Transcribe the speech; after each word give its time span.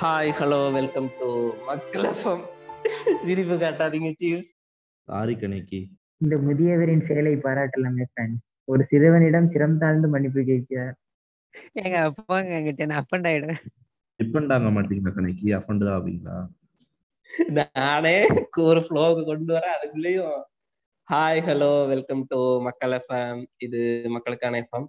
Hi 0.00 0.30
hello 0.38 0.58
welcome 0.76 1.08
to 1.18 1.26
Makkal 1.68 2.04
FM 2.10 2.42
சிரிப்பு 3.24 3.56
காட்டாதீங்க 3.62 4.10
சீவ்ஸ் 4.20 4.48
sorry 5.08 5.34
கணக்கி 5.42 5.80
இந்த 6.20 6.34
முதியவரின் 6.46 7.04
செயலை 7.08 7.32
பாராட்டலாமே 7.44 8.04
ஃப்ரெண்ட்ஸ் 8.10 8.46
ஒரு 8.72 8.82
சிறுவனிடம் 8.90 9.48
சிரம் 9.52 9.76
தாழ்ந்து 9.82 10.08
மன்னிப்பு 10.14 10.42
கேட்கிறார். 10.50 10.94
எங்க 11.82 11.96
அப்பாங்க 12.08 12.50
என்கிட்ட 12.58 12.88
நான் 12.90 13.00
அப்பண்ட் 13.02 13.28
ஆயிடுவேன். 13.30 13.60
டிபெண்ட் 14.20 14.54
ஆக 14.56 14.70
மாட்டீங்களா 14.76 15.14
கணக்கி 15.18 15.54
அஃபண்ட் 15.58 15.84
தான் 15.86 15.96
ஆவீங்களா? 15.98 16.36
நானே 17.58 18.16
ஒரு 18.68 18.82
ஃப்ளோவுக்கு 18.86 19.24
கொண்டு 19.30 19.52
வரேன் 19.56 19.76
அதுக்குள்ளேயும். 19.76 20.38
Hi 21.08 21.44
hello 21.48 21.72
welcome 21.94 22.22
to 22.32 22.38
Makkal 22.68 22.94
FM 23.00 23.42
இது 23.66 23.80
மக்களுக்கான 24.16 24.60
எஃப்எம் 24.64 24.88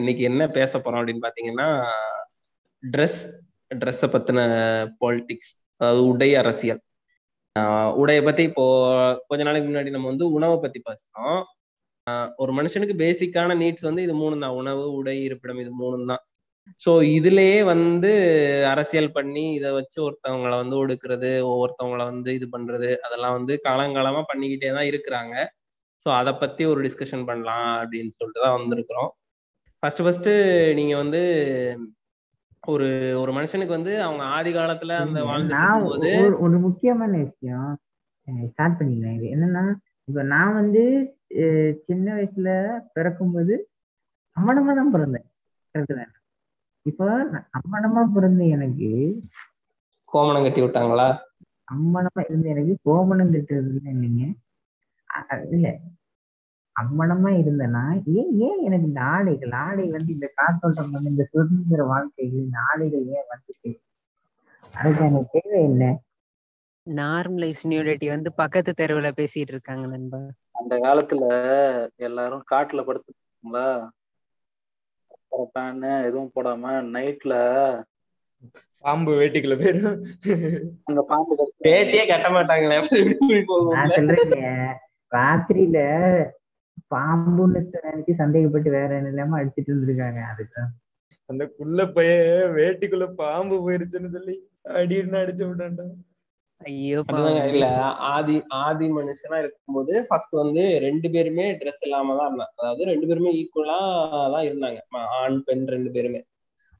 இன்னைக்கு 0.00 0.24
என்ன 0.30 0.42
பேச 0.58 0.78
போறோம் 0.78 1.00
அப்படின்னு 1.00 1.26
பாத்தீங்கன்னா 1.26 1.68
ட்ரெஸ் 2.82 3.20
ட்ரெஸ்ஸை 3.70 4.08
பற்றின 4.14 4.40
பாலிட்டிக்ஸ் 5.02 5.52
அதாவது 5.80 6.02
உடை 6.12 6.30
அரசியல். 6.42 6.80
உடையை 8.00 8.22
பற்றி 8.28 8.42
இப்போ 8.50 8.64
கொஞ்ச 9.28 9.42
நாளைக்கு 9.48 9.68
முன்னாடி 9.70 9.90
நம்ம 9.94 10.08
வந்து 10.12 10.26
உணவை 10.36 10.56
பற்றி 10.64 10.80
பேசினோம். 10.88 11.40
ஒரு 12.42 12.52
மனுஷனுக்கு 12.58 12.94
பேசிக்கான 13.04 13.54
நீட்ஸ் 13.62 13.88
வந்து 13.88 14.02
இது 14.06 14.14
மூணு 14.22 14.36
தான் 14.44 14.56
உணவு 14.60 14.84
உடை 14.98 15.16
இருப்பிடம் 15.28 15.60
இது 15.64 15.72
மூணு 15.82 15.96
தான் 16.12 16.22
ஸோ 16.84 16.90
இதுலயே 17.16 17.58
வந்து 17.72 18.10
அரசியல் 18.72 19.08
பண்ணி 19.16 19.44
இதை 19.58 19.70
வச்சு 19.78 19.98
ஒருத்தவங்களை 20.06 20.56
வந்து 20.62 20.76
ஒடுக்குறது 20.82 21.30
ஒவ்வொருத்தவங்களை 21.52 22.04
வந்து 22.12 22.30
இது 22.38 22.46
பண்றது 22.54 22.90
அதெல்லாம் 23.06 23.36
வந்து 23.38 23.54
காலங்காலமா 23.68 24.22
பண்ணிக்கிட்டே 24.30 24.70
தான் 24.78 24.88
இருக்கிறாங்க. 24.90 25.34
ஸோ 26.06 26.08
அதை 26.18 26.32
பத்தி 26.42 26.62
ஒரு 26.72 26.80
டிஸ்கஷன் 26.86 27.24
பண்ணலாம் 27.30 27.70
அப்படின்னு 27.80 28.12
சொல்லிட்டு 28.18 28.44
தான் 28.44 28.56
வந்திருக்கிறோம். 28.58 29.10
ஃபர்ஸ்ட் 29.82 30.02
ஃபர்ஸ்ட் 30.04 30.30
நீங்க 30.78 30.94
வந்து 31.02 31.22
ஒரு 32.72 32.88
ஒரு 33.20 33.30
மனுஷனுக்கு 33.32 33.76
வந்து 33.76 33.92
அவங்க 34.02 34.22
ஆதி 34.36 34.50
காலத்துல 34.54 34.96
அந்த 35.04 35.20
வாழ்ந்து 35.24 35.54
ஒரு 36.44 36.56
முக்கியமான 36.66 37.12
விஷயம் 37.24 37.70
ஸ்டார்ட் 38.48 38.78
பண்ணிக்கிறேன். 38.78 39.16
இது 39.18 39.26
என்னன்னா 39.36 39.62
இப்ப 40.08 40.22
நான் 40.32 40.54
வந்து 40.54 40.82
சின்ன 41.86 42.06
வயசுல 42.14 42.50
பிறக்கும்போது 42.92 43.54
அம்மனமா 44.36 44.72
தான் 44.74 44.94
பிறந்தேன். 44.94 45.26
தானே? 45.74 46.04
இப்போ 46.86 47.06
அம்மனமா 47.58 48.02
பிறந்த 48.14 48.42
எனக்கு 48.56 48.88
கோமணம் 50.12 50.44
கட்டி 50.44 50.60
விட்டாங்களா? 50.62 51.08
அம்மனமா 51.72 52.22
இருந்த 52.28 52.46
எனக்கு 52.48 52.74
கோமணம் 52.82 53.32
கட்டுறது 53.34 53.80
இல்லைங்க. 53.92 54.24
இல்ல. 55.56 55.68
அம்மனமா 56.76 57.30
இருந்தேன்னா 57.40 57.84
ஏன் 58.14 58.30
ஏன் 58.40 58.60
எனக்கு 58.66 58.86
இந்த 58.86 59.00
ஆடைகள் 59.12 59.54
ஆடை 59.62 59.86
வந்து 59.94 60.10
இந்த 60.12 60.28
காத்தோட்டம் 60.36 60.92
வந்து 60.94 61.12
இந்த 61.12 61.24
சுதந்திர 61.30 61.84
வாழ்க்கைகள் 61.90 62.44
இந்த 62.44 62.58
ஆடைகள் 62.68 63.04
ஏன் 63.14 63.28
வந்துச்சு? 63.30 63.70
அதுக்கான 64.74 65.22
தேவை 65.34 65.60
என்ன? 65.62 65.84
நார்மலைஸ் 66.86 67.62
நியூடிட்டி 67.70 68.06
வந்து 68.10 68.30
பக்கத்து 68.38 68.72
தெருவுல 68.74 69.08
பேசிட்டு 69.18 69.52
இருக்காங்க 69.54 69.86
நண்பா. 69.92 70.20
அந்த 70.60 70.74
காலத்துல 70.84 71.24
எல்லாரும் 72.06 72.44
காட்டுல 72.50 72.82
படுத்துங்களா 72.82 73.66
பேனு 75.54 75.90
எதுவும் 76.06 76.32
போடாம 76.34 76.64
நைட்ல 76.94 77.34
பாம்பு 78.84 79.10
வேட்டிக்குள்ள 79.16 79.56
போயிரும் 79.56 79.98
அங்க 80.88 81.00
பாம்பு 81.10 81.34
பேட்டியே 81.64 82.04
கட்ட 82.06 82.28
மாட்டாங்களே 82.30 82.78
ராத்திரியில 85.12 85.78
பாம்புன்னு 86.90 87.60
நினைச்சு 87.84 88.14
சந்தேகப்பட்டு 88.14 88.70
வேற 88.70 88.94
என்ன 88.96 89.08
இல்லாம 89.08 89.38
அடிச்சிட்டு 89.42 89.70
இருந்திருக்காங்க. 89.72 90.20
அதுதான் 90.32 90.70
அந்த 91.26 91.46
குள்ள 91.48 91.86
பைய 91.86 92.12
வேட்டிக்குள்ள 92.54 93.06
பாம்பு 93.14 93.56
போயிருச்சுன்னு 93.64 94.10
சொல்லி 94.10 94.36
அடின்னு 94.74 95.20
அடிச்சு 95.20 95.44
விட்டான்டா. 95.46 95.86
ஐயோ. 96.60 97.02
இல்ல. 97.46 97.66
ஆதி 98.08 98.42
ஆதி 98.48 98.86
மனுஷனா 98.90 99.38
இருக்கும்போது 99.38 100.06
ஃபர்ஸ்ட் 100.08 100.30
வந்து 100.30 100.78
ரெண்டு 100.78 101.10
பேருமே 101.10 101.52
ட்ரெஸ் 101.52 101.80
இல்லாம 101.80 102.16
தான் 102.16 102.28
இருந்தாங்க. 102.28 102.52
அதாவது 102.56 102.84
ரெண்டு 102.84 103.06
பேருமே 103.06 103.30
ஈக்குவலா 103.32 103.78
தான் 104.30 104.44
இருந்தாங்க. 104.44 104.80
ஆண் 105.20 105.42
பெண் 105.42 105.64
ரெண்டு 105.66 105.90
பேருமே. 105.90 106.20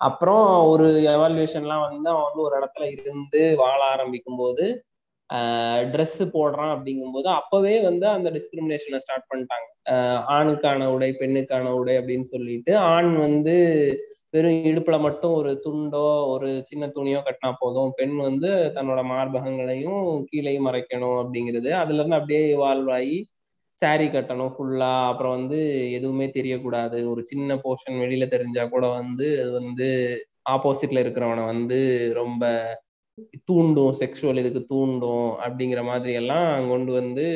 அப்புறம் 0.00 0.66
ஒரு 0.66 0.84
எவால்யூஷன்லாம் 1.15 1.81
வந்து 1.81 2.09
அவன் 2.10 2.22
வந்து 2.22 2.41
ஒரு 2.41 2.54
இடத்துல 2.60 3.00
இருந்து 3.00 3.54
வாழ 3.56 3.84
ஆரம்பிக்கும் 3.84 4.37
போது 4.37 4.66
ட்ரெஸ் 5.92 6.20
போடுறான் 6.34 6.72
அப்படிங்கும்போது 6.74 7.28
அப்பவே 7.38 7.74
வந்து 7.80 8.06
அந்த 8.08 8.28
டிஸ்கிரிமினேஷனை 8.30 8.98
ஸ்டார்ட் 8.98 9.28
பண்ணிட்டாங்க. 9.30 9.68
ஆணுக்கான 10.36 10.88
உடை 10.94 11.10
பெண்ணுக்கான 11.20 11.72
உடை 11.80 11.94
அப்படின்னு 11.98 12.26
சொல்லிட்டு 12.34 12.72
ஆண் 12.92 13.12
வந்து 13.26 13.54
வெறும் 14.34 14.58
இடுப்புல 14.70 14.96
மட்டும் 15.00 15.32
ஒரு 15.32 15.52
துண்டோ 15.64 16.02
ஒரு 16.34 16.48
சின்ன 16.70 16.84
துணியோ 16.96 17.20
கட்டினா 17.26 17.50
போதும். 17.60 17.92
பெண் 17.96 18.16
வந்து 18.19 18.50
தன்னோட 18.76 19.00
மார்பகங்களையும் 19.12 20.02
கீழே 20.30 20.54
மறைக்கணும் 20.66 21.19
அப்படிங்கிறது. 21.22 21.70
அதுல 21.82 22.00
இருந்து 22.00 22.19
அப்படியே 22.19 22.42
இவால்வ் 22.54 22.92
ஆகி 22.98 23.19
சாரி 23.82 24.06
கட்டணும் 24.08 24.54
ஃபுல்லா 24.54 24.92
அப்புறம் 25.10 25.36
வந்து 25.38 25.58
எதுவுமே 25.98 26.26
தெரியக்கூடாது. 26.38 26.98
ஒரு 27.12 27.22
சின்ன 27.30 27.56
போர்ஷன் 27.64 28.00
வெளியில 28.02 28.24
தெரிஞ்சா 28.28 28.64
கூட 28.74 28.86
வந்து 28.98 29.26
அது 29.42 29.52
வந்து 29.60 29.88
ஆப்போசிட்ல 30.50 31.02
இருக்கிறவனை 31.04 31.44
வந்து 31.46 31.78
ரொம்ப 32.20 32.44
தூண்டும் 33.48 33.94
செக்ஷுவல் 34.00 34.41
இதுக்கு 34.43 34.62
தூண்டும் 34.71 35.31
அப்படிங்கிற 35.44 35.81
மாதிரி 35.88 36.12
எல்லாம் 36.21 36.44
கொண்டு 36.71 36.93
வந்து 36.98 37.26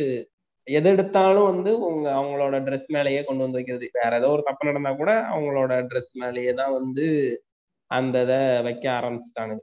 எது 0.66 0.88
எடுத்தாலும் 0.92 1.48
வந்து 1.50 1.70
உங்க 1.88 2.06
அவங்களோட 2.18 2.56
ட்ரெஸ் 2.66 2.88
மேலேயே 2.96 3.22
கொண்டு 3.24 3.44
வந்து 3.44 3.58
வைக்கிறது. 3.58 3.86
வேற 3.98 4.12
ஏதோ 4.20 4.28
ஒரு 4.36 4.44
தப்பு 4.48 4.68
நடந்தா 4.68 4.92
கூட 4.96 5.12
அவங்களோட 5.32 5.72
ட்ரெஸ் 5.90 6.12
மேலேயே 6.22 6.52
தான் 6.54 6.74
வந்து 6.78 7.06
அந்த 7.90 8.16
இதை 8.26 8.38
வைக்க 8.66 8.86
ஆரம்பிச்சிட்டானுங்க. 8.98 9.62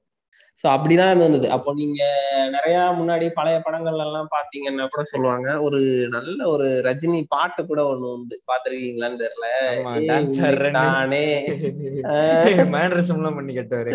ஸோ 0.64 0.68
அப்படிதான் 0.74 1.12
இது 1.12 1.24
வந்தது 1.24 1.48
அப்போ 1.50 1.72
நீங்க 1.74 2.02
நிறைய 2.50 2.78
முன்னாடி 2.98 3.28
பழைய 3.32 3.58
படங்கள்ல 3.60 4.04
எல்லாம் 4.06 4.28
பாத்தீங்கன்னா 4.34 4.86
கூட 4.88 5.04
சொல்லுவாங்க 5.12 5.48
ஒரு 5.62 5.80
நல்ல 6.14 6.40
ஒரு 6.48 6.68
ரஜினி 6.88 7.22
பாட்டு 7.30 7.62
கூட 7.66 7.82
ஒண்ணு 7.92 8.12
உண்டு. 8.12 8.36
பாத்திருக்கீங்களான்னு 8.48 9.22
தெரியல. 9.24 9.48
ஆமா 9.72 9.94
ஏய், 9.96 10.08
டான்ஸ் 10.10 10.40
ஆடுறேன்னு 10.42 10.82
தானே. 10.82 11.24
ஆஹ் 12.12 12.70
மேனரிசம் 12.74 13.20
எல்லாம் 13.20 13.38
பண்ணி 13.40 13.56
கட்டுவாரு 13.56 13.92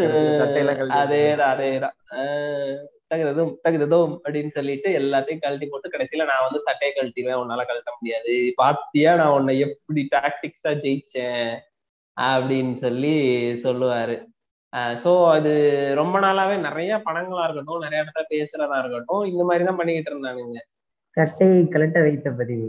அதேதான் 0.99 1.53
அதேதான். 1.53 1.97
தகுததும் 3.11 3.53
தகுததும் 3.65 4.12
அப்படின்னு 4.23 4.53
சொல்லிட்டு 4.55 4.88
எல்லாத்தையும் 5.00 5.43
கழட்டி 5.43 5.67
போட்டு 5.67 5.88
கடைசியில 5.88 6.27
நான் 6.31 6.47
வந்து 6.47 6.61
சட்டையை 6.65 6.93
கழட்டிடுவேன் 6.93 7.43
உன்னால 7.43 7.67
கழட்ட 7.69 7.91
முடியாது. 7.97 8.33
பாத்தியா 8.56 9.12
நான் 9.15 9.34
உன்னை 9.37 9.55
எப்படி 9.67 10.03
டாக்டிக்ஸா 10.15 10.73
ஜெயிச்சேன் 10.84 11.53
அப்படின்னு 12.17 12.75
சொல்லி 12.77 13.15
சொல்லுவாரு. 13.65 14.17
சோ 15.03 15.10
அது 15.31 15.50
ரொம்ப 15.94 16.16
நாளாவே 16.21 16.56
நிறைய 16.60 16.93
படங்களா 17.04 17.44
இருக்கட்டும் 17.44 17.84
நிறைய 17.84 18.03
இடத்துல 18.03 18.25
பேசுறதா 18.31 18.78
இருக்கட்டும் 18.78 19.22
இந்த 19.25 19.43
மாதிரி 19.44 19.65
தான் 19.65 19.78
பண்ணிக்கிட்டு 19.78 20.12
இருந்தானுங்க 20.12 20.59
சட்டையை 21.16 21.60
கலட்ட 21.69 21.99
வைத்த 22.00 22.31
பதிவு 22.32 22.66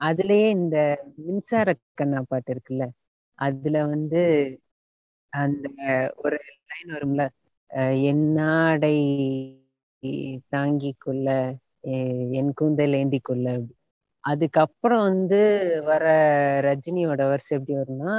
அதுலயே 0.00 0.46
இந்த 0.56 0.76
மின்சார 1.24 1.68
கண்ணா 1.94 2.20
பாட்டு 2.28 2.50
இருக்குல்ல 2.54 2.84
அதுல 3.38 3.76
வந்து 3.86 4.22
அந்த 5.32 5.66
ஒரு 6.16 6.38
லைன் 6.70 6.92
வரும்ல 6.94 7.22
அஹ் 7.70 7.96
என்னாடை 8.10 8.96
தாங்கிக் 10.48 11.00
கொள்ள 11.00 11.28
என் 12.38 12.52
கூந்தல் 12.54 12.94
ஏந்திக் 12.94 13.24
கொள்ள 13.24 13.46
அப்படி. 13.50 13.74
அதுக்கப்புறம் 14.24 15.02
வந்து 15.02 15.40
வர 15.84 16.04
ரஜினியோட 16.64 17.22
வருஷம் 17.28 17.58
எப்படி 17.58 17.76
வரும்னா 17.78 18.14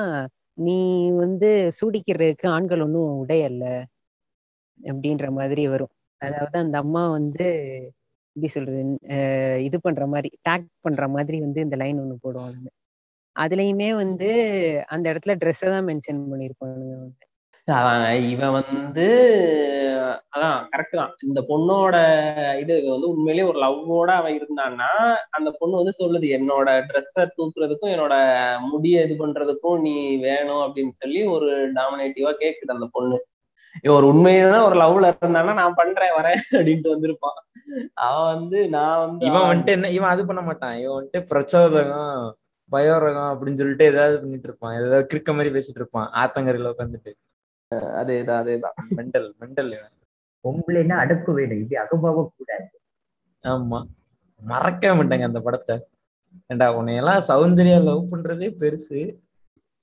நீ 0.57 0.75
வந்து 1.19 1.47
சூடிக்கிறதுக்கு 1.79 2.45
ஆண்கள் 2.53 2.83
ஒன்றும் 2.85 3.11
உடையல்ல 3.21 3.65
அப்படின்ற 4.79 5.27
மாதிரி 5.37 5.63
வரும். 5.73 5.91
அதாவது 6.21 6.57
அந்த 6.63 6.75
அம்மா 6.83 7.03
வந்து 7.17 7.45
எப்படி 8.35 8.49
சொல்றது 8.55 8.81
இது 9.67 9.77
பண்ற 9.81 10.05
மாதிரி 10.07 10.29
டேக் 10.47 10.67
பண்ற 10.85 11.05
மாதிரி 11.09 11.37
வந்து 11.45 11.59
இந்த 11.65 11.77
லைன் 11.81 12.01
ஒன்று 12.03 12.17
போடுவானுங்க 12.25 12.69
அதுலயுமே 13.35 13.89
வந்து 13.97 14.29
அந்த 14.95 15.05
இடத்துல 15.13 15.35
ட்ரெஸ்ஸை 15.41 15.69
தான் 15.75 15.87
மென்ஷன் 15.89 16.21
பண்ணியிருப்பானுங்க 16.31 16.95
வந்து 16.97 17.26
அதான் 17.67 18.03
இவன் 18.33 18.53
வந்து 18.57 19.05
அதான் 20.33 20.59
கரெக்ட் 20.73 20.97
தான். 20.99 21.11
இந்த 21.27 21.39
பொண்ணோட 21.49 21.95
இது 22.61 22.73
வந்து 22.93 23.07
உண்மையிலேயே 23.13 23.47
ஒரு 23.49 23.59
லவ்வோட 23.63 24.09
அவன் 24.19 24.37
இருந்தான்னா 24.37 24.89
அந்த 25.31 25.49
பொண்ணு 25.59 25.79
வந்து 25.79 25.93
சொல்லுது 25.99 26.27
என்னோட 26.37 26.67
ட்ரெஸ்ஸை 26.89 27.23
தூக்குறதுக்கும் 27.37 27.93
என்னோட 27.95 28.15
முடிய 28.71 29.03
இது 29.05 29.15
பண்றதுக்கும் 29.23 29.81
நீ 29.81 29.95
வேணும் 30.27 30.63
அப்படின்னு 30.65 30.93
சொல்லி 31.01 31.21
ஒரு 31.35 31.49
டாமினேட்டிவா 31.79 32.33
கேக்குது 32.43 32.75
அந்த 32.77 32.89
பொண்ணு. 32.97 33.17
ஒரு 33.95 34.05
உண்மையான 34.11 34.61
ஒரு 34.67 34.75
லவ்ல 34.81 35.11
இருந்தானா 35.13 35.53
நான் 35.61 35.77
பண்றேன் 35.81 36.15
வரேன் 36.19 36.41
அப்படின்ட்டு 36.55 36.93
வந்திருப்பான். 36.95 37.37
அவன் 38.07 38.27
வந்து 38.33 38.59
நான் 38.75 39.01
வந்து 39.03 39.27
இவன் 39.29 39.47
வந்துட்டு 39.49 39.75
என்ன 39.77 39.91
இவன் 39.97 40.13
அது 40.13 40.23
பண்ண 40.25 40.41
மாட்டான். 40.41 40.75
இவன் 40.83 40.97
வந்துட்டு 40.99 41.21
பிரச்சோதகம் 41.31 42.17
பயோரகம் 42.71 43.31
அப்படின்னு 43.33 43.59
சொல்லிட்டு 43.61 43.91
ஏதாவது 43.91 44.15
பண்ணிட்டு 44.21 44.49
இருப்பான். 44.49 44.75
ஏதாவது 44.79 45.07
கிறுக்க 45.11 45.31
மாதிரி 45.37 45.53
பேசிட்டு 45.55 45.81
இருப்பான் 45.83 46.09
ஆத்தங்கரையில 46.23 46.73
உட்காந்துட்டு 46.73 47.13
அதேதான் 48.01 48.41
அதேதான். 48.43 48.75
மெண்டல் 48.97 49.29
மெண்டல் 49.41 49.71
பொம்பளைன்னா 50.45 50.95
அடக்கு 51.03 51.31
வேணும் 51.33 51.59
இப்படி 51.61 51.77
அகபாக 51.83 52.25
கூடாது. 52.27 52.67
ஆமா. 53.43 53.79
மறக்கவே 54.41 54.93
மாட்டாங்க 54.99 55.25
அந்த 55.29 55.39
படத்தை. 55.41 55.75
ஏண்டா 56.51 56.67
உன்னையெல்லாம் 56.79 57.21
சௌந்தர்யா 57.29 57.77
லவ் 57.83 58.11
பண்றதே 58.11 58.49
பெருசு. 58.61 58.99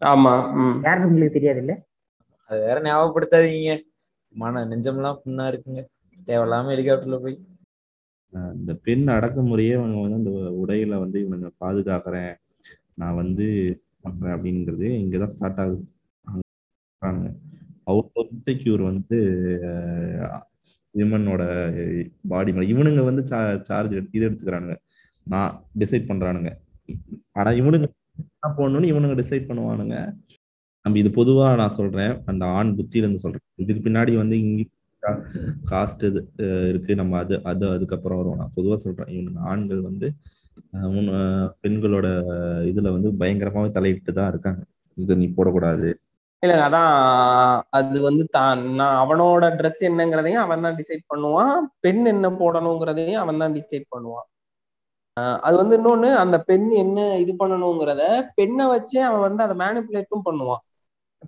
ஆமா 0.02 0.32
யாருக்கு 0.86 1.08
உங்களுக்கு 1.08 1.36
தெரியாது 1.36 1.60
இல்ல 1.64 1.72
அது 2.50 2.58
வேற 2.60 2.78
ஞாபகப்படுத்தாதீங்க. 2.84 3.74
மன 4.34 4.62
நெஞ்சம்லாம் 4.70 5.20
புண்ணா 5.24 5.44
இருக்குங்க. 5.50 5.82
தேவையில்லாம 6.28 6.70
ஹெலிகாப்டர்ல 6.74 7.18
போய். 7.24 7.36
இந்த 8.58 8.72
பெண் 8.86 9.06
அடக்குமுறையே 9.16 9.74
இவங்க 9.78 9.98
வந்து 10.04 10.20
அந்த 10.20 10.30
உடையில 10.62 10.94
வந்து 10.98 11.18
இவனுங்க 11.24 11.50
பாதுகாக்கிறேன் 11.58 12.32
நான் 12.94 13.18
வந்து 13.22 13.46
பண்றேன் 14.00 14.34
அப்படிங்கிறது 14.36 14.86
இங்கதான் 15.02 15.32
ஸ்டார்ட் 15.34 15.60
ஆகுது. 15.62 15.84
அவ்வளோ 17.86 18.22
ஆஃப் 18.22 18.84
வந்து 18.90 19.18
விமனோட 20.94 21.42
பாடி 22.32 22.50
மேல 22.54 22.66
இவனுங்க 22.72 23.02
வந்து 23.08 23.22
சார்ஜ் 23.70 23.94
இது 24.16 24.26
எடுத்துக்கிறானுங்க. 24.28 24.76
நான் 25.26 25.52
டிசைட் 25.82 26.08
பண்றானுங்க. 26.10 26.50
ஆனா 27.38 27.50
இவனுங்க 27.60 27.86
என்ன 28.22 28.50
போடணும்னு 28.58 28.90
இவனுங்க 28.92 29.16
டிசைட் 29.22 29.48
பண்ணுவானுங்க. 29.50 29.96
நம்ம 30.84 30.98
இது 31.02 31.10
பொதுவா 31.18 31.46
நான் 31.60 31.76
சொல்றேன். 31.78 32.14
அந்த 32.30 32.44
ஆண் 32.58 32.70
புத்தியில 32.78 33.06
இருந்து 33.06 33.24
சொல்றேன். 33.24 33.44
இதுக்கு 33.64 33.82
பின்னாடி 33.86 34.12
வந்து 34.22 34.36
இங்க 34.44 34.62
காஸ்ட் 35.72 36.04
இது 36.10 36.20
இருக்கு. 36.70 36.92
நம்ம 37.00 37.18
அது 37.22 37.34
அது 37.52 37.64
அதுக்கப்புறம் 37.76 38.20
வரும் 38.20 38.40
நான் 38.42 38.54
பொதுவா 38.58 38.76
சொல்றேன். 38.86 39.10
இவனுங்க 39.16 39.40
ஆண்கள் 39.52 39.82
வந்து 39.90 40.08
பெண்களோட 41.64 42.06
இதுல 42.70 42.90
வந்து 42.96 43.10
பயங்கரமாவே 43.22 43.70
தலையிட்டு 43.78 44.12
தான் 44.18 44.30
இருக்காங்க. 44.32 44.62
இது 44.96 45.18
நீ 45.22 45.26
போடக்கூடாது. 45.38 45.88
இல்ல 46.44 46.54
அதான் 46.66 46.92
அது 47.70 48.00
வந்து 48.00 48.24
தான் 48.26 48.60
நான் 48.78 48.96
அவனோட 49.02 49.44
ட்ரெஸ் 49.58 49.80
என்னங்கிறதையும் 49.80 50.42
அவன் 50.44 50.60
தான் 50.60 50.76
டிசைட் 50.76 51.04
பண்ணுவான். 51.14 51.54
பெண் 51.80 52.04
என்ன 52.04 52.28
போடணுங்கிறதையும் 52.30 53.22
அவன் 53.24 53.38
தான் 53.38 53.54
டிசைட் 53.54 53.86
பண்ணுவான். 53.96 54.26
ஆஹ் 55.20 55.38
அது 55.38 55.56
வந்து 55.56 55.76
இன்னொன்னு 55.78 56.08
அந்த 56.14 56.36
பெண் 56.42 56.68
என்ன 56.70 57.16
இது 57.18 57.32
பண்ணணுங்கிறத 57.38 58.02
பெண்ணை 58.34 58.66
வச்சே 58.66 59.00
அவன் 59.00 59.20
வந்து 59.20 59.42
அதை 59.42 59.56
மேனிப்புலேட்டும் 59.56 60.26
பண்ணுவான். 60.30 60.62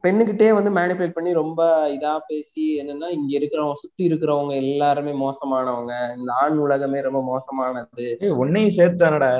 பெண்ணுகிட்டே 0.02 0.48
வந்து 0.54 0.70
மேனிப்புலேட் 0.70 1.16
பண்ணி 1.18 1.32
ரொம்ப 1.32 1.60
இதா 1.90 2.18
பேசி 2.26 2.64
என்னன்னா 2.80 3.08
இங்க 3.10 3.30
இருக்கிறவங்க 3.38 3.72
சுத்தி 3.72 4.02
இருக்கிறவங்க 4.08 4.54
எல்லாருமே 4.54 5.12
மோசமானவங்க. 5.24 5.92
இந்த 6.18 6.32
ஆண் 6.32 6.58
உலகமே 6.58 7.00
ரொம்ப 7.00 7.22
மோசமானது. 7.22 8.06
உன்னையும் 8.36 8.76
சேர்த்தானடா 8.76 9.30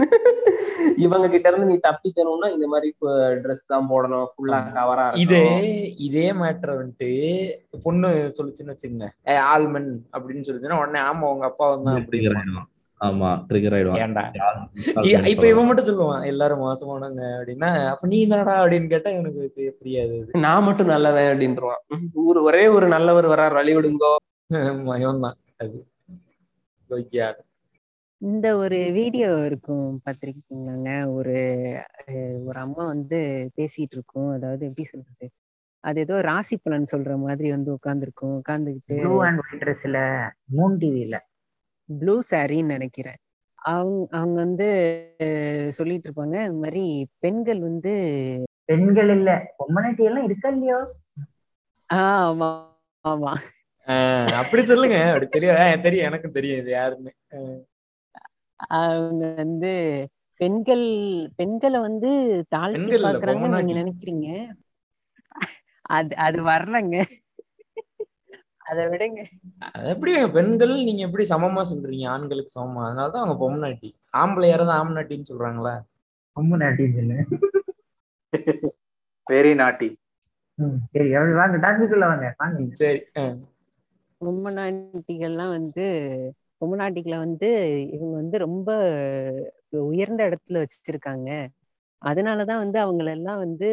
இவங்க 1.04 1.26
கிட்ட 1.28 1.46
இருந்து 1.50 1.70
நீ 1.70 1.76
தப்பிக்கணும்னா 1.86 2.48
இந்த 2.54 2.66
மாதிரி 2.72 2.88
ட்ரெஸ் 3.42 3.64
தான் 3.66 3.88
போடணும் 3.90 4.26
ஃபுல்லா 4.32 4.58
கவரா 4.76 5.04
இதே 5.22 5.44
இதே 6.06 6.26
மேட்டர் 6.40 6.72
வந்துட்டு 6.78 7.10
பொண்ணு 7.84 8.08
சொல்லுச்சுன்னு 8.38 8.72
வச்சுக்கோங்க. 8.72 9.08
ஏ 9.30 9.36
ஆல்மன் 9.52 9.88
அப்படின்னு 10.14 10.46
சொல்லுச்சுன்னா 10.48 10.80
உடனே 10.82 11.00
ஆமா 11.10 11.30
உங்க 11.32 11.46
அப்பா 11.50 11.66
ட்ரிகர் 12.08 12.38
ஆயிடுவான். 12.40 12.68
ஆமா 13.00 13.28
ட்ரிகர் 13.48 13.76
ஆயிடுவான். 13.76 14.00
இப்ப 15.32 15.46
இவன் 15.48 15.68
மட்டும் 15.68 15.88
சொல்லுவான் 15.90 16.26
எல்லாரும் 16.32 16.64
மோசமானவங்க 16.64 17.22
அப்படின்னா 17.36 17.70
அப்ப 17.92 18.08
நீ 18.12 18.18
தானடா 18.26 18.56
அப்படின்னு 18.62 18.92
கேட்டா 18.94 19.12
இவனுக்கு 19.16 19.44
இது 19.48 19.70
புரியாது. 19.80 20.16
நான் 20.46 20.66
மட்டும் 20.68 20.92
நல்லவன் 20.94 21.30
அப்படின்றான் 21.30 21.80
ஊர் 22.24 22.40
ஒரே 22.48 22.64
ஒரு 22.76 22.88
நல்லவர் 22.88 23.32
வரார் 23.34 23.58
வழி 23.60 23.74
விடுங்கோ 23.78 24.12
ஆமா, 24.50 24.94
இவன்தான். 24.96 25.38
அது. 25.64 25.78
இந்த 28.22 28.46
ஒரு 28.56 28.78
வீடியோ 28.92 29.28
இருக்கும் 29.44 29.84
பார்த்திருக்கீங்களாங்க 30.04 30.88
ஒரு 31.12 31.36
ஒரு 32.46 32.58
அம்மா 32.58 32.84
வந்து 32.86 33.18
பேசிட்டு 33.56 33.96
இருக்கும் 33.96 34.28
அதாவது 34.32 34.62
எப்படி 34.66 34.84
சொல்றது? 34.84 35.26
அது 35.84 35.98
ஏதோ 36.00 36.16
ராசி 36.20 36.56
பலன் 36.56 36.90
சொல்ற 36.92 37.12
மாதிரி 37.18 37.48
வந்து 37.50 37.70
உட்காந்துருக்கும் 37.72 38.34
உட்காந்துக்கிட்டு 38.40 38.96
ப்ளூ 38.98 39.14
அண்ட் 39.22 39.40
ஒயிட் 39.42 39.62
ட்ரெஸ்ல 39.62 40.00
மூன் 40.56 40.76
டிவில. 40.78 41.18
ப்ளூ 41.88 42.16
சாரின்னு 42.30 42.74
நினைக்கிறேன். 42.76 43.18
அவங்க 43.58 44.02
அவங்க 44.10 44.36
வந்து 44.40 44.68
சொல்லிட்டு 45.72 46.06
இருப்பாங்க 46.08 46.36
இந்த 46.44 46.60
மாதிரி 46.60 46.84
பெண்கள் 47.18 47.60
வந்து 47.60 47.94
பெண்கள் 48.68 49.10
இல்ல. 49.10 49.30
பொம்மனாட்டி 49.58 50.02
எல்லாம் 50.02 50.24
இருக்கா 50.24 50.48
இல்லையோ? 50.48 50.78
ஆஹ் 51.90 52.22
ஆமா 52.26 52.50
ஆமா. 53.04 53.32
அப்படி 54.40 54.62
சொல்லுங்க. 54.64 54.96
அப்படி 55.08 55.26
தெரியும் 55.28 55.82
தெரியும் 55.82 56.08
எனக்கும் 56.08 56.32
தெரியும். 56.32 56.60
இது 56.62 56.70
யாருன்னு 56.70 57.12
அவங்க 58.68 59.34
வந்து 59.34 59.72
பெண்கள் 60.36 60.86
பெண்களை 61.36 61.80
வந்து 61.80 62.10
தாழ்த்தி 62.48 62.92
பாக்குறாங்கன்னு 62.96 63.62
நீங்க. 63.62 63.82
நினைக்கிறீங்க? 63.82 64.28
அது 65.80 66.16
அது 66.16 66.42
வரலங்க 66.42 66.96
அதை 68.58 68.84
விடுங்க. 68.86 69.20
அது 69.58 69.88
எப்படி 69.88 70.26
பெண்கள் 70.26 70.84
நீங்க 70.84 71.02
எப்படி 71.02 71.24
சமமா 71.28 71.62
சொல்றீங்க? 71.70 72.08
ஆண்களுக்கு 72.08 72.60
சமமா? 72.60 72.82
அதனாலதான் 72.88 73.22
அவங்க 73.22 73.36
பொம்மநாட்டி 73.44 73.94
ஆம்பளை 74.12 74.48
யாராவது 74.48 74.74
ஆம்பநாட்டின்னு 74.78 75.30
சொல்றாங்களா? 75.30 75.74
பொம்மனாட்டி 76.36 76.98
இல்ல 76.98 77.14
வெரி 79.26 79.54
நாட்டி. 79.54 79.88
சரி 80.92 81.14
அப்படி 81.14 81.32
வாங்க 81.32 81.56
டாபிக்குள்ள 81.56 82.06
வாங்க. 82.06 82.70
சரி 82.74 83.00
ஆ. 83.18 83.34
பொம்மநாட்டிகள்லாம் 84.20 85.48
வந்து 85.48 85.86
பொம்மநாட்டிகளை 86.60 87.16
வந்து 87.16 87.80
இவங்க 87.90 88.14
வந்து 88.14 88.38
ரொம்ப 88.38 88.72
உயர்ந்த 89.68 90.28
இடத்துல 90.28 90.66
வச்சிருக்காங்க. 90.66 91.46
அதனாலதான் 92.06 92.56
வந்து 92.56 92.80
அவங்கள 92.80 93.06
எல்லாம் 93.06 93.38
வந்து 93.38 93.68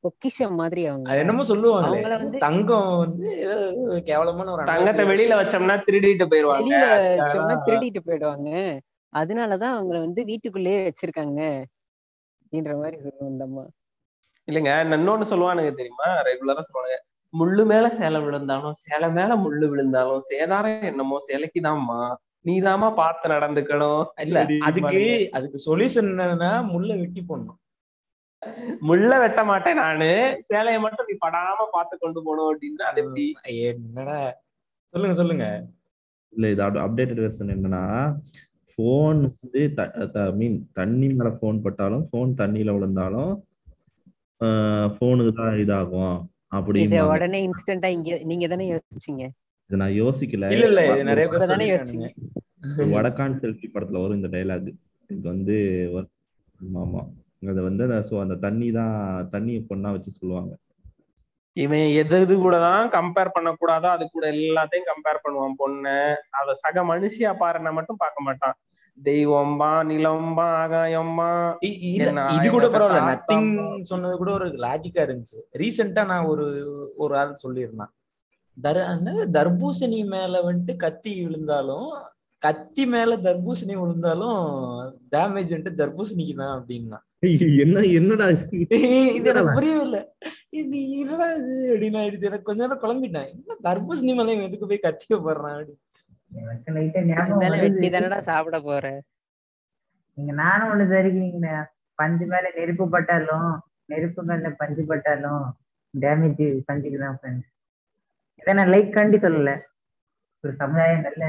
பொக்கிஷம் 0.00 0.54
மாதிரி 0.54 0.86
அவங்க 0.86 1.10
அது 1.10 1.18
என்னமோ 1.18 1.42
சொல்லுவாங்களே. 1.42 1.90
அவங்கள 1.90 2.24
வந்து- 2.24 2.38
தங்கம் 2.38 2.98
வந்து 2.98 4.02
கேவலமான 4.04 4.52
ஒரு 4.52 4.64
தங்கத்தை 4.64 5.04
வெளியில 5.04 5.34
வச்சோம்னா 5.34 5.82
திருடிட்டு 5.86 6.26
போயிருவாங்க 6.26 6.76
வெளியில 6.76 7.26
சொன்னா 7.26 7.64
திருடிட்டு 7.64 7.98
போயிடுவாங்க. 8.06 8.78
அதனாலதான் 9.16 9.80
அவங்கள 9.80 9.98
வந்து 9.98 10.24
வீட்டுக்குள்ளேயே 10.24 10.88
வச்சிருக்காங்க. 10.88 11.64
அப்படின்ற 12.44 12.74
மாதிரி 12.76 12.96
சொல்லுவோம் 12.96 13.30
இந்த 13.30 13.44
அம்மா. 13.44 13.66
இல்லைங்க 14.52 14.84
இன்னொன்னு 14.84 15.32
சொல்லுவானுங்க 15.32 15.74
தெரியுமா? 15.74 16.04
ரெகுலரா 16.04 16.58
சொல்லுவானுங்க 16.58 17.11
முள்ளு 17.34 17.62
மேல 17.70 17.86
சேலை 18.00 18.18
விழுந்தாலும் 18.26 18.76
சேலை 18.84 19.08
மேல 19.18 19.36
முள்ளு 19.44 19.66
விழுந்தாலும் 19.72 20.22
சேதாரம் 20.30 20.86
என்னமோ 20.90 21.18
சேலைக்குதாம்மா. 21.28 22.00
நீதாம்மா 22.48 22.88
பார்த்து 23.00 23.26
நடந்துக்கணும். 23.34 24.04
இல்ல 24.24 24.38
அதுக்கு 24.68 25.02
அதுக்கு 25.38 25.58
சொல்யூஷன் 25.66 26.08
என்னன்னா 26.12 26.52
முள்ள 26.72 26.90
வெட்டி 27.02 27.20
போடணும். 27.28 27.58
முள்ள 28.88 29.10
வெட்ட 29.22 29.40
மாட்டேன் 29.50 29.78
நானு. 29.82 30.08
சேலையை 30.48 30.78
மட்டும் 30.84 31.08
நீ 31.10 31.14
படாம 31.26 31.66
பார்த்து 31.76 31.94
கொண்டு 32.04 32.20
போகணும் 32.26 32.48
அப்படின்னு 32.52 32.88
அது 32.90 33.00
எப்படி? 33.04 33.26
என்னடா? 33.72 34.18
சொல்லுங்க 34.94 35.16
சொல்லுங்க. 35.20 35.46
இல்ல 36.32 36.48
இது 36.54 36.62
அப்டேட்டட் 36.86 37.22
வெர்ஷன் 37.24 37.54
என்னன்னா 37.56 37.84
ஃபோன் 38.72 39.18
வந்து 39.30 39.62
மீன் 40.40 40.58
தண்ணி 40.78 41.06
மேல 41.16 41.30
ஃபோன் 41.38 41.62
பட்டாலும் 41.66 42.04
ஃபோன் 42.10 42.30
தண்ணியில 42.40 42.74
விழுந்தாலும் 42.76 43.32
ஃபோனுக்கு 44.94 45.32
தான் 45.40 45.58
இதாகும். 45.62 46.14
இத 46.14 46.31
அப்படின்னு 46.52 47.00
உடனே 47.12 47.38
இன்ஸ்டன்டா 47.48 47.88
இங்க 47.96 48.18
நீங்க 48.30 48.46
தானே 48.52 48.66
யோசிச்சீங்க? 48.72 49.24
இதை 49.70 49.78
நான் 49.82 49.98
யோசிக்கல. 50.00 50.48
இல்ல 50.54 50.66
இல்ல 50.70 50.82
இது 50.90 51.08
நிறைய 51.10 51.26
பேர் 51.28 51.44
சொல்லிருக்கானுங்க. 51.50 51.70
யோசிச்சீங்க? 51.74 52.08
வடக்கான் 52.94 53.38
செல்ஃபி 53.42 53.68
படத்துல 53.74 54.02
வரும் 54.02 54.18
இந்த 54.20 54.30
டைலாக் 54.34 54.68
இது 55.10 55.22
வந்து 55.30 55.56
ஆமா 56.82 57.00
அது 57.50 57.60
வந்து 57.68 57.82
அந்த 57.86 57.96
so 58.08 58.16
அந்த 58.24 58.34
தண்ணி 58.44 58.68
தான் 58.76 58.96
தண்ணியை 59.32 59.60
பொண்ணா 59.70 59.88
வச்சு 59.94 60.10
சொல்லுவாங்க. 60.18 60.52
இவன் 61.56 61.86
எது 62.00 62.18
எது 62.24 62.34
கூட 62.44 62.56
தான் 62.66 62.84
கம்பேர் 62.94 63.34
பண்ணக்கூடாதோ? 63.36 63.88
அது 63.94 64.04
கூட 64.12 64.24
எல்லாத்தையும் 64.34 64.88
கம்பேர் 64.90 65.22
பண்ணுவான் 65.24 65.58
பொண்ணு. 65.62 65.96
அத 66.38 66.54
சக 66.62 66.84
மனுஷியா 66.92 67.32
பாருன்னா 67.42 67.72
மட்டும் 67.78 68.02
பார்க்க 68.04 68.26
மாட்டான். 68.28 68.56
தெய்வம்பா 69.04 69.70
நிலம்பா 69.90 70.46
ஆகாயம்பா. 70.62 71.30
இது 72.36 72.50
கூட 72.50 72.66
பரவாயில்ல. 72.68 73.00
நத்திங். 73.10 73.82
சொன்னது 73.82 74.16
கூட 74.16 74.32
ஒரு 74.32 74.46
லாஜிக்கா 74.64 75.02
இருந்துச்சு. 75.06 75.38
ரீசெண்டா 75.58 76.06
நான் 76.06 76.24
ஒரு 76.24 76.46
ஒரு 76.96 77.16
ஆள் 77.16 77.38
சொல்லியிருந்தான். 77.42 77.92
தர் 78.62 78.80
தர்பூசணி 79.36 80.00
மேல 80.06 80.40
வந்துட்டு 80.42 80.76
கத்தி 80.76 81.12
விழுந்தாலும் 81.22 81.90
கத்தி 82.38 82.86
மேல 82.86 83.16
தர்பூசணி 83.16 83.74
விழுந்தாலும் 83.80 84.40
டேமேஜ் 85.10 85.52
வந்துட்டு 85.54 85.80
தர்பூசணிக்கு 85.82 86.34
தான் 86.34 86.54
அப்படின்னா. 86.60 86.98
என்ன 87.62 87.80
என்னடா 87.80 88.26
இது? 88.28 88.46
இது 89.14 89.28
எனக்கு 89.32 89.54
புரியவே 89.54 89.82
இல்ல. 89.82 89.98
நீ 90.74 90.80
என்னடா 90.98 91.26
இது 91.32 91.76
அப்படின்னு 91.76 92.00
ஆயிடுச்சு. 92.00 92.28
எனக்கு 92.30 92.48
கொஞ்ச 92.48 92.66
நேரம் 92.66 92.82
குழம்பிட்டேன். 92.82 93.28
என்ன 93.32 93.56
தர்பூசணி 93.64 94.12
மேல 94.18 94.32
எதுக்கு 94.32 94.66
போய் 94.66 94.84
கத்திய 94.86 95.14
போடுறான் 95.18 95.56
அப்படின்னு. 95.58 95.80
எனக்கு 96.32 96.70
லைட்டா 96.74 97.00
ஞாபகம் 97.08 97.40
வெட்டி. 97.56 97.88
தானடா 97.94 98.18
சாப்பிட 98.28 98.58
போற? 98.62 98.84
நீங்க 100.18 100.32
நானும் 100.40 100.70
ஒண்ணு 100.72 100.84
சரிக்கிறீங்க 100.90 101.50
பஞ்சு 101.98 102.24
மேல 102.26 102.46
நெருப்பு 102.56 102.84
பட்டாலும் 102.90 103.50
நெருப்பு 103.88 104.22
மேல 104.22 104.50
பஞ்சு 104.60 104.82
பட்டாலும் 104.86 105.44
டேமேஜ் 105.94 106.40
பஞ்சுக்கு 106.68 106.98
தான் 106.98 107.18
ஃப்ரெண்ட்ஸ் 107.18 107.50
இதை 108.42 108.52
நான் 108.54 108.72
லைக் 108.72 108.94
காண்டி 108.94 109.18
சொல்லல. 109.20 109.50
ஒரு 110.44 110.52
சமுதாயம் 110.60 111.04
நல்ல 111.06 111.24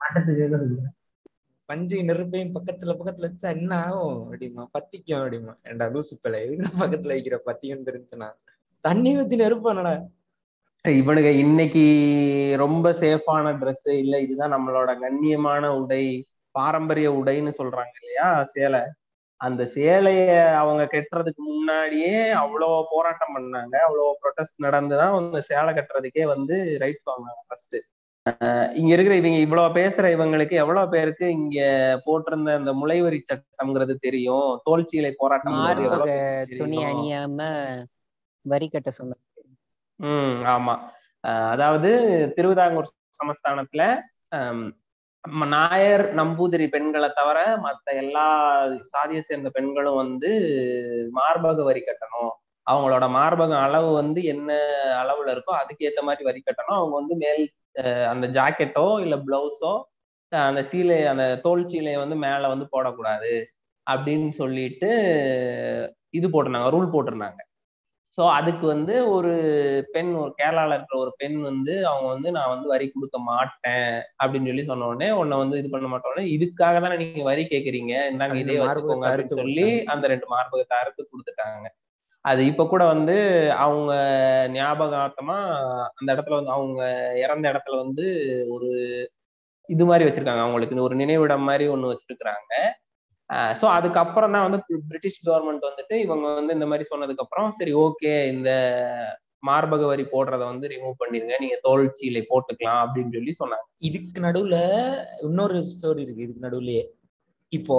மாற்றத்துக்கு 0.00 0.48
சொல்லுங்க 0.54 0.88
பஞ்சு 1.68 1.96
நெருப்பையும் 2.02 2.54
பக்கத்துல 2.54 2.94
பக்கத்துல 2.96 3.28
வச்சா 3.28 3.48
என்ன 3.56 3.72
ஆகும் 3.84 4.16
அப்படிமா? 4.24 4.62
பத்திக்கும் 4.74 5.20
அப்படிமா? 5.20 5.52
ஏன்டா 5.68 5.86
லூசு 5.92 6.14
பிள்ளை 6.22 6.38
எதுக்கு 6.46 6.70
பக்கத்துல 6.82 7.14
வைக்கிற? 7.14 7.36
பத்திக்கும் 7.48 7.86
தெரிஞ்சுனா. 7.88 8.28
தண்ணி 8.84 9.10
ஊத்தி 9.18 9.36
நெருப்பானடா 9.40 9.92
இவனுங்க 10.84 11.30
இன்னைக்கு 11.42 11.82
ரொம்ப 12.58 12.86
சேஃபான 13.00 13.52
Dress 13.58 13.82
இல்ல 13.96 14.14
இதுதான் 14.20 14.54
நம்மளோட 14.54 14.90
கண்ணியமான 15.02 15.66
உடை 15.78 16.04
பாரம்பரிய 16.54 17.08
உடைன்னு 17.18 17.52
சொல்றாங்க 17.58 17.94
இல்லையா 18.00 18.26
சேலை. 18.50 18.80
அந்த 19.40 19.62
சேலைய 19.74 20.24
அவங்க 20.54 20.82
கட்டுறதுக்கு 20.88 21.42
முன்னாடியே 21.48 22.12
அவ்வளோ 22.42 22.68
போராட்டம் 22.90 23.34
பண்ணாங்க. 23.36 23.74
அவ்வளோ 23.86 24.04
ப்ரொடெஸ்ட் 24.22 24.66
நடந்துதான் 24.66 25.12
அவங்க 25.12 25.40
சேலை 25.50 25.72
கட்டுறதுக்கே 25.74 26.24
வந்து 26.34 26.56
ரைட்ஸ் 26.80 27.08
வாங்கினாங்க 27.10 27.42
ஃபர்ஸ்ட் 27.48 27.78
இங்க 28.74 28.90
இருக்கிற 28.92 29.14
இவங்க 29.16 29.38
இவ்வளவு 29.38 29.74
பேசுற 29.74 30.04
இவங்களுக்கு 30.14 30.54
எவ்வளவு 30.60 30.90
பேருக்கு 30.90 31.26
இங்க 31.38 31.60
போட்டிருந்த 32.04 32.50
அந்த 32.54 32.72
முளைவரி 32.72 33.18
சட்டம்ங்கிறது 33.22 33.94
தெரியும் 33.98 34.50
தோல்ச்சீலை 34.66 35.12
போராட்டம் 35.16 35.42
துணி 36.52 36.78
அணியாம 36.84 37.38
வரி 38.44 38.66
கட்ட 38.68 38.90
சொன்னாங்க. 38.98 39.24
உம் 40.02 40.38
ஆமா. 40.52 40.74
அதாவது 41.52 41.90
திருவிதாங்கூர் 42.36 42.88
சமஸ்தானத்துல 43.20 43.82
நாயர் 45.46 46.04
நம்பூதிரி 46.18 46.66
பெண்களை 46.70 47.08
தவிர 47.18 47.38
மத்த 47.64 47.92
எல்லா 48.02 48.24
சாதியை 48.92 49.22
சேர்ந்த 49.22 49.48
பெண்களும் 49.56 49.98
வந்து 50.00 50.30
மார்பக 51.18 51.64
வரி 51.68 51.82
கட்டணும். 51.84 52.32
அவங்களோட 52.66 53.04
மார்பக 53.16 53.52
அளவு 53.66 53.90
வந்து 54.00 54.20
என்ன 54.32 54.50
அளவுல 55.02 55.32
இருக்கோ 55.34 55.52
அதுக்கு 55.60 55.86
ஏத்த 55.88 56.02
மாதிரி 56.08 56.24
வரி 56.28 56.40
கட்டணும். 56.42 56.78
அவங்க 56.80 56.94
வந்து 57.00 57.16
மேல் 57.24 57.44
அந்த 58.12 58.26
ஜாக்கெட்டோ 58.38 58.86
இல்ல 59.04 59.16
பிளவுஸோ 59.26 59.72
அந்த 60.32 60.60
சீலை 60.70 60.98
அந்த 61.12 61.24
தோல் 61.44 61.64
சீலையை 61.72 61.98
வந்து 62.04 62.16
மேல 62.26 62.48
வந்து 62.54 62.66
போடக்கூடாது. 62.74 63.32
அப்படின்னு 63.86 64.30
சொல்லிட்டு 64.40 64.90
இது 66.18 66.26
போட்டிருந்தாங்க 66.28 66.70
ரூல் 66.76 66.92
போட்டிருந்தாங்க. 66.94 67.40
ஸோ 68.18 68.22
அதுக்கு 68.30 68.64
வந்து 68.66 68.94
ஒரு 69.12 69.30
பெண் 69.92 70.10
ஒரு 70.14 70.32
கேரளால 70.38 70.74
இருக்கிற 70.76 70.96
ஒரு 70.98 71.12
பெண் 71.18 71.36
வந்து 71.42 71.74
அவங்க 71.90 72.08
வந்து 72.14 72.28
நான் 72.30 72.50
வந்து 72.50 72.66
வரி 72.68 72.86
கொடுக்க 72.88 73.18
மாட்டேன் 73.28 73.86
அப்படின்னு 74.22 74.50
சொல்லி 74.50 74.64
சொன்ன 74.64 74.88
உடனே 74.88 75.08
உன்னை 75.20 75.36
வந்து 75.36 75.60
இது 75.60 75.68
பண்ண 75.70 75.88
மாட்டோன்னே 75.92 76.24
இதுக்காக 76.34 76.80
தானே 76.80 76.98
நீங்க 77.02 77.24
வரி 77.30 77.44
கேக்குறீங்க? 77.44 77.94
இந்தாங்க 78.12 78.36
இதே 78.42 78.58
வச்சுக்கோங்க 78.62 79.06
அப்படின்னு 79.08 79.40
சொல்லி. 79.40 79.64
அந்த 79.94 80.04
ரெண்டு 80.06 80.28
மார்பகத்தை 80.34 80.76
அறுத்து 80.80 81.02
கொடுத்துட்டாங்க. 81.04 81.68
அது 82.24 82.40
இப்ப 82.46 82.66
கூட 82.66 82.82
வந்து 82.86 83.14
அவங்க 83.64 83.92
ஞாபகார்த்தமா 84.54 85.38
அந்த 85.98 86.08
இடத்துல 86.14 86.38
வந்து 86.40 86.54
அவங்க 86.58 86.80
இறந்த 87.24 87.46
இடத்துல 87.52 87.76
வந்து 87.84 88.04
ஒரு 88.48 88.70
இது 89.68 89.84
மாதிரி 89.84 90.06
வச்சிருக்காங்க. 90.06 90.44
அவங்களுக்கு 90.44 90.86
ஒரு 90.88 90.96
நினைவிடம் 90.96 91.48
மாதிரி 91.50 91.66
ஒண்ணு 91.68 91.92
வச்சிருக்கிறாங்க. 91.92 92.52
ஸோ 93.60 93.66
அதுக்கப்புறம் 93.76 94.34
தான் 94.34 94.46
வந்து 94.46 94.58
பிரிட்டிஷ் 94.90 95.20
கவர்மெண்ட் 95.26 95.68
வந்துட்டு 95.68 95.94
இவங்க 96.06 96.26
வந்து 96.34 96.56
இந்த 96.58 96.66
மாதிரி 96.66 96.84
சொன்னதுக்கு 96.92 97.24
அப்புறம் 97.24 97.50
சரி 97.58 97.72
ஓகே 97.84 98.12
இந்த 98.28 98.50
மார்பக 99.48 99.84
வரி 99.86 100.04
போடுறத 100.10 100.42
வந்து 100.44 100.66
ரிமூவ் 100.68 101.00
பண்ணிருங்க. 101.00 101.36
நீங்க 101.40 101.56
தோல் 101.62 101.84
சீலை 101.98 102.22
போட்டுக்கலாம் 102.30 102.82
அப்படின்னு 102.84 103.14
சொல்லி 103.16 103.32
சொன்னாங்க. 103.40 103.66
இதுக்கு 103.80 104.18
நடுவுல 104.20 104.56
இன்னொரு 105.20 105.56
ஸ்டோரி 105.70 106.02
இருக்கு 106.04 106.26
இதுக்கு 106.26 106.46
நடுவுலயே. 106.46 106.82
இப்போ 107.52 107.78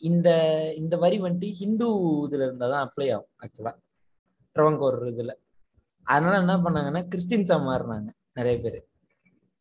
இந்த 0.00 0.28
இந்த 0.74 0.94
வரி 0.96 1.18
வந்துட்டு 1.20 1.50
ஹிந்து 1.60 1.86
இதுல 2.26 2.46
இருந்தாதான் 2.48 2.84
அப்ளை 2.86 3.08
ஆகும் 3.16 3.30
ஆக்சுவலா 3.44 3.72
ட்ரவங்கோர் 4.56 4.98
இதுல. 5.12 5.32
அதனால 6.06 6.34
என்ன 6.42 6.56
பண்ணாங்கன்னா 6.66 7.02
கிறிஸ்டின்ஸா 7.12 7.56
மாறினாங்க 7.68 8.08
நிறைய 8.34 8.56
பேர். 8.64 8.78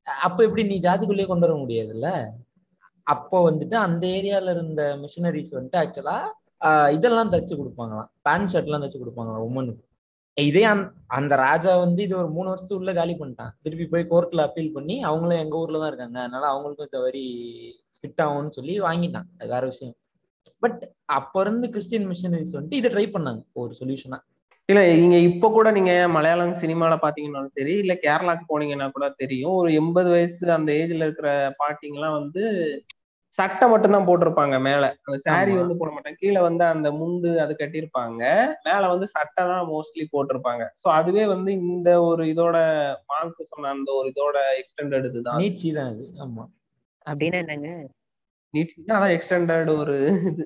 அப்ப 0.08 0.38
எப்படி 0.44 0.64
நீ 0.64 0.76
ஜாதிக்குள்ளேயே 0.80 1.30
கொண்டு 1.30 1.48
வர 1.48 1.56
முடியாதுல்ல? 1.64 2.10
அப்போ 3.08 3.52
வந்துட்டு 3.52 3.76
அந்த 3.76 4.08
ஏரியால 4.08 4.50
இருந்த 4.52 4.82
மிஷினரிஸ் 4.96 5.52
வந்துட்டு 5.52 5.78
ஆக்சுவலா 5.84 6.90
இதெல்லாம் 6.90 7.32
தச்சு 7.32 7.54
கொடுப்பாங்களாம். 7.56 8.10
பேண்ட் 8.22 8.50
ஷர்ட் 8.50 8.64
எல்லாம் 8.64 8.82
தச்சு 8.82 9.02
கொடுப்பாங்களாம் 9.02 9.46
உமனுக்கு 9.50 9.84
இதே 10.34 10.64
அந்த- 10.64 10.92
அந்த 11.08 11.36
ராஜா 11.36 11.78
வந்து 11.78 12.04
இது 12.04 12.18
ஒரு 12.18 12.30
மூணு 12.30 12.48
வருஷத்து 12.48 12.76
உள்ள 12.76 12.94
காலி 12.94 13.14
பண்ணிட்டான். 13.14 13.54
திருப்பி 13.62 13.86
போய் 13.86 14.08
கோர்ட்ல 14.10 14.42
அப்பீல் 14.42 14.74
பண்ணி 14.74 15.04
அவங்களும் 15.04 15.44
எங்க 15.44 15.58
ஊர்ல 15.58 15.78
தான் 15.78 15.88
இருக்காங்க. 15.88 16.20
அதனால 16.20 16.44
அவங்களுக்கும் 16.52 16.88
இந்த 16.88 17.00
வரி 17.00 17.26
ஃபிட் 18.00 18.22
ஆகும்னு 18.22 18.50
சொல்லி 18.50 18.82
வாங்கிட்டான். 18.82 19.28
அது 19.38 19.50
வேற 19.50 19.66
விஷயம். 19.66 19.96
பட் 20.60 20.92
அப்ப 21.06 21.42
இருந்து 21.42 21.70
கிறிஸ்டியன் 21.70 22.10
மிஷினரிஸ் 22.10 22.56
வந்துட்டு 22.58 22.74
இதை 22.74 22.92
ட்ரை 22.92 23.10
பண்ணாங்க. 23.10 23.44
ஒரு 23.54 23.74
சொல்யூஷனா 23.80 24.20
இல்ல 24.66 24.82
நீங்க 24.96 25.18
இப்ப 25.18 25.50
கூட 25.50 25.72
நீங்க 25.72 26.08
மலையாளம் 26.08 26.54
சினிமால 26.54 26.98
பாத்தீங்கன்னாலும் 27.02 27.54
சரி 27.54 27.74
இல்ல 27.78 27.94
கேரளாக்கு 27.94 28.44
போனீங்கன்னா 28.50 28.92
கூட 28.92 29.10
தெரியும். 29.18 29.52
ஒரு 29.52 29.74
எண்பது 29.74 30.10
வயசு 30.10 30.52
அந்த 30.52 30.72
ஏஜ்ல 30.74 31.04
இருக்கிற 31.06 31.56
பாட்டிங்கெல்லாம் 31.60 32.12
வந்து 32.12 32.44
சட்டை 33.38 33.66
மட்டும்தான் 33.68 34.08
போட்டிருப்பாங்க 34.08 34.56
மேல. 34.62 34.84
அந்த 35.08 35.18
ஆமா. 35.34 35.58
வந்து 35.58 35.76
போட 35.80 35.90
மாட்டாங்க. 35.92 36.20
கீழே 36.22 36.42
வந்து 36.42 36.64
அந்த 36.66 36.88
முண்டு 36.92 37.32
அது 37.40 37.54
கட்டியிருப்பாங்க. 37.54 38.22
மேல 38.66 38.82
வந்து 38.88 39.08
சட்டை 39.08 39.44
தான் 39.52 39.68
மோஸ்ட்லி 39.68 40.06
போட்டிருப்பாங்க. 40.14 40.64
சோ 40.76 40.88
அதுவே 40.96 41.26
வந்து 41.26 41.52
இந்த 41.64 41.90
ஒரு 42.04 42.26
இதோட 42.34 42.58
மார்க்கு 43.10 43.46
சொன்ன 43.46 43.70
அந்த 43.70 43.92
ஒரு 43.92 44.10
இதோட 44.10 44.38
எக்ஸ்டெண்டட் 44.62 45.08
இதுதான் 45.12 45.40
நீச்சி 45.44 45.72
தான் 45.78 45.92
அது. 45.94 46.06
ஆமா. 46.20 46.46
அப்படின்னா 47.06 47.40
என்னங்க? 47.44 47.70
நீட் 48.54 48.74
அதான் 48.90 49.14
எக்ஸ்டெண்டட் 49.16 49.70
ஒரு 49.76 49.96
இது. 50.30 50.44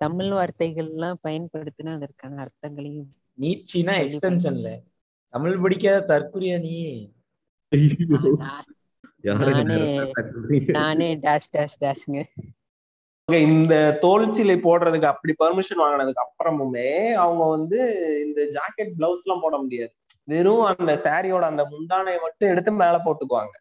தமிழ் 0.00 0.32
வார்த்தைகள்லாம் 0.32 1.18
பயன்படுத்தினா 1.22 1.92
அதற்கான 1.94 2.40
அர்த்தங்களையும் 2.44 3.10
நீச்சினா 3.38 3.94
எக்ஸ்டென்ஷன்ல 4.04 4.68
தமிழ் 5.34 5.62
படிக்காத 5.62 5.98
தற்குறியா 6.10 6.58
நீ? 6.60 6.76
நான்- 9.26 11.20
டேஷ் 11.24 11.50
டேஷ் 11.52 11.80
டேஷ்ங்க 11.80 12.20
Okay, 13.28 13.40
இந்த 13.42 13.74
தோல்ச்சிலை 14.02 14.54
போடுறதுக்கு 14.60 15.04
அப்படி 15.04 15.32
பெர்மிஷன் 15.38 15.80
வாங்கினதுக்கு 15.82 16.24
அப்புறமுமே 16.24 16.90
அவங்க 17.14 17.44
வந்து 17.46 17.78
இந்த 18.24 18.40
ஜாக்கெட் 18.56 18.92
பிளவுஸ் 18.98 19.22
எல்லாம் 19.24 19.40
போட 19.40 19.56
முடியாது. 19.56 19.92
வெறும் 20.28 20.62
அந்த 20.64 20.92
சாரியோட 20.96 21.44
அந்த 21.44 21.62
முந்தானையை 21.64 22.20
மட்டும் 22.22 22.48
எடுத்து 22.48 22.72
மேல 22.72 23.00
போட்டுக்குவாங்க. 23.06 23.54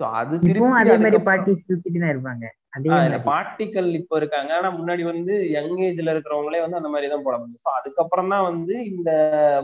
சோ 0.00 0.04
அது 0.12 0.34
திருப்பி 0.38 0.70
அதே 0.80 0.96
மாதிரி 0.96 1.18
சுத்திட்டு 1.60 2.00
தான் 2.00 2.12
இருப்பாங்க. 2.14 2.44
பாட்டிகள் 3.24 3.94
இப்ப 3.94 4.16
இருக்காங்க. 4.16 4.54
ஆனா 4.54 4.70
முன்னாடி 4.70 5.02
வந்து 5.02 5.50
யங் 5.50 5.76
ஏஜ்ல 5.78 6.14
இருக்கிறவங்களே 6.14 6.60
வந்து 6.60 6.76
அந்த 6.76 6.88
மாதிரி 6.88 7.10
தான் 7.10 7.22
போட 7.22 7.38
முடியும். 7.38 7.62
ஸோ 7.64 7.70
அதுக்கப்புறம் 7.78 8.28
தான் 8.28 8.42
வந்து 8.42 8.84
இந்த 8.84 9.10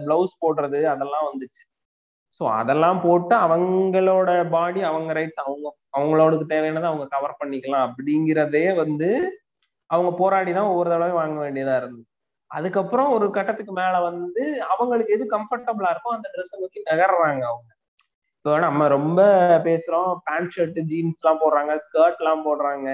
பிளவுஸ் 0.07 0.41
போடுறது 0.41 0.81
அதெல்லாம் 0.85 1.27
வந்துச்சு. 1.31 1.65
ஸோ 2.41 2.45
அதெல்லாம் 2.61 2.99
போட்டு 3.05 3.35
அவங்களோட 3.47 4.31
பாடி 4.55 4.81
அவங்க 4.91 5.11
ரைட்ஸ் 5.19 5.43
அவங்க 5.45 5.67
அவங்களோட 5.97 6.33
தேவையானதை 6.53 6.89
அவங்க 6.91 7.07
கவர் 7.15 7.39
பண்ணிக்கலாம். 7.41 7.85
அப்படிங்கிறதே 7.89 8.67
வந்து 8.83 9.09
அவங்க 9.91 10.11
போராடி 10.21 10.51
தான் 10.59 10.71
ஒவ்வொரு 10.73 10.89
தடவையும் 10.93 11.21
வாங்க 11.21 11.39
வேண்டியதா 11.45 11.77
இருந்தது. 11.81 12.07
அதுக்கப்புறம் 12.51 13.09
ஒரு 13.17 13.27
கட்டத்துக்கு 13.37 13.73
மேல 13.81 13.95
வந்து 14.11 14.43
அவங்களுக்கு 14.73 15.15
எது 15.17 15.25
கம்ஃபர்டபுளா 15.37 15.89
இருக்கோ 15.95 16.13
அந்த 16.17 16.29
ட்ரெஸ்ஸை 16.35 16.59
நோக்கி 16.63 16.81
நகர்றாங்க 16.91 17.43
அவங்க. 17.53 17.71
இப்போ 18.39 18.59
நம்ம 18.67 18.83
ரொம்ப 18.97 19.21
பேசுறோம் 19.69 20.11
பேண்ட் 20.27 20.53
ஷர்ட் 20.57 20.79
ஜீன்ஸ் 20.91 21.23
எல்லாம் 21.23 21.41
போடுறாங்க 21.45 21.73
ஸ்கர்ட் 21.85 22.21
எல்லாம் 22.23 22.45
போடுறாங்க. 22.49 22.89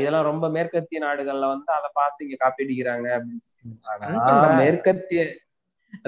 இதெல்லாம் 0.00 0.28
ரொம்ப 0.30 0.46
மேற்கத்திய 0.56 0.98
நாடுகள்ல 1.06 1.46
வந்து 1.54 1.70
அதை 1.78 1.88
பார்த்து 2.00 2.24
இங்க 2.26 2.36
காப்பி 2.42 2.64
அடிக்கிறாங்க 2.66 3.06
அப்படின்னு. 3.16 3.44
மேற்கத்திய 4.62 5.22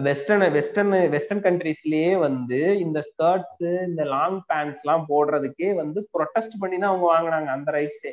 வெஸ்டர்ன் 0.06 0.44
வெஸ்டர்ன் 0.54 0.94
வெஸ்டர்ன் 1.14 1.44
கண்ட்ரீஸ்லயே 1.46 2.12
வந்து 2.18 2.58
இந்த 2.84 2.98
ஸ்கர்ட்ஸ் 3.08 3.62
இந்த 3.88 4.04
லாங் 4.14 4.40
பேண்ட்ஸ் 4.50 4.82
எல்லாம் 4.84 5.04
போடுறதுக்கே 5.10 5.70
வந்து 5.74 6.00
ப்ரொட்டஸ்ட் 6.14 6.56
பண்ணி 6.62 6.76
தான் 6.78 6.92
அவங்க 6.92 7.06
வாங்குனாங்க 7.14 7.50
அந்த 7.56 7.70
ரைட்ஸே 7.78 8.12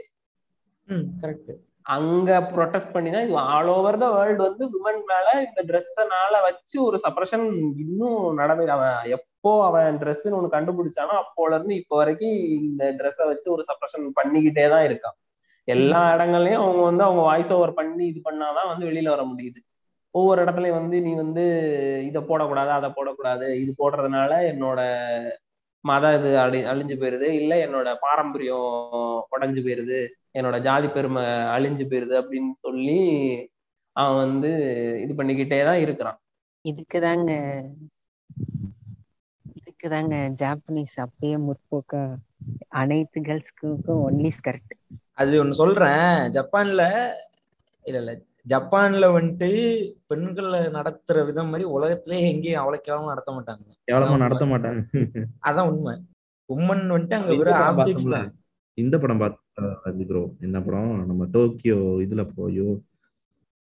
கரெக்ட் 1.21 1.53
அங்க 1.85 2.29
ப்ரொட்டஸ்ட் 2.53 2.93
பண்ணி 2.95 3.09
தான் 3.11 3.25
இது 3.25 3.35
ஆல் 3.53 3.69
ஓவர் 3.75 3.99
த 4.01 4.07
வேர்ல்டு 4.15 4.41
வந்து 4.47 4.63
விமன் 4.73 5.03
மேல 5.11 5.27
இந்த 5.43 5.61
ட்ரெஸ்ஸனால 5.69 6.41
வச்சு 6.47 6.77
ஒரு 6.87 6.97
சப்ரஷன் 7.05 7.45
இன்னும் 7.83 8.39
நடந்து 8.41 8.73
அவன் 8.75 8.97
எப்போ 9.17 9.51
அவன் 9.67 9.99
ட்ரெஸ்ன்னு 10.01 10.37
ஒண்ணு 10.39 10.55
கண்டுபிடிச்சானோ 10.55 11.13
அப்போல 11.21 11.55
இருந்து 11.57 11.75
இப்போ 11.81 11.95
வரைக்கும் 12.01 12.35
இந்த 12.59 12.83
ட்ரெஸ்ஸை 12.99 13.27
வச்சு 13.31 13.47
ஒரு 13.55 13.63
சப்ரஷன் 13.69 14.07
பண்ணிக்கிட்டே 14.19 14.65
தான் 14.73 14.85
இருக்கான். 14.89 15.17
எல்லா 15.67 16.01
இடங்கள்லயும் 16.15 16.63
அவங்க 16.63 16.81
வந்து 16.89 17.03
அவங்க 17.07 17.21
வாய்ஸ் 17.29 17.53
ஓவர் 17.55 17.77
பண்ணி 17.79 18.03
இது 18.11 18.19
பண்ணாதான் 18.27 18.69
வந்து 18.71 18.85
வெளியில 18.89 19.09
வர 19.15 19.23
முடியுது. 19.31 19.59
ஒவ்வொரு 20.17 20.39
இடத்துலயும் 20.43 20.79
வந்து 20.79 20.97
நீ 21.05 21.11
வந்து 21.23 21.43
இதை 22.09 22.21
போடக்கூடாது 22.29 22.71
அதை 22.77 22.89
போடக்கூடாது 22.97 23.47
இது 23.63 23.71
போடுறதுனால 23.81 24.31
என்னோட 24.51 24.79
மத 25.85 26.05
இது 26.17 26.29
அழி 26.43 26.59
அழிஞ்சு 26.71 26.95
போயிருது. 27.01 27.27
இல்ல 27.39 27.53
என்னோட 27.65 27.89
பாரம்பரியம் 28.05 28.69
உடைஞ்சு 29.33 29.61
போயிருது. 29.65 29.99
என்னோட 30.37 30.57
ஜாதி 30.67 30.87
பெருமை 30.95 31.23
அழிஞ்சு 31.55 31.85
போயிருது 31.91 32.15
அப்படின்னு 32.21 32.51
சொல்லி 32.65 32.99
அவன் 33.95 34.19
வந்து 34.23 34.49
இது 35.03 35.13
பண்ணிக்கிட்டே 35.19 35.59
தான் 35.69 35.83
இருக்கிறான். 35.85 36.17
இதுக்குதாங்க 36.65 37.31
இதுக்குதாங்க 39.59 40.15
ஜாப்பனீஸ் 40.41 40.97
அப்பயே 41.05 41.37
முற்போக்கா 41.47 42.03
அனைத்து 42.81 43.19
கேர்ள்ஸ்க்கும் 43.27 44.03
ஒன்லி 44.07 44.31
ஸ்கர்ட் 44.39 44.73
அது 45.21 45.39
ஒண்ணு 45.43 45.61
சொல்றேன். 45.63 46.09
ஜப்பான்ல 46.35 46.83
இல்ல 47.85 47.97
இல்ல 48.03 48.11
ஜப்பான்ல 48.47 49.05
வந்துட்டு 49.15 49.49
பெண்களை 50.07 50.59
நடத்துற 50.75 51.23
விதம் 51.25 51.49
மாதிரி 51.49 51.65
உலகத்திலே 51.69 52.19
எங்கேயும் 52.29 52.61
அவ்வளவு 52.61 52.85
கேவலமா 52.87 53.11
நடத்த 53.13 53.31
மாட்டாங்க. 53.31 53.63
கேவலமா 53.87 54.17
நடத்த 54.17 54.45
மாட்டாங்க. 54.45 54.81
அதான் 55.47 55.69
உண்மை. 55.71 55.93
உம்மன் 56.49 56.93
வந்துட்டு 56.93 57.17
அங்க 57.19 57.33
பார்த்தோம்ல, 57.37 58.13
தான். 58.15 58.29
இந்த 58.77 58.95
படம் 58.99 59.21
பார்த்து 59.23 60.05
ப்ரோ 60.09 60.21
என்ன 60.41 60.57
படம்? 60.61 60.91
நம்ம 61.07 61.25
டோக்கியோ 61.31 61.77
இதுல 62.05 62.23
போயோ 62.35 62.67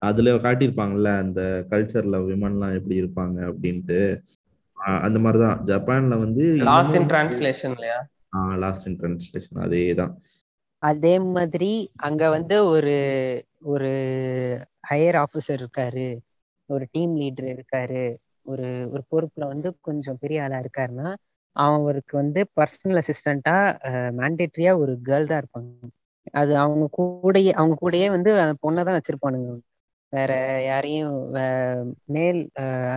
அதுல 0.01 0.31
காட்டியிருப்பாங்கல்ல 0.45 1.09
அந்த 1.19 1.41
கல்ச்சர்ல 1.71 2.17
விமன்லாம் 2.29 2.75
எப்படி 2.77 2.95
இருப்பாங்க 3.01 3.37
அப்படின்ட்டு. 3.49 3.99
அந்த 5.01 5.17
மாதிரிதான். 5.19 5.59
ஜப்பான்ல 5.69 6.15
வந்து 6.23 6.43
லாஸ்ட் 6.69 6.97
இன் 6.99 7.09
டிரான்ஸ்லேஷன் 7.11 7.75
இல்லையா? 7.77 7.99
லாஸ்ட் 8.63 8.87
இன் 8.87 8.97
ட்ரான்ஸ்லேஷன் 9.01 9.61
அதே 9.65 9.83
தான் 9.93 10.13
அதே 10.83 11.15
மாதிரி 11.35 11.71
அங்க 12.07 12.23
வந்து 12.29 12.55
ஒரு 12.71 12.93
ஒரு 13.63 13.91
ஹையர் 14.89 15.17
ஆஃபீஸர் 15.23 15.59
இருக்காரு 15.61 16.07
ஒரு 16.69 16.85
டீம் 16.93 17.13
லீடர் 17.21 17.49
இருக்காரு 17.55 18.03
ஒரு 18.51 18.67
ஒரு 18.93 19.03
பொறுப்புல 19.11 19.43
வந்து 19.53 19.69
கொஞ்சம் 19.87 20.19
பெரிய 20.23 20.43
ஆளா 20.45 20.57
இருக்காருன்னா 20.63 21.09
அவருக்கு 21.55 22.13
வந்து 22.21 22.41
பர்சனல் 22.57 22.99
அசிஸ்டண்டா 23.01 23.55
மேண்டேட்ரியா 24.19 24.71
ஒரு 24.83 24.93
கேர்ள் 25.07 25.29
தான் 25.31 25.41
இருப்பாங்க. 25.43 25.89
அது 26.41 26.51
அவங்க 26.63 26.85
கூடயே 26.97 27.51
அவங்க 27.59 27.75
கூடயே 27.83 28.07
வந்து 28.15 28.31
அந்த 28.43 28.55
பொண்ணை 28.63 28.81
தான் 28.87 28.97
வச்சிருப்பானுங்க. 28.97 29.51
வேற 30.13 30.31
யாரையும் 30.69 31.15
மேல் 32.15 32.41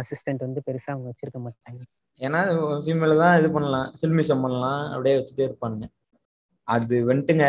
அசிஸ்டன்ட் 0.01 0.47
வந்து 0.47 0.61
பெருசா 0.67 0.91
அவங்க 0.95 1.09
வச்சிருக்க 1.13 1.41
மாட்டாங்க. 1.47 1.81
ஏன்னா 2.21 2.41
ஃபீமேல 2.85 3.17
தான் 3.23 3.37
இது 3.41 3.49
பண்ணலாம் 3.57 3.89
சில்மிஷம் 4.03 4.45
பண்ணலாம் 4.45 4.83
அப்படியே 4.93 5.17
வச்சுட்டே 5.19 5.47
இருப்பானுங்க. 5.49 5.87
அது 6.69 6.95
வந்துட்டுங்க 7.11 7.47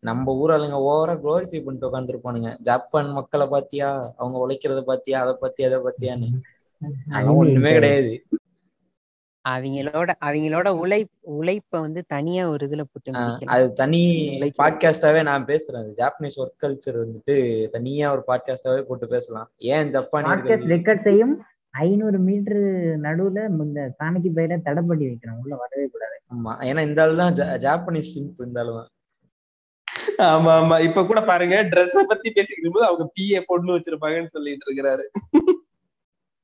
நம்ம 0.00 0.34
ஊர் 0.34 0.50
ஆளுங்க 0.50 0.74
ஓவரா 0.74 1.14
குளோரிஃபை 1.14 1.64
பண்ணிட்டு 1.64 1.90
உட்காந்துருப்பானுங்க 1.90 2.58
ஜப்பான் 2.58 3.10
மக்களை 3.10 3.46
பாத்தியா? 3.46 4.14
அவங்க 4.16 4.46
உழைக்கிறத 4.48 4.80
பாத்தியா? 4.80 5.20
அதை 5.20 5.34
பத்தி 5.40 5.64
அதை 5.64 5.78
பத்தியான்னு. 5.78 6.28
ஒண்ணுமே 7.34 7.72
கிடையாது. 7.72 8.22
அவங்களோட 9.48 10.10
அவங்களோட 10.24 10.68
உழை 10.68 11.04
உழைப்ப 11.38 11.80
வந்து 11.80 12.04
தனியா 12.06 12.48
ஒரு 12.48 12.66
இதுல 12.66 12.82
போட்டு. 12.92 13.12
அது 13.46 13.72
தனி. 13.72 14.38
பாட்காஸ்டாவே 14.62 15.22
நான் 15.22 15.44
பேசுறேன். 15.44 15.76
அது 15.76 15.94
ஜாப்பனீஸ் 15.96 16.36
ஒர்க் 16.36 16.62
கல்ச்சர் 16.62 17.04
வந்துட்டு 17.04 17.68
தனியா 17.68 18.12
ஒரு 18.12 18.22
பாட்காஸ்டாவே 18.26 18.82
போட்டு 18.82 19.06
பேசலாம். 19.06 19.50
ஏன் 19.58 19.90
ஜப்பானியர்கள் 19.90 20.64
ரெக்கார்ட் 20.66 20.96
செய்யும் 20.96 21.42
ஐநூறு 21.70 22.18
மீட்டர் 22.18 22.56
நடுவுல 23.00 23.48
இந்த 23.48 23.94
காணிக்கு 23.98 24.30
பயிர 24.34 24.56
தடை 24.56 24.82
பண்ணி 24.86 25.06
வைக்கிறோம் 25.06 25.40
உள்ள 25.42 25.56
வரவே 25.56 25.90
கூடாது. 25.92 26.20
ஆமா. 26.36 26.72
ஏன்னா 26.72 26.88
இந்த 26.88 27.02
ஆள் 27.02 27.16
தான் 27.16 27.34
ஜா- 27.34 27.62
ஜாப்பனீஸ் 27.62 28.12
சிம்ப் 28.14 28.44
இந்த 28.46 28.60
ஆளு 28.60 28.72
தான். 28.72 28.88
ஆமா 30.30 30.52
ஆமா. 30.60 30.76
இப்ப 30.86 31.04
கூட 31.10 31.20
பாருங்க 31.30 31.56
ட்ரெஸ்ஸ 31.72 32.02
பத்தி 32.12 32.28
பேசிக்கிட்டு 32.36 32.72
போது 32.74 32.86
அவங்க 32.88 33.04
பிஏ 33.16 33.40
பொண்ணு 33.50 33.74
வச்சிருப்பாங்கன்னு 33.76 34.34
சொல்லிட்டு 34.36 34.66
இருக்கிறாரு. 34.68 35.04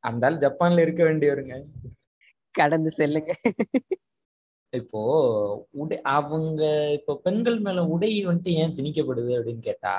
அந்த 0.04 0.26
ஆள் 0.28 0.42
ஜப்பான்ல 0.44 0.84
இருக்க 0.86 1.02
வேண்டியவருங்க. 1.04 1.54
கடந்து 2.54 2.90
செல்லுங்க. 2.98 3.32
இப்போ 4.72 5.00
உடை 5.82 5.96
அவங்க 6.16 6.62
இப்போ 6.98 7.12
பெண்கள் 7.26 7.58
மேல 7.66 7.82
உடை 7.94 8.10
வந்துட்டு 8.28 8.54
ஏன் 8.62 8.74
திணிக்கப்படுது 8.78 9.32
அப்படின்னு 9.38 9.62
கேட்டா 9.68 9.94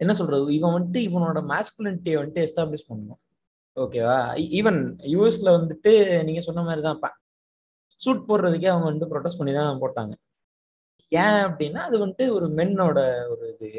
என்ன 0.00 0.12
சொல்றது? 0.14 0.52
இவன் 0.56 0.74
வந்துட்டு 0.76 1.00
இவனோட 1.08 1.38
மாஸ்குலினிட்டியை 1.52 2.18
வந்துட்டு 2.18 2.44
எஸ்டாப்ளிஷ் 2.46 2.88
பண்ணணும். 2.90 3.20
ஓகேவா 3.76 4.18
ஈவன் 4.58 4.80
யூஎஸ்ல 5.12 5.48
வந்துட்டு 5.58 5.92
நீங்க 6.28 6.40
சொன்ன 6.48 6.64
மாதிரி 6.68 6.82
தான் 6.88 7.16
சூட் 8.02 8.26
போடுறதுக்கே 8.28 8.70
அவங்க 8.72 8.86
வந்துட்டு 8.88 9.12
ப்ரொடெஸ்ட் 9.12 9.40
பண்ணி 9.40 9.52
தான் 9.54 9.82
போட்டாங்க. 9.84 10.14
ஏன் 11.12 11.38
அப்படின்னா 11.46 11.80
அது 11.88 11.96
வந்துட்டு 12.04 12.26
ஒரு 12.36 12.46
மென்னோட 12.58 12.98
ஒரு 13.32 13.46
இது. 13.52 13.70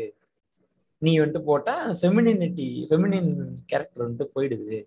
நீ 1.01 1.11
வந்துட்டு 1.19 1.41
போட்டா 1.49 1.73
ஃபெமினினிட்டி 1.99 2.67
ஃபெமினின் 2.89 3.31
கேரக்டர் 3.71 4.05
வந்துட்டு 4.05 4.33
போயிடுது. 4.35 4.77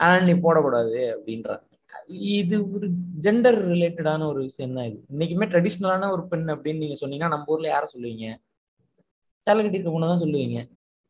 ஆனால் 0.00 0.26
நீ 0.28 0.34
போடக்கூடாது 0.46 1.00
அப்படின்றாங்க 1.14 1.66
இது 2.36 2.56
ஒரு 2.74 2.86
ஜெண்டர் 3.24 3.58
ரிலேட்டடான 3.72 4.26
ஒரு 4.32 4.40
விஷயம் 4.48 4.76
தான் 4.76 4.88
இது. 4.90 4.98
இன்னைக்குமே 5.12 5.46
ட்ரெடிஷ்னலான 5.52 6.10
ஒரு 6.14 6.22
பெண் 6.30 6.46
அப்படின்னு 6.54 6.82
நீங்க 6.84 6.96
சொன்னீங்கன்னா 7.00 7.32
நம்ம 7.34 7.52
ஊர்ல 7.54 7.68
யார 7.72 7.84
சொல்லுவீங்க? 7.94 8.26
தலை 9.46 9.60
கட்டிருக்க 9.64 9.92
பொண்ணு 9.94 10.10
தான் 10.12 10.22
சொல்லுவீங்க. 10.24 10.58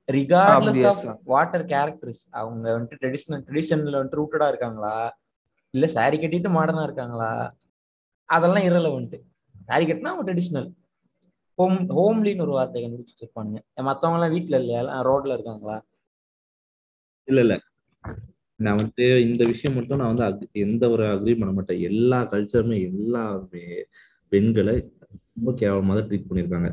ரிகார்ட்லெஸ் 0.08 0.86
ஆஃப். 0.90 1.04
வாட்டர் 1.32 1.64
கேரக்டர்ஸ் 1.72 2.22
அவங்க 2.40 2.66
வந்துட்டு 2.76 3.00
ட்ரெடிஷ்னல் 3.02 3.42
ட்ரெடிஷன்ல 3.46 3.98
வந்துட்டு 3.98 4.20
ரூட்டடா 4.20 4.48
இருக்காங்களா? 4.52 4.94
இல்ல 5.74 5.86
saree 5.96 6.20
கட்டிட்டு 6.22 6.50
மாடர்னா 6.56 6.86
இருக்காங்களா? 6.88 7.32
அதெல்லாம் 8.28 8.66
இரலவெண்ட் 8.68 9.16
saree 9.70 9.88
கட்டினா 9.88 10.12
அவங்க 10.12 10.26
ட்ரெடிஷ்னல் 10.28 10.68
ஹோம் 11.58 11.78
ஹோம்லின்னு 11.96 12.44
ஒரு 12.46 12.54
வார்த்தை 12.58 12.80
கண்டுபிடிச்சு 12.82 13.14
வச்சிருப்பானுங்க 13.14 13.58
மத்தவங்க 13.88 14.18
எல்லாம் 14.18 14.34
வீட்டுல 14.34 14.58
இல்லையா? 14.62 14.80
ரோட்ல 15.08 15.36
இருக்காங்களா? 15.36 15.76
இல்ல 17.28 17.40
இல்ல. 17.46 17.54
நான் 18.60 18.78
வந்துட்டு 18.78 19.06
இந்த 19.26 19.42
விஷயம் 19.50 19.76
மட்டும் 19.78 20.00
நான் 20.00 20.12
வந்து 20.12 20.46
எந்த 20.64 20.84
ஒரு 20.94 21.04
அக்ரி 21.12 21.34
பண்ண 21.40 21.52
மாட்டேன். 21.58 21.82
எல்லா 21.90 22.18
கல்ச்சருமே 22.32 22.78
எல்லாருமே 22.90 23.64
பெண்களை 24.32 24.74
ரொம்ப 25.36 25.52
கேவலமாக 25.62 25.94
தான் 25.98 26.08
ட்ரீட் 26.08 26.28
பண்ணியிருக்காங்க. 26.30 26.70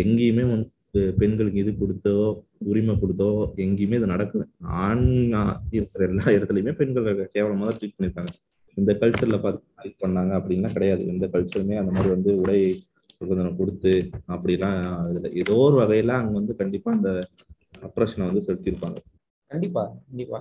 எங்கேயுமே 0.00 0.44
வந்து 0.54 0.66
பெண்களுக்கு 1.20 1.62
இது 1.64 1.72
கொடுத்தோ 1.82 2.14
உரிமை 2.70 2.94
கொடுத்தோ 3.02 3.28
எங்கேயுமே 3.64 3.98
இது 4.00 4.12
நடக்கல. 4.14 4.44
ஆண் 4.84 5.06
இருக்கிற 5.78 6.02
எல்லா 6.10 6.26
இடத்துலையுமே 6.36 6.74
பெண்களை 6.80 7.12
கேவலமாக 7.36 7.66
தான் 7.70 7.78
ட்ரீட் 7.80 7.96
பண்ணியிருக்காங்க. 7.96 8.32
இந்த 8.78 8.92
கல்ச்சர்ல 9.00 9.38
பார்த்து 9.44 9.66
ட்ரீட் 9.78 10.02
பண்ணாங்க 10.04 10.32
அப்படின்னா 10.38 10.68
கிடையாது. 10.76 11.02
எந்த 11.12 11.26
கல்ச்சருமே 11.32 11.76
அந்த 11.80 11.92
மாதிரி 11.96 12.10
வந்து 12.14 12.32
உடை 12.42 12.60
சுதந்திரம் 13.18 13.58
கொடுத்து 13.60 13.92
அப்படிலாம் 14.34 14.78
இதுல 15.10 15.30
ஏதோ 15.42 15.54
ஒரு 15.66 15.76
வகையில 15.82 16.14
அங்க 16.18 16.32
வந்து 16.40 16.54
கண்டிப்பா 16.60 16.90
அந்த 16.96 17.10
அப்ரஷனை 17.88 18.26
வந்து 18.28 18.44
செலுத்தியிருப்பாங்க. 18.46 18.98
கண்டிப்பா 19.50 19.82
கண்டிப்பா. 20.08 20.38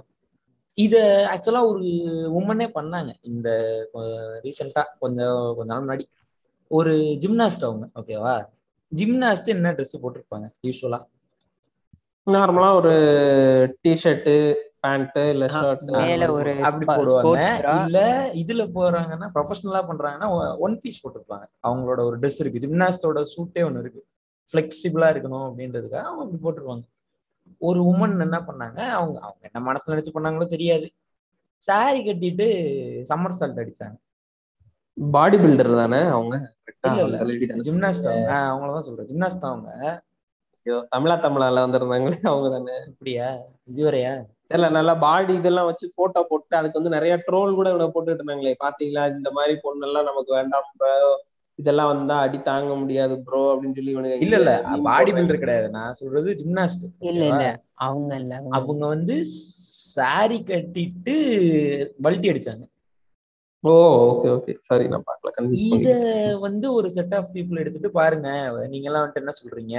இத 0.78 0.96
ஆக்சுவலா 1.34 1.62
ஒரு 1.72 1.86
உமனே 2.40 2.68
பண்ணாங்க. 2.76 3.12
இந்த 3.32 3.50
ரீசெண்டா 4.46 4.84
கொஞ்சம் 5.04 5.40
கொஞ்ச 5.58 5.70
நாள் 5.72 5.84
முன்னாடி. 5.86 6.06
ஒரு 6.72 6.94
ஜிம்னாஸ்ட் 7.24 7.66
அவங்க 7.68 7.86
ஓகேவா 8.00 8.34
ஜிம்னாஸ்ட் 8.92 9.52
என்ன 9.54 9.72
ட்ரெஸ் 9.78 10.02
போட்டிருப்பாங்க 10.04 10.48
யூஸ்வலா 10.68 11.00
நார்மலா 12.28 12.70
ஒரு 12.80 12.94
டிஷர்ட் 13.84 14.30
பேண்ட் 14.80 15.16
இல்ல 15.16 15.46
ஷர்ட் 15.46 15.80
மேல 15.82 16.32
ஒரு 16.32 16.64
அப்படி 16.64 16.86
போடுவாங்க. 16.86 17.86
இல்ல 17.86 18.30
இதுல 18.34 18.66
போறாங்கன்னா 18.76 19.30
ப்ரொஃபஷனலா 19.36 19.82
பண்றாங்கன்னா 19.90 20.58
ஒன் 20.58 20.80
பீஸ் 20.80 21.02
போட்டிருப்பாங்க. 21.08 21.46
அவங்களோட 21.68 22.00
ஒரு 22.00 22.20
ட்ரெஸ் 22.20 22.40
இருக்கு. 22.40 22.62
ஜிம்னாஸ்டோட 22.68 23.26
சூட்டே 23.36 23.64
ஒன்று 23.66 23.80
இருக்கு. 23.80 24.06
ஃபிளெக்சிபிளா 24.52 25.08
இருக்கணும் 25.08 25.46
அப்படின்றதுக்காக 25.48 26.06
அவங்க 26.12 26.24
அப்படி 26.24 26.86
ஒரு 27.58 27.82
உமன் 27.84 28.22
என்ன 28.22 28.38
பண்ணாங்க 28.40 28.80
அவங்க 29.00 29.20
அவங்க 29.20 29.38
என்ன 29.42 29.72
மனசுல 29.72 29.92
நினைச்சு 29.92 30.12
பண்ணாங்களோ 30.14 30.48
தெரியாது. 30.48 30.92
saree 31.68 32.02
கட்டிட்டு 32.08 32.48
சம்மர் 33.10 33.38
சால்ட் 33.40 33.60
அடிச்சாங்க. 33.60 33.98
பாடி 35.12 35.38
பில்டர் 35.38 35.76
தானே 35.76 36.00
அவங்க? 36.00 36.36
இல்ல 36.82 37.04
இல்ல. 37.04 37.24
லேடி 37.24 37.46
தானே 37.46 37.62
ஜிம்னாஸ்ட் 37.62 38.08
அவங்க. 38.08 38.34
அவங்களதான் 38.34 38.82
சொல்றேன். 38.82 39.08
ஜிம்னாஸ்ட் 39.08 39.46
அவங்க. 39.50 40.04
தமிழா 40.96 41.16
தமிழால 41.26 41.60
வந்திருந்தாங்களே 41.66 42.20
அவங்க 42.22 42.50
தானே. 42.50 42.74
இப்படியா 42.88 43.36
இதுவரையா 43.74 44.14
இல்ல 44.52 44.66
நல்லா 44.70 44.94
பாடி 45.00 45.34
இதெல்லாம் 45.34 45.70
வச்சு 45.70 45.86
போட்டோ 45.96 46.22
போட்டு 46.30 46.58
அதுக்கு 46.58 46.80
வந்து 46.80 46.96
நிறைய 46.96 47.14
ட்ரோல் 47.26 47.56
கூட 47.56 47.68
இவனை 47.70 47.88
போட்டுட்டு 47.88 48.20
இருந்தாங்களே. 48.20 48.54
பாத்தீங்களா? 48.64 49.04
இந்த 49.16 49.32
மாதிரி 49.32 49.54
பொண்ணெல்லாம் 49.64 50.10
நமக்கு 50.10 50.32
வேண்டாம். 50.34 50.70
இதெல்லாம் 51.60 51.92
வந்தா 51.92 52.16
அடி 52.20 52.38
தாங்க 52.42 52.74
முடியாது 52.76 53.14
ப்ரோ 53.28 53.42
அப்படின்னு 53.52 53.78
சொல்லி 53.78 53.94
இவனுங்க 53.94 54.18
இல்ல 54.26 54.38
இல்ல. 54.42 54.52
பாடி. 54.84 55.12
பில்டர் 55.12 55.44
கிடையாது. 55.44 55.68
நான் 55.70 55.98
சொல்றது 56.02 56.36
ஜிம்னாஸ்ட் 56.42 56.86
இல்ல 57.12 57.24
இல்ல. 57.32 57.46
அவங்க 57.88 58.12
இல்ல 58.16 58.34
அவங்க 58.58 58.84
வந்து 58.88 59.16
saree 59.94 60.42
கட்டிட்டு 60.50 61.14
பல்ட்டி 62.06 62.28
அடிச்சாங்க. 62.32 62.66
ஓ 63.64 63.72
ஓகே 64.10 64.28
ஓகே 64.36 64.54
சரி 64.62 64.86
நான் 64.88 65.06
பார்க்கல. 65.08 65.48
இத 65.70 65.88
வந்து 66.40 66.68
ஒரு 66.74 66.88
செட் 66.92 67.16
ஆஃப் 67.16 67.32
பீப்புள் 67.34 67.62
எடுத்துட்டு 67.64 67.92
பாருங்க. 67.92 68.30
நீங்க 68.68 68.88
எல்லாம் 68.90 69.04
வந்துட்டு 69.04 69.24
என்ன 69.24 69.34
சொல்றீங்க? 69.40 69.78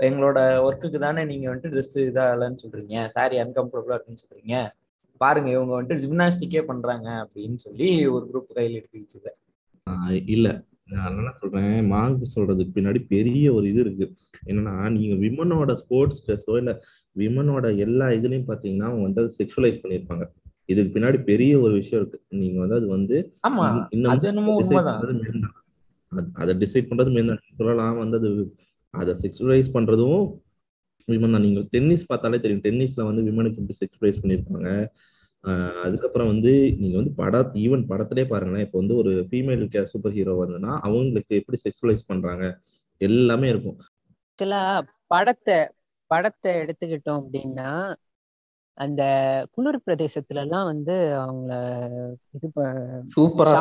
எங்களோட 0.00 0.68
ஒர்க்குக்கு 0.68 0.98
தானே 0.98 1.24
நீங்க 1.24 1.54
வந்துட்டு 1.54 1.68
ட்ரெஸ் 1.68 1.98
இதாகலன்னு 1.98 2.56
சொல்றீங்க? 2.66 3.08
சாரி 3.08 3.36
அன்கம்ஃபர்டபுளா 3.36 3.94
இருக்குன்னு 3.94 4.20
சொல்றீங்க. 4.28 4.68
பாருங்க 5.16 5.50
இவங்க 5.50 5.82
வந்துட்டு 5.82 5.96
ஜிம்னாஸ்டிக்கே 5.96 6.62
பண்றாங்க 6.62 7.10
அப்படின்னு 7.10 7.54
சொல்லி 7.54 8.06
ஒரு 8.06 8.30
குரூப் 8.32 8.54
கையில் 8.54 8.88
எடுத்துக்கிச்சு 8.88 9.26
இல்ல. 10.24 10.64
நான் 10.84 11.16
என்ன 11.16 11.30
சொல்றேன் 11.32 11.92
மாங்கு 11.92 12.22
சொல்றதுக்கு 12.34 12.68
பின்னாடி 12.74 13.04
பெரிய 13.08 13.52
ஒரு 13.52 13.68
இது 13.68 13.80
இருக்கு. 13.80 14.14
என்னன்னா 14.46 14.90
நீங்க 14.90 15.26
விமனோட 15.26 15.74
ஸ்போர்ட்ஸ் 15.74 16.30
ட்ரெஸ்ஸோ 16.30 16.56
இல்ல 16.56 16.82
விமனோட 17.16 17.76
எல்லா 17.76 18.06
இதுலயும் 18.06 18.44
பாத்தீங்கன்னா 18.48 18.82
அவங்க 18.82 19.02
வந்து 19.02 19.22
அதை 19.22 19.34
செக்ஷுவலைஸ் 19.38 19.86
பண்ணியிருப்பாங்க. 19.86 20.30
இதுக்கு 20.64 20.98
பின்னாடி 20.98 21.22
பெரிய 21.22 21.58
ஒரு 21.58 21.72
விஷயம் 21.72 22.08
இருக்கு. 22.08 22.36
நீங்க 22.36 22.60
வந்து 22.60 22.74
அது 22.74 22.86
வந்து 22.86 23.34
அது 24.08 24.28
உண்மைதான். 24.56 25.02
பண்றது. 25.02 25.42
அது- 26.14 26.66
டிசைட் 26.66 26.90
பண்றது 26.90 27.26
தான். 27.26 27.38
சொல்லலாம் 27.56 27.98
வந்து 27.98 28.18
அது 28.18 28.54
அதை 28.90 29.14
செக்ஷுவலைஸ் 29.14 29.74
பண்றதும் 29.74 30.20
விமன் 31.08 31.30
தான். 31.30 31.40
நீங்க 31.40 31.60
டென்னிஸ் 31.60 32.06
பார்த்தாலே 32.06 32.40
தெரியும். 32.40 32.62
டென்னிஸ்ல 32.62 33.04
வந்து 33.04 33.22
விமனுக்கு 33.22 33.60
எப்படி 33.62 33.78
செக்ஷுவலைஸ் 33.80 34.20
பண்ணியிருப்பாங்க. 34.22 34.90
ஆஹ் 35.44 35.82
அதுக்கப்புறம் 35.82 36.26
வந்து 36.26 36.74
நீங்க 36.78 36.96
வந்து 36.96 37.12
பட 37.14 37.38
ஈவன் 37.54 37.86
படத்திலே 37.86 38.24
பாருங்களேன். 38.26 38.64
இப்போ 38.64 38.78
வந்து 38.78 38.96
ஒரு 38.96 39.26
ஃபீமேல் 39.30 39.86
சூப்பர் 39.86 40.12
ஹீரோ 40.12 40.34
வந்ததுன்னா 40.42 40.80
அவங்களுக்கு 40.80 41.34
எப்படி 41.36 41.58
செக்ஷுவலைஸ் 41.64 42.02
பண்றாங்க? 42.06 42.60
எல்லாமே 43.00 43.48
இருக்கும். 43.48 43.78
ஆக்சுவலா 44.28 44.82
படத்தை 45.06 45.68
படத்தை 46.06 46.54
எடுத்துக்கிட்டோம் 46.54 47.20
அப்படின்னா 47.22 47.96
அந்த 48.74 49.02
குளிர் 49.50 49.84
பிரதேசத்துல 49.86 50.34
எல்லாம் 50.34 50.64
வந்து 50.64 50.94
அவங்கள 51.14 51.52
இது 52.32 52.48
சூப்பரா 53.16 53.54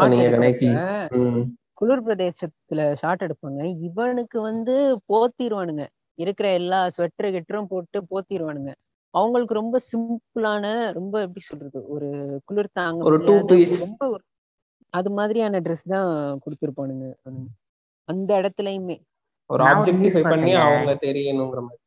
குளிர் 1.79 2.05
பிரதேசத்துல 2.05 2.81
ஷாட் 3.01 3.25
எடுப்பாங்க. 3.27 3.61
இவனுக்கு 3.87 4.37
வந்து 4.49 4.75
போத்திடுவானுங்க 5.11 5.83
இருக்கிற 6.19 6.47
எல்லா 6.59 6.79
ஸ்வெட்டர் 6.95 7.33
கிட்டரும் 7.35 7.69
போட்டு 7.73 7.99
போத்திடுவானுங்க 8.11 8.71
அவங்களுக்கு 9.13 9.53
ரொம்ப 9.53 9.77
சிம்பிளான 9.91 10.65
ரொம்ப 10.97 11.15
எப்படி 11.25 11.43
சொல்றது? 11.51 11.79
ஒரு 11.93 12.07
குளிர் 12.47 12.75
தாங்க. 12.79 13.03
ரொம்ப 13.85 14.09
அது 14.93 15.09
மாதிரியான 15.17 15.59
ட்ரெஸ் 15.65 15.85
தான் 15.93 16.11
கொடுத்துருப்பானுங்க. 16.43 17.07
அந்த 18.09 18.29
இடத்துலயுமே. 18.41 18.97
ஒரு 19.49 19.63
ஆப்ஜெக்டிஃபை 19.71 20.23
பண்ணி. 20.33 20.51
அவங்க 20.65 20.93
தெரியணுங்கிற 21.05 21.61
மாதிரி. 21.67 21.83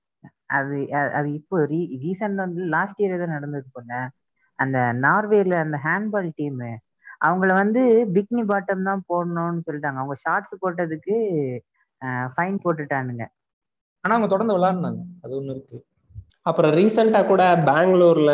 அது 0.59 0.77
அது 1.19 1.29
இப்போ 1.39 1.57
ரீ 1.73 1.81
ரீசெண்ட் 2.05 2.43
வந்து 2.45 2.63
லாஸ்ட் 2.75 3.01
இயர் 3.03 3.23
தான் 3.23 3.37
நடந்தது 3.37 3.69
போல. 3.77 3.91
அந்த 4.59 4.79
நார்வேல 5.05 5.59
அந்த 5.67 5.77
ஹேண்ட்பால் 5.87 6.31
டீம் 6.41 6.61
அவங்கள 7.23 7.51
வந்து 7.55 7.83
பிக்னி 8.15 8.43
பாட்டம் 8.49 8.87
தான் 8.89 9.05
போடணும்னு 9.09 9.65
சொல்லிட்டாங்க. 9.67 9.99
அவங்க 9.99 10.17
ஷார்ட்ஸ் 10.25 10.61
போட்டதுக்கு 10.63 11.17
ஃபைன் 12.33 12.59
போட்டுட்டானுங்க. 12.65 13.25
ஆனா 14.05 14.15
அவங்க 14.15 14.29
தொடர்ந்து 14.31 14.57
விளையாடுனாங்க. 14.57 15.01
அது 15.23 15.33
ஒண்ணு 15.39 15.55
இருக்கு. 15.55 15.79
அப்புறம் 16.47 16.73
ரீசெண்டா 16.75 17.21
கூட 17.27 17.43
பெங்களூர்ல 17.67 18.33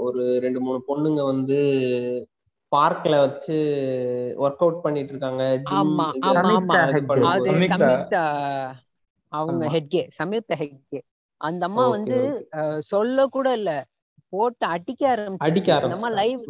ஒரு 0.00 0.22
ரெண்டு 0.44 0.60
மூணு 0.60 0.78
பொண்ணுங்க 0.88 1.20
வந்து 1.30 1.58
பார்க்ல 2.72 3.14
வச்சு 3.24 3.56
ஒர்க் 4.38 4.62
அவுட் 4.64 4.84
பண்ணிட்டு 4.84 5.12
இருக்காங்க. 5.12 5.42
ஆமா 5.74 6.06
ஆமா 6.30 6.78
அவங்க. 9.32 9.64
ஹெட்கே 9.74 10.02
சம்யுக்தா 10.18 10.56
ஹெட்கே 10.62 11.00
அந்த 11.40 11.62
அம்மா 11.64 11.84
வந்து 11.94 12.16
சொல்ல 12.90 13.26
கூட 13.30 13.48
இல்ல. 13.58 13.70
போட்டு 14.32 14.64
அடிக்க 14.74 15.02
ஆரம்பிச்சு 15.12 15.48
அடிக்க 15.48 15.70
அந்த 15.76 15.92
அம்மா 15.96 16.08
லைவ். 16.14 16.42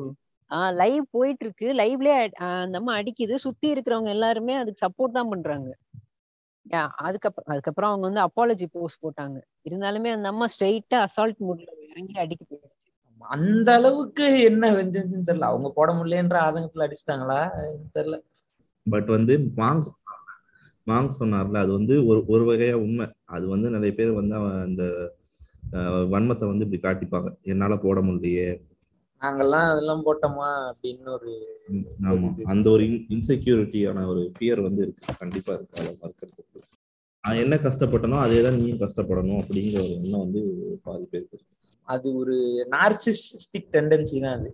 ஆஹ் 0.52 0.74
லைவ் 0.74 1.04
போயிட்டு 1.10 1.44
இருக்கு 1.44 1.68
லைவ்லயே 1.72 2.16
அந்த 2.62 2.78
அம்மா 2.78 2.92
அடிக்குது. 2.98 3.36
சுத்தி 3.36 3.72
இருக்கிறவங்க 3.72 4.08
எல்லாருமே 4.08 4.54
அதுக்கு 4.54 4.86
சப்போர்ட் 4.86 5.16
தான் 5.18 5.28
பண்றாங்க. 5.28 5.70
Yeah, 6.70 6.88
அதுக்கப்புறம் 6.98 7.50
அதுக்கப்புறம் 7.52 7.90
அவங்க 7.90 8.06
வந்து 8.08 8.22
அப்பாலஜி 8.26 8.68
போஸ்ட் 8.72 9.04
போட்டாங்க. 9.04 9.38
இருந்தாலுமே 9.70 10.10
அந்த 10.12 10.28
அம்மா 10.28 10.46
ஸ்ட்ரெயிட்டா 10.46 10.96
அசால்ட் 10.96 11.40
மூட்ல 11.46 11.70
இறங்கி 11.90 12.14
அடிக்க 12.14 12.44
போயிடுச்சு. 12.50 12.90
அந்த 13.18 13.68
அளவுக்கு 13.74 14.26
என்ன 14.40 14.70
வெஞ்சன்ஸ்னு 14.70 15.26
தெரியல. 15.26 15.48
அவங்க 15.50 15.72
போட 15.74 15.92
முடியலன்ற 15.92 16.36
ஆதங்கத்துல 16.46 16.84
அடிச்சிட்டாங்களா? 16.86 17.40
தெரியல. 17.94 18.16
பட் 18.90 19.06
வந்து 19.06 19.34
மாங்க் 19.56 19.90
மாங்க் 20.86 21.16
சொன்னார்ல 21.18 21.56
அது 21.56 21.72
வந்து 21.72 22.06
ஒரு 22.06 22.24
ஒரு 22.26 22.44
வகையா 22.52 22.72
உண்மை. 22.72 23.06
அது 23.24 23.48
வந்து 23.48 23.70
நிறைய 23.70 23.92
பேர் 23.94 24.12
வந்து 24.12 24.34
அவன் 24.34 24.60
அந்த 24.60 24.84
வன்மத்தை 26.12 26.46
வந்து 26.46 26.68
இப்படி 26.68 26.82
காட்டிப்பாங்க. 26.82 27.30
என்னால 27.42 27.76
போட 27.76 28.00
முடியலையே. 28.00 28.48
நாங்கெல்லாம் 29.22 29.68
அதெல்லாம் 29.70 30.04
போட்டோமா 30.04 30.48
அப்படின்னு 30.70 31.04
ஒரு 31.16 31.32
ஆமா. 32.08 32.28
அந்த 32.46 32.66
ஒரு 32.70 32.85
இன்செக்யூரிட்டியான 33.14 34.06
ஒரு 34.08 34.22
ஃபியர் 34.35 34.61
வந்து 34.61 34.80
இருக்கு. 34.85 35.14
கண்டிப்பா 35.20 35.52
இருக்கு. 35.54 35.76
அதை 35.80 35.92
மறுக்கிறதுக்கு 36.00 36.61
நான் 37.24 37.40
என்ன 37.42 37.56
கஷ்டப்பட்டனோ 37.64 38.16
அதே 38.22 38.38
தான் 38.42 38.56
நீயும் 38.58 38.80
கஷ்டப்படணும் 38.80 39.40
அப்படிங்கிற 39.42 39.78
ஒரு 39.82 39.92
எண்ணம் 39.98 40.24
வந்து 40.24 40.40
பாதி 40.87 41.04
பேருக்கு 41.11 41.38
அது 41.88 42.08
ஒரு 42.20 42.35
நார்சிஸ்டிக் 42.72 43.70
டெண்டன்சி 43.74 44.18
தான் 44.20 44.37
அது. 44.38 44.50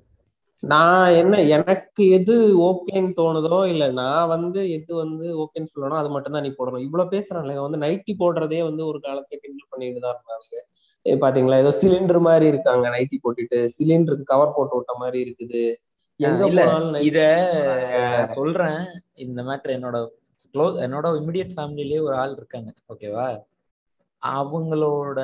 நான் 0.63 1.13
என்ன 1.13 1.35
எனக்கு 1.47 2.03
எது 2.11 2.35
ஓகேன்னு 2.69 3.11
தோணுதோ 3.19 3.59
இல்ல 3.73 3.85
நான் 3.93 4.29
வந்து 4.29 4.61
எது 4.77 4.93
வந்து 4.95 5.27
ஓகேன்னு 5.43 5.73
சொல்லணும் 5.75 6.01
அது 6.01 6.11
மட்டும் 6.11 6.35
தான் 6.37 6.45
நீ 6.47 6.51
போடணும். 6.59 6.85
இவ்வளவு 6.87 7.21
இவன் 7.53 7.67
வந்து 7.67 7.83
நைட்டி 7.85 8.15
போடுறதே 8.23 8.61
வந்து 8.63 8.83
ஒரு 8.87 9.01
காலத்துல 9.07 9.39
கிண்டல் 9.43 9.71
பண்ணிட்டு 9.71 10.01
தான் 10.01 10.17
இருந்தாங்க. 10.17 10.57
பாத்தீங்களா? 11.07 11.59
ஏதோ 11.63 11.73
சிலிண்டர் 11.81 12.21
மாதிரி 12.21 12.47
இருக்காங்க 12.53 12.87
நைட்டி 12.97 13.19
போட்டுட்டு. 13.25 13.59
சிலிண்டருக்கு 13.77 14.25
கவர் 14.25 14.57
போட்டு 14.57 14.77
விட்ட 14.79 14.95
மாதிரி 15.03 15.19
இருக்குது. 15.27 15.63
இத. 17.09 17.19
சொல்றேன். 18.39 18.81
இந்த 19.27 19.41
மேட்டர் 19.43 19.77
என்னோட 19.79 19.99
என்னோட 20.85 21.07
இமிடியட் 21.21 21.55
ஃபேமிலிலேயே 21.57 22.01
ஒரு 22.09 22.15
ஆள் 22.17 22.35
இருக்காங்க. 22.39 22.71
ஓகேவா 22.93 23.27
அவங்களோட 24.23 25.19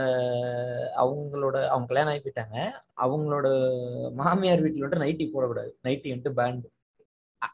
அவங்களோட 0.97 1.57
அவங்க 1.69 1.87
கல்யாணம் 1.87 2.13
ஆகி 2.13 2.23
போயிட்டாங்க 2.23 2.57
அவங்களோட 2.97 3.47
மாமியார் 4.15 4.63
வீட்டுல 4.63 4.85
வந்துட்டு 4.85 5.05
நைட்டி 5.05 5.25
போடக்கூடாது. 5.31 5.71
நைட்டி 5.85 6.13
வந்துட்டு 6.13 6.33
பேண்ட் 6.33 6.67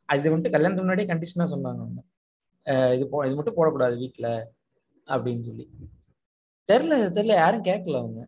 அது 0.06 0.30
வந்துட்டு 0.30 0.50
கல்யாணத்துக்கு 0.50 0.86
முன்னாடியே 0.86 1.08
கண்டிஷனா 1.08 1.46
சொன்னாங்க 1.54 1.80
அவங்க. 1.80 2.00
அஹ் 2.66 2.92
இது 2.94 3.08
போ 3.08 3.26
இது 3.26 3.34
மட்டும் 3.34 3.56
போடக்கூடாது 3.56 3.94
வீட்டுல 3.96 4.28
அப்படின்னு 5.08 5.42
சொல்லி. 5.42 5.64
தெரியல 6.68 6.96
தெரியல 7.10 7.36
யாரும் 7.36 7.64
கேட்கல 7.64 8.00
அவங்க. 8.00 8.20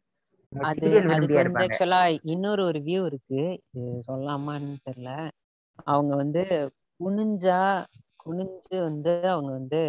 அது 0.53 0.88
அதுக்கு 1.09 1.37
வந்து 1.37 1.57
ஆக்சுவலா 1.62 2.01
இன்னொரு 2.25 2.64
ஒரு 2.64 2.81
வியூ 2.81 3.05
இருக்கு. 3.05 3.42
இது 3.75 3.90
சொல்லலாமான்னு 4.09 4.77
தெரியல. 4.87 5.11
அவங்க 5.87 6.16
வந்து 6.16 6.42
குனிஞ்சா 7.01 7.61
குனிஞ்சு 8.16 8.77
வந்து 8.81 9.12
அவங்க 9.29 9.51
வந்து 9.53 9.81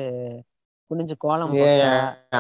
குனிஞ்சு 0.94 1.16
கோலம் 1.20 1.56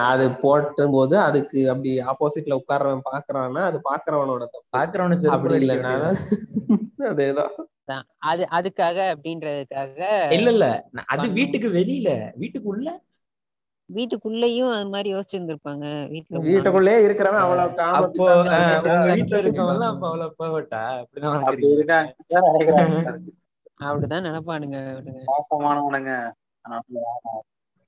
அது 0.03 0.25
போட்டும் 0.43 0.93
போது 0.93 1.15
அதுக்கு 1.25 1.59
அப்படி 1.71 1.91
ஆப்போசிட்ல 2.11 2.57
உட்கார்றவன் 2.59 3.07
பாக்குறான்னா 3.07 3.63
அது 3.69 3.79
பாக்குறவனோட 3.89 4.43
பாக்குறவனு 4.73 5.17
அப்படி 5.33 5.55
இல்லைன்னா 5.61 5.93
அதேதான். 7.09 7.53
தான் 7.89 8.03
அது 8.29 8.43
அதுக்காக 8.57 8.97
அப்படின்றதுக்காக 9.13 9.99
இல்ல 10.35 10.49
இல்ல. 10.53 10.65
அது. 11.13 11.25
வீட்டுக்கு 11.37 11.69
வெளியில 11.77 12.09
வீட்டுக்கு 12.41 12.67
உள்ள 12.69 12.87
வீட்டுக்குள்ளேயும் 13.89 14.71
அது 14.73 14.87
மாதிரி 14.91 15.09
யோசிச்சிருந்திருப்பாங்க. 15.13 15.85
வீட்டுல 16.13 16.37
வீட்டுக்குள்ளே 16.45 16.93
இருக்கிறவன் 17.05 17.43
அவ்வளவு 17.43 17.73
அப்போ 17.99 18.25
உங்க. 18.35 18.55
வீட்டுல 19.09 19.39
இருக்கவங்க 19.43 19.85
அப்ப 19.91 20.05
அவ்வளவு 20.09 20.37
போவட்டா 20.39 20.81
அப்படிதான் 21.41 22.09
அப்படிதான் 23.85 24.25
நினைப்பானுங்க 24.27 24.79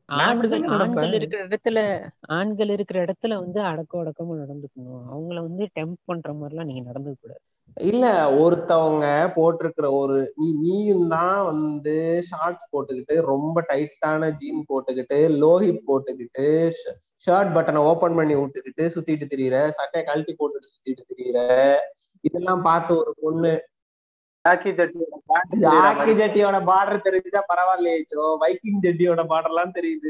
ஆண்கள். 0.10 1.14
இருக்கிற 1.14 1.42
இடத்துல 1.46 1.80
ஆண்கள் 2.30 2.70
இருக்கிற 2.70 2.98
இடத்துல 3.06 3.38
வந்து 3.40 3.60
அடக்க 3.64 3.94
ஒடக்கமா 3.98 4.36
நடந்துக்கணும் 4.42 5.04
அவங்கள 5.10 5.38
வந்து 5.42 5.66
டெம்ப் 5.76 6.02
பண்ற 6.06 6.32
மாதிரிலாம் 6.34 6.70
நீங்க 6.70 6.84
நடந்துக்க 6.90 7.22
கூடாது 7.22 7.44
இல்ல 7.78 8.06
ஒருத்தவங்க 8.40 9.06
போட்டிருக்கிற 9.36 9.88
ஒரு 9.94 10.18
நீ 10.36 10.48
நீயும் 10.60 11.08
தான் 11.08 11.40
வந்து 11.48 11.96
ஷார்ட்ஸ் 12.30 12.70
போட்டுக்கிட்டு 12.72 13.16
ரொம்ப 13.26 13.64
டைட்டான 13.70 14.30
ஜீன் 14.34 14.62
போட்டுக்கிட்டு 14.70 15.18
லோ 15.42 15.52
ஹிப் 15.64 15.82
போட்டுக்கிட்டு 15.88 16.46
ஷர்ட் 17.28 17.54
பட்டனை 17.54 17.82
ஓபன் 17.84 18.18
பண்ணி 18.18 18.36
விட்டுக்கிட்டு 18.36 18.86
சுத்திட்டு 18.96 19.28
திரியிற 19.28 19.58
சட்டையை 19.78 20.04
கழட்டி 20.06 20.36
போட்டுட்டு 20.36 20.72
சுத்திட்டு 20.74 21.04
திரியிற 21.12 21.40
இதெல்லாம் 22.24 22.64
பார்த்து 22.64 22.94
ஒரு 22.96 23.12
பொண்ணு 23.24 23.54
ஜாக்கி 24.46 24.72
ஜட்டியோட 26.22 26.58
பார்டர் 26.70 27.06
தெரிஞ்சா 27.08 27.42
பரவாயில்லையோ 27.52 28.26
வைக்கிங் 28.44 28.82
ஜட்டியோட 28.86 29.22
பார்டர்லாம் 29.34 29.76
தெரியுது. 29.78 30.10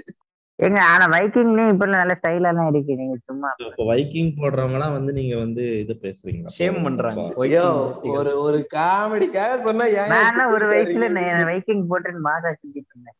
ஏங்க 0.59 0.79
ஆனா 0.91 1.05
வைக்கிங்லயும் 1.13 1.71
இப்ப 1.73 1.85
நல்ல 1.93 2.13
ஸ்டைலா 2.19 2.51
தான் 2.57 2.69
இருக்கு. 2.71 2.93
நீங்க 2.99 3.15
சும்மா 3.29 3.49
இப்போ 3.69 3.85
வைக்கிங் 3.91 4.29
போடுறவங்க 4.37 4.77
எல்லாம் 4.77 4.95
வந்து 4.97 5.11
நீங்க 5.17 5.35
வந்து 5.43 5.63
இது 5.83 5.93
பேசுறீங்களா? 6.03 6.53
ஷேம் 6.57 6.79
பண்றாங்க. 6.85 7.25
ஐயோ 7.45 7.65
ஒரு 8.19 8.31
ஒரு 8.45 8.59
காமெடிக்காக 8.75 9.57
சொன்னா 9.65 9.87
நான் 10.13 10.53
ஒரு 10.55 10.67
வயசுல? 10.71 11.09
நான் 11.17 11.49
வைக்கிங் 11.51 11.83
போட்டு 11.91 12.25
மாசா 12.29 12.51
இருந்தேன். 12.69 13.17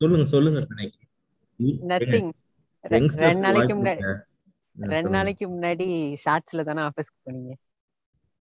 சொல்லுங்க 0.00 0.26
சொல்லுங்க. 0.34 0.60
நத்திங் 1.92 2.30
ரெண்டு 2.94 3.44
நாளைக்கு 3.46 3.74
முன்னாடி 3.78 4.02
ரெண்டு. 4.76 5.10
நாளைக்கு 5.16 5.44
முன்னாடி 5.54 5.86
ஷார்ட்ஸ்ல 6.24 6.64
தானே 6.68 6.82
ஆபீஸ்க்கு 6.88 7.18
போனீங்க? 7.26 7.54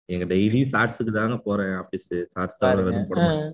எங்க 0.05 0.25
டெய்லி 0.35 0.61
ஷார்ட்ஸுக்கு 0.71 1.11
தாங்க 1.11 1.37
போறேன் 1.37 1.73
ஆபீஸ் 1.73 2.07
ஷார்ட்ஸ் 2.33 2.63
மாட்டேன். 2.63 3.53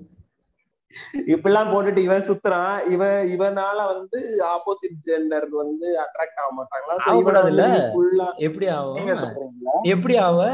இப்படிலாம் 1.34 1.72
போட்டுட்டு 1.72 1.98
இவன் 1.98 2.24
சுத்துறான். 2.28 2.88
இவன் 2.88 3.20
இவனால 3.36 3.78
வந்து 3.94 4.20
ஆப்போசிட் 4.54 4.96
ஜெண்டர் 5.08 5.48
வந்து 5.50 5.88
அட்ராக்ட் 6.04 6.40
ஆக 6.44 6.50
மாட்டாங்களா? 6.58 6.96
வந்து 7.42 7.68
ஃபுல்லா 7.94 8.36
எப்படி 8.36 8.68
ஆகும்? 8.68 9.44
எப்படி 9.84 10.18
ஆவ? 10.18 10.48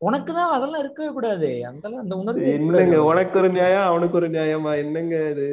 உனக்குதான் 0.00 0.54
அதெல்லாம் 0.56 0.80
இருக்கவே 0.80 1.10
கூடாது. 1.12 1.66
அந்த 1.66 1.88
அந்த 1.88 2.16
உணர்வு 2.16 2.48
என்னங்க. 2.52 3.04
உனக்கு 3.04 3.38
ஒரு 3.38 3.48
நியாயம் 3.48 3.86
அவனுக்கு 3.86 4.16
ஒரு 4.16 4.28
நியாயமா? 4.28 4.76
என்னங்க 4.76 5.30
இது? 5.30 5.48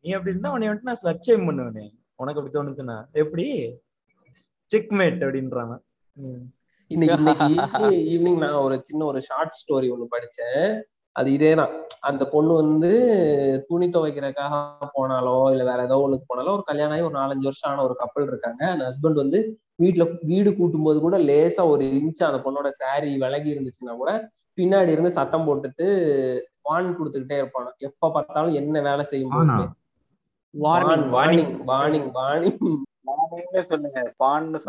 நீ 0.00 0.10
அப்படி 0.12 0.30
இருந்தா 0.30 0.50
உன்னை 0.50 0.68
வந்துட்டு 0.68 0.90
நான் 0.90 1.04
சர்ச்சைம் 1.04 1.46
பண்ணுவேனே. 1.46 1.86
உனக்கு 2.14 2.40
அப்படி 2.40 2.54
தோணுச்சுன்னா 2.56 3.04
எப்படி? 3.12 3.46
செக்மேட் 4.74 5.24
அப்படின்றான். 5.26 5.76
இன்னைக்கு 6.90 7.14
இன்னைக்கு 7.46 7.86
ஈவினிங் 8.10 8.42
நான் 8.42 8.64
ஒரு 8.64 8.76
சின்ன 8.82 9.04
ஒரு 9.04 9.20
ஷார்ட் 9.20 9.56
ஸ்டோரி 9.60 9.88
ஒண்ணு 9.94 10.06
படிச்சேன். 10.12 10.66
அது 11.16 11.28
இதேதான். 11.36 11.72
அந்த 12.00 12.22
பொண்ணு 12.26 12.52
வந்து 12.54 12.90
துணி 13.68 13.86
துவைக்கிறதுக்காக 13.88 14.54
போனாலோ 14.94 15.36
இல்ல 15.52 15.62
வேற 15.64 15.80
ஏதோ 15.82 15.96
ஒண்ணுக்கு 16.04 16.26
போனாலோ 16.30 16.54
ஒரு 16.56 16.64
கல்யாணம் 16.64 16.94
ஆகி 16.96 17.06
ஒரு 17.08 17.16
நாலஞ்சு 17.18 17.48
வருஷம் 17.48 17.70
ஆன 17.70 17.82
ஒரு 17.82 17.94
கப்பல் 17.94 18.28
இருக்காங்க. 18.28 18.62
அந்த 18.72 18.84
ஹஸ்பண்ட் 18.88 19.22
வந்து 19.22 19.38
வீட்டுல 19.78 20.04
வீடு 20.24 20.50
கூட்டும் 20.54 20.86
போது 20.86 20.98
கூட 21.00 21.16
லேசா 21.28 21.64
ஒரு 21.72 21.84
இன்ச் 21.98 22.22
அந்த 22.22 22.40
பொண்ணோட 22.44 22.68
saree 22.80 23.14
விலகி 23.24 23.50
இருந்துச்சுன்னா 23.54 23.96
கூட 23.96 24.12
பின்னாடி 24.58 24.94
இருந்து 24.94 25.16
சத்தம் 25.18 25.46
போட்டுட்டு 25.48 25.86
வான் 26.62 26.96
கொடுத்துக்கிட்டே 26.98 27.38
இருப்பான் 27.38 27.70
எப்ப 27.88 28.10
பார்த்தாலும் 28.10 28.58
என்ன 28.60 28.80
வேலை 28.80 29.04
செய்யும் 29.04 29.34
warning 30.54 31.06
warning 31.14 31.54
warning 31.68 32.08
warning 32.16 32.60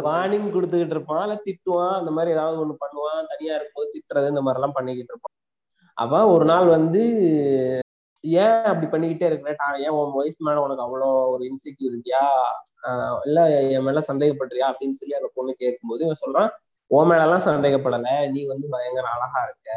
warning 0.06 0.52
கொடுத்துக்கிட்டு 0.54 0.96
இருப்பான் 0.96 1.24
இல்ல 1.26 1.36
திட்டுவான் 1.46 1.96
அந்த 2.00 2.12
மாதிரி 2.12 2.34
ஏதாவது 2.36 2.58
ஒண்ணு 2.64 2.76
பண்ணுவான் 2.84 3.28
தனியா 3.28 3.56
இருக்கும்போது 3.56 3.90
திட்டுறது 3.94 4.28
இந்த 4.28 4.42
மாதிரி 4.42 4.60
எல்லாம் 4.60 4.74
பண்ணிக்கிட்டு 4.74 5.14
இருப்பான். 5.14 5.36
அவன் 5.94 6.22
ஒரு 6.22 6.46
நாள் 6.46 6.68
வந்து 6.68 7.02
ஏன் 8.24 8.64
அப்படி 8.64 8.88
பண்ணிக்கிட்டே 8.88 9.24
இருக்கிற? 9.24 9.56
நான் 9.58 9.80
ஏன் 9.80 9.90
உன் 9.90 10.16
ஒய்ஃப் 10.20 10.46
மேல 10.48 10.62
உனக்கு 10.62 10.86
அவ்வளோ 10.86 11.10
ஒரு 11.28 11.44
இன்செக்யூரிட்டியா 11.44 12.24
இல்ல 13.26 13.40
என் 13.70 13.84
மேல 13.84 14.00
சந்தேகப்படுறியா? 14.00 14.66
அப்படின்னு 14.70 15.00
சொல்லி 15.00 15.16
அந்த 15.16 15.30
பொண்ணு 15.34 15.54
கேட்கும்போது 15.54 16.06
இவன் 16.06 16.24
சொல்றான் 16.26 16.50
உன் 16.92 17.08
மேல 17.08 17.22
எல்லாம் 17.22 17.46
சந்தேகப்படல. 17.48 18.30
நீ 18.30 18.46
வந்து 18.46 18.68
பயங்கர 18.70 19.08
அழகா 19.08 19.44
இருக்க. 19.44 19.72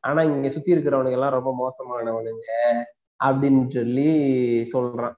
ஆனா 0.00 0.22
இங்க 0.22 0.48
சுத்தி 0.48 0.74
இருக்கிறவனுங்க 0.74 1.18
எல்லாம் 1.18 1.36
ரொம்ப 1.38 1.50
மோசமானவனுங்க. 1.62 2.46
அப்படின்னு 3.20 3.68
சொல்லி 3.68 4.08
சொல்றான். 4.72 5.14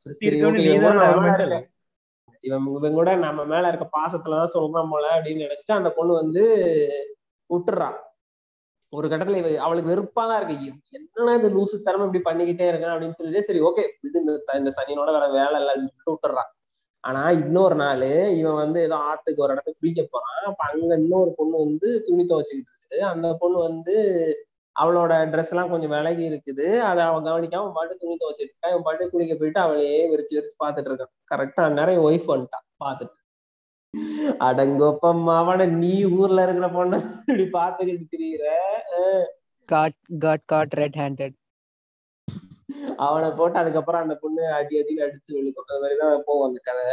இவன் 2.44 2.66
இவன் 2.70 2.92
கூட 2.92 3.11
நம்ம 3.16 3.44
மேல 3.44 3.68
இருக்க 3.68 3.87
பாசத்துலதான் 3.96 4.55
சொல்றான் 4.55 4.90
போல 4.90 5.07
அப்படின்னு 5.14 5.44
நினைச்சிட்டு 5.44 5.72
அந்த 5.72 5.90
பொண்ணு 5.90 6.12
வந்து 6.14 6.42
விட்டுறான் 7.50 7.98
ஒரு 8.92 9.09
கட்டத்துல 9.09 9.37
இவ 9.37 9.62
அவளுக்கு 9.62 9.90
வெறுப்பா 9.90 10.22
தான் 10.22 10.40
இருக்கு. 10.40 10.68
என்ன 10.90 11.35
இது 11.35 11.48
லூசு 11.50 11.76
தரமா 11.79 12.07
இப்படி 12.07 12.22
பண்ணிக்கிட்டே 12.24 12.66
இருக்கான் 12.70 12.94
அப்படின்னு 12.94 13.11
சொல்லிட்டு 13.11 13.42
சரி 13.42 13.61
ஓகே 13.61 13.83
இந்த 14.18 14.18
இந்த 14.55 14.70
சனியனோட 14.76 15.11
வேற 15.12 15.26
வேலை 15.31 15.59
இல்லை 15.61 15.72
அப்படின்னு 15.74 15.94
சொல்லிட்டு 15.94 16.14
விட்டுறான் 16.14 16.50
ஆனா 17.05 17.31
இன்னொரு 17.37 17.74
நாள் 17.74 18.03
இவன் 18.38 18.55
வந்து 18.55 18.81
ஏதோ 18.83 18.96
ஆத்துக்கு 19.07 19.42
ஒரு 19.44 19.53
இடத்துக்கு 19.53 19.81
குளிக்க 19.81 20.03
போறான். 20.11 20.40
அப்ப 20.44 20.64
அங்க 20.70 20.94
இன்னொரு 20.96 21.31
பொண்ணு 21.37 21.57
வந்து 21.59 21.88
துணி 22.03 22.24
துவச்சுக்கிட்டு 22.24 22.72
இருக்குது 22.72 23.00
அந்த 23.11 23.37
பொண்ணு 23.38 23.59
வந்து 23.61 23.94
அவளோட 24.76 25.12
ட்ரெஸ் 25.33 25.52
எல்லாம் 25.52 25.70
கொஞ்சம் 25.70 25.92
விலகி 25.94 26.24
இருக்குது. 26.30 26.66
அதை 26.90 27.00
அவன் 27.04 27.24
கவனிக்காம 27.24 27.62
அவன் 27.62 27.76
பாட்டு 27.78 27.94
துணி 27.96 28.14
துவைச்சிட்டு 28.20 28.48
இருக்கா 28.48 28.70
இவன் 28.72 28.87
பாட்டு 28.88 29.11
குளிக்க 29.11 29.35
போயிட்டு 29.35 29.61
அவளையே 29.61 30.02
விரிச்சு 30.12 30.37
விரிச்சு 30.38 30.56
பாத்துட்டு 30.64 30.90
இருக்கான். 30.90 31.12
கரெக்டா 31.33 31.64
அந்நேரம் 31.68 32.04
ஒய்ஃப் 32.09 32.30
வந்துட்டான். 32.33 32.66
பாத்துட்டு 32.85 33.18
அடங்கொப்பம் 34.48 35.22
அவன 35.38 35.66
நீ 35.80 35.94
ஊர்ல 36.18 36.42
இருக்கிற 36.42 36.66
பொண்ணு 36.76 36.98
இப்படி 37.20 37.44
பாத்துக்கிட்டு 37.59 38.04
திரியிற? 38.12 38.44
Caught 39.68 39.96
caught 40.18 40.44
caught 40.52 40.74
red 40.80 40.98
handed 41.00 41.37
அவனை 42.96 43.28
போட்டு 43.30 43.59
அதுக்கப்புறம் 43.59 44.02
அந்த 44.02 44.14
பொண்ணு 44.14 44.42
அடி 44.59 44.74
அடின்னு 44.80 45.04
அடிச்சு 45.06 45.30
விழுக்கும் 45.37 45.66
அந்த 45.66 45.78
மாதிரிதான் 45.80 46.22
போகும் 46.28 46.46
அந்த 46.48 46.61
கதை. 46.68 46.87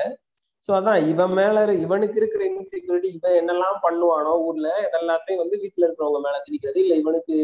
சோ 0.67 0.71
அதான் 0.77 1.01
இவன் 1.12 1.34
மேல 1.39 1.65
இவனுக்கு 1.84 2.17
இருக்கிற 2.21 2.41
இன்செக்யூரிட்டி 2.51 3.10
இவன் 3.17 3.38
என்னெல்லாம் 3.41 3.77
பண்ணுவானோ 3.86 4.32
ஊர்ல 4.47 4.69
இதெல்லாத்தையும் 4.88 5.41
வந்து 5.43 5.60
வீட்டுல 5.63 5.86
இருக்கிறவங்க 5.86 6.21
மேல 6.25 6.39
திரிக்கிறது 6.47 6.80
இல்ல 6.84 6.95
இவனுக்கு 7.03 7.36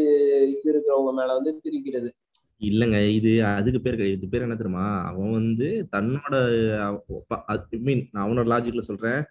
இது 0.54 0.66
இருக்கிறவங்க 0.72 1.12
மேல 1.20 1.36
வந்து 1.38 1.52
திரிக்கிறது. 1.66 2.10
இல்லைங்க 2.60 2.98
இது 3.18 3.30
அதுக்கு 3.58 3.80
பேர். 3.86 4.02
இது 4.16 4.26
பேர் 4.32 4.44
என்ன 4.46 4.56
தெரியுமா? 4.58 4.84
அவன் 5.08 5.32
வந்து 5.38 5.68
தன்னோட 5.94 6.34
மீன் 7.86 8.04
அவனோட 8.24 8.46
லாஜிக்ல 8.52 8.84
சொல்றேன். 8.88 9.22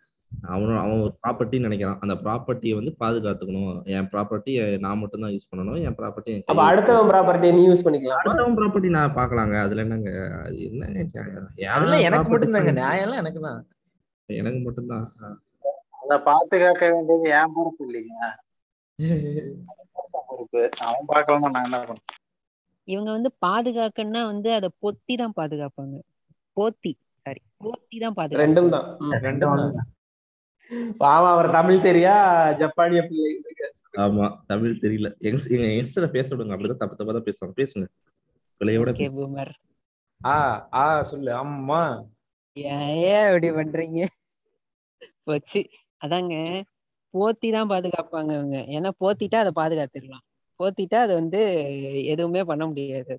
அவனோட 0.53 0.77
அவன் 0.83 1.03
ஒரு 1.05 1.13
ப்ராப்பர்ட்டின்னு 1.23 1.67
நினைக்கிறான். 1.67 1.99
அந்த 2.03 2.15
ப்ராப்பர்ட்டியை 2.23 2.75
வந்து 2.79 2.93
பாதுகாத்துக்கணும். 3.01 3.75
என் 3.95 4.09
ப்ராப்பர்ட்டி 4.13 4.53
நான் 4.85 5.01
மட்டும் 5.01 5.23
தான் 5.25 5.33
யூஸ் 5.35 5.49
பண்ணணும். 5.51 5.79
என் 5.87 5.97
ப்ராப்பர்ட்டி 5.99 6.33
அப்ப 6.51 6.63
அடுத்தவன் 6.69 7.11
ப்ராப்பர்ட்டியை 7.11 7.53
நீ 7.57 7.63
யூஸ் 7.69 7.85
பண்ணிக்கலாம். 7.87 8.21
அடுத்தவன் 8.23 8.57
ப்ராப்பர்ட்டி 8.61 8.91
நான் 8.97 9.17
பார்க்கலாங்க. 9.19 9.55
அதுல 9.65 9.85
என்னங்க 9.85 10.11
அது 10.45 10.57
என்னங்க 10.71 11.05
நியாயம்? 11.11 11.47
என் 11.63 11.73
அதெல்லாம் 11.75 12.05
எனக்கு 12.07 12.25
property 12.25 12.35
மட்டும்தாங்க. 12.35 12.73
நியாயம் 12.81 13.05
எல்லாம் 13.07 13.23
எனக்கு 13.23 13.41
தான். 13.47 13.61
எனக்கு 14.39 14.59
மட்டும்தான். 14.59 15.05
அதை 16.01 16.17
பாத்துக்காக்க 16.29 16.83
வேண்டியது 16.93 17.29
என் 17.39 17.53
பொறுப்பு 17.55 17.83
இல்லைங்க 17.87 18.31
பொறுப்பு 20.29 20.61
அவன் 20.87 21.09
பார்க்கலாமா 21.11 21.49
நான் 21.53 21.67
என்ன 21.67 21.79
பண்ண? 21.89 22.01
இவங்க 22.87 23.09
வந்து 23.11 23.29
பாதுகாக்கன்னா 23.45 24.21
வந்து 24.31 24.49
அதை 24.53 24.69
பொத்தி 24.83 25.13
தான் 25.21 25.35
பாதுகாப்பாங்க. 25.39 25.95
போத்தி 26.57 26.91
சாரி 27.25 27.41
போத்தி 27.65 27.97
தான் 27.99 28.15
பாதுகாப்பாங்க. 28.17 28.43
ரெண்டும் 28.43 28.71
தான். 28.75 28.87
ரெண்டும் 29.27 29.57
தான். 29.77 29.89
பாவம் 30.97 31.33
அவர் 31.33 31.55
தமிழ் 31.57 31.85
தெரியா? 31.87 32.15
ஜப்பானிய 32.61 33.01
பிள்ளை. 33.07 33.31
ஆமா 34.03 34.25
தமிழ் 34.47 34.81
தெரியல. 34.83 35.09
எங்க 35.19 35.41
எங்க 35.55 36.07
பேச 36.17 36.27
விடுங்க. 36.35 36.55
அப்படிதான் 36.55 36.83
தப்பு 36.83 36.97
தப்பா 36.99 37.13
தான் 37.17 37.27
பேசுவாங்க. 37.27 37.55
பேசுங்க. 37.61 37.87
பிள்ளையோட 38.61 38.91
பூமர் 39.17 39.53
ஆ 40.21 40.35
ஆ 40.81 40.83
சொல்லு. 41.03 41.31
அம்மா. 41.43 41.81
ஏன் 42.57 43.25
அப்படி 43.29 43.47
பண்றீங்க? 43.51 44.01
போச்சு 45.27 45.61
அதாங்க 46.01 46.35
போத்தி 47.13 47.49
தான் 47.51 47.69
பாதுகாப்பாங்க 47.69 48.31
அவங்க 48.37 48.57
ஏன்னா 48.75 48.89
போத்திட்டா 48.99 49.37
அதை 49.43 49.51
பாதுகாத்துடலாம். 49.55 50.23
போத்திட்டா 50.59 50.97
அது 51.01 51.13
வந்து 51.15 51.39
எதுவுமே 52.07 52.41
பண்ண 52.45 52.63
முடியாது. 52.67 53.13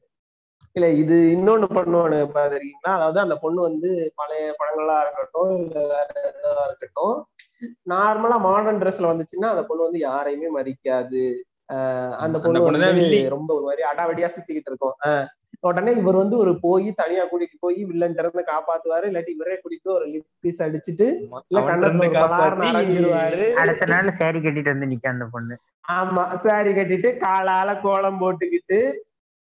இல்ல 0.77 0.87
இது 1.01 1.17
இன்னொன்னு 1.35 1.67
பண்ணுவானு 1.75 2.19
பாத்திருக்கீங்களா 2.33 2.93
அதாவது 2.97 3.19
அந்த 3.21 3.37
பொண்ணு 3.43 3.61
வந்து 3.63 3.91
பழைய 4.17 4.47
படங்களா 4.61 4.97
இருக்கட்டும் 5.05 5.53
இல்ல 5.59 5.79
வேற 5.93 6.09
எதா 6.31 6.65
இருக்கட்டும் 6.67 7.17
நார்மலா 7.93 8.37
மாடர்ன் 8.45 8.81
ட்ரெஸ்ல 8.81 9.11
வந்துச்சுன்னா 9.11 9.51
அந்த 9.53 9.63
பொண்ணு 9.65 9.87
வந்து 9.87 10.01
யாரையுமே 10.01 10.49
மதிக்காது. 10.57 11.23
ஆஹ் 11.75 12.15
அந்த 12.19 12.37
பொண்ணு. 12.45 12.61
வந்து 12.69 12.95
ரொம்ப 13.35 13.51
ஒரு 13.55 13.65
மாதிரி 13.65 13.83
அடாவடியா 13.91 14.29
சுத்திக்கிட்டு 14.35 14.71
இருக்கும். 14.73 14.97
ஆஹ் 15.07 15.27
உடனே 15.65 15.93
இவர் 16.01 16.21
வந்து 16.21 16.37
ஒரு 16.37 16.53
போய் 16.61 16.89
தனியா 16.95 17.23
கூட்டிட்டு 17.25 17.57
போய் 17.61 17.79
வில்லன் 17.85 18.17
இருந்து 18.19 18.43
காப்பாத்துவாரு. 18.49 19.05
இல்லாட்டி 19.05 19.33
இவரே 19.37 19.57
கூட்டிட்டு 19.57 19.91
ஒரு 19.91 20.07
லிப் 20.07 20.29
பீஸ் 20.43 20.63
அடிச்சுட்டு 20.63 21.07
இல்ல 21.53 21.61
அரைஞ்சிருவாரு 22.39 23.47
அடுத்த 23.61 23.87
நாள் 23.87 24.17
சேரி 24.21 24.41
கட்டிட்டு 24.41 24.75
வந்து 24.75 24.91
நிக்க 24.93 25.09
அந்த 25.09 25.27
பொண்ணு. 25.35 25.57
ஆமா 25.95 26.25
சாரி 26.43 26.71
கட்டிட்டு 26.73 27.09
காலால 27.23 27.71
கோலம் 27.81 28.21
போட்டுக்கிட்டு 28.21 28.79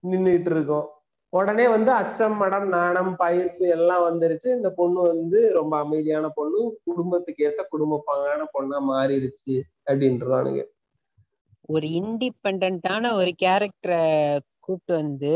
நின்னுட்டு 0.04 0.50
இருக்கோம். 0.50 0.88
உடனே 1.32 1.64
வந்து 1.68 1.90
அச்சம் 1.92 2.36
மடம் 2.36 2.66
நாணம் 2.68 3.12
பயிர்ப்பு 3.18 3.64
எல்லாம் 3.68 4.04
வந்துருச்சு. 4.06 4.48
இந்த 4.56 4.68
பொண்ணு 4.76 5.00
வந்து 5.10 5.40
ரொம்ப 5.52 5.74
அமைதியான 5.78 6.28
பொண்ணு. 6.34 6.60
குடும்பத்துக்கு 6.86 7.46
ஏத்த 7.46 7.62
குடும்பப்பாங்கான 7.68 8.46
பொண்ணா 8.54 8.80
மாறிடுச்சு 8.90 9.56
அப்படின்றானுங்க 9.86 10.62
ஒரு 11.68 11.86
இண்டிபெண்டான 11.98 13.12
ஒரு 13.14 13.30
கேரக்டரை 13.38 14.00
கூப்பிட்டு 14.60 14.94
வந்து 14.94 15.32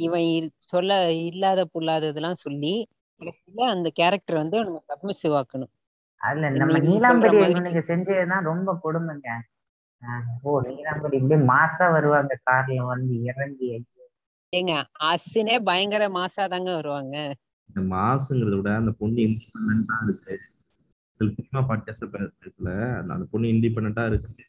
இவன் 0.00 0.50
சொல்ல 0.72 1.12
இல்லாத 1.12 1.60
புல்லாததெல்லாம் 1.74 2.42
சொல்லி 2.44 2.74
கடைசியில 3.20 3.66
அந்த 3.74 3.88
கேரக்டர் 3.94 4.36
வந்து 4.36 4.56
நம்ம 4.64 4.80
சப்மிசிவ் 4.90 5.34
ஆக்கணும். 5.40 5.72
அதுல 6.20 6.50
நம்ம 6.50 6.78
நீலாம்பரி 6.78 7.38
இவனுக்கு 7.50 7.82
செஞ்சதுதான் 7.90 8.48
ரொம்ப 8.50 8.70
கொடுமைங்க. 8.84 9.28
ஓ 10.42 10.60
நீலாம்பரி 10.68 11.16
இப்படியே 11.16 11.40
மாசா 11.52 11.86
வருவாங்க 11.92 12.38
கார்ல 12.50 12.86
வந்து 12.92 13.22
இறங்கி. 13.22 13.68
ஏங்க 14.52 14.74
அசினே 15.10 15.56
பயங்கர 15.58 16.08
மாசா 16.08 16.42
தாங்க 16.48 16.70
வருவாங்க. 16.74 17.16
இந்த 17.70 17.82
மாசுங்கிறத 17.94 18.56
விட 18.56 18.72
அந்த 18.74 18.92
பொண்ணு 18.98 19.20
இண்டிபெண்டா 19.26 19.96
இருக்கு. 20.06 20.34
சினிமா 21.36 21.62
பாட்காஸ்ட் 21.68 22.04
அந்த 23.14 23.24
பொண்ணு 23.30 23.52
இண்டிபெண்டா 23.54 24.04
இருக்கு. 24.06 24.44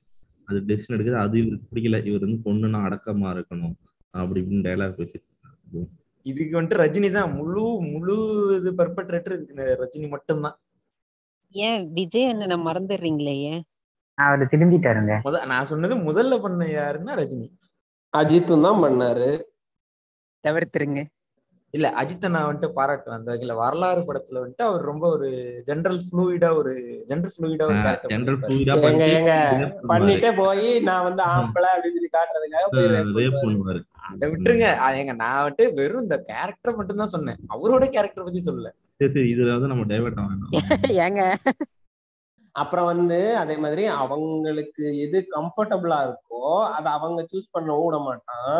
அது 0.48 0.60
டெசிஷன் 0.68 0.96
எடுக்குது 0.98 1.20
அது 1.26 1.36
இவருக்கு 1.44 1.70
பிடிக்கல. 1.72 2.00
இவர் 2.06 2.26
வந்து 2.28 2.42
பொண்ணுனா 2.48 2.82
அடக்கமா 2.88 3.30
இருக்கணும் 3.38 3.76
அப்படி 4.14 4.42
இப்படின்னு 4.42 4.68
டைலாக் 4.68 5.00
பேசிட்டு 5.00 5.34
இதுக்கு 6.26 6.58
வந்துட்டு 6.58 6.82
ரஜினி 6.82 7.10
தான். 7.12 7.32
முழு 7.38 7.64
முழு 7.92 8.16
இது 8.58 8.70
பர்பட்ரேட்டர் 8.80 9.36
இதுக்கு 9.38 9.66
ரஜினி 9.82 10.08
மட்டும்தான். 10.10 10.56
ஏன் 11.56 11.84
விஜய் 11.98 12.30
அண்ணனை 12.30 12.58
மறந்துடுறீங்களே 12.68 13.36
ஏன்? 13.52 13.62
அவர் 14.18 14.50
திருந்திட்டாருங்க. 14.52 15.14
முத 15.26 15.42
நான் 15.52 15.70
சொன்னது 15.72 15.96
முதல்ல 16.08 16.36
பண்ண 16.42 16.66
யாருன்னா 16.74 17.16
ரஜினி. 17.22 17.48
அஜித்தும் 18.14 18.66
தான் 18.66 18.82
பண்ணாரு. 18.84 19.30
தவிர்த்துருங்க. 20.44 21.02
இல்ல 21.74 21.88
அஜித்தை 22.00 22.28
நான் 22.34 22.46
வந்துட்டு 22.48 22.76
பாராட்டுவேன் 22.78 23.18
அந்த 23.18 23.30
வகையில 23.32 23.54
வரலாறு 23.62 24.02
படத்துல 24.08 24.42
வந்துட்டு 24.42 24.66
அவர் 24.68 24.84
ரொம்ப 24.90 25.06
ஒரு 25.16 25.28
ஜெனரல் 25.68 26.00
ஃப்ளூயிடா 26.06 26.50
ஒரு 26.60 26.74
ஜெனரல் 27.10 27.34
ஃப்ளூயிடா 27.34 27.66
ஒரு 27.68 27.80
ஜெனரல் 28.14 28.38
கேரக்டர் 28.44 29.82
பண்ணிட்டே 29.92 30.32
போய் 30.40 30.70
நான் 30.88 31.06
வந்து 31.08 31.24
ஆம்பளை 31.34 31.70
அப்படின்னு 31.74 31.98
சொல்லி 31.98 32.12
காட்டுறதுக்காக 32.14 32.70
அதை 34.10 34.26
விட்டுருங்க. 34.32 34.68
எங்க 35.02 35.14
நான் 35.22 35.38
வந்துட்டு 35.44 35.66
வெறும் 35.80 36.04
இந்த 36.06 36.18
கேரக்டர் 36.30 36.78
மட்டும் 36.80 37.02
தான் 37.02 37.14
சொன்னேன். 37.16 37.40
அவரோட 37.56 37.86
கேரக்டர் 37.96 38.28
பத்தி 38.28 38.42
சொல்லல. 38.50 38.72
சரி 39.00 39.12
சரி 39.16 39.30
இதுல 39.34 39.56
வந்து 39.56 39.72
நம்ம 39.72 39.86
டைவர்ட் 39.92 40.22
ஆகணும் 40.24 40.52
ஏங்க? 41.06 41.22
அப்புறம் 42.56 42.90
வந்து 42.92 43.18
அதே 43.40 43.56
மாதிரி 43.64 43.84
அவங்களுக்கு 44.02 44.84
எது 45.06 45.18
கம்ஃபர்டபுளா 45.36 45.98
இருக்கோ 46.08 46.42
அதை 46.78 46.90
அவங்க 46.98 47.22
சூஸ் 47.32 47.54
பண்ண 47.56 47.74
விட 47.80 47.98
மாட்டான். 48.08 48.60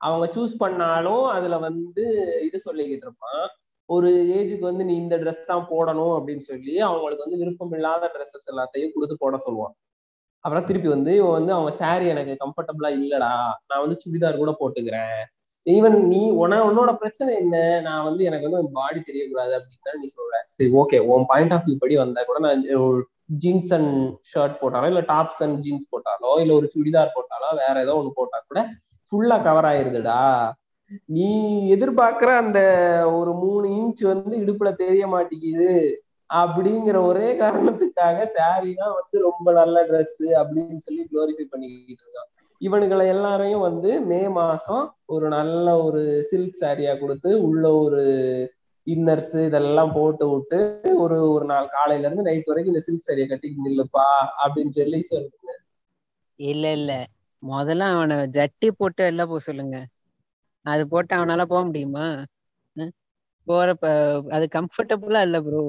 அவங்க 0.00 0.26
சூஸ் 0.36 0.54
பண்ணாலும் 0.62 1.24
அதுல 1.36 1.56
வந்து 1.68 2.04
இது 2.46 2.58
சொல்லிக்கிட்டு 2.66 3.06
இருப்பான். 3.08 3.42
ஒரு 3.88 4.10
ஏஜுக்கு 4.36 4.64
வந்து 4.70 4.84
நீ 4.88 4.94
இந்த 4.96 5.16
ட்ரெஸ் 5.22 5.48
தான் 5.50 5.66
போடணும் 5.72 6.14
அப்படின்னு 6.18 6.44
சொல்லி 6.50 6.74
அவங்களுக்கு 6.88 7.26
வந்து 7.26 7.40
விருப்பம் 7.42 7.74
இல்லாத 7.78 8.10
ட்ரெஸ்ஸஸ் 8.14 8.50
எல்லாத்தையும் 8.52 8.94
கொடுத்து 8.94 9.16
போட 9.24 9.38
சொல்லுவான். 9.46 9.74
அப்புறம் 10.44 10.64
திருப்பி 10.64 10.88
வந்து 10.88 11.10
இவன் 11.16 11.36
வந்து 11.38 11.52
அவங்க 11.52 11.70
சாரி 11.82 12.06
எனக்கு 12.06 12.32
கம்ஃபர்டபுளா 12.42 12.90
இல்லடா. 12.98 13.30
நான் 13.68 13.82
வந்து 13.84 13.96
சுடிதார் 14.02 14.42
கூட 14.42 14.52
போட்டுக்கிறேன். 14.60 15.18
ஈவன் 15.66 15.96
நீ 16.08 16.20
உன 16.42 16.56
உன்னோட 16.68 16.90
பிரச்சனை 16.96 17.30
என்ன? 17.34 17.56
நான் 17.80 18.04
வந்து 18.04 18.22
எனக்கு 18.24 18.48
வந்து 18.48 18.78
பாடி 18.78 19.00
தெரியக்கூடாது 19.00 19.52
அப்படின்னு 19.58 19.88
தான் 19.88 20.00
நீ 20.02 20.08
சொல்ற. 20.16 20.40
சரி 20.48 20.70
ஓகே 20.82 20.98
உன் 21.12 21.24
பாயிண்ட் 21.26 21.52
ஆஃப் 21.52 21.66
வியூ 21.68 21.76
படி 21.78 21.96
வந்தா 21.96 22.24
கூட 22.24 22.40
நான் 22.46 22.64
ஜீன்ஸ் 23.42 23.72
அண்ட் 23.72 23.92
ஷர்ட் 24.32 24.58
போட்டாலோ 24.60 24.86
இல்ல 24.86 25.02
டாப்ஸ் 25.12 25.40
அண்ட் 25.42 25.58
ஜீன்ஸ் 25.60 25.90
போட்டாலோ 25.92 26.32
இல்ல 26.40 26.52
ஒரு 26.54 26.66
சுடிதார் 26.74 27.14
போட்டாலோ 27.14 27.50
வேற 27.62 27.74
ஏதோ 27.80 27.94
ஒண்ணு 28.00 28.12
போட்டா 28.14 28.38
கூட 28.48 28.60
ஃபுல்லா 29.12 29.36
கவர் 29.42 29.68
ஆயிருதுடா. 29.70 30.18
நீ 31.16 31.28
எதிர்பார்க்கிற 31.74 32.30
அந்த 32.36 32.60
ஒரு 33.18 33.32
மூணு 33.34 33.66
இன்ச் 33.80 34.02
வந்து 34.04 34.34
இடுப்புல 34.42 34.70
தெரிய 34.76 35.04
மாட்டேங்குது. 35.06 35.70
அப்படிங்கிற 36.42 36.96
ஒரே 37.06 37.28
காரணத்துக்காக 37.38 38.18
saree 38.34 38.74
தான் 38.76 38.94
வந்து 38.98 39.16
ரொம்ப 39.28 39.52
நல்ல 39.52 39.76
ட்ரெஸ் 39.84 40.22
அப்படின்னு 40.40 40.78
சொல்லி 40.78 41.02
குளோரிஃபை 41.04 41.44
பண்ணிக்கிட்டு 41.44 42.04
இருக்கான். 42.04 42.30
இவனுங்களை 42.60 43.06
எல்லாரையும் 43.06 43.60
வந்து 43.60 43.90
மே 44.02 44.28
மாசம் 44.38 44.84
ஒரு 45.06 45.28
நல்ல 45.28 45.66
ஒரு 45.82 46.02
சில்க் 46.30 46.60
சாரியா 46.60 46.92
கொடுத்து 46.98 47.30
உள்ள 47.42 47.64
ஒரு 47.76 48.02
இன்னர்ஸ் 48.86 49.36
இதெல்லாம் 49.46 49.92
போட்டு 49.92 50.24
விட்டு 50.30 50.58
ஒரு 50.96 51.18
ஒரு 51.30 51.44
நாள் 51.44 51.68
காலையில 51.68 52.06
இருந்து 52.06 52.22
நைட் 52.22 52.50
வரைக்கும் 52.50 52.72
இந்த 52.74 52.84
சில்க் 52.86 53.06
சாரியை 53.08 53.28
கட்டி 53.28 53.48
நில்லுப்பா 53.66 54.06
அப்படின்னு 54.44 54.72
சொல்லி 54.78 55.00
சொல்லுங்க. 55.10 55.50
இல்ல 56.40 56.72
இல்ல. 56.72 56.92
முதல்ல 57.42 57.88
அவனை 57.94 58.16
ஜட்டி 58.36 58.68
போட்டு 58.78 59.02
வெளில 59.04 59.24
போக 59.26 59.40
சொல்லுங்க. 59.40 59.76
அது 60.66 60.82
போட்டு 60.88 61.12
அவனால 61.16 61.42
போக 61.44 61.62
முடியுமா? 61.64 62.06
போறப்ப 63.46 63.86
அது 64.36 64.44
கம்ஃபர்டபுளா 64.54 65.20
இல்ல 65.22 65.38
ப்ரோ 65.42 65.62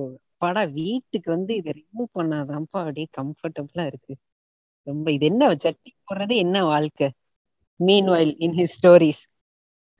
அப்பாடா 0.47 0.63
வீட்டுக்கு 0.79 1.29
வந்து 1.31 1.53
இதை 1.60 1.71
ரிமூவ் 1.77 2.08
பண்ணாதான்ப்பா 2.17 2.79
அப்படியே 2.81 3.08
கம்ஃபர்டபுளா 3.17 3.84
இருக்கு. 3.91 4.13
ரொம்ப 4.88 5.05
இது 5.15 5.25
என்ன 5.29 5.47
சட்டி 5.63 5.91
போடுறது 6.08 6.34
என்ன 6.43 6.58
வாழ்க்கை? 6.71 7.08
மீன் 7.79 8.10
வாயில் 8.12 8.34
இன் 8.45 8.53
ஹிஸ் 8.60 8.75
ஸ்டோரிஸ் 8.75 9.21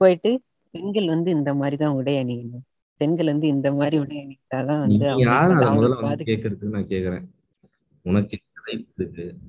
போயிட்டு 0.00 0.30
பெண்கள் 0.74 1.08
வந்து 1.14 1.30
இந்த 1.38 1.52
மாதிரி 1.60 1.76
தான் 1.82 1.96
உடை 1.98 2.14
அணியணும். 2.22 2.64
பெண்கள் 3.00 3.30
வந்து 3.32 3.48
இந்த 3.54 3.68
மாதிரி 3.78 3.98
உடை 4.04 4.16
அணிந்தாதான் 4.22 4.84
வந்து 4.84 6.28
கேட்கறதுக்கு 6.30 6.74
நான் 6.76 6.92
கேக்குறேன் 6.94 7.26
உனக்கு 8.06 8.38
லைஃப் 8.68 8.86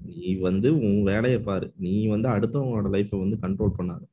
நீ 0.07 0.33
வந்து 0.47 0.71
உன் 0.87 0.99
வேலையை 1.11 1.39
பாரு. 1.49 1.69
நீ 1.85 1.93
வந்து 2.15 2.29
அடுத்தவங்களோட 2.35 2.89
லைஃப்பை 2.97 3.19
வந்து 3.23 3.39
கண்ட்ரோல் 3.45 3.77
பண்ணாத. 3.77 4.03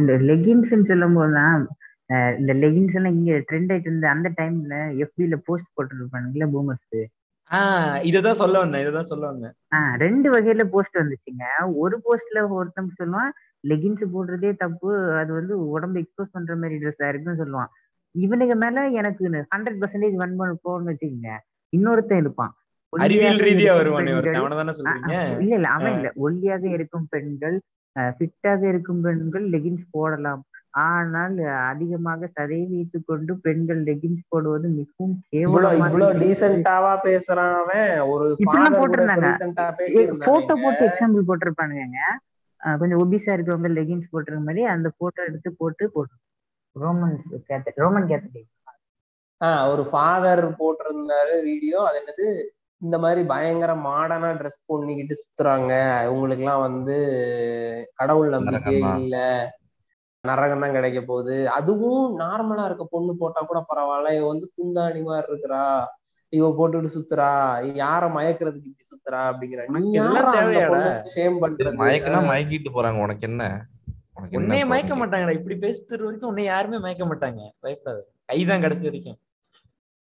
இந்த 0.00 0.12
லெகின்ஸ்ன்னு 0.30 0.88
சொல்லும் 0.92 1.18
போதுதான் 1.20 1.64
இந்த 2.38 2.52
லெகின்ஸ் 2.54 2.94
எல்லாம் 2.94 3.12
இங்க 3.12 3.32
ட்ரெண்ட் 3.32 3.70
ஆயிட்டு 3.72 3.88
இருந்த 3.90 4.08
அந்த 4.08 4.28
டைம்ல 4.36 4.74
எஃபில 5.02 5.36
போஸ்ட் 5.44 5.70
போட்டுருப்பானுங்களா 5.76 6.46
பூமர்ஸ் 6.56 6.98
இததான் 8.10 8.40
சொல்ல 8.40 8.58
வந்தேன் 8.58 8.86
இததான் 8.86 9.10
சொல்ல 9.10 9.26
வந்தேன். 9.26 9.52
ஆஹ் 9.76 9.96
ரெண்டு 9.96 10.28
வகையில 10.32 10.64
போஸ்ட் 10.64 10.96
வந்துச்சுங்க. 10.96 11.44
ஒரு 11.74 11.96
போஸ்ட்ல 11.98 12.48
ஒருத்தன் 12.48 12.92
சொல்லுவான் 12.98 13.30
லெகின்ஸ் 13.68 14.04
போடுறதே 14.14 14.56
தப்பு 14.56 15.14
அது 15.14 15.32
வந்து 15.32 15.68
உடம்பு 15.68 16.00
எக்ஸ்போஸ் 16.00 16.32
பண்ற 16.32 16.56
மாதிரி 16.56 16.76
ட்ரெஸ்ஸா 16.76 17.08
இருக்குன்னு 17.08 17.42
சொல்லுவான். 17.42 17.70
இவனுக்கு 18.14 18.56
மேல 18.56 18.88
எனக்கு 18.88 19.28
ஹண்ட்ரட் 19.28 19.80
பர்சன்டேஜ் 19.80 20.14
வன் 20.14 20.36
பண்ண 20.36 20.54
போன்னு 20.64 20.92
வச்சுக்கோங்க. 20.92 21.30
இன்னொருத்தன் 21.72 22.16
இருப்பான். 22.16 22.54
இல்ல 25.40 25.54
இல்ல 25.54 25.68
அவன் 25.68 25.92
இல்ல. 25.92 26.12
ஒல்லியாக 26.16 26.64
இருக்கும் 26.64 27.06
பெண்கள் 27.10 27.60
ஃபிட்டாக 27.96 28.62
இருக்கும் 28.68 29.00
பெண்கள் 29.00 29.50
லெகின்ஸ் 29.50 29.84
போடலாம். 29.90 30.44
ஆனால் 30.76 31.36
அதிகமாக 31.66 32.28
சதை 32.34 32.58
வைத்துக் 32.70 33.06
கொண்டு 33.06 33.32
பெண்கள் 33.36 33.84
லெகின்ஸ் 33.84 34.24
போடுவது 34.28 34.68
மிகவும் 34.68 35.14
டீசென்டாவா 36.22 36.92
பேசுறான் 37.04 37.54
அவன். 37.60 38.00
ஒரு 38.08 38.24
போட்டோ 40.24 40.54
போட்டு 40.54 40.84
எக்ஸாம்பிள் 40.84 41.28
போட்டிருப்பானுங்க 41.28 42.00
கொஞ்சம் 42.60 43.00
ஒபிஸா 43.02 43.32
இருக்கவங்க 43.36 43.70
லெகின்ஸ் 43.70 44.10
போட்டிருக்க 44.12 44.42
மாதிரி 44.42 44.64
அந்த 44.64 44.88
போட்டோ 44.96 45.22
எடுத்து 45.24 45.54
போட்டு 45.56 45.90
போட்டு 45.90 46.14
ரோமன்ஸ் 46.76 47.26
கேத்த 47.48 47.74
ரோமன் 47.76 48.08
கேத்தலிக் 48.08 48.52
ஆஹ் 49.40 49.70
ஒரு 49.70 49.82
ஃபாதர் 49.84 50.44
போட்டிருந்தாரு 50.58 51.42
வீடியோ 51.42 51.78
அது 51.86 51.98
என்னது? 52.00 52.28
இந்த 52.82 52.98
மாதிரி 52.98 53.22
பயங்கர 53.22 53.74
மாடர்னா 53.74 54.30
ட்ரெஸ் 54.36 54.60
பண்ணிக்கிட்டு 54.66 55.14
சுத்துறாங்க. 55.14 55.72
இவங்களுக்கு 56.06 56.38
எல்லாம் 56.38 56.60
வந்து 56.60 56.96
கடவுள் 57.94 58.30
நரகம்தான். 58.30 58.98
இல்ல. 58.98 59.18
நரகம் 60.26 60.60
தான் 60.60 60.72
கிடைக்க 60.72 61.00
போகுது. 61.02 61.36
அதுவும் 61.50 62.06
நார்மலா 62.20 62.64
இருக்க 62.64 62.84
பொண்ணு 62.90 63.16
போட்டா 63.16 63.40
கூட 63.40 63.60
பரவாயில்ல. 63.70 64.16
இவ 64.16 64.26
வந்து 64.26 64.52
குந்தாணி 64.56 65.02
மாதிரி 65.02 65.26
இருக்கிறா. 65.32 65.62
இவ 66.32 66.48
போட்டுட்டு 66.58 66.90
சுத்துறா. 66.96 67.28
யார 67.82 68.04
மயக்கிறதுக்கு 68.16 68.70
இப்படி 68.70 68.88
சுத்துறா 68.92 69.20
அப்படிங்கிற. 69.30 69.62
மயக்கனா 71.82 72.20
மயக்கிட்டு 72.30 72.70
போறாங்க. 72.76 73.00
உனக்கு 73.00 73.26
என்ன? 73.30 73.44
உன்னைய 74.38 74.64
மயக்க? 74.66 74.94
மாட்டாங்கடா. 74.94 75.36
இப்படி 75.38 75.56
பேசுறது 75.56 76.04
வரைக்கும் 76.04 76.30
உன்னை 76.30 76.44
யாருமே 76.44 76.78
மயக்க 76.78 77.04
மாட்டாங்க. 77.06 77.42
பயப்படாத. 77.60 78.00
கைதான் 78.28 78.64
கிடைச்ச 78.64 78.84
வரைக்கும். 78.84 79.18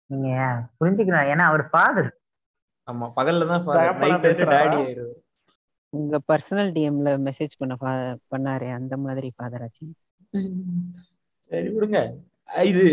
நீங்க 0.09 0.29
புரிஞ்சுக்கணும். 0.79 1.29
ஏன்னா 1.33 1.45
அவர் 1.45 1.63
ஃபாதர் 1.69 2.11
ஆமா. 2.87 3.05
பகல்ல 3.15 3.45
தான்? 3.47 3.63
டாடி 3.75 4.77
ஆயிருவாரு 4.79 5.13
உங்க 5.93 6.15
பர்சனல் 6.29 6.71
டிஎம்ல 6.71 7.09
மெசேஜ் 7.27 7.53
பண்ண 7.57 7.73
பண்ணாரே? 8.33 8.69
அந்த 8.71 8.97
மாதிரி 8.97 9.27
ஃபாதர் 9.35 9.61
ஆச்சு. 9.61 9.85
சரி 11.51 11.69
விடுங்க. 11.75 11.99
இது 12.71 12.85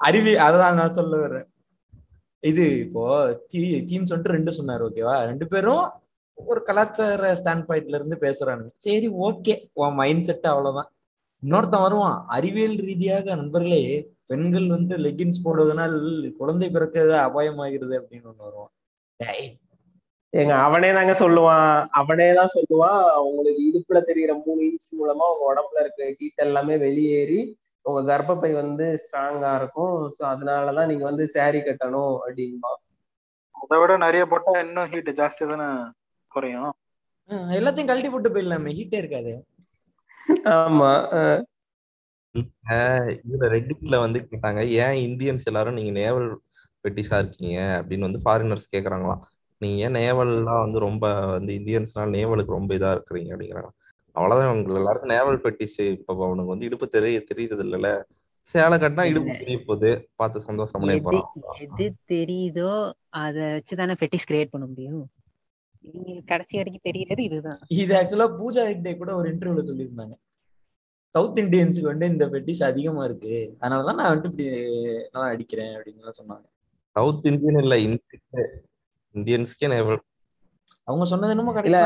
அறிவி 0.00 0.32
அதான் 0.46 0.78
நான் 0.80 0.96
சொல்ல 0.98 1.14
வர்றேன். 1.22 1.48
இது 2.50 2.64
இப்போ 2.84 3.04
தீம் 3.52 4.04
வந்துட்டு 4.10 4.36
ரெண்டு 4.36 4.52
சொன்னார் 4.58 4.84
ஓகேவா 4.88 5.14
ரெண்டு 5.30 5.46
பேரும் 5.52 5.86
ஒரு 6.38 6.60
கலாச்சார 6.68 7.30
ஸ்டாண்ட் 7.38 7.66
பாயிண்ட்ல 7.68 7.98
இருந்து 7.98 8.16
பேசுறானுங்க. 8.26 8.70
சரி 8.86 9.08
ஓகே 9.26 9.54
உன் 9.80 9.98
மைண்ட் 10.00 10.26
செட் 10.28 10.48
அவ்வளவுதான். 10.52 10.90
இன்னொருத்தன் 11.42 11.84
வருவான். 11.86 12.18
அறிவியல் 12.36 12.76
ரீதியாக 12.88 13.34
நண்பர்களே 13.40 13.82
பெண்கள் 14.30 14.68
வந்து 14.76 14.94
லெக்கின்ஸ் 15.06 15.44
போடுவதனால் 15.44 15.96
குழந்தை 16.40 16.68
பிறக்கிறது 16.76 17.16
அபாயமாகிறது 17.26 17.94
அப்படின்னு 18.00 18.30
ஒன்று 18.32 18.46
வருவான். 18.48 18.72
ஏங்க 20.32 20.54
அவனே 20.66 20.88
தாங்க 20.96 21.12
சொல்லுவான். 21.20 21.70
அவனே 22.00 22.26
தான் 22.38 22.54
சொல்லுவான். 22.56 23.04
உங்களுக்கு 23.28 23.62
இடுப்புல 23.68 24.00
தெரியிற 24.08 24.32
மூணு 24.46 24.60
இன்ச் 24.68 24.88
மூலமா 24.98 25.26
உங்க 25.32 25.44
உடம்புல 25.50 25.82
இருக்க 25.84 26.08
ஹீட் 26.18 26.44
எல்லாமே 26.46 26.74
வெளியேறி 26.84 27.40
உங்க 27.84 28.00
கர்ப்பப்பை 28.10 28.50
வந்து 28.60 28.86
ஸ்ட்ராங்கா 29.02 29.50
இருக்கும். 29.60 29.94
சோ 30.16 30.22
அதனாலதான் 30.32 30.90
நீங்க 30.90 31.04
வந்து 31.10 31.24
saree 31.34 31.62
கட்டணும் 31.68 32.14
அப்படின்பா 32.24 32.72
அதை 33.54 33.76
விட 33.82 33.92
நிறைய 34.04 34.24
போட்டா 34.32 34.52
இன்னும் 34.64 34.90
ஹீட் 34.92 35.10
ஜாஸ்தி 35.20 35.44
தானே 35.52 35.68
குறையும். 36.32 36.72
எல்லாத்தையும் 37.58 37.90
கழட்டி 37.90 38.10
போட்டு 38.10 38.30
போயிடலாமே. 38.34 38.70
ஹீட்டே 38.78 38.98
இருக்காது. 39.02 39.32
ஆமா 40.58 40.90
இதுல 43.22 43.44
ரெட்டிட்ல 43.54 43.96
வந்து 44.04 44.18
கேட்டாங்க 44.30 44.60
ஏன் 44.82 44.96
இந்தியன்ஸ் 45.06 45.48
எல்லாரும் 45.50 45.76
நீங்க 45.78 45.92
நேவல் 46.00 46.28
பெட்டிஸா 46.84 47.16
இருக்கீங்க? 47.22 47.58
அப்படின்னு 47.78 48.08
வந்து 48.08 48.20
ஃபாரினர்ஸ் 48.24 48.72
கேக்குறாங்களாம். 48.74 49.22
நீங்க 49.60 49.76
ஏன் 49.82 49.94
நேவல்லாம் 49.94 50.60
வந்து 50.60 50.78
ரொம்ப 50.78 51.04
வந்து 51.30 51.52
இந்தியன்ஸ்னால 51.54 52.14
நேவலுக்கு 52.16 52.56
ரொம்ப 52.58 52.74
இதா 52.74 52.90
இருக்கிறீங்க 52.96 53.32
அப்படிங்கிறாங்க 53.34 53.70
அவ்வளவுதான் 54.16 54.50
அவங்க 54.50 54.78
எல்லாருக்கும் 54.78 55.10
நேவல் 55.10 55.40
பெட்டிஸ் 55.40 55.80
இப்ப 55.90 56.24
அவனுக்கு 56.26 56.52
வந்து 56.52 56.64
இடுப்பு 56.64 56.88
தெரிய 56.88 57.18
தெரியுறது 57.30 57.64
இல்லைல்ல 57.66 57.90
சேலை 58.48 58.76
கட்டினா 58.78 59.04
இடுப்பு. 59.04 59.32
தெரிய 59.38 59.56
போகுது. 59.66 59.90
பார்த்து 60.16 60.38
சந்தோஷமடைய 60.40 60.94
எது 60.94 61.02
போறான் 61.02 61.58
எது 61.58 61.86
தெரியுதோ 62.08 62.70
அத 63.22 63.36
வச்சுதானே 63.56 63.96
ஃபெட்டிஷ் 64.00 64.28
கிரியேட் 64.28 64.50
பண்ண 64.50 64.66
முடியும். 64.66 65.02
கடைசி 66.24 66.56
வரைக்கும் 66.56 66.86
தெரியறது 66.90 67.22
இதுதான். 67.22 67.60
இது 67.68 67.92
ஆக்சுவலா 67.94 68.28
பூஜா 68.40 68.62
ஹெக்டே 68.70 68.96
கூட 68.96 69.10
ஒரு 69.14 69.28
இன்டர்வியூல 69.30 69.64
சொல்லியிருந்தாங்க. 69.68 70.14
சவுத் 71.14 71.38
இந்தியன்ஸுக்கு 71.38 71.90
வந்து 71.92 72.06
இந்த 72.06 72.28
பெட்டிஷ் 72.28 72.62
அதிகமா 72.62 73.04
இருக்கு. 73.04 73.36
அதனாலதான் 73.60 74.00
நான் 74.00 74.12
வந்துட்டு 74.12 74.30
இப்படி 74.32 74.48
நான் 75.12 75.30
அடிக்கிறேன் 75.30 75.72
அப்படின்னு 75.76 76.18
சொன்னாங்க. 76.20 76.46
சவுத் 76.96 77.26
இந்தியன் 77.26 77.62
இல்ல 77.62 77.78
இந்தியன் 77.78 78.50
இந்தியன்ஸ்க்கே 79.14 79.68
நேவல் 79.68 80.00
அவங்க 80.88 81.04
சொன்னது 81.04 81.34
என்னமோ 81.34 81.52
இல்ல 81.62 81.80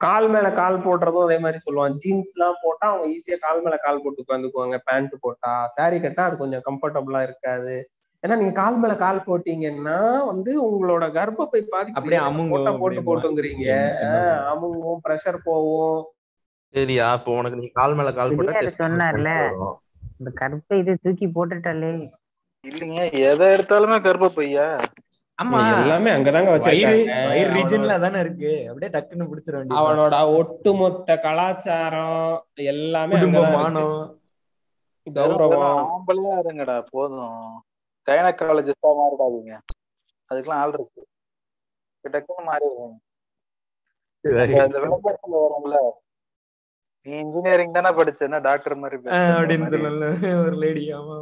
கால் 0.00 0.28
மேல 0.28 0.48
கால் 0.52 0.82
போடுறதும் 0.84 1.24
அதே 1.24 1.38
மாதிரி 1.38 1.58
சொல்லுவான் 1.64 1.94
ஜீன்ஸ் 2.02 2.32
எல்லாம் 2.34 2.58
போட்டா 2.62 2.86
அவங்க 2.90 3.06
ஈஸியா 3.14 3.36
கால் 3.38 3.62
மேல 3.62 3.76
கால் 3.76 4.02
போட்டு 4.02 4.22
உட்காந்துக்குவாங்க. 4.24 4.76
பேண்ட் 4.88 5.14
போட்டா 5.20 5.52
saree 5.76 6.00
கட்டா 6.04 6.22
அது 6.28 6.36
கொஞ்சம் 6.36 6.64
கம்ஃபர்டபுளா 6.68 7.22
இருக்காது. 7.22 7.74
ஏன்னா 8.22 8.36
நீங்க 8.36 8.52
கால் 8.52 8.78
மேல 8.78 8.94
கால் 8.96 9.26
போட்டீங்கன்னா 9.26 9.98
வந்து 10.26 10.52
உங்களோட 10.68 11.04
கர்ப்பப்பை 11.18 11.60
பாதிப்பு 11.74 11.98
அப்படியே 11.98 12.20
அமுங்கும் 12.28 12.80
போட்டா. 12.80 13.02
போட்டுங்கிறீங்க. 13.08 13.68
அமுங்கும் 14.52 15.02
ப்ரெஷர் 15.06 15.38
போகும். 15.44 16.00
சரியா 16.74 17.06
இப்போ 17.12 17.36
உனக்கு 17.36 17.60
நீ 17.60 17.68
கால் 17.80 17.94
மேல 17.94 18.12
கால் 18.12 18.34
போட்டா 18.38 18.62
சொன்னார்ல. 18.82 19.30
இந்த 20.18 20.30
கருப்பை 20.40 20.78
இது 20.78 20.94
தூக்கி 21.02 21.26
போட்டுட்டாலே. 21.36 21.92
இல்லைங்க 22.64 23.02
எதை 23.28 23.46
எடுத்தாலுமே 23.54 23.98
கர்ப்பப்பையா? 24.06 24.66
ஆமா. 25.40 25.82
எல்லாமே 25.82 26.10
அங்கதாங்க 26.10 26.50
வச்சிருக்காங்க. 26.54 28.00
தானே 28.00 28.20
இருக்கு. 28.20 28.68
அப்படியே 28.68 28.90
டக்குன்னு 28.92 29.28
பிடிச்சிட 29.28 29.52
வேண்டியது 29.52 29.82
அவனோட 29.82 30.36
ஒட்டுமொத்த 30.36 31.18
கலாச்சாரம் 31.18 32.46
எல்லாமே 32.54 33.14
குடும்ப 33.14 33.38
அங்கதான் 33.38 33.48
இருக்கு. 33.48 33.62
மானம். 33.62 34.18
கௌரவம். 35.06 35.86
ஆம்பளையா 35.86 36.34
இருங்கடா 36.44 36.84
போதும். 36.90 37.64
கைனகாலஜிஸ்டா 38.08 38.90
மாறிடாதீங்க. 38.98 39.58
அதுக்கெல்லாம் 40.30 40.60
ஆள் 40.62 40.72
இருக்கு. 40.72 41.06
டக்குன்னு 42.04 42.44
மாறிடுவாங்க 42.46 42.96
இந்த 44.24 44.78
விளம்பரத்துல 44.78 45.40
வரும்ல. 45.44 45.76
நீ 47.06 47.16
இன்ஜினியரிங் 47.18 47.72
தானே 47.72 47.88
படிச்ச 47.88 48.18
என்ன 48.18 48.38
டாக்டர் 48.38 48.74
மாதிரி 48.74 49.02
அப்படின்னு. 49.02 49.68
சொல்லல. 49.76 50.44
ஒரு 50.46 50.56
லேடி 50.56 50.94
ஆமா. 50.94 51.16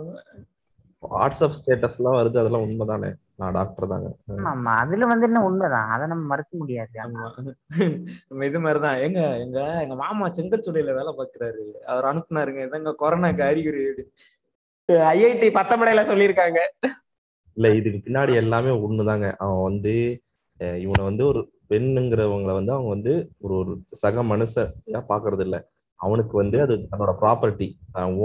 வாட்ஸ்அப் 1.03 1.57
ஸ்டேட்டஸ் 1.59 1.97
எல்லாம் 1.99 2.17
வருது 2.19 2.41
அதெல்லாம் 2.41 2.65
உண்மைதானே? 2.67 3.11
நான் 3.35 3.53
டாக்டர் 3.53 3.91
தாங்க. 3.93 4.09
ஆமா 4.51 4.73
அதுல 4.83 5.07
வந்து 5.07 5.27
என்ன 5.27 5.43
உண்மைதான்? 5.49 5.91
அதை 5.95 6.05
நம்ம 6.07 6.25
மறுக்க 6.33 6.53
முடியாது. 6.57 6.93
இது 8.49 8.61
மாதிரிதான். 8.65 9.01
எங்க 9.07 9.21
எங்க 9.45 9.59
எங்க 9.85 9.95
மாமா 9.95 10.29
செங்கல்சூளையில 10.29 10.97
வேலை 10.99 11.13
பாக்குறாரு 11.21 11.63
அவர் 11.93 12.09
அனுப்புனாருங்க. 12.11 12.67
இதாங்க 12.69 12.95
கொரோனாக்கு 13.03 13.45
அறிகுறி. 13.51 13.85
ஐஐடி 15.13 15.49
பத்தமடையில 15.59 16.05
சொல்லியிருக்காங்க. 16.11 16.61
இல்ல 17.57 17.69
இதுக்கு 17.79 17.99
பின்னாடி 18.07 18.33
எல்லாமே 18.43 18.73
ஒண்ணுதாங்க 18.85 19.29
அவன் 19.45 19.63
வந்து 19.63 19.95
இவனை 20.83 21.03
வந்து 21.05 21.25
ஒரு 21.27 21.41
பெண்ணுங்கிறவங்கள 21.71 22.53
வந்து 22.59 22.73
அவங்க 22.73 22.91
வந்து 22.95 23.13
ஒரு 23.39 23.55
ஒரு 23.61 23.73
சக 24.03 24.23
மனுஷயா 24.31 25.01
பாக்குறது 25.11 25.45
இல்ல 25.47 25.57
அவனுக்கு 26.01 26.35
வந்து 26.37 26.57
அது 26.65 26.75
தன்னோட 26.91 27.13
ப்ராப்பர்ட்டி 27.23 27.69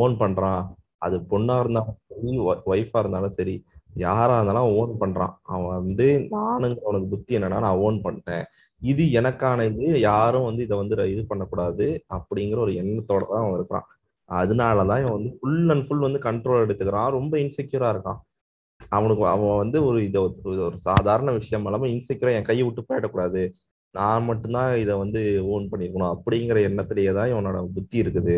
ஓன் 0.02 0.16
பண்றான். 0.20 0.64
அது 1.06 1.16
பொண்ணா 1.32 1.56
இருந்தாலும் 1.62 1.98
சரி 2.12 2.32
ஒய்ஃபா 2.72 3.00
இருந்தாலும் 3.04 3.36
சரி 3.40 3.56
யாரா 4.04 4.36
இருந்தாலும் 4.38 4.64
அவன் 4.64 4.78
ஓன் 4.82 4.94
பண்றான். 5.04 5.34
அவன் 5.54 5.74
வந்து 5.80 6.08
நானுங்க 6.36 6.80
அவனுக்கு 6.88 7.08
புத்தி 7.14 7.38
என்னன்னா 7.38 7.60
நான் 7.68 7.82
ஓன் 7.88 7.98
பண்ணிட்டேன். 8.06 8.46
இது 8.82 9.04
எனக்கான 9.20 9.66
இது 9.72 9.88
யாரும் 10.12 10.48
வந்து 10.50 10.62
இதை 10.68 10.78
வந்து 10.82 10.96
இது 11.14 11.22
பண்ணக்கூடாது 11.32 11.88
அப்படிங்கிற 12.18 12.60
ஒரு 12.66 12.74
எண்ணத்தோட 12.84 13.24
தான் 13.32 13.44
அவன் 13.44 13.58
இருக்கிறான். 13.60 13.88
அதனாலதான் 14.30 15.02
இவன் 15.04 15.18
வந்து 15.18 15.32
ஃபுல் 15.40 15.72
அண்ட் 15.74 15.86
ஃபுல் 15.88 16.06
வந்து 16.08 16.20
கண்ட்ரோல் 16.28 16.64
எடுத்துக்கிறான். 16.66 17.10
ரொம்ப 17.18 17.34
இன்செக்யூரா 17.44 17.90
இருக்கான். 17.96 18.20
அவனுக்கு 18.98 19.24
அவன் 19.34 19.62
வந்து 19.64 19.78
ஒரு 19.90 20.00
இதை 20.08 20.20
ஒரு 20.26 20.58
ஒரு 20.68 20.78
சாதாரண 20.90 21.30
விஷயம் 21.40 21.66
இல்லாம 21.70 21.90
இன்செக்யூரா 21.96 22.34
என் 22.38 22.50
கையை 22.50 22.64
விட்டு 22.68 22.84
போயிடக்கூடாது. 22.90 23.42
நான் 23.96 24.28
மட்டும்தான் 24.30 24.72
இதை 24.84 24.94
வந்து 25.04 25.22
ஓன் 25.54 25.66
பண்ணிருக்கணும் 25.72 26.14
அப்படிங்கிற 26.16 26.60
எண்ணத்திலேயே 26.70 27.12
தான் 27.20 27.32
இவனோட 27.34 27.58
புத்தி 27.76 27.98
இருக்குது. 28.04 28.36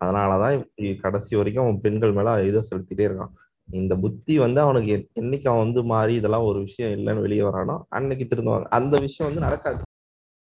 அதனாலதான் 0.00 0.54
இப்படி 0.58 0.96
கடைசி 0.96 1.36
வரைக்கும் 1.36 1.64
அவன் 1.64 1.80
பெண்கள் 1.80 2.12
மேல 2.12 2.42
இதை 2.44 2.60
செலுத்திட்டே 2.70 3.04
இருக்கான். 3.08 3.34
இந்த 3.68 3.96
புத்தி 3.96 4.38
வந்து 4.38 4.60
அவனுக்கு 4.60 4.90
என்- 4.96 5.08
என்னைக்கு 5.20 5.48
அவன் 5.48 5.58
வந்து 5.58 5.84
மாறி 5.84 6.14
இதெல்லாம் 6.14 6.44
ஒரு 6.44 6.60
விஷயம் 6.60 6.94
இல்லைன்னு 6.94 7.20
வெளியே 7.20 7.42
வரானோ 7.42 7.76
அன்னைக்கு 7.90 8.26
திருந்துவாங்க. 8.26 8.66
அந்த 8.72 8.98
விஷயம் 8.98 9.30
வந்து 9.30 9.46
நடக்காது. 9.46 9.80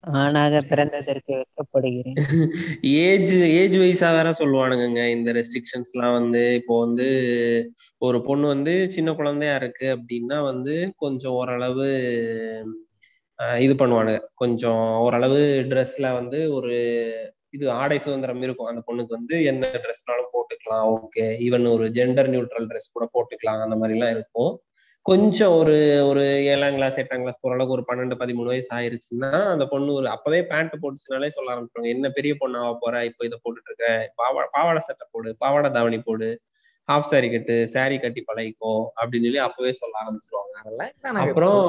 ஆணாக 0.04 0.62
பிறந்ததற்கு 0.62 1.34
வெட்கப்படுகிறேன் 1.34 2.16
ஏஜ் 3.02 3.34
ஏஜ் 3.58 3.78
வைஸா 3.78 4.10
வேற 4.12 4.30
சொல்லுவானுங்க 4.40 5.12
இந்த 5.12 5.30
ரெஸ்ட்ரிக்ஷன்ஸ் 5.34 5.92
எல்லாம் 5.94 6.14
வந்து 6.14 6.56
இப்போ 6.56 6.80
வந்து 6.86 7.08
ஒரு 8.00 8.22
பொண்ணு 8.22 8.48
வந்து 8.48 8.74
சின்ன 8.92 9.14
குழந்தையா 9.14 9.56
இருக்கு 9.56 9.88
அப்படின்னா 9.96 10.44
வந்து 10.44 10.76
கொஞ்சம் 10.98 11.32
ஓரளவு 11.34 11.88
இது 13.60 13.74
பண்ணுவானுங்க. 13.76 14.20
கொஞ்சம் 14.36 14.82
ஓரளவு 15.00 15.40
ட்ரெஸ்ல 15.70 16.14
வந்து 16.14 16.54
ஒரு 16.54 16.74
இது 17.52 17.72
ஆடை 17.72 18.00
சுதந்திரம் 18.00 18.42
இருக்கும். 18.42 18.68
அந்த 18.68 18.82
பொண்ணுக்கு 18.88 19.16
வந்து 19.18 19.44
என்ன 19.44 19.68
ட்ரெஸ்னாலும் 19.84 20.34
போட்டுக்கலாம். 20.36 20.86
ஓகே 20.96 21.26
ஈவன் 21.48 21.66
ஒரு 21.72 21.86
ஜெண்டர் 21.88 22.30
நியூட்ரல் 22.34 22.68
ட்ரெஸ் 22.72 22.94
கூட 22.94 23.06
போட்டுக்கலாம். 23.14 23.62
அந்த 23.62 23.76
மாதிரி 23.76 23.98
எல்லாம் 24.00 24.14
இருக்கும். 24.18 24.52
கொஞ்சம் 25.06 25.54
ஒரு 25.56 26.08
ஒரு 26.08 26.24
ஏழாம் 26.46 26.74
கிளாஸ் 26.74 26.98
எட்டாம் 27.00 27.24
கிளாஸ் 27.24 27.40
போற 27.42 27.54
அளவுக்கு 27.56 27.76
ஒரு 27.78 27.86
பன்னெண்டு 27.88 28.16
பதிமூணு 28.20 28.50
வயசு 28.54 28.70
ஆயிருச்சுன்னா 28.76 29.32
அந்த 29.54 29.66
பொண்ணு 29.66 29.94
ஒரு 29.94 30.08
அப்பவே 30.10 30.46
பேண்ட் 30.46 30.76
போட்டுச்சுனாலே 30.82 31.28
சொல்ல 31.28 31.54
ஆரம்பிச்சிருவாங்க. 31.54 31.92
என்ன 31.96 32.10
பெரிய 32.10 32.34
பொண்ணாவ 32.40 32.76
போற? 32.80 33.06
இப்போ 33.06 33.26
இதை 33.26 33.40
போட்டுட்டு 33.44 33.70
இருக்க. 33.72 34.12
பாவா 34.16 34.44
பாவாடை 34.52 34.80
சட்டை 34.80 35.08
போடு. 35.12 35.36
பாவாடை 35.38 35.72
தாவணி 35.72 36.00
போடு. 36.02 36.30
ஹாஃப் 36.92 37.10
சாரி 37.12 37.28
கட்டு 37.34 37.56
சாரி 37.76 37.98
கட்டி 38.04 38.22
பழகிக்கோ 38.30 38.74
அப்படின்னு 39.00 39.28
சொல்லி 39.30 39.42
அப்பவே 39.48 39.72
சொல்ல 39.82 39.96
ஆரம்பிச்சிருவாங்க. 40.04 40.56
அப்புறம் 41.26 41.60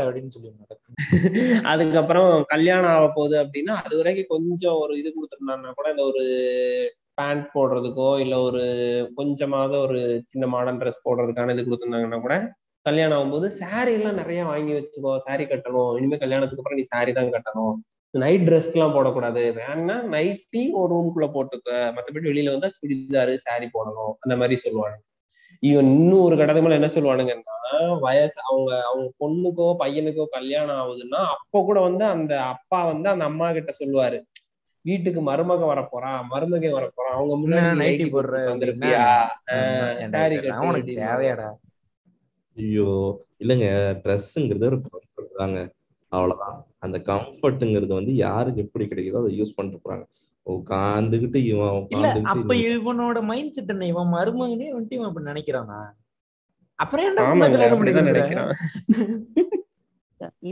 அப்படின்னு 0.00 0.34
சொல்லி 0.36 0.50
அதுக்கப்புறம் 1.72 2.30
கல்யாணம் 2.52 2.92
ஆக 2.94 3.06
போகுது 3.16 3.36
அப்படின்னா 3.42 3.74
அது 3.82 3.94
வரைக்கும் 3.98 4.32
கொஞ்சம் 4.34 4.78
ஒரு 4.84 4.92
இது 5.00 5.08
கொடுத்துருந்தாங்கன்னா 5.16 5.74
கூட 5.78 5.88
இந்த 5.94 6.04
ஒரு 6.10 6.22
பேண்ட் 7.18 7.44
போடுறதுக்கோ 7.54 8.08
இல்ல 8.24 8.34
ஒரு 8.48 8.62
கொஞ்சமாவது 9.18 9.76
ஒரு 9.86 10.00
சின்ன 10.32 10.46
மாடர்ன் 10.54 10.80
ட்ரெஸ் 10.82 11.04
போடுறதுக்கான 11.06 11.54
இது 11.56 11.66
கொடுத்துருந்தாங்கன்னா 11.66 12.20
கூட 12.26 12.36
கல்யாணம் 12.86 13.16
ஆகும்போது 13.18 13.46
saree 13.60 13.94
எல்லாம் 13.98 14.18
நிறைய 14.20 14.40
வாங்கி 14.50 14.72
வச்சுக்கோ 14.76 15.12
saree 15.26 15.46
கட்டணும். 15.52 15.92
இனிமே 15.98 16.18
கல்யாணத்துக்கு 16.24 16.62
அப்புறம் 16.62 16.80
நீ 16.80 16.86
saree 16.92 17.14
தான் 17.18 17.32
கட்டணும். 17.36 17.74
நைட் 18.10 18.48
ட்ரெஸ் 18.48 18.72
எல்லாம் 18.72 18.94
போடக்கூடாது 18.94 19.40
வேணா 19.52 19.96
நைட்டி 20.14 20.70
ஒரு 20.72 20.90
ரூம்குள்ள 20.94 21.26
போட்டுக்க. 21.34 21.70
மத்தபடி 21.96 22.28
வெளியில 22.30 22.50
வந்தா 22.50 22.68
சுடிதாரு 22.68 23.34
saree 23.44 23.68
போடணும். 23.74 24.12
அந்த 24.18 24.36
மாதிரி 24.36 24.56
சொல்லுவாங்க 24.56 24.98
இவன் 25.62 25.84
இன்னும் 25.84 26.20
ஒரு 26.20 26.36
மேல 26.36 26.74
என்ன 26.74 26.86
சொல்லுவானுங்கன்னா 26.86 28.00
வயசு 28.00 28.40
அவங்க 28.42 28.70
அவங்க 28.84 29.06
பொண்ணுக்கோ 29.20 29.74
பையனுக்கோ 29.78 30.24
கல்யாணம் 30.30 30.76
ஆகுதுன்னா 30.76 31.20
அப்போ 31.34 31.62
கூட 31.62 31.80
வந்து 31.80 32.04
அந்த 32.04 32.42
அப்பா 32.42 32.84
வந்து 32.84 33.08
அந்த 33.08 33.24
அம்மா 33.24 33.52
கிட்ட 33.52 33.72
சொல்லுவாரு. 33.78 34.18
வீட்டுக்கு 34.84 35.20
மருமக 35.20 35.62
வரப்போறா 35.72 36.10
மருமகை 36.30 36.72
வரப்போறான் 36.72 37.16
அவங்க 37.16 37.34
முன்னாடி 37.36 37.80
நைட்டி 37.80 38.06
போடுற 38.06 38.10
போட்டு 38.10 38.50
வந்திருப்பியா? 38.50 39.02
அப்படின்னு. 39.48 40.84
தேவையாடா. 41.00 41.48
ஐயோ 42.56 42.90
இல்லைங்க 43.38 43.68
ட்ரெஸ்ஸுங்கிறது 44.04 44.66
ஒரு 44.66 44.80
தாங்க. 45.36 45.58
அவ்வளவுதான். 46.12 46.58
அந்த 46.78 46.96
கம்ஃபர்ட்டுங்கிறது 47.06 47.92
வந்து 48.00 48.14
யாருக்கு 48.16 48.64
எப்படி 48.66 48.84
கிடைக்குதோ 48.86 49.22
அதை 49.22 49.32
யூஸ் 49.40 49.56
பண்ணிட்டு 49.56 49.82
போறாங்க. 49.84 50.06
உட்காந்துக்கிட்டு 50.46 51.38
இவன் 51.44 52.24
அப்ப 52.34 52.54
இவனோட 52.54 53.18
மைண்ட் 53.22 53.54
செட் 53.56 53.72
என்ன? 53.74 53.86
இவன் 53.86 54.12
மருமகனே 54.12 54.68
வந்துட்டு 54.74 54.98
இவன் 54.98 55.08
அப்படி 55.08 55.30
நினைக்கிறானா? 55.32 55.80
அப்புறம் 56.78 57.04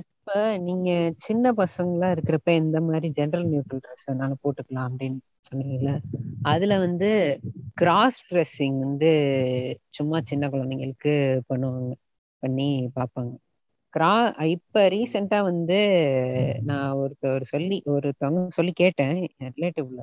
இப்ப 0.00 0.58
நீங்க 0.58 0.90
சின்ன 1.16 1.52
பசங்களா 1.52 2.08
இருக்கிறப்ப 2.14 2.50
இந்த 2.54 2.80
மாதிரி 2.80 3.08
ஜெனரல் 3.10 3.48
நியூட்ரல் 3.48 3.82
ட்ரெஸ் 3.84 4.06
வேணாலும் 4.06 4.42
போட்டுக்கலாம் 4.44 4.88
அப்படின்னு 4.90 5.18
சொன்னீங்கல்ல. 5.48 5.92
அதுல 6.42 6.78
வந்து 6.78 7.10
கிராஸ் 7.74 8.20
ட்ரெஸ்ஸிங் 8.30 8.78
வந்து 8.78 9.10
சும்மா 9.88 10.20
சின்ன 10.20 10.48
குழந்தைங்களுக்கு 10.48 11.14
பண்ணுவாங்க 11.48 11.92
பண்ணி 12.42 12.70
பார்ப்பாங்க. 12.96 13.32
கிரா 13.96 14.12
இப்ப 14.46 14.88
ரீசெண்டா 14.88 15.42
வந்து 15.42 15.78
நான் 16.64 16.96
ஒருத்தர் 16.96 17.40
சொல்லி 17.42 17.82
ஒருத்தவங்க 17.86 18.48
சொல்லி 18.48 18.72
கேட்டேன் 18.74 19.18
ரிலேட்டிவ்ல 19.56 20.02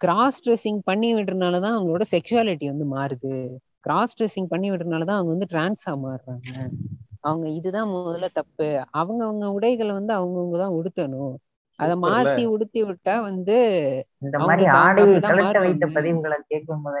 கிராஸ் 0.00 0.40
ட்ரெஸ்ஸிங் 0.44 0.80
பண்ணி 0.84 1.14
விடுறதுனாலதான் 1.14 1.74
அவங்களோட 1.74 2.04
செக்ஷுவாலிட்டி 2.10 2.66
வந்து 2.66 2.86
மாறுது. 2.96 3.34
கிராஸ் 3.80 4.16
ட்ரெஸ்ஸிங் 4.18 4.48
பண்ணி 4.48 4.70
விடுறதுனாலதான் 4.70 5.18
அவங்க 5.18 5.32
வந்து 5.34 5.50
டிரான்ஸா 5.50 5.92
மாறுறாங்க. 6.04 6.48
அவங்க 7.20 7.48
இதுதான் 7.48 7.88
முதல்ல 7.88 8.28
தப்பு. 8.32 8.68
அவங்கவங்க 8.96 9.46
உடைகளை 9.48 9.92
வந்து 9.92 10.14
அவங்கவுங்க 10.14 10.58
தான் 10.58 10.72
உடுத்தணும். 10.72 11.34
அத. 11.78 11.96
மாத்தி 11.96 12.44
உடுத்தி 12.46 12.84
விட்டா 12.84 13.20
வந்து 13.20 13.56
இந்த 14.18 14.38
மாதிரி 14.38 14.64
ஆடையை 14.80 15.14
கலட்ட 15.20 15.58
வைத்த. 15.58 15.86
பதிவுகளை 15.96 16.38
கேட்கும் 16.48 16.82
போது 16.82 17.00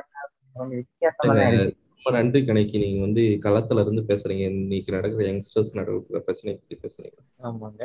வித்தியாசமா 0.76 1.34
இருக்கு. 1.48 1.81
ரொம்ப 2.02 2.14
நன்றி 2.16 2.40
கணக்கி 2.44 2.78
நீங்க 2.78 3.00
வந்து 3.00 3.22
களத்துல 3.44 3.80
இருந்து 3.80 4.02
பேசுறீங்க. 4.02 4.44
இன்னைக்கு 4.52 4.92
நடக்கிற 4.92 5.24
யங்ஸ்டர்ஸ் 5.26 5.70
நடக்கிற 5.72 6.20
பிரச்சனை 6.20 6.52
பத்தி 6.54 6.76
பேசுறீங்க 6.76 7.18
ஆமாங்க. 7.40 7.82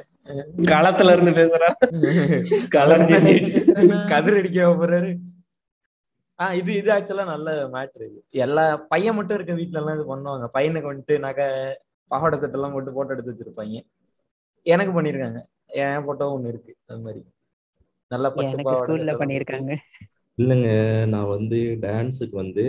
களத்துல 0.68 1.12
இருந்து 1.12 1.32
பேசுறா. 1.32 1.68
பேசுறேன்னா? 3.52 3.98
கதிர் 4.06 4.40
அடிக்க 4.40 4.64
போறாரு. 4.80 5.12
ஆஹ் 6.40 6.54
இது 6.54 6.74
இது 6.76 6.90
ஆக்சுவலா 6.94 7.26
நல்ல 7.26 7.68
மேட்ரு 7.68 8.04
இது. 8.08 8.20
எல்லா 8.40 8.64
பையன் 8.90 9.16
மட்டும் 9.16 9.36
இருக்க 9.36 9.54
வீட்ல 9.54 9.80
எல்லாம் 9.80 9.96
இது 9.96 10.06
பண்ணுவாங்க. 10.06 10.48
பையனுக்கு 10.54 10.92
வந்துட்டு 10.92 11.20
நகை 11.20 11.48
பாவாடை 12.12 12.40
தட்டெல்லாம் 12.40 12.74
போட்டு 12.74 12.92
போட்டோ 12.92 13.14
எடுத்து 13.14 13.34
வச்சிருப்பாங்க. 13.34 13.78
எனக்கு 14.66 14.92
பண்ணிருக்காங்க. 14.94 15.40
என் 15.78 16.06
போட்டோ 16.06 16.26
ஒண்ணு 16.36 16.48
இருக்கு. 16.48 16.76
அது 16.88 17.02
மாதிரி. 17.02 17.22
நல்லா 18.12 18.30
பட்டு 18.30 18.48
எனக்கு 18.48 18.64
பாவாடை 18.64 18.82
ஸ்கூல்ல 18.82 19.00
சட்டெல்லாம் 19.00 19.22
பண்ணிருக்காங்க. 19.24 19.72
இல்லைங்க. 20.38 20.70
நான் 21.06 21.28
வந்து 21.28 21.60
டான்ஸுக்கு 21.82 22.36
வந்து 22.36 22.66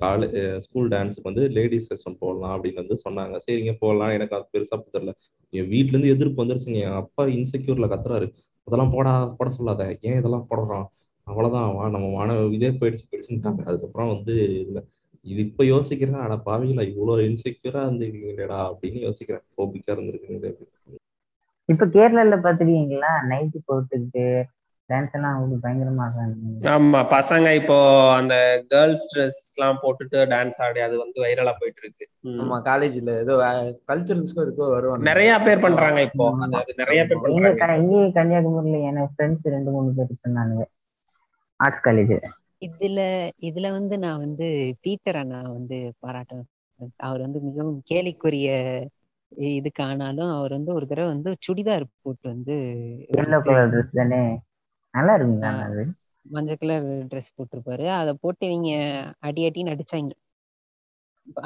காலேஜ் 0.00 0.34
ஸ்கூல் 0.58 0.88
டான்ஸுக்கு 0.88 1.28
வந்து 1.30 1.48
லேடிஸ் 1.48 1.88
செக்ஷன் 1.90 2.18
போடலாம் 2.18 2.54
அப்படின்னு 2.54 2.82
வந்து 2.82 2.96
சொன்னாங்க. 3.04 3.36
சரிங்க 3.46 3.74
போடலாம். 3.80 4.10
எனக்கு 4.10 4.36
அது 4.36 4.46
பெருசா 4.54 4.78
தெரியல 4.88 5.12
என் 5.52 5.68
வீட்ல 5.68 5.94
இருந்து 5.94 6.08
எதிர்ப்பு 6.08 6.42
வந்துருச்சுங்க. 6.44 6.80
என் 6.86 7.00
அப்பா 7.02 7.24
இன்செக்யூர்ல 7.36 7.88
கத்துறாரு. 7.88 8.28
அதெல்லாம் 8.68 8.94
போடா 8.94 9.12
போட 9.38 9.50
சொல்லாத. 9.50 9.82
ஏன் 10.02 10.18
இதெல்லாம் 10.18 10.46
போடுறான்? 10.50 10.86
அவ்வளவுதான். 11.26 11.74
வா 11.76 11.88
நம்ம 11.88 12.06
மாணவ 12.10 12.46
இதே 12.56 12.70
போயிடுச்சு 12.80 13.06
போயிடுச்சுட்டாங்க 13.10 13.62
அதுக்கப்புறம் 13.66 14.12
வந்து 14.14 14.34
இதுல 14.62 14.80
இது 15.26 15.40
இப்ப 15.40 15.64
யோசிக்கிறேன். 15.64 16.20
ஆனால் 16.24 16.44
பாவிங்களா 16.46 16.84
இவ்வளோ 16.92 17.14
இன்செக்யூரா 17.28 17.80
இருந்திருக்கீங்களேடா 17.86 18.58
அப்படின்னு 18.70 19.00
யோசிக்கிறேன். 19.00 19.44
கோபிக்கா 19.56 19.92
இருந்திருக்கீங்களே 19.96 20.50
அப்படின்னு. 20.52 20.74
இப்ப 21.68 21.86
கேரளால 21.86 22.36
பாத்துருக்கீங்களா? 22.44 23.10
நைட்டு 23.30 23.58
போட்டுக்கிட்டு 23.66 24.24
டான்ஸ் 24.90 25.14
எல்லாம் 25.14 25.40
வந்து 25.40 25.56
பயங்கரமா 25.62 26.06
ஆமா 26.72 27.00
பசங்க 27.12 27.48
இப்போ 27.58 27.76
அந்த 28.18 28.34
கேர்ள்ஸ் 28.70 29.08
ட்ரெஸ் 29.10 29.40
எல்லாம் 29.50 29.80
போட்டுட்டு 29.82 30.18
டான்ஸ் 30.32 30.58
ஆடி 30.58 30.80
அது 30.86 30.96
வந்து 31.02 31.18
வைரலா 31.24 31.52
போயிட்டு 31.58 31.82
இருக்கு. 31.84 32.06
ஆமா 32.36 32.56
காலேஜ்ல 32.66 33.12
ஏதோ 33.22 33.34
கல்ச்சரல்ஸ்க்கோ 33.90 34.42
அதுக்கோ 34.44 34.68
வருவாங்க 34.74 35.06
நிறைய 35.10 35.32
பேர் 35.46 35.64
பண்றாங்க 35.66 36.00
இப்போ. 36.08 36.26
நிறைய 36.82 37.00
பேர் 37.04 37.22
பண்றாங்க. 37.24 37.76
இங்கே 37.80 38.00
கன்னியாகுமரியில 38.16 38.80
எனக்கு 38.90 39.14
ஃப்ரெண்ட்ஸ் 39.14 39.46
ரெண்டு 39.48 39.70
மூணு 39.70 39.90
பேர் 39.98 40.22
சொன்னானுங்க. 40.24 40.66
ஆர்ட்ஸ் 41.60 41.84
காலேஜ் 41.84 42.14
இதுல 42.66 43.00
இதுல 43.48 43.66
வந்து 43.74 43.94
நான் 44.04 44.22
வந்து 44.22 44.46
பீட்டரை 44.84 45.22
நான் 45.26 45.52
வந்து 45.52 45.76
பாராட்டுவேன் 46.02 46.48
அவர் 47.06 47.20
வந்து 47.26 47.38
மிகவும் 47.44 47.78
கேலிக்குரிய 47.90 48.48
இதுக்கு 49.56 49.82
ஆனாலும் 49.84 50.30
அவர் 50.32 50.52
வந்து 50.52 50.70
ஒரு 50.74 50.86
தடவை 50.86 51.08
வந்து 51.08 51.30
சுடிதார் 51.46 51.86
போட்டு 51.98 52.26
வந்து 52.28 52.56
நல்லா 54.98 55.14
இருக்குங்க. 55.18 55.50
அது 55.68 55.82
மஞ்சள் 56.26 56.60
கலர் 56.62 56.86
ட்ரெஸ் 57.10 57.34
போட்டிருப்பாரு. 57.36 57.84
அதை 57.98 58.12
போட்டு 58.22 58.46
நீங்க 58.54 58.70
அடி 59.28 59.42
அடின்னு 59.48 59.74
அடிச்சாங்க. 59.74 60.12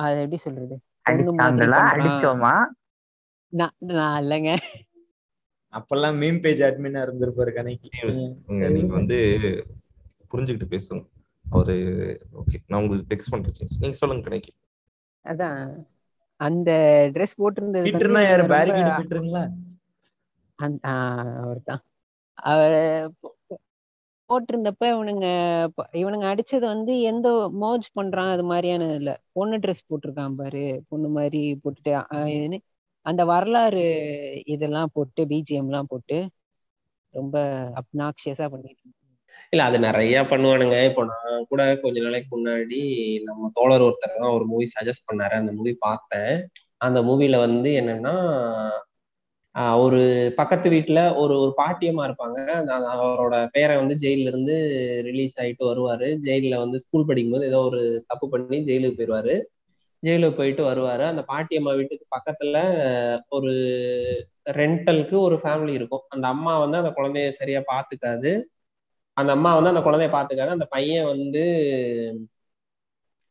அது 0.05 0.17
எப்படி 0.25 0.39
சொல்றது. 0.47 0.77
அடிச்சோமா? 1.09 2.55
நான் 3.53 3.77
நான் 3.91 4.19
இல்லைங்க. 4.23 4.51
அப்பெல்லாம் 5.73 6.17
மீம் 6.23 6.41
பேஜ் 6.45 6.63
அட்மினா 6.69 7.03
இருந்திருப்பாரு 7.07 7.53
கணக்கு 7.59 7.89
நீங்க 8.77 8.93
வந்து 8.99 9.19
புரிஞ்சுக்கிட்டு 10.33 10.73
பேசுங்க. 10.75 11.03
அவரு 11.47 11.75
ஓகே 12.41 12.59
நான் 12.69 12.81
உங்களுக்கு 12.83 13.11
டெக்ஸ்ட் 13.13 13.33
பண்றேன். 13.33 13.73
நீங்க 13.83 13.97
சொல்லுங்க 14.03 14.27
கணக்கி 14.29 14.53
அதான். 15.25 15.59
அந்த 16.41 16.71
ட்ரெஸ் 17.15 17.39
போட்டிருந்தது 17.41 17.87
பீட்டர்னா 17.89 18.23
யாரு? 18.25 18.45
பேரிகேட் 18.55 18.97
பீட்டருங்களா? 19.01 19.45
அவர் 20.59 21.61
தான் 21.69 21.83
அவர் 22.53 22.77
போட்டிருந்தப்ப 24.33 24.85
இவனுங்க 24.93 25.27
இவனுங்க 25.93 26.27
அடிச்சது 26.33 26.65
வந்து 26.67 26.93
எந்த 27.03 27.29
மோஜ் 27.63 27.89
பண்றான் 27.95 28.31
அது 28.31 28.45
மாதிரியான 28.45 28.89
இல்ல 28.95 29.13
பொண்ணு 29.33 29.57
ட்ரெஸ் 29.59 29.89
போட்டிருக்கான் 29.89 30.37
பாரு 30.37 30.65
பொண்ணு 30.89 31.09
மாதிரி 31.11 31.43
போட்டுட்டு 31.65 32.61
அந்த 33.07 33.23
வரலாறு 33.25 33.85
இதெல்லாம் 34.47 34.93
போட்டு 34.95 35.23
பிஜிஎம் 35.27 35.69
எல்லாம் 35.69 35.91
போட்டு 35.91 36.19
ரொம்ப 37.15 37.37
அப்நாக்சியஸா 37.81 38.47
பண்ணிட்டு. 38.49 38.85
இல்ல 39.53 39.63
அது 39.65 39.79
நிறைய 39.79 40.17
பண்ணுவானுங்க. 40.31 40.77
இப்போ 40.89 41.03
நான் 41.05 41.47
கூட 41.51 41.63
கொஞ்ச 41.83 41.97
நாளைக்கு 42.01 42.31
முன்னாடி 42.37 42.79
நம்ம 43.25 43.51
தோழர் 43.55 43.85
ஒருத்தர் 43.87 44.21
தான் 44.23 44.35
ஒரு 44.37 44.45
மூவி 44.45 44.67
சஜஸ்ட் 44.77 45.09
பண்ணாரு. 45.11 45.35
அந்த 45.41 45.53
மூவி 45.53 45.75
பார்த்தேன். 45.89 46.33
அந்த 46.79 46.99
மூவில 47.03 47.37
வந்து 47.39 47.71
என்னன்னா 47.81 48.15
ஒரு 49.55 49.99
பக்கத்து 50.37 50.69
வீட்டுல 50.71 51.01
ஒரு 51.17 51.35
ஒரு 51.41 51.53
பாட்டியம்மா 51.57 52.05
இருப்பாங்க. 52.09 52.39
அவரோட 52.95 53.49
பேரை 53.53 53.75
வந்து 53.77 53.95
ஜெயில 53.95 54.31
இருந்து 54.31 54.55
ரிலீஸ் 55.05 55.35
ஆயிட்டு 55.41 55.65
வருவாரு. 55.71 56.09
ஜெயில 56.27 56.57
வந்து 56.59 56.79
ஸ்கூல் 56.79 57.07
படிக்கும்போது 57.07 57.47
ஏதோ 57.47 57.61
ஒரு 57.61 57.81
தப்பு 58.07 58.29
பண்ணி 58.29 58.59
ஜெயிலுக்கு 58.69 58.99
போயிடுவாரு 59.01 59.35
ஜெயிலுக்கு 60.03 60.37
போயிட்டு 60.37 60.63
வருவாரு. 60.71 61.05
அந்த 61.13 61.23
பாட்டியம்மா 61.33 61.73
வீட்டுக்கு 61.77 62.07
பக்கத்துல 62.17 62.57
ஒரு 63.29 63.53
ரெண்டலுக்கு 64.51 65.17
ஒரு 65.19 65.37
ஃபேமிலி 65.43 65.73
இருக்கும். 65.73 66.05
அந்த 66.09 66.27
அம்மா 66.29 66.59
வந்து 66.59 66.77
அந்த 66.77 66.91
குழந்தைய 66.97 67.29
சரியா 67.41 67.61
பாத்துக்காது. 67.73 68.33
அந்த 69.17 69.31
அம்மா 69.33 69.51
வந்து 69.59 69.73
அந்த 69.73 69.83
குழந்தைய 69.91 70.11
பாத்துக்காது. 70.17 70.57
அந்த 70.57 70.67
பையன் 70.67 71.07
வந்து 71.07 71.43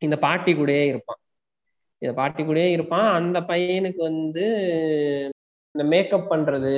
இந்த 0.02 0.16
பாட்டி 0.18 0.52
கூடயே 0.54 0.86
இருப்பான். 0.92 1.20
இந்த 2.02 2.14
பாட்டி 2.20 2.44
கூடயே 2.44 2.70
இருப்பான். 2.78 3.08
அந்த 3.20 3.40
பையனுக்கு 3.42 4.02
வந்து 4.12 4.46
இந்த 5.76 5.88
மேக்கப் 5.90 6.32
பண்றது 6.32 6.74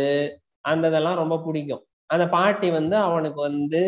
அந்த 0.66 0.88
இதெல்லாம் 0.88 1.16
ரொம்ப 1.16 1.36
பிடிக்கும். 1.46 1.84
அந்த 2.10 2.26
பாட்டி 2.28 2.70
வந்து 2.72 2.96
அவனுக்கு 2.98 3.42
வந்து 3.42 3.80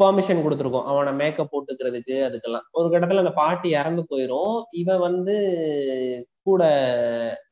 பெர்மிஷன் 0.00 0.42
கொடுத்துருக்கோம். 0.44 0.84
அவனை 0.84 1.12
மேக்கப் 1.12 1.50
போட்டுக்கிறதுக்கு 1.52 2.16
அதுக்கெல்லாம். 2.28 2.66
ஒரு 2.72 2.88
கட்டத்துல 2.88 3.22
அந்த 3.24 3.32
பாட்டி 3.32 3.68
இறந்து 3.70 4.06
போயிரும். 4.10 4.62
இவன் 4.72 4.98
வந்து 4.98 5.34
கூட 6.42 6.62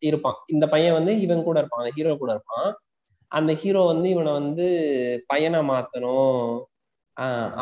இருப்பான். 0.01 0.39
இந்த 0.47 0.69
பையன் 0.69 0.93
வந்து 0.93 1.21
இவன் 1.21 1.43
கூட 1.43 1.59
இருப்பான். 1.59 1.83
அந்த 1.85 1.93
ஹீரோ 1.97 2.15
கூட 2.17 2.31
இருப்பான். 2.33 2.69
அந்த 3.33 3.53
ஹீரோ 3.55 3.83
வந்து 3.83 4.09
இவனை 4.11 4.33
வந்து 4.33 4.67
பையனை 5.27 5.61
மாத்தணும். 5.69 6.45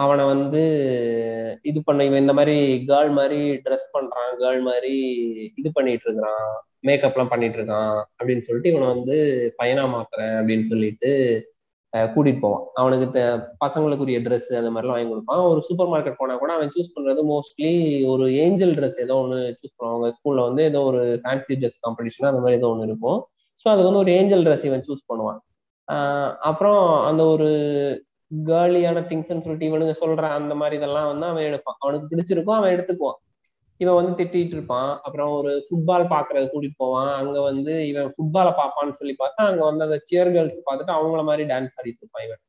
அவனை 0.03 0.23
வந்து 0.33 0.63
இது 1.71 1.79
பண்ண 1.87 2.05
இவன் 2.09 2.23
இந்த 2.25 2.35
மாதிரி 2.39 2.57
கேர்ள் 2.91 3.11
மாதிரி 3.19 3.41
ட்ரெஸ் 3.65 3.89
பண்றான் 3.97 4.31
கேர்ள் 4.43 4.61
மாதிரி 4.69 4.95
இது 5.61 5.69
பண்ணிட்டு 5.77 6.07
இருக்கிறான் 6.07 6.47
மேக்கப்லாம் 6.89 7.33
பண்ணிட்டு 7.33 7.59
இருக்கான் 7.59 7.97
அப்படின்னு 8.19 8.47
சொல்லிட்டு 8.47 8.71
இவனை 8.73 8.87
வந்து 8.95 9.17
பையனா 9.61 9.85
மாத்துறேன் 9.97 10.35
அப்படின்னு 10.41 10.67
சொல்லிட்டு 10.73 11.11
கூட்டிட்டு 12.15 12.41
போவான். 12.45 12.65
அவனுக்கு 12.81 13.07
பசங்களுக்குரிய 13.63 14.19
ட்ரெஸ் 14.25 14.49
அந்த 14.61 14.71
மாதிரிலாம் 14.75 14.97
வாங்கி 14.97 15.13
கொடுப்பான். 15.13 15.43
ஒரு 15.51 15.61
சூப்பர் 15.67 15.91
மார்க்கெட் 15.93 16.19
போனா 16.21 16.35
கூட 16.41 16.53
அவன் 16.57 16.73
சூஸ் 16.77 16.95
பண்றது 16.95 17.23
மோஸ்ட்லி 17.33 17.71
ஒரு 18.13 18.25
ஏஞ்சல் 18.45 18.75
ட்ரெஸ் 18.79 18.99
ஏதோ 19.05 19.17
ஒன்று 19.25 19.39
சூஸ் 19.61 19.75
பண்ணுவாங்க 19.77 19.97
அவங்க 19.97 20.17
ஸ்கூல்ல 20.17 20.47
வந்து 20.49 20.63
ஏதோ 20.71 20.81
ஒரு 20.91 21.03
ஃபேன்சி 21.25 21.57
ட்ரெஸ் 21.61 21.79
காம்படிஷன் 21.85 22.31
அந்த 22.31 22.41
மாதிரி 22.45 22.59
ஏதோ 22.61 22.71
ஒன்று 22.73 22.89
இருக்கும். 22.91 23.21
ஸோ 23.61 23.69
அதுக்கு 23.73 23.89
வந்து 23.91 24.03
ஒரு 24.05 24.13
ஏஞ்சல் 24.19 24.45
ட்ரெஸ் 24.49 24.67
இவன் 24.71 24.85
சூஸ் 24.89 25.09
பண்ணுவான். 25.13 25.41
அப்புறம் 26.51 26.83
அந்த 27.11 27.23
ஒரு 27.35 27.49
கேர்லியான 28.43 29.01
திங்ஸ்ன்னு 29.01 29.45
சொல்லிட்டு 29.45 29.69
இவனுங்க 29.71 29.95
சொல்ற 30.01 30.23
அந்த 30.39 30.55
மாதிரி 30.55 30.77
இதெல்லாம் 30.77 31.07
வந்து 31.07 31.27
அவன் 31.27 31.45
எடுப்பான். 31.45 31.77
அவனுக்கு 31.79 32.09
பிடிச்சிருக்கும் 32.11 32.59
அவன் 32.59 32.75
எடுத்துக்குவான். 32.77 33.19
இவன் 33.77 33.95
வந்து 33.95 34.25
திட்டிட்டு 34.25 34.55
இருப்பான். 34.57 35.01
அப்புறம் 35.03 35.31
ஒரு 35.33 35.67
ஃபுட்பால் 35.67 36.05
பாக்குறது 36.15 36.47
கூட்டிட்டு 36.53 36.75
போவான். 36.77 37.13
அங்க 37.15 37.41
வந்து 37.41 37.89
இவன் 37.89 38.15
ஃபுட்பாலை 38.15 38.53
பாப்பான்னு 38.61 38.91
சொல்லி 38.91 39.17
பார்த்தா 39.23 39.45
அங்க 39.51 39.65
வந்து 39.65 39.85
அந்த 39.85 39.99
சியர் 40.11 40.33
கேர்ள்ஸ் 40.33 40.67
பார்த்துட்டு 40.71 40.97
அவங்கள 40.99 41.25
மாதிரி 41.25 41.45
டான்ஸ் 41.53 41.77
ஆடிட்டு 41.81 42.03
இருப்பான் 42.03 42.25
இவன். 42.25 42.43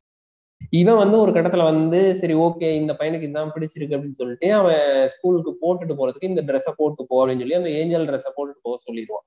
இவன் 0.70 0.98
வந்து 0.98 1.20
ஒரு 1.20 1.32
கட்டத்துல 1.32 1.64
வந்து 1.64 2.16
சரி 2.16 2.34
ஓகே 2.34 2.72
இந்த 2.74 2.94
பையனுக்கு 3.00 3.28
இதான் 3.30 3.52
பிடிச்சிருக்கு 3.56 3.96
அப்படின்னு 3.96 4.20
சொல்லிட்டு 4.22 4.54
அவன் 4.54 5.08
ஸ்கூலுக்கு 5.08 5.52
போட்டுட்டு 5.64 5.96
போறதுக்கு 6.00 6.32
இந்த 6.34 6.42
ட்ரெஸ்ஸை 6.42 6.74
போட்டு 6.78 7.06
போ 7.06 7.18
அப்படின்னு 7.22 7.40
சொல்லி 7.40 7.56
அந்த 7.56 7.70
ஏஞ்சல் 7.70 8.08
ட்ரெஸ்ஸை 8.08 8.32
போட்டுட்டு 8.38 8.62
போக 8.62 8.78
சொல்லிடுவான். 8.88 9.26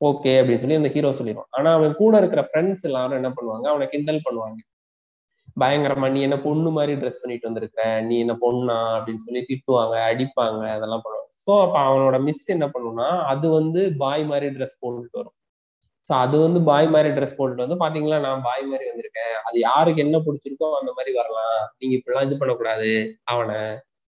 ஓகே 0.00 0.32
அப்படின்னு 0.40 0.58
சொல்லி 0.58 0.74
அந்த 0.74 0.88
ஹீரோ 0.88 1.10
சொல்லிடுவான். 1.10 1.50
ஆனா 1.50 1.72
அவன் 1.72 1.94
கூட 1.94 2.16
இருக்கிற 2.18 2.48
ஃப்ரெண்ட்ஸ் 2.52 2.82
எல்லாரும் 2.82 3.18
என்ன 3.24 3.28
பண்ணுவாங்க? 3.28 3.66
அவனை 3.66 3.88
கிண்டல் 3.88 4.24
பண்ணுவாங்க. 4.24 4.60
பயங்கரமா 5.56 6.10
நீ 6.10 6.20
என்ன 6.22 6.36
பொண்ணு 6.40 6.70
மாதிரி 6.70 6.92
ட்ரெஸ் 6.92 7.20
பண்ணிட்டு 7.22 7.48
வந்திருக்க 7.48 8.00
நீ 8.00 8.18
என்ன 8.18 8.34
பொண்ணா? 8.44 8.78
அப்படின்னு 8.96 9.24
சொல்லி 9.26 9.42
திட்டுவாங்க 9.50 9.96
அடிப்பாங்க 10.10 10.62
அதெல்லாம் 10.76 11.04
பண்ணுவாங்க. 11.04 11.30
ஸோ 11.46 11.52
அப்ப 11.64 11.76
அவனோட 11.88 12.16
மிஸ் 12.22 12.46
என்ன 12.46 12.66
பண்ணுனா 12.74 13.08
அது 13.32 13.46
வந்து 13.48 13.80
பாய் 13.96 14.24
மாதிரி 14.24 14.46
ட்ரெஸ் 14.56 14.80
போட்டுட்டு 14.80 15.18
வரும். 15.20 15.36
ஸோ 16.10 16.12
அது 16.24 16.36
வந்து 16.38 16.60
பாய் 16.62 16.86
மாதிரி 16.86 17.10
ட்ரெஸ் 17.16 17.36
போட்டுட்டு 17.38 17.66
வந்து 17.66 17.78
பாத்தீங்களா 17.84 18.18
நான் 18.20 18.42
பாய் 18.42 18.62
மாதிரி 18.62 18.84
வந்திருக்கேன். 18.90 19.34
அது 19.44 19.58
யாருக்கு 19.58 20.04
என்ன 20.06 20.18
பிடிச்சிருக்கோ 20.18 20.68
அந்த 20.80 20.90
மாதிரி 20.92 21.12
வரலாம். 21.20 21.58
நீங்க 21.78 21.94
இப்படிலாம் 21.98 22.26
இது 22.28 22.38
பண்ணக்கூடாது. 22.38 22.90
அவனை. 23.24 23.60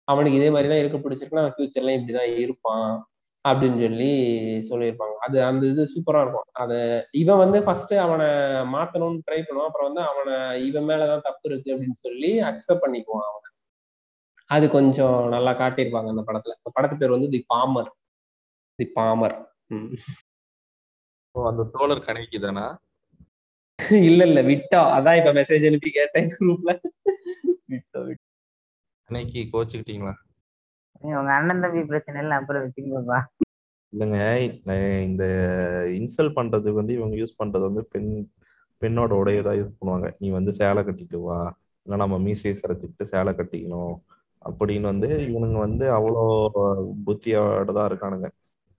அவனுக்கு 0.08 0.40
இதே 0.40 0.50
மாதிரி 0.50 0.70
தான் 0.70 0.82
இருக்க 0.84 0.98
பிடிச்சிருக்குன்னா 1.00 1.44
அவன் 1.44 1.56
ஃபியூச்சர்லாம் 1.58 1.98
இப்படிதான் 2.00 2.32
இருப்பான். 2.46 2.90
அப்படின்னு 3.46 3.80
சொல்லி 3.82 4.10
சொல்லியிருப்பாங்க. 4.70 5.16
அது 5.20 5.38
அந்த 5.44 5.64
இது 5.68 5.84
சூப்பரா 5.94 6.22
இருக்கும். 6.22 6.48
அது 6.54 6.78
இவன் 7.14 7.38
வந்து 7.38 7.60
ஃபர்ஸ்ட் 7.64 7.94
அவனை 8.04 8.28
மாத்தணும்னு 8.74 9.24
ட்ரை 9.28 9.40
பண்ணுவான். 9.40 9.70
அப்புறம் 9.70 9.90
வந்து 9.90 10.04
அவனை 10.12 10.36
இவன் 10.66 10.88
மேலதான் 10.90 11.22
தப்பு 11.22 11.50
இருக்கு 11.50 11.74
அப்படின்னு 11.74 12.00
சொல்லி 12.00 12.32
அக்செப்ட் 12.42 12.84
பண்ணிக்குவான் 12.86 13.28
அவனை. 13.30 13.50
அது 14.50 14.66
கொஞ்சம் 14.70 15.30
நல்லா 15.30 15.52
காட்டியிருப்பாங்க 15.54 16.10
அந்த 16.10 16.24
படத்துல. 16.28 16.56
அந்த 16.60 16.72
படத்து 16.76 16.98
பேர் 16.98 17.16
வந்து 17.18 17.30
தி 17.30 17.42
பாமர் 17.54 17.92
தி 18.80 18.88
பாமர் 18.96 19.38
அந்த 21.36 21.64
தோழர் 21.72 22.08
கணக்கி 22.08 22.40
தானா? 22.40 22.66
இல்ல 24.10 24.22
இல்ல 24.26 24.40
விட்டா. 24.42 24.82
அதான் 24.98 25.18
இப்ப 25.18 25.32
மெசேஜ் 25.34 25.66
அனுப்பி 25.68 25.90
கேட்டேன் 25.90 26.28
குரூப்ல 26.36 26.72
விட்டா 27.70 28.00
விட்டா. 28.02 28.28
கணக்கி 29.10 29.42
கோச்சுக்கிட்டீங்களா? 29.54 30.14
உங்க 31.04 31.32
அண்ணன் 31.38 31.64
தம்பி 31.64 31.82
பிரச்சனை 31.92 32.22
இல்லை 32.24 32.36
அப்புறம் 32.40 32.64
வச்சுக்கோப்பா 32.66 33.20
இல்லைங்க 33.94 34.20
இந்த 35.08 35.24
இன்சல்ட் 35.98 36.38
பண்றதுக்கு 36.38 36.82
வந்து 36.82 36.96
இவங்க 37.00 37.16
யூஸ் 37.22 37.40
பண்றது 37.42 37.64
வந்து 37.70 37.84
பெண் 37.94 38.10
பெண்ணோட 38.82 39.12
உடையதான் 39.22 39.58
யூஸ் 39.60 39.78
பண்ணுவாங்க. 39.80 40.08
நீ 40.22 40.28
வந்து 40.38 40.52
சேலை 40.60 40.82
கட்டிட்டு 40.88 41.18
வா 41.26 41.38
இல்லை 41.86 41.98
நம்ம 42.02 42.16
மீசையை 42.26 42.54
சரைச்சிட்டு 42.62 43.06
சேலை 43.12 43.32
கட்டிக்கணும் 43.38 43.94
அப்படின்னு 44.42 44.88
வந்து 44.92 45.10
இவனுங்க 45.28 45.60
வந்து 45.66 45.86
அவ்வளோ 45.98 46.24
புத்தியோட 47.08 47.70
தான் 47.78 47.90
இருக்கானுங்க. 47.90 48.30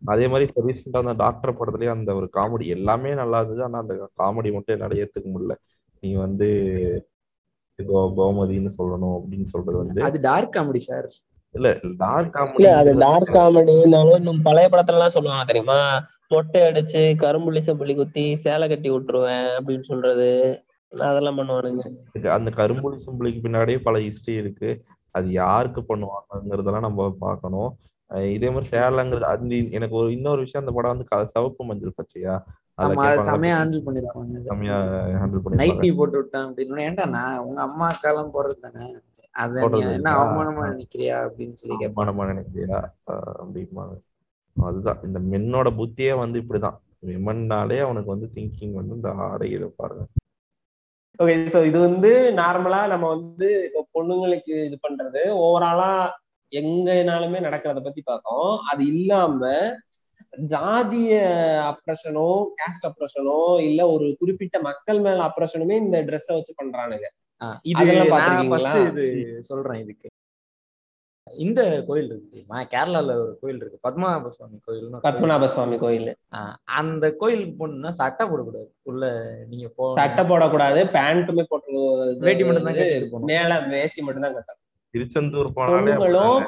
அதே 0.02 0.26
மாதிரி 0.30 0.46
இப்போ 0.48 0.62
ரீசெண்டாக 0.66 1.04
அந்த 1.04 1.14
டாக்டர் 1.24 1.56
படத்துலயே 1.58 1.90
அந்த 1.96 2.10
ஒரு 2.20 2.26
காமெடி 2.38 2.66
எல்லாமே 2.76 3.12
நல்லா 3.22 3.38
இருந்தது. 3.40 3.62
ஆனால் 3.66 3.82
அந்த 3.84 3.94
காமெடி 4.22 4.50
மட்டும் 4.56 4.74
என்னால் 4.76 5.00
ஏற்றுக்க 5.02 5.28
முடியல. 5.34 5.56
நீ 6.02 6.10
வந்து 6.24 6.48
கோ 7.78 8.00
கோமதின்னு 8.18 8.72
சொல்லணும் 8.78 9.16
அப்படின்னு 9.18 9.48
சொல்றது 9.54 9.78
வந்து 9.82 10.04
அது 10.08 10.18
டார்க் 10.28 10.54
காமெடி 10.56 10.82
சார் 10.90 11.08
இல்ல 11.54 11.68
டார்க் 11.98 12.34
காமெடி 12.34 12.58
இல்ல 12.58 12.70
அது 12.76 12.92
டார்க் 12.98 13.34
காமெடி 13.36 13.74
இருந்தாலும் 13.80 14.16
இன்னும் 14.16 14.42
பழைய 14.42 14.68
படத்துல 14.68 14.98
எல்லாம் 14.98 15.14
சொல்லுவாங்க 15.16 15.44
தெரியுமா? 15.44 15.78
மொட்டை 16.28 16.60
அடிச்சு 16.60 17.02
கரும்புள்ளி 17.22 17.60
செம்புள்ளி 17.66 17.94
குத்தி 17.96 18.24
சேலை 18.44 18.66
கட்டி 18.68 18.90
விட்டுருவேன் 18.90 19.48
அப்படின்னு 19.56 19.84
சொல்றது. 19.90 20.28
அதெல்லாம் 20.92 21.38
பண்ணுவானுங்க. 21.38 21.84
அந்த 22.38 22.50
கரும்புலி 22.60 22.98
சிம்பிளுக்கு 23.06 23.44
பின்னாடியே 23.46 23.78
பல 23.82 23.98
ஹிஸ்டரி 23.98 24.36
இருக்கு. 24.42 24.70
அது 25.14 25.26
யாருக்கு 25.40 25.80
பண்ணுவாங்கங்கிறதெல்லாம் 25.88 26.86
நம்ம 26.88 27.08
பார்க்கணும். 27.24 27.70
இதே 28.34 28.48
மாதிரி 28.50 28.68
சேலங்கிறது 28.72 29.26
அந்த 29.32 29.54
எனக்கு 29.76 29.94
ஒரு 30.00 30.08
இன்னொரு 30.12 30.40
விஷயம் 30.40 30.64
அந்த 30.64 30.74
படம் 30.76 30.92
வந்து 30.94 31.32
சிவப்பு 31.32 31.64
மஞ்சள் 31.64 31.98
பச்சையா? 32.00 32.34
செமையா 32.78 33.56
ஹேண்டில் 33.58 33.84
பண்ணிருப்பாங்க. 33.86 34.36
செமையா 34.50 34.76
ஹேண்டில் 35.20 35.58
நைட்டி 35.62 35.90
போட்டு 35.96 36.16
விட்டேன் 36.20 36.46
அப்படின்னு. 36.46 36.84
ஏன்டா 36.88 37.06
நான்? 37.16 37.38
உங்க 37.38 37.60
அம்மா 37.60 37.86
அக்காலாம் 37.92 38.34
போடுறது 38.36 38.60
தானே? 38.66 38.86
என்ன? 39.36 40.10
அவமானமா 40.10 40.62
நினைக்கிறியா 40.72 41.16
அப்படின்னு 41.24 41.52
சொல்லி 41.52 41.86
அவமானமா 41.86 42.24
நினைக்கிறியா? 42.32 42.78
அப்படிம்பாங்க. 43.42 43.94
அதுதான். 44.56 45.00
இந்த 45.02 45.18
மென்னோட 45.18 45.68
புத்தியே 45.78 46.18
வந்து 46.18 46.40
இப்படிதான். 46.40 46.78
விமன்னாலே 47.06 47.80
அவனுக்கு 47.80 48.10
வந்து 48.10 48.30
திங்கிங் 48.34 48.72
வந்து 48.72 48.94
இந்த 48.94 49.08
ஆடையில 49.08 49.66
பாருங்க. 49.76 50.04
ஓகே 51.18 51.34
சோ 51.54 51.64
இது 51.64 51.80
வந்து 51.80 52.32
நார்மலா 52.36 52.86
நம்ம 52.86 53.08
வந்து 53.08 53.48
இப்போ 53.64 53.82
பொண்ணுங்களுக்கு 53.94 54.64
இது 54.64 54.78
பண்றது 54.82 55.22
ஓவராலா 55.36 56.10
எங்கனாலுமே 56.50 57.38
நடக்கிறத 57.40 57.82
பத்தி 57.82 58.02
பார்த்தோம். 58.02 58.58
அது 58.58 58.86
இல்லாம 58.86 59.40
ஜாதிய 60.46 61.12
அப்ரஷனோ 61.70 62.46
கேஸ்ட் 62.58 62.86
அப்ரஷனோ 62.88 63.60
இல்ல 63.60 63.88
ஒரு 63.88 64.16
குறிப்பிட்ட 64.18 64.60
மக்கள் 64.60 65.00
மேல 65.00 65.30
அப்ரஷனுமே 65.30 65.76
இந்த 65.76 66.02
ட்ரெஸ்ஸை 66.02 66.32
வச்சு 66.32 66.54
பண்றானுங்க. 66.62 67.08
இது 67.70 67.78
அதெல்லாம் 67.80 68.02
நான் 68.02 68.12
பார்த்திருக்கீங்களா? 68.12 68.50
ஃபர்ஸ்ட் 68.52 68.78
இது 68.90 69.06
சொல்றேன் 69.48 69.80
இதுக்கு. 69.84 70.08
இந்த 71.26 71.60
கோயில் 71.86 72.08
இருக்கு 72.08 72.32
தெரியுமா? 72.32 72.58
கேரளால 72.72 73.12
ஒரு 73.22 73.32
கோயில் 73.40 73.60
இருக்கு. 73.60 73.78
பத்மநாப 73.86 74.30
சுவாமி 74.34 74.58
கோயில். 74.66 74.88
பத்மநாப 75.06 75.46
சுவாமி 75.54 75.76
கோயில் 75.84 76.10
அந்த 76.80 77.04
கோயிலுக்கு 77.20 77.54
போகணும்னா 77.60 77.92
சட்டை 78.00 78.24
போடக்கூடாது. 78.30 78.68
உள்ள 78.90 79.04
நீங்க 79.52 79.68
போ 79.78 79.86
சட்டை 80.00 80.24
போடக்கூடாது 80.30 80.80
பேண்ட்டுமே 80.96 81.44
போட்டு 81.52 81.72
வேட்டி 82.26 82.44
மட்டும் 82.48 82.68
தான் 82.68 82.78
போகணும். 83.14 83.30
மேல 83.32 83.58
வேஷ்டி 83.72 84.02
மட்டும் 84.06 84.26
தான் 84.26 84.36
கட்டணும். 84.36 84.62
திருச்செந்தூர் 84.94 85.50
பொண்ணுங்களும். 85.56 86.38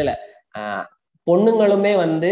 இல்ல 0.00 0.12
ஆஹ் 0.58 0.84
பொண்ணுங்களுமே 1.26 1.92
வந்து 2.04 2.30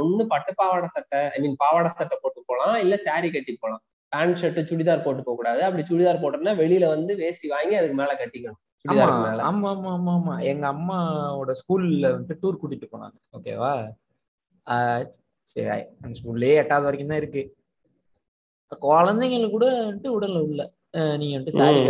ஒண்ணு 0.00 0.22
பட்டு 0.32 0.52
பாவாடை 0.60 0.88
சட்டை 0.96 1.20
ஐ 1.34 1.38
மீன் 1.44 1.60
பாவாடை 1.62 1.90
சட்டை 2.00 2.16
போட்டு 2.22 2.40
போலாம் 2.50 2.76
இல்ல 2.84 2.94
saree 3.04 3.30
கட்டி 3.36 3.52
போலாம். 3.62 3.82
பேண்ட் 4.12 4.38
ஷர்ட் 4.40 4.68
சுடிதார் 4.70 5.04
போட்டு 5.04 5.22
போக 5.22 5.36
கூடாது 5.36 5.60
அப்படி 5.66 5.82
சுடிதார் 5.90 6.22
போட்டோம்னா 6.22 6.54
வெளியில 6.62 6.88
வந்து 6.94 7.12
வேஷ்டி 7.22 7.48
வாங்கி 7.54 7.76
அதுக்கு 7.80 7.98
மேல 8.00 8.14
கட்டிக்கணும். 8.20 8.60
ஆமா 8.84 9.06
ஆமா 9.48 9.90
ஆமா 9.94 10.12
ஆமா 10.16 10.34
எங்க 10.50 10.64
அம்மாவோட 10.74 11.52
ஸ்கூல்ல 11.60 12.06
வந்துட்டு 12.14 12.40
டூர் 12.42 12.60
கூட்டிட்டு 12.60 12.88
போனாங்க. 12.92 13.16
ஓகேவா 13.36 13.72
சரி 15.52 15.68
அந்த 16.02 16.14
ஸ்கூல்லே 16.18 16.52
எட்டாவது 16.62 16.86
வரைக்கும் 16.88 17.12
தான் 17.12 17.22
இருக்கு. 17.22 17.42
குழந்தைங்களுக்கு 18.88 19.56
கூட 19.56 19.66
வந்துட்டு 19.84 20.10
உடல்ல 20.16 20.40
உள்ள. 20.48 20.62
நீங்க 21.20 21.34
வந்துட்டு 21.36 21.60
சாரி. 21.62 21.80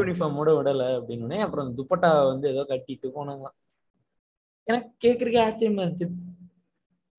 யூனிஃபார்மோட 0.00 0.50
விடல 0.58 0.84
அப்படின்னு 0.98 1.38
அப்புறம் 1.46 1.70
துப்பட்டா 1.78 2.10
வந்து 2.30 2.46
ஏதோ 2.52 2.62
கட்டிட்டு 2.70 3.08
போனாங்களாம். 3.16 3.56
எனக்கு 4.66 4.90
கேக்குறதுக்கு 5.04 5.42
ஆச்சரியமா 5.46 5.84
இருந்துச்சு. 5.84 6.08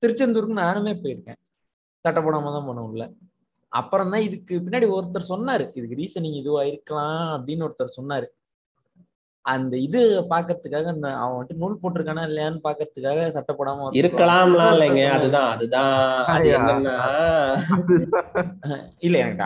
திருச்செந்தூருக்கு 0.02 0.62
நானுமே 0.64 0.92
போயிருக்கேன். 1.02 1.40
சட்டை 2.04 2.20
போடாம 2.22 2.52
தான் 2.56 2.66
போனோம் 2.68 2.88
உள்ள. 2.90 3.04
அப்புறம் 3.74 4.12
தான் 4.12 4.24
இதுக்கு 4.28 4.54
பின்னாடி 4.64 4.86
ஒருத்தர் 4.96 5.30
சொன்னாரு 5.32 5.64
இதுக்கு 5.78 6.00
ரீசனிங் 6.00 6.40
இதுவா 6.40 6.62
இருக்கலாம் 6.70 7.28
அப்படின்னு 7.36 7.66
ஒருத்தர் 7.66 7.96
சொன்னாரு. 7.98 8.26
அந்த 9.44 9.74
இது 9.86 10.00
பாக்கிறதுக்காக 10.30 10.86
அவன் 11.22 11.34
வந்துட்டு 11.38 11.62
நூல் 11.62 11.80
போட்டிருக்கானா 11.80 12.22
இல்லையான்னு 12.28 12.60
பாக்கிறதுக்காக 12.66 13.24
சட்டை 13.36 13.54
போடாம 13.56 13.82
ஒருத்தர் 13.84 14.00
இருக்கலாம்லாம் 14.02 14.74
இல்லைங்க. 14.74 15.02
அதுதான் 15.16 15.48
அதுதான் 15.54 15.92
இல்ல 19.06 19.16
எனக்கு 19.24 19.44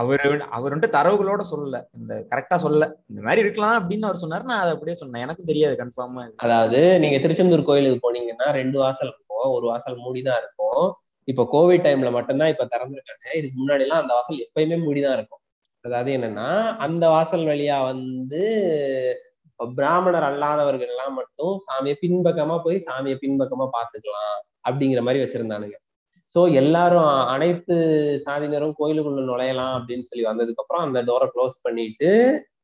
அவரு 0.00 0.24
அவர் 0.56 0.72
வந்துட்டு 0.72 0.96
தரவுகளோட 0.96 1.42
சொல்லல 1.50 1.76
இந்த 1.98 2.12
கரெக்டா 2.30 2.56
சொல்லல. 2.64 2.86
இந்த 3.10 3.20
மாதிரி 3.26 3.42
இருக்கலாம் 3.44 3.76
அப்படின்னு 3.80 4.08
அவர் 4.08 4.22
சொன்னாரு 4.22 4.44
நான் 4.50 4.62
அதை 4.64 4.72
அப்படியே 4.74 4.96
சொன்னேன். 5.02 5.24
எனக்கும் 5.26 5.50
தெரியாது 5.50 5.74
கன்ஃபார்மா 5.82 6.24
அதாவது 6.44 6.80
நீங்க 7.04 7.18
திருச்செந்தூர் 7.24 7.68
கோயிலுக்கு 7.70 8.04
போனீங்கன்னா 8.04 8.48
ரெண்டு 8.60 8.78
வாசல் 8.82 9.10
இருக்கும் 9.12 9.54
ஒரு 9.56 9.66
வாசல் 9.72 10.02
மூடிதான் 10.04 10.40
இருக்கும். 10.42 10.86
இப்போ 11.28 11.42
கோவிட் 11.54 11.84
டைம்ல 11.86 12.10
மட்டும்தான் 12.10 12.52
இப்ப 12.54 12.64
திறந்துருக்காங்க. 12.64 13.26
இதுக்கு 13.38 13.56
முன்னாடி 13.62 13.84
எல்லாம் 13.86 14.02
அந்த 14.02 14.12
வாசல் 14.14 14.42
எப்பயுமே 14.46 14.76
மூடிதான் 14.86 15.16
இருக்கும். 15.18 15.42
அதாவது 15.84 16.10
என்னன்னா 16.16 16.48
அந்த 16.86 17.04
வாசல் 17.08 17.44
வழியா 17.44 17.76
வந்து 17.92 18.42
பிராமணர் 19.60 20.26
அல்லாதவர்கள் 20.28 20.90
எல்லாம் 20.94 21.14
மட்டும் 21.14 21.54
சாமியை 21.66 21.96
பின்பக்கமா 22.02 22.56
போய் 22.64 22.78
சாமியை 22.88 23.16
பின்பக்கமா 23.22 23.66
பாத்துக்கலாம் 23.76 24.36
அப்படிங்கிற 24.68 25.02
மாதிரி 25.02 25.22
வச்சிருந்தானுங்க. 25.24 25.76
சோ 26.34 26.40
எல்லாரும் 26.52 27.10
அனைத்து 27.34 27.74
சாதியினரும் 28.26 28.76
கோயிலுக்குள்ள 28.80 29.22
நுழையலாம் 29.30 29.74
அப்படின்னு 29.78 30.08
சொல்லி 30.10 30.24
வந்ததுக்கு 30.26 30.62
அப்புறம் 30.62 30.84
அந்த 30.86 30.98
டோரை 31.02 31.28
க்ளோஸ் 31.34 31.56
பண்ணிட்டு 31.62 32.10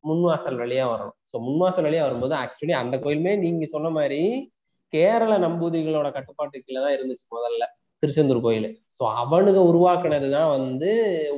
முன்வாசல் 0.09 0.61
வழியா 0.63 0.85
வரணும். 0.93 1.17
ஸோ 1.31 1.37
முன்வாசல் 1.47 1.87
வழியா 1.89 2.03
வரும்போது 2.07 2.35
ஆக்சுவலி 2.43 2.75
அந்த 2.83 2.97
கோயிலுமே 3.05 3.33
நீங்க 3.45 3.67
சொன்ன 3.67 3.91
மாதிரி 3.99 4.21
கேரள 4.93 5.33
நம்பூதிரிகளோட 5.39 6.09
கட்டுப்பாட்டு 6.13 6.57
கீழே 6.65 6.81
தான் 6.85 6.95
இருந்துச்சு 6.97 7.27
முதல்ல. 7.37 7.65
திருச்செந்தூர் 8.03 8.47
கோயில். 8.47 8.69
ஸோ 8.97 9.03
அவனுங்க 9.23 9.61
உருவாக்குனதுதான் 9.71 10.51
வந்து 10.57 10.91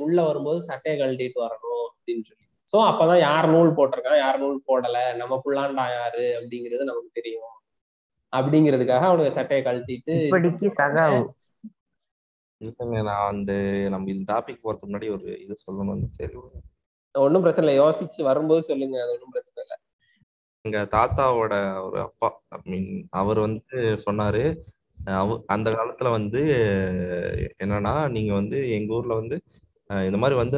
உள்ள 0.03 0.17
வரும்போது 0.23 0.59
சட்டையை 0.61 0.95
கழட்டிட்டு 0.99 1.39
வரணும் 1.45 1.85
அப்படின்னு 1.89 2.25
சொல்லி. 2.29 2.43
ஸோ 2.73 2.77
அப்பதான் 2.89 3.21
யார் 3.27 3.47
நூல் 3.47 3.75
போட்டிருக்கான் 3.77 4.21
யார் 4.23 4.39
நூல் 4.39 4.57
போடல 4.69 4.99
நம்ம 5.15 5.33
புள்ளாண்டா 5.45 5.85
யாரு 5.91 6.25
அப்படிங்கிறது 6.37 6.89
நமக்கு 6.89 7.11
தெரியும். 7.13 7.51
அப்படிங்கிறதுக்காக 8.33 9.07
அவனுங்க 9.09 9.33
சட்டையை 9.35 9.61
கழட்டிட்டு 9.63 10.13
இல்லைங்க 12.61 12.99
நான் 13.07 13.29
அந்த 13.31 13.51
நம்ம 13.93 14.09
இந்த 14.11 14.25
டாபிக் 14.33 14.61
போறதுக்கு 14.63 14.87
முன்னாடி 14.87 15.07
ஒரு 15.15 15.27
இது 15.43 15.55
சொல்லணும் 15.63 16.03
சரி. 16.17 16.35
ஒன்றும் 17.15 17.43
பிரச்சனை 17.43 17.65
இல்லை. 17.65 17.75
யோசிச்சு 17.81 18.21
வரும்போது 18.23 18.61
சொல்லுங்க 18.69 18.95
அது 19.03 19.11
ஒன்றும் 19.15 19.33
பிரச்சனை 19.35 19.59
இல்லை. 19.65 19.77
எங்க 20.65 20.79
தாத்தாவோட 20.93 21.53
ஒரு 21.85 21.97
அப்பா 21.99 22.27
ஐ 22.49 22.59
மீன் 22.65 22.89
அவர் 23.11 23.39
வந்து 23.39 23.75
சொன்னாரு 24.05 24.43
அந்த 25.45 25.71
காலத்துல 25.71 26.11
வந்து 26.11 26.41
என்னன்னா 27.63 28.09
நீங்க 28.09 28.33
வந்து 28.33 28.71
எங்க 28.71 28.93
ஊர்ல 28.93 29.13
வந்து 29.13 29.37
இந்த 29.89 30.17
மாதிரி 30.17 30.37
வந்து 30.37 30.57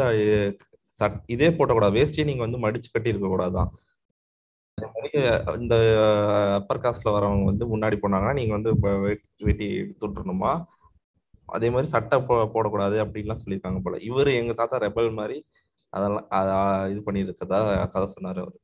சட்- 1.00 1.24
இதே 1.28 1.50
போட்டக்கூடாது. 1.50 1.98
வேஷ்டியை 1.98 2.24
நீங்க 2.24 2.48
வந்து 2.48 2.58
மடிச்சு 2.58 2.92
கட்டி 2.92 3.10
இருக்க 3.10 3.28
கூடாதான் 3.28 3.70
மாதிரி 4.78 5.10
இந்த 5.60 5.76
அப்பர் 6.56 6.80
காஸ்ட்ல 6.80 7.14
வரவங்க 7.14 7.44
வந்து 7.44 7.78
முன்னாடி 7.78 7.98
போனாங்கன்னா 8.02 8.34
நீங்க 8.34 8.54
வந்து 8.58 8.72
வெட்டி 9.40 9.68
எடுத்துட்டுருணுமா 9.82 10.52
அதே 11.46 11.70
மாதிரி 11.70 11.88
சட்டை 11.88 12.22
போ 12.22 12.36
போடக்கூடாது 12.54 12.98
அப்படின்லாம் 13.06 13.40
சொல்லியிருக்காங்க 13.46 13.80
போல. 13.84 13.98
இவர் 14.00 14.28
எங்க 14.28 14.54
தாத்தா 14.54 14.78
ரெபல் 14.78 15.14
மாதிரி 15.14 15.38
அதெல்லாம் 15.90 16.28
இது 16.90 17.02
பண்ணியிருக்கதா 17.06 17.60
கதை 17.90 18.08
சொன்னார் 18.08 18.40
அவர். 18.40 18.58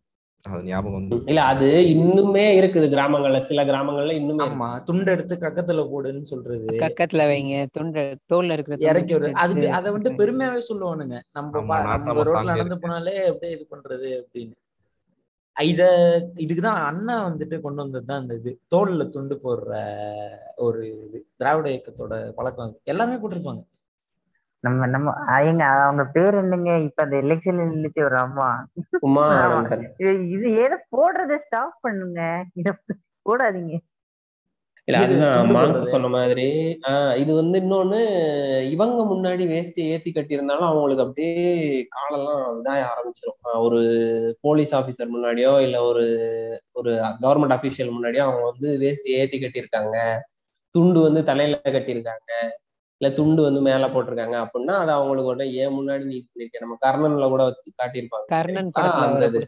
அது 0.45 0.61
ஞாபகம் 0.63 0.97
வந்து 0.97 1.17
இல்ல 1.25 1.41
அது 1.43 1.67
இன்னுமே 1.93 2.45
இருக்குது 2.57 2.87
கிராமங்கள்ல. 2.93 3.39
சில 3.43 3.63
கிராமங்கள்ல 3.63 4.15
இன்னுமே 4.17 4.45
ஆமா 4.45 4.67
துண்டு 4.83 5.11
எடுத்து 5.11 5.35
கக்கத்துல 5.35 5.83
போடுன்னு 5.91 6.23
சொல்றது. 6.23 6.73
கக்கத்துல 6.81 7.27
வைங்க. 7.27 7.55
துண்டு 7.71 8.01
தோல்ல 8.31 8.51
இருக்கிற 8.51 8.77
இறக்கி 8.85 9.13
விடு. 9.13 9.21
எடுத்து 9.21 9.41
அதுக்கு 9.43 9.67
அதை 9.71 9.91
வந்து 9.91 10.11
பெருமையாவே 10.19 10.61
சொல்லுவானுங்க. 10.69 11.17
நம்ம 11.31 11.63
நம்ம 11.95 12.17
ரோட்ல 12.23 12.51
நடந்து. 12.53 12.81
போனாலே 12.83 13.15
அப்படியே 13.31 13.53
இது 13.57 13.65
பண்றது 13.71 14.09
அப்படின்னு. 14.19 14.55
இத 15.55 15.81
இதுக்குதான் 16.43 16.79
அண்ணா 16.83 17.15
வந்துட்டு 17.27 17.61
கொண்டு 17.61 17.81
வந்தது 17.81 18.05
தான் 18.05 18.21
இந்த 18.21 18.35
இது. 18.35 18.51
தோல்ல 18.67 19.03
துண்டு 19.09 19.35
போடுற 19.43 19.71
ஒரு 20.57 20.81
இது. 21.05 21.19
திராவிட 21.37 21.67
இயக்கத்தோட 21.69 22.13
பழக்கம் 22.33 22.65
அது. 22.65 22.75
எல்லாமே 22.85 23.15
போட்டிருப்பாங்க. 23.15 23.63
நம்ம 24.63 24.85
நம்ம 24.87 25.09
எங்க 25.41 25.63
அவங்க 25.85 26.03
பேர் 26.13 26.33
என்னங்க? 26.33 26.79
இப்ப 26.79 27.03
அந்த 27.03 27.15
எலெக்ஷன்ல 27.17 27.63
நின்னுச்சு 27.69 28.03
ஒரு 28.03 28.17
அம்மா. 28.17 28.49
இது 30.27 30.51
ஏதோ 30.57 30.77
போடுறத 30.91 31.35
ஸ்டாப் 31.35 31.77
பண்ணுங்க. 31.81 32.21
இத 32.53 32.69
போடாதீங்க. 33.25 33.73
இல்ல 34.87 34.99
அதுதான் 34.99 35.49
மாங்க். 35.49 35.81
சொன்ன 35.85 36.07
மாதிரி. 36.07 36.45
ஆஹ் 36.87 37.17
இது 37.17 37.35
வந்து 37.35 37.57
இன்னொன்னு 37.59 37.99
இவங்க 38.71 39.03
முன்னாடி 39.03 39.47
வேஷ்டி 39.47 39.83
ஏத்தி 39.85 40.11
கட்டியிருந்தாலும் 40.11 40.67
அவங்களுக்கு 40.69 41.03
அப்படியே 41.03 41.43
காலெல்லாம் 41.89 42.41
இதாக 42.57 42.81
ஆரம்பிச்சிடும் 42.89 43.39
ஒரு 43.59 43.79
போலீஸ் 44.41 44.73
ஆபீசர் 44.75 45.13
முன்னாடியோ 45.15 45.61
இல்ல 45.61 45.81
ஒரு 45.81 46.05
ஒரு 46.71 46.91
கவர்மெண்ட் 47.21 47.55
அபிஷியல் 47.57 47.93
முன்னாடியோ 47.95 48.23
அவங்க 48.27 48.43
வந்து 48.51 48.77
வேஷ்டி 48.77 49.11
ஏத்தி 49.13 49.39
கட்டியிருக்காங்க. 49.39 49.97
துண்டு 50.75 51.01
வந்து 51.01 51.23
தலையில 51.23 51.61
கட்டியிருக்காங்க. 51.65 52.31
இல்ல 53.03 53.15
துண்டு 53.15 53.41
வந்து 53.41 53.61
மேல 53.61 53.85
போட்டிருக்காங்க 53.87 54.35
அப்படின்னா 54.43 54.73
அது 54.73 54.91
அவங்களுக்கு 54.91 55.31
உடனே 55.31 55.45
ஏன் 55.53 55.73
முன்னாடி 55.77 56.03
நீ 56.03 56.17
பண்ணிருக்க? 56.19 56.59
நம்ம 56.59 56.75
கர்ணன்ல 56.83 57.27
கூட 57.27 57.43
வச்சு 57.43 57.69
காட்டியிருப்பாங்க. 57.81 58.27
கர்ணன் 58.27 58.69
படத்துல 58.75 59.07
ஆமா, 59.07 59.47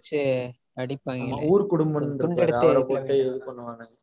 அடிப்பாங்க 0.78 1.38
ஊர் 1.50 1.64
குடும்பம் 1.68 2.10
துண்டு 2.18 2.42
எடுத்து 2.42 2.60
அவரை 2.62 2.72
இதுல 2.74 2.90
போட்டு 2.90 3.14
இது. 3.20 3.32
பண்ணுவானுங்க. 3.46 3.94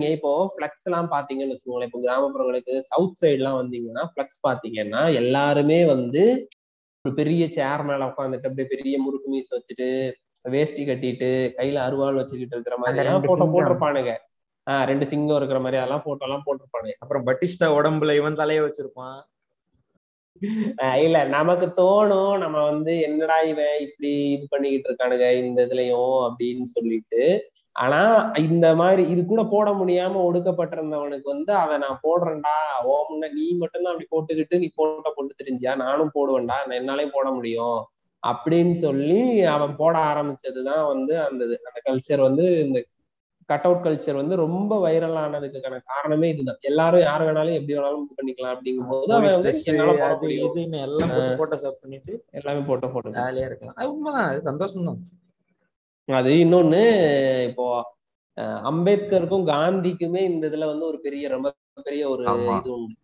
நீங்க 0.00 0.12
இப்போ 0.12 0.32
ஃபிளக்ஸ் 0.54 0.84
எல்லாம் 0.84 1.08
பாத்தீங்கன்னு 1.10 1.54
வச்சுக்கோங்களேன். 1.54 1.90
இப்போ 1.90 2.00
கிராமப்புறங்களுக்கு 2.00 2.74
சவுத் 2.82 3.18
சைடு 3.20 3.38
எல்லாம் 3.38 3.58
வந்தீங்கன்னா 3.62 4.04
ஃபிளக்ஸ் 4.10 4.40
பாத்தீங்கன்னா 4.46 5.14
எல்லாருமே 5.14 5.86
வந்து 5.86 6.24
ஒரு 7.04 7.14
பெரிய 7.14 7.48
சேர் 7.48 7.82
மேல 7.82 8.04
உட்காந்துட்டு 8.04 8.48
அப்படியே 8.48 8.68
பெரிய 8.68 8.98
முறுக்கு 8.98 9.30
மீஸ் 9.30 9.54
வச்சுட்டு 9.56 9.88
வேஷ்டி 10.44 10.82
கட்டிட்டு 10.86 11.30
கையில 11.58 11.78
அருவாள் 11.86 12.20
வச்சுக்கிட்டு 12.20 12.56
இருக்கிற 12.56 12.76
மாதிரி 12.76 13.28
போட்டோ. 13.28 13.46
போட்டிருப்பானுங்க. 13.54 14.12
ரெண்டு 14.66 15.06
சிங்கம் 15.06 15.36
இருக்கிற 15.36 15.60
மாதிரி 15.60 15.80
அதெல்லாம் 15.80 16.04
போட்டோ 16.04 16.26
எல்லாம் 16.26 16.44
போட்டிருப்பானுங்க 16.46 16.94
அப்புறம் 16.98 17.26
பட்டிஸ்டா 17.26 17.68
உடம்புல 17.78 18.16
இவன் 18.16 18.40
தலைய 18.42 18.60
வச்சிருப்பான். 18.66 19.18
இல்ல 21.02 21.24
நமக்கு 21.24 21.66
தோணும் 21.76 22.38
நம்ம 22.38 22.64
வந்து 22.64 23.00
என்னடா 23.00 23.36
இவன் 23.40 23.76
இப்படி 23.80 24.10
இது 24.30 24.46
பண்ணிக்கிட்டு 24.48 24.88
இருக்கானுங்க 24.90 25.26
இந்த 25.44 25.66
இதுலயும் 25.66 26.16
அப்படின்னு 26.26 26.64
சொல்லிட்டு. 26.64 27.22
ஆனா 27.72 28.00
இந்த 28.36 28.74
மாதிரி 28.74 29.02
இது 29.10 29.24
கூட 29.24 29.44
போட 29.44 29.70
முடியாம 29.70 30.20
ஒடுக்கப்பட்டிருந்தவனுக்கு 30.28 31.22
வந்து 31.22 31.52
அதை 31.54 31.76
நான் 31.78 32.02
போடுறேன்டா 32.02 32.54
ஓ 32.84 32.96
முன்ன 33.10 33.30
நீ 33.32 33.46
மட்டும்தான் 33.52 33.94
அப்படி 33.94 34.08
போட்டுக்கிட்டு 34.14 34.58
நீ 34.58 34.68
போட்டோ 34.74 35.12
போட்டு 35.16 35.40
தெரிஞ்சியா? 35.42 35.76
நானும் 35.76 36.12
போடுவேன்டா 36.14 36.58
நான் 36.66 36.78
என்னாலையும் 36.80 37.16
போட 37.18 37.30
முடியும். 37.30 37.78
அப்படின்னு 38.22 38.72
சொல்லி 38.72 39.42
அவன் 39.56 39.76
போட 39.76 39.98
ஆரம்பிச்சதுதான் 39.98 40.86
வந்து 40.86 41.20
அந்த. 41.20 41.42
அந்த 41.68 41.80
கல்ச்சர் 41.88 42.20
வந்து 42.20 42.46
இந்த 42.66 42.78
கட் 43.48 43.66
அவுட் 43.66 43.84
கல்ச்சர் 43.84 44.20
வந்து 44.20 44.34
ரொம்ப 44.36 44.72
வைரல் 44.86 45.18
ஆனதுக்கான 45.24 45.80
காரணமே 45.84 46.28
இதுதான். 46.28 46.58
எல்லாரும் 46.60 47.00
யார் 47.00 47.22
வேணாலும் 47.22 47.58
எப்படி 47.58 47.76
வேணாலும் 47.76 48.02
இது 48.04 48.16
பண்ணிக்கலாம் 48.18 48.52
அவன் 48.52 49.28
அது 50.08 50.22
முடியும். 50.22 50.48
இதுன்னு 50.48 50.78
எல்லாம் 50.86 51.12
போட்டு 51.14 51.36
போட்டோ 51.38 51.58
ஷாப் 51.64 51.82
பண்ணிட்டு 51.82 52.14
எல்லாமே 52.30 52.60
போட்டோ 52.60 52.88
போட்டு. 52.88 53.16
ஜாலியா 53.18 53.46
இருக்கலாம். 53.50 53.76
அது 53.76 53.90
உண்மைதான். 53.90 54.28
அது 54.30 54.42
சந்தோஷம் 54.42 54.88
தான் 54.88 55.02
அது 56.08 56.32
இன்னொன்னு 56.44 56.82
இப்போ 57.50 57.66
அம்பேத்கருக்கும் 58.70 59.46
காந்திக்குமே 59.52 60.20
இந்த 60.30 60.44
இதுல 60.50 60.66
வந்து 60.66 60.86
ஒரு 60.86 61.00
பெரிய 61.00 61.28
ரொம்ப 61.28 61.48
பெரிய 61.88 62.08
ஒரு. 62.08 62.24
இது 62.58 62.72
உண்டு. 62.76 62.94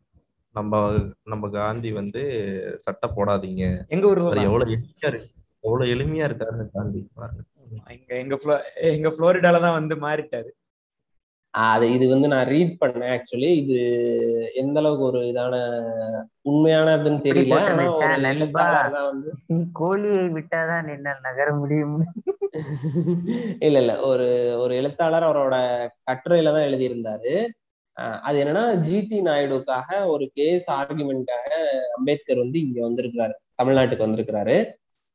நம்ம 0.55 0.81
நம்ம 1.25 1.49
காந்தி 1.51 1.93
வந்து 1.93 2.23
சட்டை 2.79 3.11
போடாதீங்க. 3.17 3.65
எங்க 3.89 4.07
தான். 4.15 4.47
எவ்வளவு 4.49 4.73
எளிமையா 4.75 5.09
இருக்கு. 5.13 5.31
எவ்வளவு 5.65 5.93
எளிமையா 5.95 6.25
இருக்காரு 6.29 6.69
காந்தி. 6.77 7.01
பாருங்க. 7.15 7.43
எங்க 7.95 8.11
எங்க 8.23 8.37
ஃப்ளோ 8.41 8.55
எங்க 8.91 9.09
புளோரிடால 9.17 9.61
தான் 9.65 9.79
வந்து 9.79 9.95
மாறிட்டாரு. 10.05 10.51
அது 11.55 11.87
இது 11.95 12.05
வந்து 12.13 12.29
நான் 12.33 12.49
ரீட் 12.51 12.75
பண்ணேன் 12.83 13.11
ஆக்சுவலி 13.15 13.49
இது 13.63 13.79
எந்த 14.55 14.77
அளவுக்கு 14.81 15.05
ஒரு 15.09 15.21
இதான 15.31 15.55
தெரியல. 17.27 17.57
எழுத்தாளர் 18.31 18.95
தான் 18.95 19.09
வந்து 19.11 19.31
கோழியை 19.73 20.23
விட்டாதான் 20.37 20.89
என்னால் 20.95 21.27
நகர 21.27 21.49
முடியும்? 21.55 21.97
இல்ல 23.67 23.77
இல்ல. 23.83 23.93
ஒரு 24.11 24.29
ஒரு 24.63 24.73
எழுத்தாளர் 24.81 25.29
அவரோட 25.29 25.57
கட்டுரையில 26.09 26.55
தான் 26.57 26.69
எழுதியிருந்தாரு 26.69 27.35
அது 28.27 28.37
என்னன்னா 28.43 28.65
ஜிடி 28.87 29.19
நாயுடுக்காக 29.27 29.89
ஒரு 30.13 30.25
கேஸ் 30.39 30.67
ஆர்குமெண்ட்காக 30.77 31.49
அம்பேத்கர் 31.97 32.43
வந்து 32.45 32.59
இங்க 32.59 32.79
வந்திருக்கிறாரு. 32.87 33.35
தமிழ்நாட்டுக்கு 33.57 34.07
வந்திருக்கிறாரு. 34.07 34.57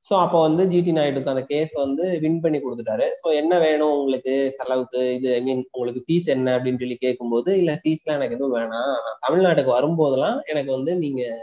ஸோ 0.08 0.14
அப்போ 0.24 0.38
வந்து 0.48 0.64
ஜிடி 0.74 0.92
நாயுடுக்கு 0.98 1.34
அந்த 1.34 1.44
கேஸ் 1.52 1.74
வந்து 1.84 2.04
வின் 2.24 2.42
பண்ணி 2.44 2.60
கொடுத்துட்டாரு. 2.64 3.06
ஸோ 3.22 3.28
என்ன 3.42 3.54
வேணும் 3.66 3.96
உங்களுக்கு 4.00 4.34
செலவுக்கு? 4.58 5.02
இது 5.18 5.30
ஐ 5.38 5.40
மீன் 5.48 5.64
உங்களுக்கு 5.76 6.02
ஃபீஸ் 6.08 6.28
என்ன 6.36 6.54
அப்படின்னு 6.58 6.82
சொல்லி 6.84 6.98
கேட்கும்போது 7.06 7.52
இல்லை 7.62 7.76
ஃபீஸ்லாம் 7.84 8.18
எனக்கு 8.20 8.38
எதுவும் 8.38 8.58
வேணாம். 8.60 8.94
நான் 9.06 9.22
தமிழ்நாட்டுக்கு 9.26 9.72
வரும்போதெல்லாம் 9.78 10.38
எனக்கு 10.54 10.72
வந்து 10.78 10.94
நீங்கள் 11.04 11.42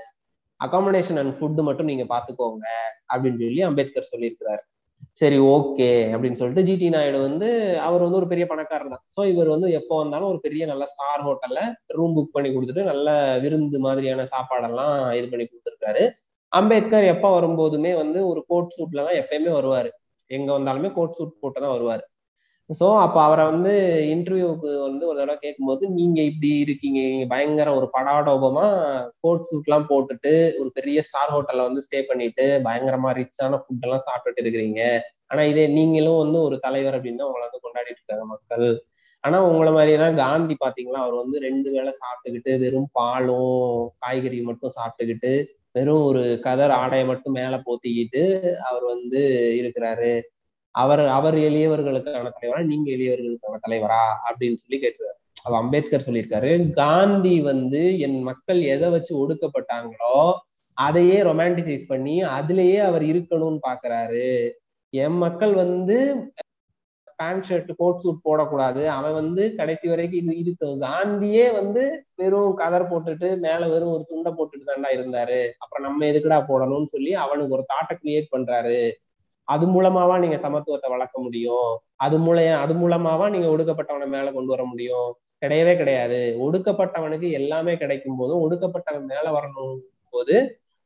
அகாமடேஷன் 0.61 1.21
அண்ட் 1.23 1.37
ஃபுட்டு 1.39 1.67
மட்டும் 1.69 1.91
நீங்கள் 1.93 2.12
பார்த்துக்கோங்க 2.15 2.67
அப்படின்னு 3.12 3.43
சொல்லி 3.45 3.62
அம்பேத்கர் 3.71 4.12
சொல்லியிருக்கிறாரு. 4.12 4.65
சரி 5.21 5.39
ஓகே 5.55 5.89
அப்படின்னு 6.15 6.39
சொல்லிட்டு 6.39 6.67
ஜிடி 6.69 6.87
நாயுடு 6.95 7.19
வந்து 7.27 7.49
அவர் 7.87 8.05
வந்து 8.05 8.19
ஒரு 8.21 8.29
பெரிய 8.31 8.45
பணக்காரர் 8.53 8.93
தான். 8.95 9.03
ஸோ 9.15 9.21
இவர் 9.33 9.49
வந்து 9.55 9.69
எப்போ 9.79 9.95
வந்தாலும் 10.03 10.31
ஒரு 10.33 10.39
பெரிய 10.47 10.65
நல்ல 10.71 10.85
ஸ்டார் 10.93 11.25
ஹோட்டல்ல 11.27 11.61
ரூம் 11.97 12.15
புக் 12.17 12.35
பண்ணி 12.37 12.51
கொடுத்துட்டு 12.55 12.85
நல்ல 12.91 13.09
விருந்து 13.45 13.81
மாதிரியான 13.87 14.27
சாப்பாடெல்லாம் 14.35 14.97
இது 15.19 15.27
பண்ணி 15.33 15.47
கொடுத்துருக்காரு. 15.47 16.05
அம்பேத்கர் 16.59 17.07
எப்போ 17.15 17.29
வரும்போதுமே 17.37 17.93
வந்து 18.03 18.19
ஒரு 18.31 18.41
கோட் 18.51 18.75
சூட்ல 18.77 19.05
தான் 19.07 19.21
எப்பயுமே 19.23 19.53
வருவாரு. 19.59 19.91
எங்க 20.31 20.49
வந்தாலுமே 20.57 20.91
கோட் 20.99 21.17
சூட் 21.19 21.41
போட்டு 21.43 21.59
தான் 21.65 21.75
வருவாரு. 21.77 22.05
ஸோ 22.71 22.87
அப்போ 23.05 23.19
அவரை 23.27 23.43
வந்து 23.51 23.73
இன்டர்வியூவுக்கு 24.13 24.71
வந்து 24.87 25.05
ஒரு 25.09 25.19
தடவை 25.21 25.37
கேட்கும்போது 25.43 25.85
நீங்க 25.97 26.19
இப்படி 26.31 26.51
இருக்கீங்க. 26.65 27.01
நீங்க 27.13 27.27
பயங்கர 27.33 27.69
ஒரு 27.79 27.87
படாடோபமா 27.97 28.67
கோட் 29.25 29.49
சூட்லாம் 29.51 29.89
போட்டுட்டு 29.91 30.33
ஒரு 30.61 30.71
பெரிய 30.79 31.01
ஸ்டார் 31.09 31.33
ஹோட்டல்ல 31.35 31.67
வந்து 31.69 31.85
ஸ்டே 31.87 32.01
பண்ணிட்டு 32.11 32.47
பயங்கரமா 32.69 33.11
ரிச்சான 33.21 33.61
ஃபுட் 33.65 33.85
எல்லாம் 33.89 34.07
சாப்பிட்டுட்டு 34.09 34.43
இருக்கிறீங்க. 34.45 34.83
ஆனா 35.31 35.43
இதே 35.53 35.67
நீங்களும் 35.79 36.23
வந்து 36.23 36.39
ஒரு 36.47 36.59
தலைவர் 36.67 36.97
அப்படின்னு 36.99 37.29
உங்களை 37.29 37.45
வந்து 37.49 37.63
கொண்டாடிட்டு 37.67 38.01
இருக்காங்க 38.01 38.27
மக்கள். 38.35 38.67
ஆனா 39.25 39.39
உங்களை 39.51 39.71
மாதிரியெல்லாம் 39.77 40.19
காந்தி 40.25 40.55
பாத்தீங்களா? 40.65 41.03
அவர் 41.05 41.17
வந்து 41.23 41.37
ரெண்டு 41.47 41.69
வேளை 41.77 41.93
சாப்பிட்டுக்கிட்டு 42.03 42.53
வெறும் 42.65 42.91
பாலும் 42.99 43.61
காய்கறி 44.03 44.41
மட்டும் 44.51 44.75
சாப்பிட்டுக்கிட்டு 44.79 45.33
வெறும் 45.75 46.05
ஒரு 46.05 46.39
கதர் 46.43 46.70
ஆடையை 46.70 47.07
மட்டும் 47.07 47.33
மேல 47.33 47.62
போத்திக்கிட்டு 47.66 48.22
அவர் 48.53 48.85
வந்து 48.85 49.22
இருக்கிறாரு. 49.61 50.12
அவர் 50.75 51.03
அவர் 51.09 51.35
எளியவர்களுக்கான 51.35 52.31
தலைவரா 52.37 52.62
நீங்க 52.64 52.91
எளியவர்களுக்கான 52.91 53.57
தலைவரா? 53.68 54.05
அப்படின்னு 54.29 54.55
சொல்லி 54.55 54.79
கேட்டுருவாரு. 54.87 55.20
அது 55.43 55.55
அம்பேத்கர் 55.55 56.07
சொல்லியிருக்காரு 56.07 56.70
காந்தி 56.72 57.41
வந்து 57.41 57.99
என் 57.99 58.22
மக்கள் 58.22 58.61
எதை 58.62 58.91
வச்சு 58.91 59.12
ஒடுக்கப்பட்டாங்களோ 59.18 60.16
அதையே 60.79 61.22
ரொமான்டிசைஸ் 61.22 61.89
பண்ணி 61.89 62.22
அதுலயே 62.22 62.77
அவர் 62.81 63.03
இருக்கணும்னு 63.03 63.59
பாக்குறாரு. 63.68 64.51
என் 64.93 65.16
மக்கள் 65.16 65.53
வந்து 65.55 65.99
பேண்ட் 67.17 67.47
ஷர்ட் 67.49 67.71
கோட் 67.77 68.01
சூட் 68.03 68.25
போடக்கூடாது. 68.25 68.83
அவன் 68.87 69.12
வந்து 69.12 69.43
கடைசி 69.55 69.89
வரைக்கும் 69.89 70.21
இது 70.21 70.39
இதுக்கு 70.39 70.67
காந்தியே 70.87 71.47
வந்து 71.53 71.83
வெறும் 72.15 72.55
கதர் 72.55 72.91
போட்டுட்டு 72.91 73.29
மேல 73.39 73.69
வெறும் 73.69 73.93
ஒரு 73.93 74.05
துண்டை 74.09 74.33
போட்டுட்டு 74.33 74.69
தாண்டா 74.71 74.91
இருந்தாரு. 74.99 75.41
அப்புறம் 75.59 75.87
நம்ம 75.87 76.07
எதுக்குடா 76.07 76.39
போடணும்னு 76.51 76.85
சொல்லி 76.85 77.15
அவனுக்கு 77.15 77.57
ஒரு 77.57 77.65
தாட்டை 77.73 77.97
கிரியேட் 78.03 78.33
பண்றாரு. 78.37 78.79
அது 79.49 79.67
மூலமாவா 79.67 80.15
நீங்க 80.19 80.37
சமத்துவத்தை 80.37 80.91
வளர்க்க 80.91 81.17
முடியும்? 81.21 81.71
அது 81.97 82.19
மூலம் 82.19 82.61
அது 82.61 82.75
மூலமாவா 82.75 83.27
நீங்க 83.31 83.49
ஒடுக்கப்பட்டவனை 83.49 84.07
மேல 84.07 84.33
கொண்டு 84.33 84.53
வர 84.55 84.65
முடியும்? 84.65 85.09
கிடையவே 85.43 85.77
கிடையாது. 85.77 86.21
ஒடுக்கப்பட்டவனுக்கு 86.45 87.29
எல்லாமே 87.31 87.77
கிடைக்கும் 87.77 88.17
போதும் 88.17 88.43
ஒடுக்கப்பட்டவன் 88.45 89.11
மேல 89.12 89.27
வரணும் 89.41 89.75
போது 90.11 90.37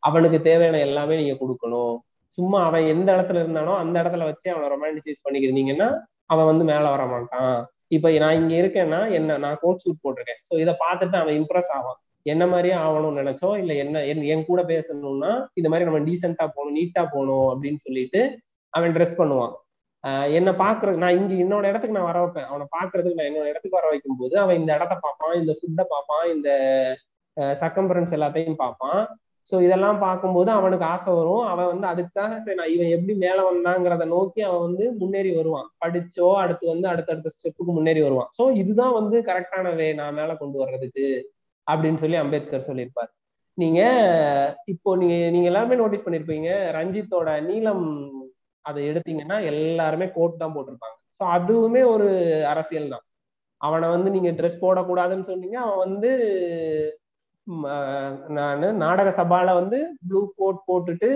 அவனுக்கு 0.02 0.38
தேவையான 0.42 0.78
எல்லாமே 0.78 1.14
நீங்க 1.16 1.34
கொடுக்கணும். 1.44 1.94
சும்மா 2.38 2.58
அவன் 2.64 2.84
எந்த 2.86 3.08
இடத்துல 3.16 3.40
இருந்தானோ 3.42 3.72
அந்த 3.76 3.96
இடத்துல 4.02 4.24
வச்சு 4.24 4.46
அவனை 4.52 4.66
ரொமான்டிசைஸ் 4.74 5.24
பண்ணிக்கிறீங்கன்னா 5.24 5.88
அவன் 6.32 6.48
வந்து 6.50 6.64
மேல 6.70 6.84
வர 6.94 7.04
மாட்டான். 7.12 7.56
இப்ப 7.96 8.10
நான் 8.24 8.38
இங்க 8.40 8.54
இருக்கேன்னா 8.62 9.00
என்ன 9.18 9.38
நான் 9.44 9.60
கோட் 9.62 9.82
சூட் 9.84 10.02
போட்டிருக்கேன். 10.04 10.40
சோ 10.48 10.54
இதை 10.64 10.74
பார்த்துட்டு 10.84 11.16
அவன் 11.22 11.36
இம்ப்ரெஸ் 11.40 11.70
ஆவான். 11.76 11.98
என்ன 12.32 12.44
மாதிரியே 12.52 12.74
ஆகணும்னு 12.84 13.20
நினைச்சோம் 13.22 13.56
இல்ல 13.60 13.72
என்ன 13.82 14.02
என் 14.32 14.48
கூட 14.48 14.60
பேசணும்னா 14.72 15.30
இந்த 15.58 15.68
மாதிரி 15.70 15.86
நம்ம 15.88 16.00
டீசெண்டா 16.08 16.46
போகணும் 16.56 16.76
நீட்டா 16.78 17.02
போகணும் 17.14 17.48
அப்படின்னு 17.52 17.80
சொல்லிட்டு 17.86 18.20
அவன் 18.74 18.94
ட்ரெஸ் 18.96 19.18
பண்ணுவான். 19.20 19.54
என்ன 20.38 20.50
பாக்குற 20.64 20.90
நான் 21.02 21.16
இங்க 21.20 21.32
என்னோட 21.44 21.64
இடத்துக்கு 21.70 21.96
நான் 21.98 22.10
வர 22.10 22.18
வைப்பேன். 22.24 22.48
அவனை 22.50 22.66
பாக்குறதுக்கு 22.76 23.18
நான் 23.20 23.30
இன்னொரு 23.30 23.52
இடத்துக்கு 23.52 23.78
வர 23.78 23.88
வைக்கும் 23.92 24.18
போது 24.20 24.34
அவன் 24.42 24.58
இந்த 24.60 24.70
இடத்த 24.78 24.94
பார்ப்பான் 25.04 25.34
இந்த 25.40 25.52
ஃபுட்டை 25.58 25.84
பார்ப்பான் 25.94 26.26
இந்த 26.34 26.50
சக்கம்பரன்ஸ் 27.62 28.14
எல்லாத்தையும் 28.18 28.60
பார்ப்பான். 28.64 29.00
ஸோ 29.50 29.56
இதெல்லாம் 29.66 29.98
பார்க்கும்போது 30.04 30.50
அவனுக்கு 30.56 30.84
ஆசை 30.92 31.10
வரும். 31.18 31.44
அவன் 31.52 31.70
வந்து 31.72 31.86
அதுக்காக 31.90 32.32
சரி 32.44 32.56
நான் 32.60 32.72
இவன் 32.74 32.92
எப்படி 32.96 33.14
மேல 33.24 33.38
வந்தாங்கிறத 33.50 34.06
நோக்கி 34.14 34.40
அவன் 34.48 34.64
வந்து 34.66 34.84
முன்னேறி 35.00 35.30
வருவான். 35.38 35.68
படிச்சோ 35.84 36.28
அடுத்து 36.42 36.64
வந்து 36.72 36.86
அடுத்தடுத்த 36.92 37.32
ஸ்டெப்புக்கு 37.36 37.72
முன்னேறி 37.78 38.02
வருவான். 38.06 38.30
ஸோ 38.38 38.44
இதுதான் 38.62 38.96
வந்து 39.00 39.18
கரெக்டான 39.30 39.74
வே 39.80 39.88
நான் 40.00 40.18
மேல 40.20 40.34
கொண்டு 40.42 40.58
வர்றதுக்கு 40.64 41.06
அப்படின்னு 41.66 42.02
சொல்லி 42.04 42.18
அம்பேத்கர் 42.24 42.68
சொல்லியிருப்பார். 42.68 43.10
நீங்க 43.58 43.80
இப்போ 44.74 44.90
நீங்க 44.96 45.14
நீங்க 45.34 45.46
எல்லாருமே 45.52 45.80
நோட்டீஸ் 45.82 46.06
பண்ணிருப்பீங்க 46.06 46.50
ரஞ்சித்தோட 46.78 47.30
நீளம் 47.48 47.84
அதை 48.64 48.80
எடுத்தீங்கன்னா 48.90 49.36
எல்லாருமே 49.52 50.06
கோட் 50.16 50.40
தான் 50.42 50.54
போட்டிருப்பாங்க. 50.56 50.96
ஸோ 51.18 51.22
அதுவுமே 51.36 51.82
ஒரு 51.94 52.08
அரசியல் 52.52 52.92
தான். 52.94 53.04
அவனை 53.60 53.86
வந்து 53.88 54.08
நீங்க 54.16 54.30
ட்ரெஸ் 54.38 54.62
போடக்கூடாதுன்னு 54.64 55.28
சொன்னீங்க 55.30 55.56
அவன் 55.64 55.82
வந்து 55.86 56.10
நான் 58.36 58.64
நாடக 58.82 59.10
சபால 59.18 59.52
வந்து 59.58 59.78
ப்ளூ 60.08 60.20
கோட் 60.38 60.58
போட்டுட்டு 60.68 61.08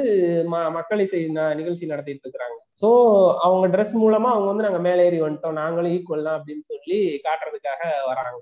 ம 0.53 0.63
மக்கள் 0.77 1.03
இசை 1.05 1.21
நிகழ்ச்சி 1.61 1.91
நடத்திட்டு 1.91 2.25
இருக்கிறாங்க 2.27 2.59
ஸோ 2.83 2.89
அவங்க 3.47 3.67
ட்ரெஸ் 3.75 3.95
மூலமா 4.03 4.29
அவங்க 4.35 4.49
வந்து 4.51 4.67
நாங்க 4.67 4.81
மேலே 4.87 5.05
ஏறி 5.09 5.19
வந்துட்டோம். 5.25 5.59
நாங்களும் 5.63 5.95
ஈக்குவல் 5.97 6.27
தான் 6.29 6.39
அப்படின்னு 6.39 6.65
சொல்லி 6.73 6.99
காட்டுறதுக்காக 7.27 7.83
வராங்க. 8.11 8.41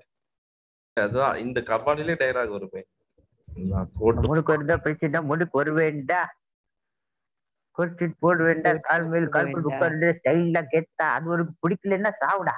அதான் 0.97 1.35
இந்த 1.43 1.59
கபாலிலே 1.71 2.15
டைலாக் 2.21 2.55
வருமே. 2.57 2.81
முடுக்கு 4.27 4.53
வருதா 4.53 4.77
பிரச்சனை 4.85 5.21
முடுக்கு 5.31 5.59
வருவேண்டா. 5.61 6.21
கோட் 7.77 8.01
போட 8.23 8.37
வேண்டாம் 8.47 8.81
கால் 8.87 9.05
மேல் 9.11 9.27
கால் 9.35 9.51
உட்கார்ந்து 9.59 10.07
ஸ்டைலா 10.17 10.61
கேட்டா 10.73 11.05
அது 11.17 11.27
ஒரு 11.35 11.43
பிடிக்கலன்னா 11.61 12.11
சாவுடா. 12.21 12.55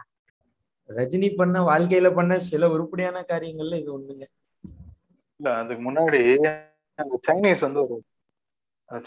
ரஜினி 0.90 1.30
பண்ண 1.42 1.58
வாழ்க்கையில 1.72 2.08
பண்ண 2.16 2.40
சில 2.52 2.70
உருப்படியான 2.76 3.18
காரியங்கள்ல 3.34 3.78
இது 3.84 3.92
ஒண்ணுங்க. 3.98 4.26
இல்ல 5.40 5.56
அதுக்கு 5.58 5.84
முன்னாடி 5.90 6.22
அந்த 7.00 7.16
சைனீஸ் 7.28 7.66
வந்து 7.68 7.82
ஒரு 7.84 7.96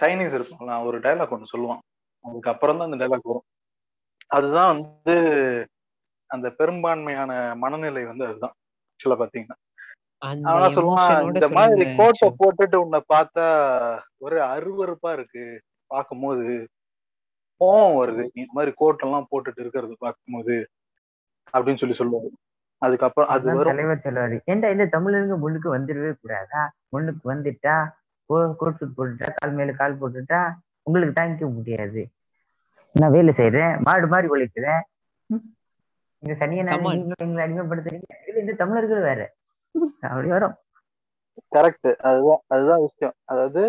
சைனீஸ் 0.00 0.36
இருப்பாங்களா 0.36 0.76
ஒரு 0.88 0.96
டைலாக் 1.00 1.34
ஒன்று 1.34 1.52
சொல்லுவான். 1.52 1.82
அதுக்கப்புறம் 2.24 2.78
தான் 2.78 2.88
அந்த 2.88 2.98
டைலாக் 3.02 3.30
வரும். 3.30 3.46
அதுதான் 4.36 4.70
வந்து 4.72 5.14
அந்த 6.30 6.46
பெரும்பான்மையான 6.50 7.32
மனநிலை 7.54 8.04
வந்து 8.04 8.24
அதுதான். 8.26 8.54
ஆக்சுவலா 8.92 9.18
பாத்தீங்கன்னா. 9.22 9.58
அவன் 10.50 10.74
சொல்லுவான் 10.76 11.26
இந்த 11.30 11.48
மாதிரி 11.56 11.84
கோட்டை 11.98 12.28
போட்டுட்டு 12.40 12.76
உன்னை 12.84 13.00
பார்த்தா 13.14 13.44
ஒரு 14.24 14.38
அருவறுப்பா 14.54 15.12
இருக்கு 15.12 15.44
பார்க்கும்போது 15.90 16.46
கோவம் 17.60 17.96
வருது. 18.00 18.24
இந்த 18.40 18.50
மாதிரி 18.52 18.72
கோட்டெல்லாம் 18.80 19.28
போட்டுட்டு 19.30 19.60
இருக்கிறது 19.64 19.94
பார்க்கும்போது 20.04 20.56
அப்படின்னு 21.54 21.82
சொல்லி 21.82 21.98
சொல்லுவாரு. 22.00 22.30
அதுக்கப்புறம் 22.82 23.30
அது 23.34 23.46
வரும். 23.48 23.70
தலைவர் 23.70 24.04
சொல்லுவாரு. 24.06 24.36
ஏன்டா 24.52 24.68
இந்த 24.74 24.86
தமிழருங்க 24.94 25.36
முன்னுக்கு 25.44 25.68
வந்துடவே 25.76 26.10
கூடாதா? 26.22 26.62
முன்னுக்கு 26.94 27.24
வந்துட்டா 27.32 27.76
கோட் 28.30 28.76
சூட் 28.78 28.96
போட்டுட்டா 28.96 29.28
கால் 29.38 29.56
மேல 29.58 29.72
கால் 29.80 29.98
போட்டுட்டா 30.00 30.40
உங்களுக்கு 30.88 31.16
தாங்கிக்க 31.18 31.46
முடியாது. 31.56 32.02
நான் 32.94 33.14
வேலை 33.16 33.32
செய்யறேன் 33.38 33.74
மாடு 33.86 34.06
மாதிரி 34.12 34.28
உழைக்கிறேன். 34.34 34.82
இந்த 36.22 36.34
சனியை 36.40 36.62
நான் 36.68 36.86
எங்களை 37.24 37.42
அடிமைப்படுத்துறீங்க. 37.46 38.12
இது 38.28 38.36
இந்த 38.44 38.54
தமிழர்கள் 38.62 39.06
வேற. 39.08 39.20
அப்படி 40.08 40.28
வரும். 40.36 40.56
கரெக்ட் 41.54 41.88
அதுதான் 42.08 42.42
அதுதான் 42.54 42.84
விஷயம். 42.86 43.16
அதாவது 43.30 43.62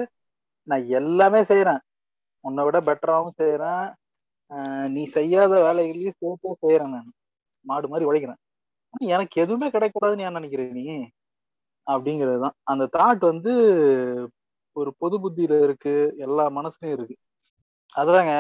நான் 0.68 0.86
எல்லாமே 1.00 1.42
செய்யறேன் 1.52 1.82
உன்னை 2.44 2.64
விட 2.66 2.78
பெட்டராகவும் 2.90 3.40
செய்யறேன் 3.42 3.86
நீ 4.96 5.04
செய்யாத 5.18 5.54
வேலைகளையும் 5.66 6.20
சேர்த்து 6.22 6.50
செய்யறேன் 6.64 6.94
நான். 6.96 7.10
மாடு 7.66 7.88
மாதிரி 7.92 8.08
உழைக்கிறேன். 8.10 8.42
எனக்கு 9.12 9.36
எதுவுமே 9.44 9.68
கிடைக்கூடாதுன்னு 9.70 10.26
ஏன் 10.28 10.38
நினைக்கிற 10.40 10.64
நீ? 10.78 10.86
அப்படிங்கிறது 11.88 12.40
தான் 12.46 12.56
அந்த 12.66 12.86
தாட் 12.96 13.24
வந்து 13.32 13.54
ஒரு 14.76 14.92
பொது 15.02 15.16
புத்தியில 15.24 15.56
இருக்கு. 15.66 15.94
எல்லா 16.26 16.46
மனசுலயும் 16.58 16.96
இருக்கு. 16.98 17.16
அதாங்க 17.96 18.34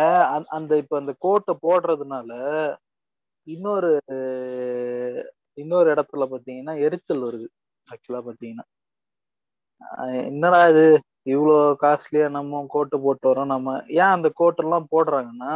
அந்த 0.58 0.72
இப்ப 0.84 0.95
அந்த 0.99 1.14
கோட்டை 1.26 1.53
போடுறதுனால 1.64 2.32
இன்னொரு 3.47 3.91
இன்னொரு 5.58 5.88
இடத்துல 5.95 6.24
பாத்தீங்கன்னா 6.32 6.76
எரிச்சல் 6.86 7.26
வருது. 7.28 7.47
ஆக்சுவலா 7.88 8.22
பாத்தீங்கன்னா 8.28 8.66
என்னடா 10.28 10.62
இது? 10.72 10.86
இவ்வளோ 11.34 11.55
காஸ்ட்லியா 11.84 12.28
நம்ம 12.36 12.62
கோட்டு 12.76 12.97
போட்டு 13.01 13.26
வரோம் 13.30 13.53
நம்ம. 13.55 13.70
ஏன் 13.97 14.14
அந்த 14.16 14.30
கோட்டெல்லாம் 14.39 14.88
போடுறாங்கன்னா 14.93 15.53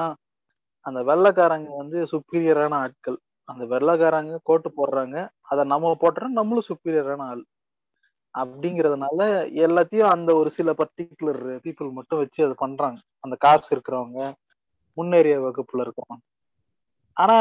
அந்த 0.86 1.00
வெள்ளைக்காரங்க 1.10 1.70
வந்து 1.82 2.00
சுப்பீரியரான 2.14 2.74
ஆட்கள். 2.86 3.18
அந்த 3.50 3.64
வெள்ளைக்காரங்க 3.66 4.36
கோட்டு 4.50 4.70
போடுறாங்க. 4.78 5.16
அதை 5.52 5.62
நம்ம 5.72 5.96
போட்டுறோம் 6.02 6.38
நம்மளும் 6.40 6.68
சுப்பீரியரான 6.70 7.26
ஆள். 7.32 7.44
அப்படிங்கறதுனால 8.36 9.20
எல்லாத்தையும் 9.66 10.12
அந்த 10.16 10.32
ஒரு 10.36 10.50
சில 10.58 10.74
பர்டிகுலர் 10.74 11.42
பீப்புள் 11.64 11.90
மட்டும் 11.92 12.22
வச்சு 12.22 12.40
அதை 12.46 12.56
பண்றாங்க. 12.58 13.00
அந்த 13.20 13.36
காசு 13.46 13.70
இருக்கிறவங்க 13.76 14.20
முன்னேறிய 14.98 15.36
வகுப்புல 15.46 15.84
இருக்கிறவங்க 15.86 16.24
ஆனா 17.18 17.38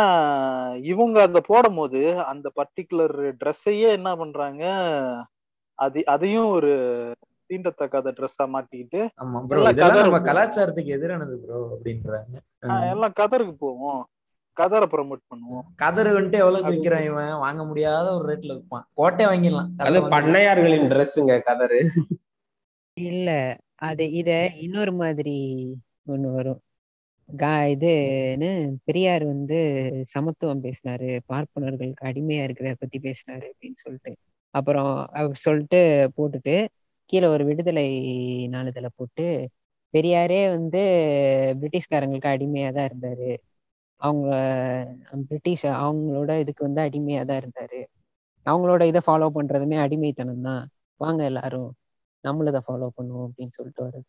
இவங்க 0.92 1.16
அந்த 1.22 1.40
போடும் 1.46 1.78
போது 1.80 2.00
அந்த 2.30 2.46
பர்டிகுலர் 2.58 3.16
ட்ரெஸ்ஸையே 3.40 3.88
என்ன 3.98 4.10
பண்றாங்க? 4.16 4.64
அது 5.78 6.00
அதையும் 6.14 6.48
ஒரு 6.56 6.70
தீண்டத்தக்காத 7.50 8.08
ட்ரெஸ்ஸா 8.16 8.44
மாத்திக்கிட்டு 8.54 9.00
கலாச்சாரத்துக்கு 10.28 10.96
எதிரானது 10.96 11.36
ப்ரோ 11.44 11.60
அப்படின்றாங்க. 11.74 12.34
எல்லாம் 12.92 13.16
கதருக்கு 13.20 13.54
போவோம். 13.66 14.02
கதரை 14.60 14.86
ப்ரமோட் 14.94 15.22
பண்ணுவோம். 15.30 15.66
கதர் 15.82 16.10
வந்துட்டு 16.16 16.40
எவ்வளவு 16.44 16.70
விற்கிறான் 16.70 17.06
இவன்? 17.10 17.34
வாங்க 17.44 17.62
முடியாத 17.64 18.06
ஒரு 18.16 18.26
ரேட்ல 18.30 18.52
விற்பான். 18.56 18.86
கோட்டை 18.94 19.26
வாங்கிடலாம். 19.26 19.70
அது 19.86 20.00
பண்ணையார்களின் 20.16 20.90
ட்ரெஸ்ஸுங்க 20.92 21.36
கதரு 21.48 21.80
இல்ல 22.96 23.30
அது 23.88 24.04
இத 24.12 24.30
இன்னொரு 24.56 24.92
மாதிரி 24.92 25.36
ஒண்ணு 26.12 26.28
வரும். 26.32 26.60
கா 27.28 27.52
இதுன்னு 27.72 28.48
பெரியார் 28.84 29.24
வந்து 29.24 29.58
சமத்துவம் 30.04 30.62
பேசினாரு 30.62 31.10
பார்ப்பனர்களுக்கு 31.32 32.08
அடிமையா 32.10 32.42
இருக்கிறத 32.46 32.74
பத்தி 32.78 32.98
பேசினாரு 32.98 33.46
அப்படின்னு 33.50 33.78
சொல்லிட்டு. 33.84 34.12
அப்புறம் 34.54 34.92
அவர் 35.12 35.36
சொல்லிட்டு 35.46 35.80
போட்டுட்டு 36.16 36.54
கீழே 37.10 37.26
ஒரு 37.26 37.44
விடுதலை 37.44 37.86
நாளிதழை 38.48 38.90
போட்டு 38.96 39.26
பெரியாரே 39.94 40.40
வந்து 40.50 40.82
பிரிட்டிஷ்காரங்களுக்கு 41.60 42.32
அடிமையா 42.34 42.68
தான் 42.72 42.88
இருந்தாரு. 42.90 43.30
அவங்க 44.00 44.28
பிரிட்டிஷ் 45.30 45.66
அவங்களோட 45.84 46.30
இதுக்கு 46.42 46.62
வந்து 46.66 46.80
அடிமையா 46.86 47.22
தான் 47.30 47.40
இருந்தாரு. 47.42 47.80
அவங்களோட 48.46 48.82
இதை 48.90 49.00
ஃபாலோ 49.06 49.28
பண்றதுமே 49.36 49.76
அடிமைத்தனம் 49.84 50.46
தான். 50.48 50.62
வாங்க 51.00 51.20
எல்லாரும் 51.30 51.70
நம்மளும் 52.24 52.52
இதை 52.52 52.62
ஃபாலோ 52.66 52.88
பண்ணுவோம் 52.98 53.26
அப்படின்னு 53.28 53.56
சொல்லிட்டு 53.58 53.82
வருது 53.86 54.08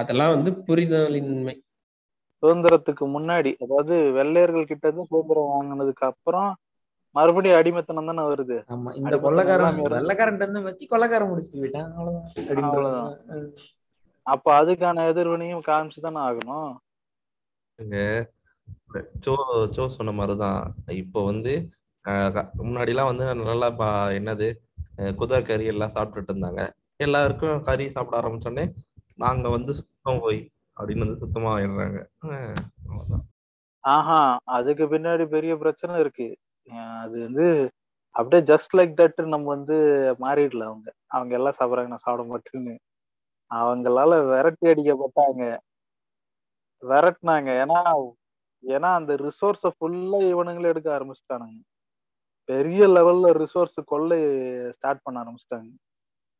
அதெல்லாம் 0.00 0.34
வந்து 0.34 0.50
புரிதலின்மை. 0.68 1.54
சுதந்திரத்துக்கு 2.42 3.04
முன்னாடி 3.16 3.50
அதாவது 3.64 3.94
வெள்ளையர்கள் 4.18 4.70
கிட்ட 4.70 4.84
இருந்து 4.88 5.10
சுதந்திரம் 5.10 5.50
வாங்கினதுக்கு 5.54 6.04
அப்புறம் 6.10 6.50
மறுபடியும் 7.16 7.58
அடிமைத்தனம் 7.58 8.08
தானே 8.10 8.22
வருது. 8.30 8.56
ஆமா 8.74 8.90
இந்த 9.00 9.16
கொள்ளக்காரன் 9.24 9.80
வெள்ளக்காரன் 9.96 10.38
இருந்து 10.40 10.62
வச்சு 10.68 10.84
கொள்ளக்காரன் 10.92 11.30
முடிச்சுட்டு 11.32 11.60
போயிட்டான். 11.60 11.90
அவ்வளவுதான். 12.68 13.12
அப்ப 14.26 14.46
அதுக்கான 14.60 15.04
எதிர்வினையும் 15.10 15.66
காமிச்சு 15.68 16.00
தானே 16.06 16.20
ஆகணும் 16.28 16.72
ஜோ 19.20 19.36
சோ 19.70 19.88
சொன்ன 19.88 20.12
மாதிரிதான். 20.12 20.74
இப்போ 20.86 21.24
வந்து 21.24 21.68
முன்னாடி 22.04 22.86
எல்லாம் 22.86 23.08
முன்னாடிலாம் 23.08 23.16
வந்து 23.16 23.34
நல்லா 23.34 23.70
பா- 23.70 24.12
என்னது 24.12 24.54
குதிரை 25.14 25.42
கறி 25.42 25.64
எல்லாம் 25.64 25.92
சாப்பிட்டுட்டு 25.94 26.30
இருந்தாங்க. 26.32 26.70
எல்லாருக்கும் 26.96 27.62
கறி 27.62 27.90
சாப்பிட 27.90 28.28
ஆரம்பிச்சோடனே 28.28 28.72
நாங்க 29.16 29.48
வந்து 29.48 29.74
சுத்தம் 29.74 30.20
போய் 30.20 30.50
அப்படின்னு 30.80 30.98
வந்து 30.98 31.16
சுத்தமா 31.16 31.58
ஆயிடுறாங்க. 31.58 32.06
ஆஹா 33.80 34.38
அதுக்கு 34.44 34.84
பின்னாடி 34.86 35.26
பெரிய 35.26 35.56
பிரச்சனை 35.56 36.00
இருக்கு. 36.00 36.36
அஹ் 36.64 36.98
அது 36.98 37.20
வந்து 37.20 37.70
அப்படியே 38.10 38.42
ஜஸ்ட் 38.42 38.76
லைக் 38.76 39.06
தட் 39.06 39.26
நம்ம 39.26 39.48
வந்து 39.48 39.74
மாறிடல 40.20 40.62
அவங்க. 40.64 40.92
அவங்க 41.06 41.34
எல்லாம் 41.34 41.54
சாப்பிட்றாங்க 41.58 41.86
நான் 41.86 41.96
சாப்பிட 41.96 42.40
மாட்டேன்னு. 42.40 42.78
அவங்களால 43.54 44.26
விரட்டி 44.28 44.66
அடிக்கப்பட்டாங்க. 44.66 45.58
விரட்டினாங்க. 46.80 47.64
ஏன்னா 47.64 48.10
ஏன்னா 48.74 48.90
அந்த 48.98 49.12
ரிசோர்ஸ 49.26 49.70
ஃபுல்லா 49.76 50.18
இவனுங்களே 50.32 50.72
எடுக்க 50.72 50.88
ஆரம்பிச்சிட்டானுங்க. 50.98 51.60
பெரிய 52.48 52.86
லெவல்ல 52.96 53.26
ரிசோர்ஸ் 53.42 53.78
கொள்ளை 53.92 54.18
ஸ்டார்ட் 54.76 55.04
பண்ண 55.04 55.22
ஆரம்பிச்சிட்டாங்க. 55.22 55.70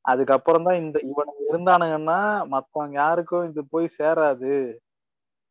அதுக்கப்புறம் 0.05 0.66
தான் 0.68 0.81
இந்த 0.85 0.97
இவனுங்க 1.11 1.43
இருந்தானுங்கன்னா 1.51 2.18
மத்தவங்க 2.55 2.97
யாருக்கும் 3.05 3.47
இது 3.51 3.62
போய் 3.75 3.87
சேராது. 3.99 4.55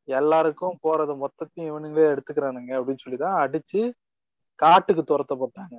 எல்லாருக்கும் 0.08 0.78
போறது 0.86 1.14
மொத்தத்தையும் 1.24 1.70
இவனுங்களே 1.72 2.12
எடுத்துக்கிறானுங்க 2.14 2.72
அப்படின்னு 2.80 3.04
சொல்லி 3.06 3.20
தான் 3.26 3.40
அடிச்சு 3.44 3.82
காட்டுக்கு 4.60 5.04
துரத்தப்பட்டாங்க. 5.12 5.76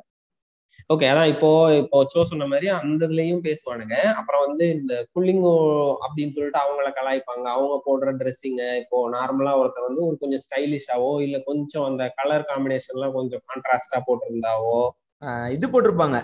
ஓகே 0.91 1.07
அதான் 1.11 1.31
இப்போ 1.33 1.51
இப்போ 1.79 1.99
சோ 2.13 2.23
சொன்ன 2.25 2.47
மாதிரி 2.47 2.69
அந்த 2.77 3.01
இதுலயும் 3.05 3.45
பேசுவானுங்க. 3.47 3.97
அப்புறம் 4.19 4.45
வந்து 4.47 4.65
இந்த 4.75 4.95
புள்ளிங்கோ 5.15 5.55
அப்படின்னு 6.05 6.35
சொல்லிட்டு 6.35 6.63
அவங்கள 6.63 6.89
கலாய்ப்பாங்க. 6.99 7.47
அவங்க 7.55 7.77
போடுற 7.87 8.13
ட்ரெஸ்ஸிங்க 8.21 8.63
இப்போ 8.83 8.99
நார்மலா 9.15 9.55
ஒருத்தர் 9.61 9.89
வந்து 9.89 10.05
ஒரு 10.09 10.17
கொஞ்சம் 10.23 10.45
ஸ்டைலிஷாவோ 10.45 11.13
இல்ல 11.27 11.39
கொஞ்சம் 11.49 11.87
அந்த 11.87 12.07
கலர் 12.21 12.49
காம்பினேஷன்லாம் 12.51 13.17
கொஞ்சம் 13.19 13.45
கான்ட்ராஸ்டா 13.49 14.01
போட்டிருந்தாவோ? 14.09 14.79
ஆஹ் 15.23 15.51
இது 15.53 15.67
போட்டிருப்பாங்க. 15.69 16.17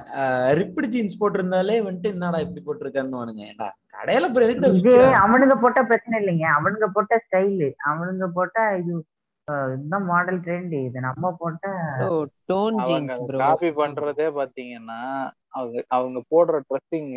ரிப்பிடு 0.58 0.88
ஜீன்ஸ் 0.94 1.20
போட்டிருந்தாலே 1.20 1.76
வந்துட்டு 1.84 2.12
என்னடா 2.14 2.40
இப்படி 2.44 2.62
போட்டிருக்கான்னு 2.64 3.46
ஏன்டா 3.46 3.68
கடையில 3.94 4.28
அப்புறம் 4.28 4.48
எதுக்கு 4.48 4.92
அவனுங்க 5.22 5.54
போட்ட 5.62 5.80
பிரச்சனை 5.88 6.14
இல்லைங்க. 6.22 6.46
அவனுங்க 6.58 6.88
போட்ட 6.94 7.14
ஸ்டைலு 7.24 7.68
அவனுங்க 7.90 8.26
போட்டா 8.36 8.62
இது 8.80 8.92
இதுதான் 9.70 10.06
மாடல் 10.08 10.40
ட்ரெண்ட் 10.44 10.74
இது? 10.80 10.98
நம்ம 11.06 11.30
போட்ட 11.38 11.64
டோன் 12.50 12.78
ஜீன்ஸ் 12.86 13.18
ப்ரோ 13.22 13.38
காப்பி 13.42 13.70
பண்றதே 13.78 14.26
பாத்தீங்கன்னா 14.36 15.00
அவங்க 15.54 15.76
அவங்க 15.96 16.18
போடுற 16.32 16.60
ட்ரெஸ்ஸிங் 16.66 17.10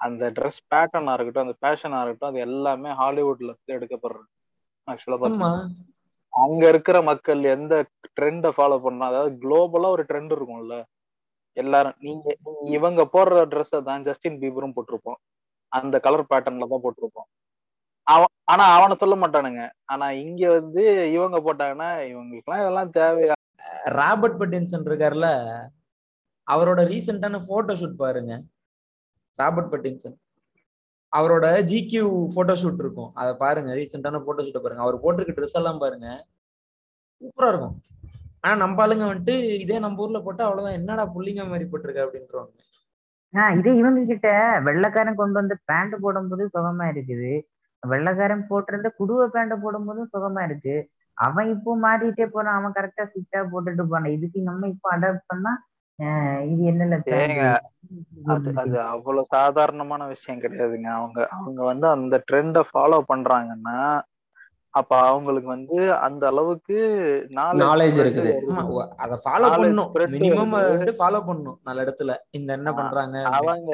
அந்த 0.00 0.24
ட்ரெஸ் 0.36 0.60
பேட்டர்னா 0.70 1.14
இருக்கட்டும் 1.14 1.46
அந்த 1.46 1.56
ஃபேஷனா 1.60 1.98
இருக்கட்டும் 2.02 2.30
அது 2.30 2.40
எல்லாமே 2.46 2.90
ஹாலிவுட்ல 3.00 3.50
இருந்து 3.50 3.76
எடுக்கப்படுறது 3.76 4.28
ஆக்சுவலா 4.88 5.28
ஆமா. 5.30 5.50
அங்க 6.32 6.62
இருக்கிற 6.68 6.96
மக்கள் 7.08 7.40
எந்த 7.52 7.74
ட்ரெண்ட 8.16 8.48
ஃபாலோ 8.56 8.76
பண்ணா 8.82 9.04
அதாவது 9.10 9.32
குளோபலா 9.42 9.88
ஒரு 9.94 10.04
ட்ரெண்ட் 10.08 10.34
இருக்கும்ல. 10.34 10.76
எல்லாரும் 11.56 11.96
நீங்க 12.00 12.26
இவங்க 12.76 13.02
போடுற 13.12 13.38
ட்ரெஸ் 13.52 13.74
தான் 13.88 14.04
ஜஸ்டின் 14.06 14.38
பீபரும் 14.42 14.74
போட்டிருப்போம் 14.76 15.18
அந்த 15.72 15.96
கலர் 16.04 16.28
பேட்டர்ன்ல 16.30 16.68
தான் 16.68 16.84
போட்டிருப்போம் 16.84 17.28
அவன் 18.12 18.32
ஆனா 18.44 18.64
அவனை 18.76 18.94
சொல்ல 18.96 19.14
மாட்டானுங்க. 19.16 19.62
ஆனா 19.84 20.06
இங்க 20.10 20.42
வந்து 20.50 21.12
இவங்க 21.12 21.38
போட்டாங்கன்னா 21.46 21.90
இவங்களுக்குலாம் 22.12 22.62
இதெல்லாம் 22.62 22.92
தேவையா 22.92 23.36
ராபர்ட் 23.84 24.38
பட்டின்சன் 24.40 24.88
இருக்கார்ல 24.88 25.28
அவரோட 26.46 26.80
ரீசெண்டான 26.92 27.38
போட்டோ 27.46 27.72
ஷூட் 27.74 28.00
பாருங்க. 28.04 28.32
Robert 29.38 29.72
Pattinson. 29.74 30.16
அவரோட 31.12 31.46
ஜிகியூ 31.70 32.04
போட்டோ 32.34 32.54
ஷூட் 32.54 32.82
இருக்கும். 32.84 33.10
அதை 33.14 33.34
பாருங்க 33.34 33.70
ரீசெண்டான 33.74 34.20
போட்டோ 34.24 34.42
ஷூட்டை 34.42 34.62
பாருங்க. 34.62 34.82
அவர் 34.82 35.02
போட்டிருக்க 35.04 35.34
ட்ரெஸ் 35.36 35.58
எல்லாம் 35.60 35.78
பாருங்க. 35.78 36.08
சூப்பரா 37.22 37.48
இருக்கும். 37.48 37.76
ஆனா 38.40 38.54
நம்ம 38.56 38.86
ஆளுங்க 38.86 39.06
வந்துட்டு 39.12 39.34
இதே 39.60 39.78
நம்ம 39.78 40.02
ஊர்ல 40.02 40.18
போட்டா 40.20 40.44
அவ்வளவுதான். 40.44 40.78
என்னடா 40.78 41.04
புள்ளிங்க 41.14 41.44
மாதிரி 41.48 41.68
போட்டிருக்க 41.70 42.02
அப்படின்றவாங்க. 42.06 42.52
ஆஹ் 43.34 43.58
இதே 43.58 43.72
இவங்க 43.76 44.04
கிட்ட 44.04 44.28
வெள்ளைக்காரன் 44.64 45.20
கொண்டு 45.22 45.36
வந்து 45.40 45.56
பேண்ட் 45.64 45.96
போடும்போது 46.00 46.44
சுகமா 46.54 46.86
இருக்குது 46.94 47.32
வெள்ளைக்காரன் 47.82 48.48
போட்டிருந்த 48.50 48.88
குடுவ 49.00 49.26
பேண்ட் 49.34 49.54
போடும்போதும் 49.64 50.12
சுகமா 50.14 50.42
இருக்கு. 50.48 50.76
அவன் 51.18 51.48
இப்போ 51.54 51.70
மாறிட்டே 51.84 52.26
போறான். 52.34 52.58
அவன் 52.58 52.76
கரெக்டா 52.76 53.04
ஃபிட்டா 53.10 53.40
போட்டுட்டு 53.52 53.84
போனான் 53.92 54.14
இதுக்கு 54.16 54.40
நம்ம 54.50 54.68
இப்போ 54.74 54.88
அடாப்ட் 54.96 55.30
பண்ணா 55.32 55.52
இது 56.50 56.62
என்னல 56.72 56.98
அது 58.32 58.52
அது 58.60 58.76
அவ்வளவு 58.92 59.32
சாதாரணமான 59.34 60.02
விஷயம் 60.12 60.42
கிடையாதுங்க. 60.44 60.88
அவங்க 60.98 61.18
அவங்க 61.38 61.60
வந்து 61.70 61.86
அந்த 61.96 62.14
ட்ரெண்ட 62.28 62.62
ஃபாலோ 62.70 63.00
பண்றாங்கன்னா 63.10 63.76
அப்ப 64.74 64.92
அவங்களுக்கு 65.10 65.48
வந்து 65.54 65.78
அந்த 66.06 66.24
அளவுக்கு 66.32 66.76
Knowledge 67.36 67.98
இருக்குது. 68.02 68.32
அத 69.04 69.14
ஃபாலோ 69.24 69.48
பண்ணும். 69.56 69.90
மினிமம் 70.14 70.54
ஃபாலோ 71.00 71.20
பண்ணும். 71.28 71.58
நல்ல 71.68 71.84
இடத்துல. 71.86 72.14
இந்த 72.38 72.50
என்ன 72.58 72.72
பண்றாங்க. 72.78 73.16
அவங்க 73.38 73.72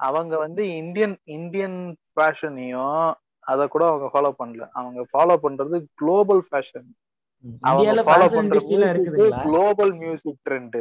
அவங்க 0.00 0.34
வந்து 0.38 0.62
இந்தியன் 0.76 1.16
இந்தியன் 1.38 1.78
ஃபேஷனையும் 2.14 3.02
அத 3.46 3.66
கூட 3.66 3.84
அவங்க 3.90 4.06
ஃபாலோ 4.12 4.30
பண்ணல. 4.40 4.64
அவங்க 4.78 5.00
ஃபாலோ 5.12 5.36
பண்றது 5.44 5.76
குளோபல் 5.94 6.42
ஃபேஷன். 6.48 6.88
அவங்க 7.60 8.02
ஃபாலோ 8.08 8.26
குளோபல் 9.44 9.92
மியூசிக் 10.02 10.42
ட்ரெண்ட் 10.48 10.80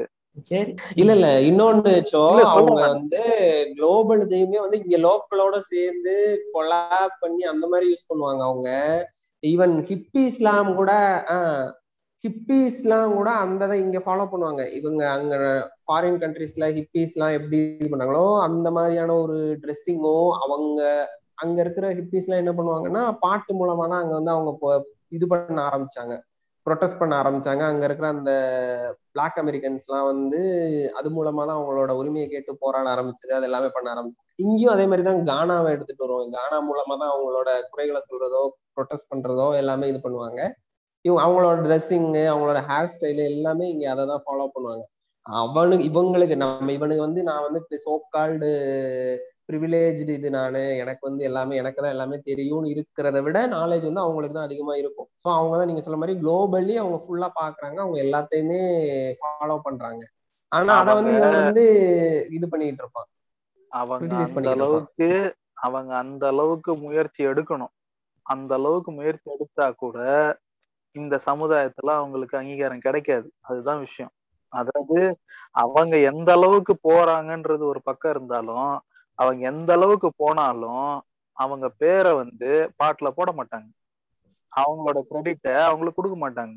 சரி. 0.49 0.71
இல்ல 0.95 1.11
இல்ல 1.17 1.29
இன்னொன்னு 1.49 1.93
அவங்க. 2.49 2.81
வந்து 2.87 3.21
குளோபல் 3.77 4.21
இதையுமே 4.25 4.59
வந்து 4.65 4.79
இங்க 4.83 4.97
லோக்கலோட 5.05 5.55
சேர்ந்து 5.71 6.13
கொலாப் 6.53 7.15
பண்ணி 7.19 7.43
அந்த 7.53 7.65
மாதிரி 7.67 7.87
யூஸ் 7.91 8.09
பண்ணுவாங்க 8.09 8.43
அவங்க. 8.49 8.69
ஈவன் 9.43 9.75
ஹிப்பிஸ்லாம் 9.89 10.69
கூட 10.79 10.91
ஹிப்பிஸ்லாம் 12.23 13.11
கூட 13.13 13.29
அந்த 13.43 13.61
இதை 13.65 13.77
இங்க 13.79 13.99
ஃபாலோ 14.05 14.25
பண்ணுவாங்க. 14.31 14.63
இவங்க 14.79 15.03
அங்க 15.11 15.35
ஃபாரின் 15.89 16.19
கண்ட்ரீஸ்ல 16.23 16.65
ஹிப்பிஸ்லாம் 16.77 17.35
எப்படி 17.37 17.59
இது 17.81 17.91
பண்ணாங்களோ 17.91 18.25
அந்த 18.47 18.67
மாதிரியான 18.77 19.15
ஒரு 19.23 19.37
ட்ரெஸ்ஸிங்கோ 19.63 20.17
அவங்க 20.45 20.81
அங்க 21.43 21.57
இருக்கிற 21.63 21.85
ஹிப்பிஸ்லாம் 21.97 22.41
என்ன 22.43 22.53
பண்ணுவாங்கன்னா 22.55 23.03
பாட்டு 23.25 23.51
மூலமா 23.59 23.85
தான் 23.91 24.01
அங்க 24.03 24.13
வந்து 24.19 24.33
அவங்க 24.35 24.51
இது 25.17 25.25
பண்ண 25.31 25.59
ஆரம்பிச்சாங்க. 25.69 26.15
ப்ரொட்டஸ்ட் 26.65 26.99
பண்ண 27.01 27.13
ஆரம்பிச்சாங்க. 27.21 27.63
அங்க 27.71 27.83
இருக்கிற 27.87 28.07
அந்த 28.15 28.31
பிளாக் 29.13 29.37
அமெரிக்கன்ஸ்லாம் 29.43 30.07
வந்து 30.09 30.39
அது 30.99 31.09
மூலமா 31.17 31.43
தான் 31.49 31.57
அவங்களோட 31.59 31.91
உரிமையை 32.01 32.27
கேட்டு 32.33 32.51
போராட 32.63 32.87
ஆரம்பிச்சது. 32.95 33.31
அது 33.37 33.47
எல்லாமே 33.49 33.69
பண்ண 33.75 33.87
ஆரம்பிச்சாங்க. 33.93 34.27
இங்கேயும் 34.45 34.73
அதே 34.75 34.85
மாதிரி 34.91 35.05
தான் 35.09 35.23
கானாவை 35.31 35.69
எடுத்துட்டு 35.75 36.05
வருவோம் 36.05 36.35
கானா 36.37 36.59
மூலமா 36.69 36.95
தான் 37.01 37.13
அவங்களோட 37.13 37.49
குறைகளை 37.71 38.01
சொல்றதோ 38.09 38.43
ப்ரொட்டஸ்ட் 38.75 39.11
பண்றதோ 39.13 39.47
எல்லாமே 39.61 39.89
இது 39.93 40.01
பண்ணுவாங்க. 40.05 40.41
இவங்க 41.05 41.21
அவங்களோட 41.25 41.57
ட்ரெஸ்ஸிங்கு 41.67 42.23
அவங்களோட 42.31 42.61
ஹேர் 42.69 42.93
ஸ்டைலு 42.93 43.25
எல்லாமே 43.33 43.65
இங்கே 43.73 43.87
அதை 43.95 44.05
தான் 44.11 44.23
ஃபாலோ 44.25 44.47
பண்ணுவாங்க. 44.55 44.83
அவனுக்கு 45.39 45.85
இவங்களுக்கு 45.89 46.35
நம்ம 46.37 46.71
இவனுக்கு 46.71 47.05
வந்து 47.05 47.21
நான் 47.23 47.45
வந்து 47.47 47.79
சோப் 47.83 48.05
கால்டு 48.09 48.49
ப்ரிவிலேஜ்டு 49.47 50.15
இது 50.15 50.29
நானு 50.31 50.61
எனக்கு 50.81 51.03
வந்து 51.07 51.21
எல்லாமே 51.27 51.53
எனக்கு 51.55 51.79
தான் 51.79 51.95
எல்லாமே 51.95 52.17
தெரியும்னு 52.27 52.71
இருக்கிறத 52.73 53.19
விட 53.25 53.37
நாலேஜ் 53.53 53.87
வந்து 53.87 54.03
அவங்களுக்கு 54.03 54.35
தான் 54.35 54.47
அதிகமா 54.49 54.73
இருக்கும். 54.81 55.09
ஸோ 55.21 55.27
அவங்க 55.35 55.55
தான் 55.57 55.69
நீங்க 55.69 55.83
சொல்ல 55.85 55.99
மாதிரி 56.01 56.15
குளோபலி 56.21 56.75
அவங்க 56.77 56.97
ஃபுல்லா 57.03 57.29
பாக்குறாங்க 57.39 57.77
அவங்க 57.83 57.99
எல்லாத்தையுமே 58.05 58.59
ஃபாலோ 59.21 59.57
பண்றாங்க. 59.67 60.01
ஆனா 60.51 60.73
அதை 60.81 60.91
வந்து 60.99 61.13
இவன் 61.17 61.37
வந்து 61.39 61.63
இது 62.37 62.45
பண்ணிட்டு 62.51 62.83
இருப்பான். 62.83 63.09
அவங்க 63.71 64.11
அந்த. 64.25 64.45
அளவுக்கு 64.55 65.09
அவங்க 65.65 65.91
அந்த 66.03 66.23
அளவுக்கு 66.31 66.71
முயற்சி 66.83 67.21
எடுக்கணும். 67.31 67.73
அந்த 68.25 68.51
அளவுக்கு 68.59 68.91
முயற்சி 68.91 69.27
எடுத்தா 69.35 69.65
கூட 69.81 69.97
இந்த 70.95 71.15
சமுதாயத்துல 71.27 71.89
அவங்களுக்கு 71.99 72.35
அங்கீகாரம் 72.39 72.85
கிடைக்காது. 72.85 73.27
அதுதான் 73.49 73.83
விஷயம். 73.85 74.13
அதாவது 74.49 74.99
அவங்க 75.55 75.97
எந்த 76.11 76.31
அளவுக்கு 76.31 76.73
போறாங்கன்றது 76.89 77.63
ஒரு 77.65 77.81
பக்கம் 77.81 78.11
இருந்தாலும் 78.11 78.71
அவங்க 79.19 79.41
எந்த 79.47 79.73
அளவுக்கு 79.73 80.09
போனாலும் 80.15 81.03
அவங்க 81.37 81.69
பேரை 81.69 82.11
வந்து 82.13 82.49
பாட்டுல 82.83 83.07
போட 83.07 83.29
மாட்டாங்க. 83.31 83.69
அவங்களோட 84.53 84.99
கிரெடிட்டை 85.01 85.53
அவங்களுக்கு 85.53 85.99
கொடுக்க 85.99 86.17
மாட்டாங்க. 86.17 86.55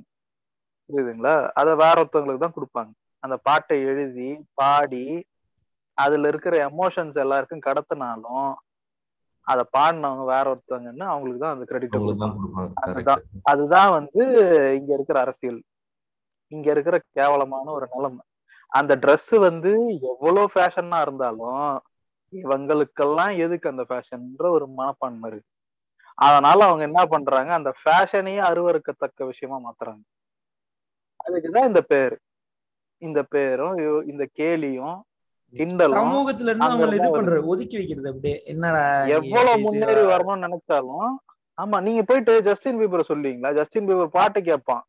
புரியுதுங்களா? 0.90 1.51
அதை 1.53 1.74
வேற 1.74 1.95
ஒருத்தவங்களுக்கு 2.03 2.45
தான் 2.45 2.59
கொடுப்பாங்க. 2.59 2.93
அந்த 3.20 3.36
பாட்டை 3.36 3.76
எழுதி 3.82 4.30
பாடி 4.55 5.26
அதுல 5.99 6.28
இருக்கிற 6.28 6.55
எமோஷன்ஸ் 6.68 7.16
எல்லாருக்கும் 7.16 7.66
கடத்தினாலும் 7.66 8.51
அதை 9.47 9.62
பாடினவங்க 9.76 10.24
வேற 10.24 10.45
ஒருத்தவங்கன்னு 10.53 11.05
அவங்களுக்கு 11.05 11.43
தான் 11.45 11.55
அந்த 11.55 11.64
கொடுப்பாங்க. 11.64 12.72
அதுதான் 12.86 13.22
அதுதான் 13.43 13.90
வந்து 13.90 14.22
இங்க 14.78 14.90
இருக்கிற 14.95 15.20
அரசியல். 15.20 15.61
இங்க 16.53 16.70
இருக்கிற 16.70 16.96
கேவலமான 17.16 17.66
ஒரு 17.70 17.86
நிலைமை. 17.94 18.22
அந்த 18.72 18.92
Dress 18.96 19.38
வந்து 19.38 19.70
எவ்வளவு 20.11 20.46
ஃபேஷனா 20.55 21.00
இருந்தாலும் 21.00 21.64
இவங்களுக்கெல்லாம் 22.32 23.32
எதுக்கு 23.44 23.66
அந்த 23.68 23.84
ஃபேஷன்ன்ற 23.88 24.46
ஒரு 24.57 24.66
மனப்பான்மை 24.78 25.26
இருக்கு. 25.30 25.48
அதனால 26.18 26.59
அவங்க 26.64 26.84
என்ன 26.84 27.00
பண்றாங்க 27.07 27.53
அந்த 27.53 27.70
ஃபேஷனையே 27.80 28.42
அருவருக்கத்தக்க 28.50 29.26
விஷயமா 29.26 29.59
மாத்துறாங்க. 29.59 30.03
அதுக்குதான் 31.24 31.68
இந்த 31.70 31.82
பேரு. 31.92 32.16
இந்த 33.03 33.20
பேரும் 33.34 33.74
இந்த 34.12 34.24
கேலியும் 34.38 34.98
சமூகத்துல 35.96 36.50
இருந்து 36.50 36.96
இது 36.98 37.09
பண்ற 37.11 37.38
ஒதுக்கி 37.53 37.76
வைக்கிறது 37.76 38.11
அப்படியே 38.11 38.36
என்னடா 38.44 38.82
எவ்வளவு 39.16 39.62
முன்னேறி 39.64 40.03
வரணும்னு 40.12 40.46
நினைச்சாலும் 40.46 41.11
ஆமா 41.59 41.78
நீங்க 41.80 42.03
போயிட்டு 42.03 42.34
ஜஸ்டின் 42.42 42.78
பீபர் 42.80 43.11
சொல்லுவீங்களா? 43.11 43.50
ஜஸ்டின் 43.55 43.88
பீபர் 43.88 44.16
பாட்டு 44.16 44.40
கேட்பான். 44.42 44.82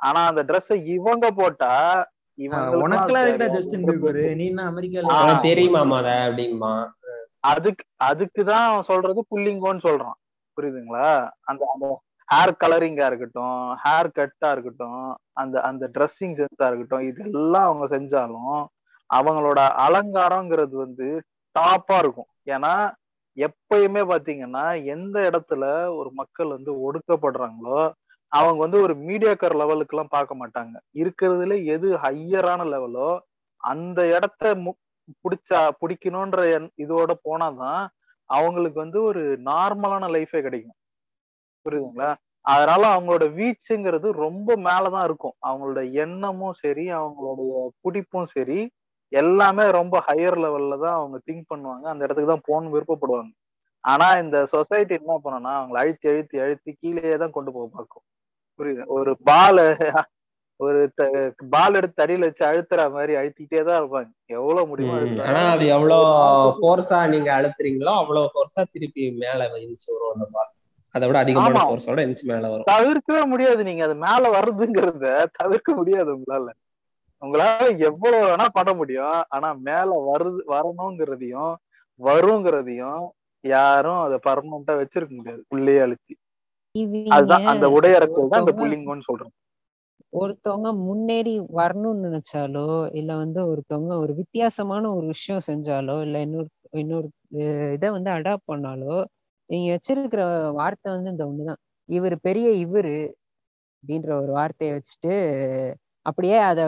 ஆனா 0.00 0.20
அந்த 0.26 0.42
Dress 0.44 0.68
இவங்க 0.96 1.26
போட்டா 1.32 1.72
அதுக்கு 7.50 7.84
அதுக்குதான் 8.04 8.66
அவன் 8.68 8.82
சொல்றது 8.82 9.20
புல்லிங்கோன்னு 9.30 9.82
சொல்றான். 9.88 10.16
புரியுதுங்களா? 10.56 11.08
அந்த 11.44 11.62
அந்த 11.74 11.86
ஹேர் 12.28 12.52
கலரிங்கா 12.60 13.06
இருக்கட்டும் 13.06 13.60
ஹேர் 13.84 14.08
கட்டா 14.18 14.48
இருக்கட்டும் 14.50 15.02
அந்த 15.32 15.56
அந்த 15.60 15.84
ட்ரெஸ்ஸிங் 15.94 16.36
சென்ஸா 16.38 16.66
இருக்கட்டும் 16.68 17.06
இதெல்லாம் 17.10 17.68
அவங்க 17.68 17.86
செஞ்சாலும் 17.96 18.58
அவங்களோட 19.10 19.60
அலங்காரங்கிறது 19.86 20.74
வந்து 20.76 21.06
டாப்பா 21.56 21.98
இருக்கும். 21.98 22.30
ஏன்னா 22.46 22.72
எப்பயுமே 23.36 24.02
பாத்தீங்கன்னா 24.12 24.64
எந்த 24.94 25.16
இடத்துல 25.28 25.64
ஒரு 25.96 26.10
மக்கள் 26.12 26.48
வந்து 26.48 26.70
ஒடுக்கப்படுறாங்களோ 26.86 27.80
அவங்க 28.28 28.58
வந்து 28.58 28.80
ஒரு 28.80 28.96
மீடியாக்கர் 28.96 29.56
லெவலுக்கு 29.56 29.96
எல்லாம் 29.96 30.08
பார்க்க 30.08 30.46
மாட்டாங்க. 30.46 30.80
இருக்கிறதுல 30.94 31.64
எது 31.64 31.96
ஹையரான 31.96 32.64
லெவலோ 32.64 33.18
அந்த 33.56 34.14
இடத்த 34.14 34.54
மு- 34.54 35.06
புடிச்சா 35.06 35.68
பிடிக்கணும்ன்ற 35.80 36.68
இதோட 36.76 37.12
போனாதான் 37.24 37.86
அவங்களுக்கு 38.24 38.80
வந்து 38.80 39.02
ஒரு 39.02 39.40
நார்மலான 39.40 40.08
லைஃபே 40.08 40.42
கிடைக்கும். 40.42 40.74
புரியுதுங்களா? 41.64 42.14
அதனால 42.40 42.96
அவங்களோட 42.96 43.20
வீச்சுங்கிறது 43.20 44.10
ரொம்ப 44.10 44.56
மேலதான் 44.56 45.04
இருக்கும். 45.04 45.32
அவங்களோட 45.46 45.92
எண்ணமும் 45.92 46.52
சரி 46.52 46.92
அவங்களுடைய 46.92 47.66
பிடிப்பும் 47.80 48.26
சரி 48.26 48.70
எல்லாமே 49.08 49.70
ரொம்ப 49.70 50.04
ஹையர் 50.06 50.38
லெவல்ல 50.38 50.80
தான் 50.80 50.94
அவங்க 50.94 51.20
திங்க் 51.26 51.44
பண்ணுவாங்க. 51.54 51.88
அந்த 51.88 52.04
இடத்துக்கு 52.04 52.38
தான் 52.38 52.48
போகணும்னு 52.48 52.80
விருப்பப்படுவாங்க. 52.80 53.30
ஆனா 53.84 54.06
இந்த 54.22 54.46
சொசைட்டி 54.46 54.94
என்ன 54.94 55.18
பண்ணும்னா 55.24 55.52
அவங்களை 55.58 55.80
அழுத்தி 55.82 56.08
அழுத்தி 56.08 56.38
அழுத்தி 56.38 56.70
கீழேயே 56.80 57.16
தான் 57.16 57.34
கொண்டு 57.36 57.52
போக 57.52 57.66
பார்க்கும். 57.74 58.04
புரியுது? 58.60 58.84
ஒரு 58.86 59.12
பால் 59.30 59.64
ஒரு 60.60 60.78
பால் 61.50 61.76
எடுத்து 61.78 62.00
தடியில 62.00 62.28
வச்சு 62.28 62.44
அழுத்துற 62.46 62.90
மாதிரி 62.94 63.12
அழுத்திக்கிட்டே 63.18 63.60
தான் 63.64 63.78
இருப்பாங்க. 63.80 64.08
எவ்வளவு 64.38 64.68
முடியுமோ. 64.70 65.24
ஆனா 65.28 65.42
அது 65.50 65.66
எவ்வளவு 65.66 66.06
ஃபோர்ஸா 66.58 67.00
நீங்க 67.08 67.30
அழுத்துறீங்களோ 67.38 67.92
அவ்வளவு 68.02 68.30
ஃபோர்ஸா 68.32 68.62
திருப்பி 68.72 69.04
மேல 69.22 69.46
எந்திச்சு 69.58 69.92
வரும் 69.92 70.14
அந்த 70.14 70.26
பால். 70.36 70.50
அதை 70.94 71.04
விட 71.08 71.18
அதிகமான. 71.18 71.62
ஃபோர்ஸோட 71.68 72.00
எந்திச்சு 72.06 72.26
மேல 72.32 72.48
வரும். 72.48 72.68
தவிர்க்கவே 72.72 73.22
முடியாது 73.26 73.62
நீங்க. 73.64 73.84
அது 73.84 73.94
மேல 74.06 74.30
வர்றதுங்கிறத 74.36 75.06
தவிர்க்க 75.40 75.74
முடியாது 75.74 76.10
உங்களால. 76.16 76.48
உங்களால 77.22 77.68
எவ்வளவு 77.90 78.26
வேணா 78.30 78.48
பண்ண 78.58 78.72
முடியும். 78.74 79.20
ஆனா 79.28 79.48
மேல 79.68 79.88
வருது 80.10 80.42
வரணுங்கிறதையும் 80.54 81.54
வருங்கிறதையும் 82.00 83.00
யாரும் 83.44 84.00
அதை 84.04 84.16
பர்மனண்டா 84.26 84.74
வச்சிருக்க 84.80 85.12
முடியாது. 85.18 85.42
உள்ளே 85.54 85.76
அழுத்தி 85.84 86.14
அதுதான் 87.14 87.46
அந்த 87.52 87.66
உடையரசல் 87.76 88.32
தான் 88.34 88.46
ஒருத்தவங்க 88.46 88.52
புள்ளிங்கன்னு 88.60 89.08
சொல்றேன் 89.10 89.32
ஒருத்தவங்க 90.12 90.70
முன்னேறி 90.86 91.32
வரணும்னு 91.58 92.04
நினைச்சாலோ 92.06 92.66
இல்ல 93.00 93.10
வந்து 93.22 93.40
ஒருத்தவங்க 93.52 93.94
ஒரு 94.04 94.12
வித்தியாசமான 94.20 94.84
ஒரு 94.96 95.06
விஷயம் 95.14 95.46
செஞ்சாலோ 95.48 95.96
இல்ல 96.06 96.18
இன்னொரு 96.26 96.48
இன்னொரு 96.82 97.08
இதை 97.76 97.88
வந்து 97.96 98.10
அடாப்ட் 98.16 98.50
பண்ணாலோ 98.52 98.96
நீங்க 99.50 99.68
வச்சிருக்கிற 99.76 100.22
வார்த்தை 100.60 100.88
வந்து 100.94 101.12
இந்த 101.14 101.24
ஒண்ணுதான் 101.30 101.60
இவர் 101.88 102.16
பெரிய 102.28 102.48
இவரு 102.64 102.96
அப்படின்ற 103.84 104.10
ஒரு 104.22 104.32
வார்த்தையை 104.38 104.72
வச்சுட்டு 104.76 105.14
அப்படியே 106.06 106.38
அதை 106.50 106.64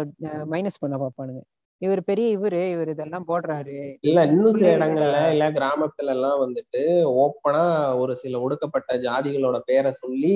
மைனஸ் 0.52 0.82
பண்ண 0.82 0.96
பார்ப்பானுங்க. 1.02 1.42
இவர் 1.83 2.01
பெரிய 2.05 2.26
இவரு 2.37 2.61
இவர் 2.72 2.89
இதெல்லாம் 2.89 3.26
போடுறாரு. 3.28 3.76
இல்ல 4.01 4.24
இன்னும் 4.26 4.57
சில 4.57 4.70
இடங்கள்ல 4.76 5.18
இல்ல 5.33 5.45
கிராமத்துல 5.51 6.14
எல்லாம் 6.14 6.41
வந்துட்டு 6.43 6.81
ஓப்பனா 7.20 7.62
ஒரு 7.97 8.14
சில 8.16 8.41
ஒடுக்கப்பட்ட 8.41 8.99
ஜாதிகளோட 8.99 9.59
பேரை 9.64 9.93
சொல்லி 10.01 10.35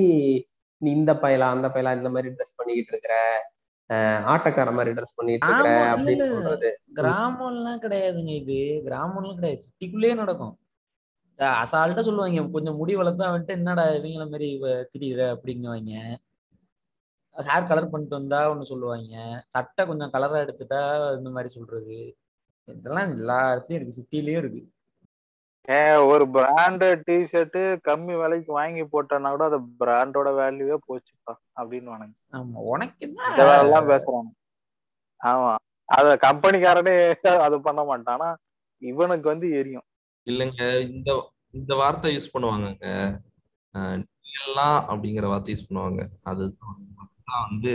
நீ 0.82 0.90
இந்த 0.92 1.12
பயலா 1.22 1.48
அந்த 1.50 1.68
பயலா 1.68 1.92
இந்த 1.96 2.10
மாதிரி 2.10 2.30
ட்ரெஸ் 2.34 2.56
பண்ணிக்கிட்டு 2.56 2.92
இருக்கிற 2.94 3.14
ஆட்டக்கார 4.28 4.70
மாதிரி 4.72 4.92
ட்ரெஸ் 4.92 5.16
பண்ணிட்டு 5.16 5.46
இருக்கிற 5.46 5.70
இல்ல, 5.70 5.88
அப்படின்னு. 5.92 6.26
சொல்றது. 6.32 6.68
கிராமம்லாம் 6.98 7.82
கிடையாதுங்க 7.82 8.32
இது. 8.40 8.58
கிராமம்லாம் 8.86 9.38
கிடையாது. 9.38 9.64
சிட்டிக்குள்ளேயே 9.66 10.14
நடக்கும். 10.14 10.54
அசால்ட்டா 11.58 12.00
சொல்லுவாங்க 12.00 12.50
கொஞ்சம் 12.50 12.76
முடி 12.76 12.94
வளர்த்தா 12.96 13.28
வந்துட்டு 13.30 13.58
என்னடா 13.58 13.84
இவங்கள 13.98 14.24
மாதிரி 14.30 14.48
திரியிற? 14.92 15.20
அப்படிங்குவாங்க. 15.34 15.92
ஹேர் 17.36 17.66
கலர் 17.66 17.90
பண்ணிட்டு 17.90 18.16
வந்தா 18.16 18.52
ஒண்ணு 18.52 18.62
சொல்லுவாங்க. 18.62 19.44
சட்டை 19.48 19.86
கொஞ்சம் 19.86 20.12
கலரா 20.12 20.38
எடுத்துட்டா 20.44 20.80
இந்த 21.18 21.30
மாதிரி 21.30 21.54
சொல்றது. 21.54 22.16
இதெல்லாம் 22.64 23.10
எல்லா 23.10 23.52
இடத்துலயும் 23.54 23.72
இருக்கு 23.72 24.00
சிட்டிலயும் 24.00 24.42
இருக்கு. 24.42 24.62
ஒரு 26.06 26.28
பிராண்டட் 26.28 27.02
டிஷர்ட் 27.06 27.78
கம்மி 27.84 28.20
விலைக்கு 28.20 28.52
வாங்கி 28.52 28.82
போட்டோன்னா 28.82 29.30
கூட 29.30 29.44
அது 29.44 29.58
பிராண்டோட 29.80 30.30
வேல்யூவே 30.40 30.76
போச்சுப்பா 30.88 31.34
அப்படின்னு 31.60 32.14
ஆமா 32.32 32.54
உனக்கு 32.54 32.94
என்ன? 32.98 33.80
பேசுறாங்க. 33.80 34.30
ஆமா 35.20 35.54
அத 35.84 36.18
கம்பெனிக்காரனே 36.22 37.12
அது 37.38 37.60
பண்ண 37.60 37.84
மாட்டான். 37.84 38.36
இவனுக்கு 38.78 39.28
வந்து 39.28 39.50
எரியும். 39.50 39.86
இல்லைங்க 40.26 40.80
இந்த 40.90 41.30
இந்த 41.50 41.74
வார்த்தை 41.74 42.16
யூஸ் 42.16 42.34
பண்ணுவாங்கங்க. 42.34 42.86
அஹ் 43.74 44.02
எல்லாம் 44.46 44.88
அப்படிங்கிற 44.88 45.26
வார்த்தை 45.26 45.54
யூஸ் 45.54 45.72
பண்ணுவாங்க. 45.72 46.02
அதுதான். 46.22 46.78
வந்து 47.28 47.70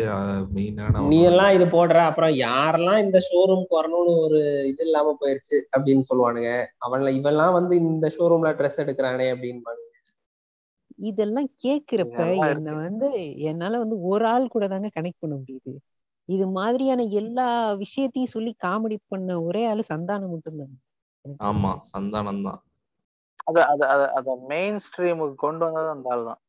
மெயினான 0.54 1.02
நீ 1.10 1.18
எல்லாம் 1.30 1.54
இது. 1.56 1.66
போடுற 1.74 2.00
அப்புறம் 2.10 2.34
யாரெல்லாம் 2.39 3.02
இந்த 3.06 3.20
ஷோரூம்க்கு 3.28 3.74
வரணும்னு 3.78 4.14
ஒரு 4.26 4.39
இது 4.72 4.84
இல்லாம 4.88 5.14
போயிருச்சு 5.22 5.58
அப்படின்னு 5.74 6.04
சொல்லுவானுங்க. 6.10 6.52
அவன்ல 6.86 7.12
இவெல்லாம் 7.20 7.56
வந்து 7.58 7.76
இந்த 7.86 8.08
ஷோரூம்ல 8.18 8.52
ட்ரெஸ் 8.60 8.82
எடுக்கிறானே 8.84 9.28
அப்படின்னு 9.34 9.78
இதெல்லாம் 11.10 11.50
கேக்குறப்ப 11.64 12.22
என்ன 12.47 12.72
வந்து 12.80 13.08
என்னால 13.50 13.78
வந்து 13.84 13.97
ஒரு 14.10 14.26
ஆள் 14.32 14.47
கூட 14.47 14.66
தாங்க 14.68 14.89
கனெக்ட் 14.95 15.22
பண்ண 15.24 15.36
முடியுது. 15.38 15.74
இது 16.30 16.45
மாதிரியான 16.58 17.06
எல்லா 17.20 17.45
விஷயத்தையும் 17.84 18.34
சொல்லி 18.34 18.52
காமெடி 18.66 18.97
பண்ண 19.12 19.38
ஒரே 19.47 19.62
ஆளு 19.70 19.84
சந்தானம் 19.91 20.34
மட்டும்தான். 20.34 20.74
ஆமா 21.41 21.72
சந்தானம் 21.91 22.43
தான் 22.47 22.60
அத 23.47 23.58
அத 23.66 23.82
அத 23.93 24.04
அத 24.18 24.36
மெயின் 24.52 24.78
ஸ்ட்ரீமுக்கு 24.86 25.38
கொண்டு 25.45 25.64
வந்தது 25.68 25.89
அந்த 25.95 26.10
ஆள் 26.14 26.28
தான் 26.30 26.41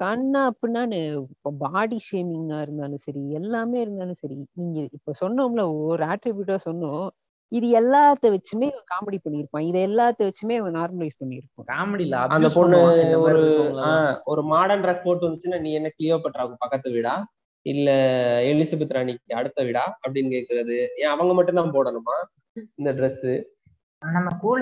கண்ணா 0.00 0.40
அப்படின்னான்னு 0.50 0.98
இப்போ 1.34 1.50
பாடி 1.62 1.98
ஷேமிங்கா 2.06 2.58
இருந்தாலும் 2.62 3.02
சரி 3.04 3.22
எல்லாமே 3.40 3.78
இருந்தாலும் 3.80 4.20
சரி 4.22 4.36
நீங்க 4.60 4.78
இப்ப 4.98 5.14
சொன்னோம்ல 5.22 5.62
ஒரு 5.84 6.02
ஆட்ரிபியூட்டா 6.04 6.56
சொன்னோம். 6.68 7.06
இது 7.52 7.66
எல்லாத்த 7.78 8.26
வச்சுமே 8.34 8.66
காமெடி 8.90 9.18
பண்ணியிருப்பான். 9.24 9.64
இதை 9.68 9.80
எல்லாத்த 9.88 10.20
வச்சுமே 10.28 10.56
அவன் 10.60 10.76
நார்மலைஸ் 10.78 11.20
பண்ணியிருப்பான். 11.22 11.66
காமெடியில 11.72 12.18
அந்த 12.36 12.48
பொண்ணு 12.56 12.78
ஒரு 13.26 13.42
ஒரு 14.26 14.42
மாடர்ன் 14.52 14.84
ட்ரெஸ் 14.84 15.04
போட்டு 15.04 15.26
வந்துச்சுன்னா 15.26 15.60
நீ 15.60 15.72
என்ன 15.72 15.90
கிளியோபட்ராவுக்கு 15.98 16.62
பக்கத்து 16.64 16.90
வீடா? 16.96 17.14
இல்ல 17.66 17.88
எலிசபெத் 18.50 18.94
ராணிக்கு 18.96 19.34
அடுத்த 19.34 19.62
வீடா? 19.68 19.84
அப்படின்னு 20.04 20.30
கேக்குறது. 20.36 20.76
ஏன் 21.02 21.12
அவங்க 21.14 21.32
மட்டும் 21.38 21.60
தான் 21.60 21.74
போடணுமா 21.76 22.16
இந்த 22.78 22.90
கூல் 22.94 23.40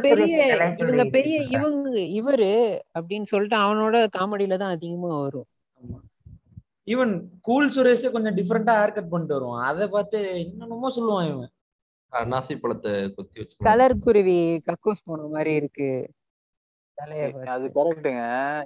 பெரிய 0.04 0.36
இவங்க 0.78 1.04
பெரிய. 1.16 1.36
இவங்க 1.56 1.98
இவரு 2.20 2.50
அப்படின்னு 2.98 3.30
சொல்லிட்டு 3.32 3.56
அவனோட 3.56 3.96
காமெடியில 4.16 4.56
தான் 4.56 4.74
அதிகமா 4.76 5.10
வரும். 5.20 5.48
ஈவன் 6.86 7.12
கூல் 7.40 7.70
சுரேஷ் 7.70 8.04
கொஞ்சம் 8.10 8.36
டிஃப்ரெண்டா 8.36 8.74
ஹேர் 8.78 8.96
கட் 8.96 9.10
பண்ணிட்டு 9.10 9.36
வருவான். 9.36 9.64
அதை 9.64 9.86
பார்த்து 9.88 10.18
என்னென்னமோ 10.42 10.90
சொல்லுவான் 10.96 11.28
இவன். 11.32 11.52
அன்னாசி 12.12 12.54
பழத்தை 12.60 12.92
கொத்தி 13.16 13.40
வச்சு 13.40 13.66
கலர் 13.68 13.94
குருவி 13.98 14.38
கக்கூஸ் 14.68 15.04
போன 15.04 15.26
மாதிரி 15.26 15.52
இருக்கு. 15.54 15.90
தலைய 16.98 17.26
அது 17.56 17.66
கரெக்டுங்க 17.68 18.22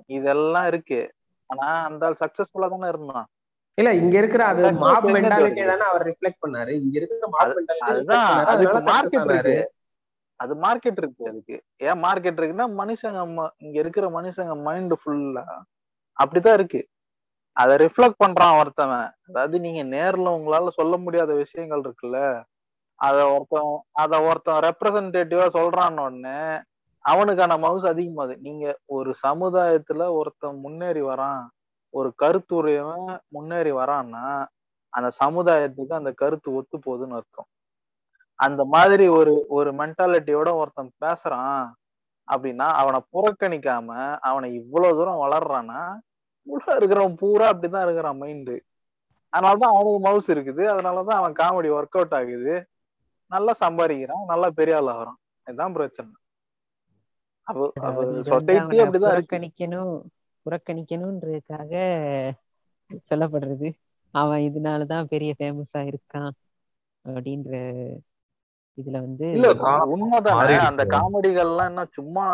இதெல்லாம் 0.07 0.67
இருக்கு. 0.67 1.01
ஆனா 1.51 1.69
அந்த 1.89 2.07
ஆள் 2.07 2.21
சக்சஸ்ஃபுல்லா 2.23 2.69
தானே 2.69 2.89
இருந்தான். 2.89 3.27
இல்ல 3.79 3.91
இங்க 3.95 4.15
இருக்கிற 4.19 4.45
அது 4.45 4.63
மாப் 4.73 5.07
இருக்கு? 5.07 5.67
தானே 5.73 5.85
அவர் 5.91 6.05
ரிஃப்ளெக்ட் 6.11 6.43
பண்ணாரு. 6.47 6.73
இங்க 6.83 6.95
இருக்கிற 7.01 7.29
மாப் 7.35 7.55
மென்டாலிட்டி 7.59 7.93
அதுதான். 7.93 8.31
மார்க்கெட் 8.91 9.33
இருக்கு. 9.35 9.59
அது 10.37 10.55
மார்க்கெட் 10.57 10.99
இருக்கு 10.99 11.29
அதுக்கு. 11.29 11.57
ஏன் 11.79 12.03
மார்க்கெட் 12.03 12.41
இருக்குன்னா 12.41 12.67
மனுஷங்க 12.81 13.21
ம- 13.37 13.51
இங்க 13.59 13.79
இருக்கிற 13.79 14.09
மனுஷங்க 14.09 14.63
மைண்ட் 14.63 14.93
ஃபுல்லா 15.03 15.45
அப்படிதான் 16.19 16.53
இருக்கு. 16.53 16.81
அதை 17.57 17.77
ரிஃப்ளெக்ட் 17.77 18.21
பண்றான் 18.25 18.57
ஒருத்தவன். 18.61 19.09
அதாவது 19.29 19.61
நீங்க 19.61 19.83
நேர்ல 19.97 20.29
உங்களால 20.39 20.69
சொல்ல 20.69 20.97
முடியாத 20.97 21.35
விஷயங்கள் 21.35 21.81
இருக்குல்ல 21.81 22.19
அத 23.01 23.19
ஒருத்தன் 23.35 23.73
அத 23.93 24.23
ஒருத்தன் 24.23 24.63
ரெப்ரசன்டேட்டிவா 24.63 25.47
சொல்றான்னு 25.55 26.01
உடனே 26.01 26.39
அவனுக்கான 27.05 27.57
மவுஸ் 27.59 27.85
அதிகமாகுது. 27.85 28.37
நீங்க 28.39 28.67
ஒரு 28.87 29.15
சமுதாயத்துல 29.27 30.11
ஒருத்தன் 30.13 30.59
முன்னேறி 30.59 31.03
வரான் 31.03 31.43
ஒரு 31.95 32.15
கருத்துறையவன் 32.23 33.19
முன்னேறி 33.29 33.73
வரான்னா 33.73 34.27
அந்த 34.93 35.11
சமுதாயத்துக்கு 35.25 35.95
அந்த 35.95 36.13
கருத்து 36.13 36.55
ஒத்து 36.55 36.79
போகுதுன்னு 36.79 37.19
அர்த்தம். 37.21 37.49
அந்த 38.39 38.65
மாதிரி 38.65 39.09
ஒரு 39.09 39.45
ஒரு 39.49 39.71
மென்டாலிட்டியோட 39.75 40.49
ஒருத்தன் 40.55 40.93
பேசுறான் 41.05 41.65
அப்படின்னா 42.29 42.67
அவனை 42.81 43.01
புறக்கணிக்காம 43.13 44.19
அவனை 44.21 44.55
இவ்வளவு 44.55 44.97
தூரம் 44.97 45.23
வளர்றான்னா 45.25 45.83
உள்ள 46.47 46.67
இருக்கிறவன் 46.79 47.17
பூரா 47.17 47.47
அப்படிதான் 47.53 47.83
இருக்கிறான் 47.83 48.21
மைண்டு 48.23 48.57
அதனாலதான் 49.33 49.73
அவனுக்கு 49.75 50.01
மவுஸ் 50.01 50.31
இருக்குது. 50.31 50.63
அதனாலதான் 50.73 51.19
அவன் 51.21 51.33
காமெடி 51.33 51.69
ஒர்க் 51.77 51.97
அவுட் 51.99 52.15
ஆகுது. 52.15 52.55
நல்லா 53.31 53.53
சம்பாதிக்கிறான். 53.61 54.25
நல்லா 54.27 54.49
பெரிய 54.51 54.77
ஆள் 54.77 54.87
ஆகிறான். 54.87 55.19
இதுதான் 55.47 55.73
பிரச்சனை. 55.73 56.11
அப்போ 57.47 57.65
சொசைட்டி 58.23 58.79
அப்படிதான் 58.79 59.15
புறக்கணிக்கணும் 59.15 59.95
புறக்கணிக்கணும்ன்றதுக்காக 60.47 61.73
சொல்லப்படுறது. 63.11 63.69
அவன் 64.15 64.41
இதனாலதான் 64.41 65.05
பெரிய 65.05 65.35
ஃபேமஸா 65.39 65.81
இருக்கான் 65.91 66.33
அப்படின்ற 67.05 67.55
இதுல 68.79 68.99
வந்து 69.01 69.27
இல்ல 69.31 69.49
உண்மைதானே. 69.95 70.55
அந்த 70.67 70.85
காமெடிகள்லாம் 70.95 71.71
என்ன 71.71 71.85
சும்மா 71.91 72.25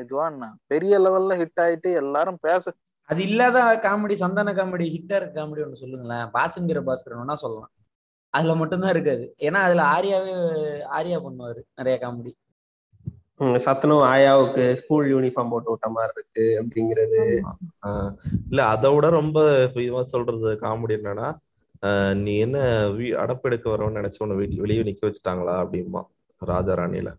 இதுவா 0.00 0.26
என்ன? 0.26 0.44
பெரிய 0.66 0.98
லெவல்ல 0.98 1.38
ஹிட் 1.40 1.62
ஆயிட்டு 1.64 1.92
எல்லாரும் 1.94 2.38
பேச 2.40 2.74
அது 3.08 3.20
இல்லாத 3.22 3.58
காமெடி 3.82 4.14
சந்தான 4.14 4.52
காமெடி 4.52 4.86
ஹிட்டா 4.94 5.16
இருக்க 5.16 5.34
காமெடி 5.40 5.62
ஒண்ணு 5.64 5.82
சொல்லுங்களேன். 5.82 6.26
பாசுங்கிற 6.34 6.80
பாஸ்கரன் 6.84 7.20
வேணா 7.20 7.36
சொல்லலாம். 7.36 7.72
அதுல 8.34 8.54
மட்டும்தான் 8.54 8.90
இருக்காது 8.90 9.24
ஏன்னா 9.38 9.60
அதுல 9.66 9.82
ஆரியாவே 9.94 10.32
ஆரியா 10.98 11.18
பண்ணுவாரு 11.18 11.60
நிறைய 11.74 11.96
காமெடி. 12.02 12.32
ம், 13.40 13.58
சத்துணு 13.64 13.96
ஆயாவுக்கு 14.06 14.64
ஸ்கூல் 14.74 15.06
யூனிஃபார்ம் 15.06 15.50
போட்டு 15.50 15.70
விட்ட 15.70 15.88
மாதிரி 15.88 16.12
இருக்கு 16.16 16.46
அப்படிங்கிறது. 16.60 17.20
ஆஹ் 17.82 18.12
இல்ல 18.50 18.60
அதை 18.66 18.94
விட 18.94 19.08
ரொம்ப 19.10 19.38
சொல்றது 20.06 20.50
காமெடி 20.60 20.96
என்னன்னா 20.98 21.28
நீ 22.20 22.32
என்ன 22.44 22.56
அடப்பெடுக்க 23.22 23.66
வரவன்னு 23.68 24.00
நினைச்சு 24.00 24.22
உன்னை 24.24 24.36
வீட்டுல 24.38 24.64
வெளியே 24.64 24.86
நிக்க 24.88 25.02
வச்சுட்டாங்களா? 25.06 25.54
அப்படிமா 25.62 26.02
ராஜா 26.42 26.74
ராணியில. 26.80 27.10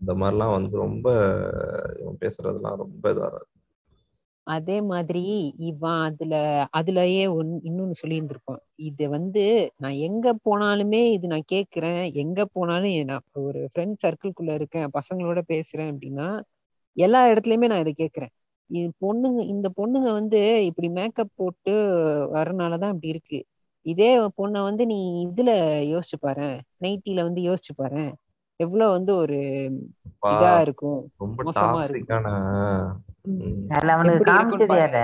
இந்த 0.00 0.12
மாதிரிலாம் 0.20 0.54
வந்து 0.56 0.74
ரொம்ப 0.84 1.06
இவன் 2.00 2.20
பேசுறதுலாம் 2.22 2.80
ரொம்ப 2.84 3.04
இதா 3.14 3.28
அதே 4.46 4.76
மாதிரி 4.88 5.20
இவன் 5.68 6.00
அதுல 6.06 6.34
அதுலயே 6.78 7.22
ஒன் 7.34 7.52
இன்னொன்னு 7.64 7.94
சொல்லியிருந்திருப்பான். 8.00 8.58
இது 8.88 9.04
வந்து 9.14 9.44
நான் 9.78 9.96
எங்க 10.08 10.26
போனாலுமே 10.46 11.02
இது 11.14 11.26
நான் 11.26 11.50
கேக்குறேன் 11.52 12.02
எங்க 12.22 12.40
போனாலும் 12.54 13.08
நான் 13.12 13.24
ஒரு 13.44 13.62
ஃப்ரெண்ட் 13.70 13.96
சர்க்கிள்குள்ள 14.04 14.52
இருக்கேன் 14.58 14.94
பசங்களோட 14.98 15.42
பேசுறேன் 15.48 15.90
அப்படின்னா 15.92 16.28
எல்லா 16.96 17.20
இடத்துலயுமே 17.30 17.70
நான் 17.70 17.84
இதை 17.84 17.94
கேக்குறேன் 17.96 18.32
இது 18.70 18.88
பொண்ணுங்க 19.02 19.40
இந்த 19.54 19.68
பொண்ணுங்க 19.76 20.08
வந்து 20.18 20.40
இப்படி 20.68 20.88
மேக்கப் 20.98 21.34
போட்டு 21.34 21.72
வரனாலதான் 22.34 22.92
இப்படி 22.94 23.12
இருக்கு. 23.14 23.38
இதே 23.86 24.08
பொண்ணை 24.38 24.60
வந்து 24.62 24.84
நீ 24.86 24.98
இதுல 25.26 25.50
யோசிச்சு 25.90 26.18
பாரு. 26.20 26.48
நைட்டில 26.80 27.22
வந்து 27.22 27.40
யோசிச்சு 27.42 27.74
பாரு. 27.76 28.04
எவ்வளவு 28.60 28.90
வந்து 28.90 29.12
ஒரு 29.16 29.38
இதா 30.30 30.52
இருக்கும் 30.60 31.00
ரொம்ப 31.20 31.40
மோசமா 31.40 31.80
இருக்கு. 31.84 32.06
டாக்ஸிக்கான 32.06 32.26
அதுல 33.70 33.94
அவனுக்கு 33.94 34.20
எப்படி 34.20 34.32
இருக்குன்னு 34.34 34.66
காமிச்சது. 34.66 34.76
யார? 34.76 34.96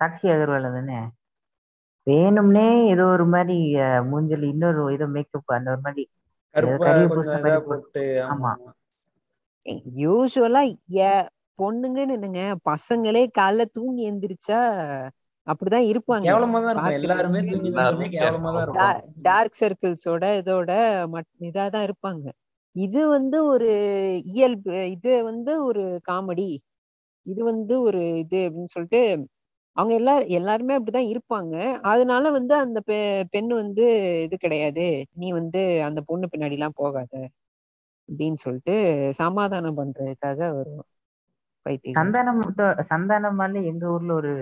சாட்சி 0.00 0.26
அகர்வால் 0.32 0.68
தானே? 0.70 0.98
வேணும்னே 2.06 2.64
ஏதோ 2.88 3.04
ஒரு 3.10 3.26
மாதிரி 3.30 3.56
மூஞ்சில 4.08 4.48
இன்னொரு 4.48 4.84
ஏதோ 4.92 5.08
மேக்கப் 5.12 5.56
அந்த 5.56 5.70
ஒரு 5.70 5.82
மாதிரி. 5.82 6.04
கருப்பா 6.54 6.86
கரிய 6.86 7.06
கொஞ்சம் 7.08 7.14
பூசின 7.14 7.40
இதா 7.40 7.56
மாதிரி 7.60 7.60
போட்டு 7.64 8.04
ஆமா. 8.28 8.52
யூஸ்வலா 9.96 10.62
ஏ 10.96 11.10
பொண்ணுங்கன்னு 11.58 12.14
என்னங்க 12.14 12.40
பசங்களே 12.68 13.22
காலைல 13.38 13.64
தூங்கி 13.72 14.02
எந்திரிச்சா 14.10 14.60
அப்படிதான் 15.50 15.88
இருப்பாங்க. 15.90 16.26
எல்லாருமே 16.98 17.40
டார்க் 19.22 19.58
சர்க்கிள்ஸோட 19.60 20.24
இதோட 20.40 20.70
மட் 21.08 21.30
இதாதான் 21.40 21.86
இருப்பாங்க. 21.88 22.26
இது 22.76 23.08
வந்து 23.08 23.44
ஒரு 23.44 23.70
இயல்பு 24.24 24.90
இது 24.90 25.24
வந்து 25.24 25.64
ஒரு 25.64 26.00
காமெடி. 26.10 26.50
இது 27.26 27.44
வந்து 27.44 27.80
ஒரு 27.80 28.18
இது 28.18 28.38
அப்படின்னு 28.48 28.74
சொல்லிட்டு 28.76 29.02
அவங்க 29.72 29.94
எல்லா 29.94 30.14
எல்லாருமே 30.20 30.78
அப்படிதான் 30.78 31.10
இருப்பாங்க. 31.14 31.54
அதனால 31.82 32.30
வந்து 32.30 32.54
அந்த 32.54 32.82
பெ 32.86 33.22
பெண் 33.30 33.46
வந்து 33.46 33.86
இது 34.24 34.36
கிடையாது. 34.36 34.86
நீ 35.12 35.32
வந்து 35.32 35.82
அந்த 35.82 36.00
பொண்ணு 36.06 36.28
பின்னாடி 36.32 36.50
எல்லாம் 36.50 36.78
போகாத 36.82 37.12
அப்படின்னு 38.08 38.34
சொல்லிட்டு 38.34 38.74
சமாதானம் 39.14 39.76
பண்றதுக்காக 39.76 40.38
வரும் 40.56 40.84
பைத்தியம் 41.66 41.98
சந்தானம் 41.98 42.40
சந்தானமால 42.90 43.64
எங்க 43.64 43.86
ஊர்ல 43.86 44.12
ஒரு 44.14 44.32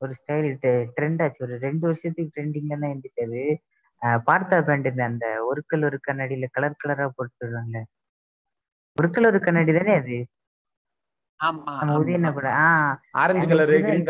ஒரு 0.00 0.12
ஸ்டைல் 0.18 0.48
ட்ரெண்ட் 0.96 1.22
ஆச்சு. 1.22 1.40
ஒரு 1.40 1.56
ரெண்டு 1.58 1.84
வருஷத்துக்கு 1.86 2.34
ட்ரெண்டிங்ல 2.34 2.78
தான் 2.80 2.92
இருந்துச்சு 2.92 3.22
அது. 3.26 3.42
பார்த்தா 4.28 4.58
பேண்ட் 4.66 5.00
அந்த 5.04 5.26
ஒரு 5.48 5.60
கல் 5.66 5.84
ஒரு 5.84 5.98
கண்ணாடியில 6.06 6.46
கலர் 6.52 6.80
கலரா 6.82 7.06
போட்டுருவாங்க 7.16 7.78
ஒரு 8.96 9.08
கல் 9.10 9.26
ஒரு 9.26 9.40
கண்ணாடி 9.40 9.72
தானே 9.72 9.94
அது? 9.94 10.18
உதயன 11.98 12.30
கூட 12.32 12.48
ஆஹ் 12.62 12.94
ஆரஞ்சு 13.20 13.46
கலர் 13.50 13.70
கிரீன் 13.70 14.06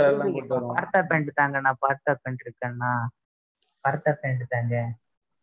பார்த்தா 0.71 1.01
பேண்ட் 1.11 1.31
தாங்கண்ணா 1.41 1.73
பார்த்தா 1.85 2.13
பேண்ட் 2.23 2.45
இருக்கண்ணா 2.47 2.93
பார்த்தா 3.85 4.13
பேண்ட் 4.23 4.43
தாங்க. 4.49 4.75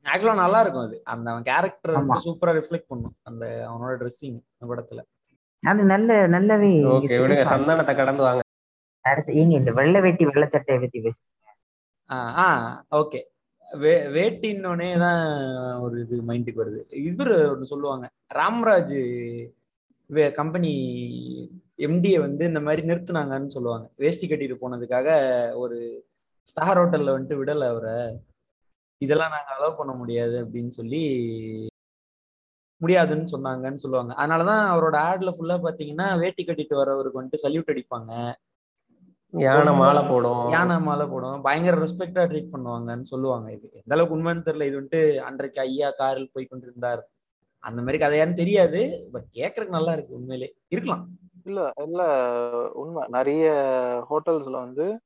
ஆக்சுவலா 0.05 0.41
நல்லா 0.41 0.59
இருக்கும் 0.63 0.85
அது. 0.87 0.97
அந்த 1.05 1.27
அவன் 1.31 1.43
கேரக்டர். 1.43 1.95
வந்து 1.97 2.19
சூப்பரா 2.25 2.51
ரிஃப்ளெக்ட் 2.59 2.91
பண்ணும். 2.91 3.15
அந்த 3.23 3.43
அவனோட 3.69 3.93
ட்ரெஸ்ஸிங் 4.01 4.37
அந்த 4.51 4.65
படத்துல. 4.71 5.01
அது 5.63 5.81
நல்ல 5.85 6.11
நல்லாவே 6.35 6.69
ஓகே 6.91 7.15
விடுங்க. 7.21 7.45
சந்தானத்தை 7.53 7.95
கடந்து 7.95 8.23
வாங்க. 8.23 8.41
அடுத்து 9.05 9.33
ஏங்க 9.33 9.55
இந்த 9.61 9.71
வெள்ளை 9.71 9.99
வேட்டி 10.01 10.25
வெள்ளை 10.25 10.47
சட்டையை 10.49 10.79
பத்தி 10.81 10.99
பேசுங்க 10.99 11.25
ஆ 12.09 12.47
ஓகே. 12.95 13.19
வே 13.69 13.93
வேட்டின்னொடனே 14.07 14.97
தான் 14.97 15.23
ஒரு 15.81 15.95
இது 16.01 16.17
மைண்டுக்கு 16.29 16.61
வருது. 16.63 16.81
இவர் 17.09 17.31
ஒன்று 17.51 17.65
சொல்லுவாங்க. 17.65 18.05
ராம்ராஜ் 18.35 18.97
வே 20.09 20.31
கம்பெனி 20.31 20.71
எம்டியை 21.79 22.19
வந்து 22.19 22.43
இந்த 22.45 22.59
மாதிரி 22.59 22.81
நிறுத்துனாங்கன்னு 22.87 23.47
சொல்லுவாங்க. 23.47 23.87
வேஷ்டி 23.95 24.27
கட்டிட்டு 24.27 24.55
போனதுக்காக 24.61 25.07
ஒரு 25.55 25.77
ஸ்டார் 26.43 26.79
ஹோட்டல்ல 26.79 27.15
வந்துட்டு 27.15 27.39
விடலை 27.41 27.67
அவரை. 27.67 27.95
இதெல்லாம் 29.01 29.33
நாங்கள் 29.35 29.55
அலோவ் 29.57 29.79
பண்ண 29.79 29.93
முடியாது 29.93 30.45
அப்படின்னு 30.45 30.69
சொல்லி 30.69 31.01
முடியாதுன்னு 32.81 33.27
சொன்னாங்கன்னு 33.31 33.75
சொல்லுவாங்க. 33.75 34.13
அதனாலதான் 34.13 34.63
அவரோட 34.73 34.95
ஆட்ல 35.09 35.29
ஃபுல்லா 35.35 35.55
பாத்தீங்கன்னா 35.65 36.19
வேட்டி 36.19 36.43
கட்டிட்டு 36.45 36.75
வரவருக்கு 36.81 37.19
வந்துட்டு 37.21 37.43
சல்யூட் 37.45 37.71
அடிப்பாங்க. 37.73 38.11
யானை 39.39 39.73
மாலை 39.73 40.03
போடும். 40.03 40.49
யானை 40.49 40.79
மாலை 40.79 41.05
போடும். 41.05 41.41
பயங்கர 41.41 41.77
ரெஸ்பெக்டா 41.77 42.23
ட்ரீட் 42.31 42.53
பண்ணுவாங்கன்னு 42.53 43.03
சொல்லுவாங்க 43.03 43.51
இது. 43.51 43.69
எந்த 43.73 43.93
அளவுக்கு 43.93 44.17
உண்மைன்னு 44.17 44.47
தெரியல. 44.47 44.63
இது 44.63 44.79
வந்துட்டு 44.79 45.17
அன்றைக்கு 45.17 45.61
ஐயா 45.61 45.91
காரில் 45.91 46.31
போய் 46.33 46.45
கொண்டிருந்தார். 46.45 47.09
அந்த 47.59 47.81
மாதிரி 47.81 48.05
கதையான்னு 48.05 48.33
தெரியாது. 48.33 49.09
பட் 49.13 49.23
கேட்கறதுக்கு 49.33 49.77
நல்லா 49.77 49.93
இருக்கு 49.93 50.15
உண்மையிலே. 50.15 50.55
இருக்கலாம். 50.67 51.09
இல்ல 51.45 51.73
இல்ல. 51.83 52.01
உண்மை. 52.73 53.03
நிறைய 53.07 53.45
ஹோட்டல்ஸ்ல 54.09 54.51
வந்து 54.51 55.01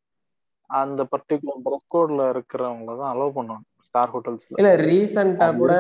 அந்த 0.65 1.03
பர்டிகுலர் 1.03 1.63
ட்ரெஸ் 1.65 1.91
கோட்ல 1.95 2.31
இருக்கிறவங்கள 2.31 2.97
தான் 2.97 3.17
அலோவ் 3.17 3.35
பண்ணுவாங்க. 3.35 3.65
ஸ்டார் 3.81 4.09
ஹோட்டல்ஸ்ல 4.13 4.57
இல்ல 4.57 4.75
ரீசெண்டா 4.75 5.57
கூட. 5.57 5.73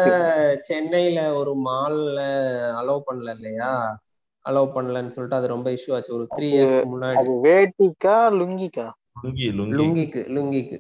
சென்னையில 0.59 1.33
ஒரு 1.33 1.55
மால்ல 1.57 2.19
அலோவ் 2.81 3.07
பண்ணல 3.11 3.35
இல்லையா? 3.35 3.97
அலோவ் 4.45 4.73
பண்ணலன்னு 4.75 5.07
சொல்லிட்டு 5.07 5.35
அது 5.35 5.47
ரொம்ப 5.47 5.69
இஷ்யூ 5.69 5.93
ஆச்சு. 5.93 6.13
ஒரு 6.13 6.27
த்ரீ 6.35 6.47
இயர்ஸ்க்கு 6.51 6.89
முன்னாடி. 6.93 7.15
அது 7.15 7.31
வேட்டிக்கா 7.43 8.15
லுங்கிக்கா? 8.39 8.87
லுங்கி 9.23 9.47
லுங்கி. 9.51 9.75
லுங்கிக்கு 9.75 10.21
லுங்கிக்கு. 10.29 10.77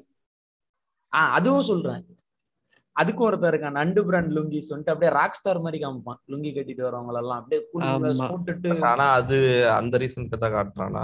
ஆ 1.13 1.31
அதுவும் 1.31 1.61
சொல்றேன் 1.61 2.01
அதுக்கும் 2.95 3.27
ஒருத்தர் 3.27 3.53
இருக்கான் 3.53 3.71
நண்டு 3.71 4.05
பிராண்ட் 4.05 4.37
லுங்கிஸ் 4.37 4.69
வந்துட்டு 4.69 4.89
அப்படியே 4.89 5.11
ராக் 5.11 5.33
ஸ்டார் 5.33 5.59
மாதிரி 5.59 5.85
காமிப்பான். 5.85 6.19
லுங்கி 6.27 6.51
கட்டிட்டு 6.51 6.81
வரவங்க 6.81 7.17
எல்லாம் 7.17 7.39
அப்படியே. 7.39 7.61
போட்டுட்டு. 8.27 8.83
ஆனா 8.83 9.11
அது 9.11 9.37
அந்த 9.71 9.97
ரீசனுக்கு 9.97 10.37
தான் 10.37 10.51
காட்டுறானா? 10.51 11.03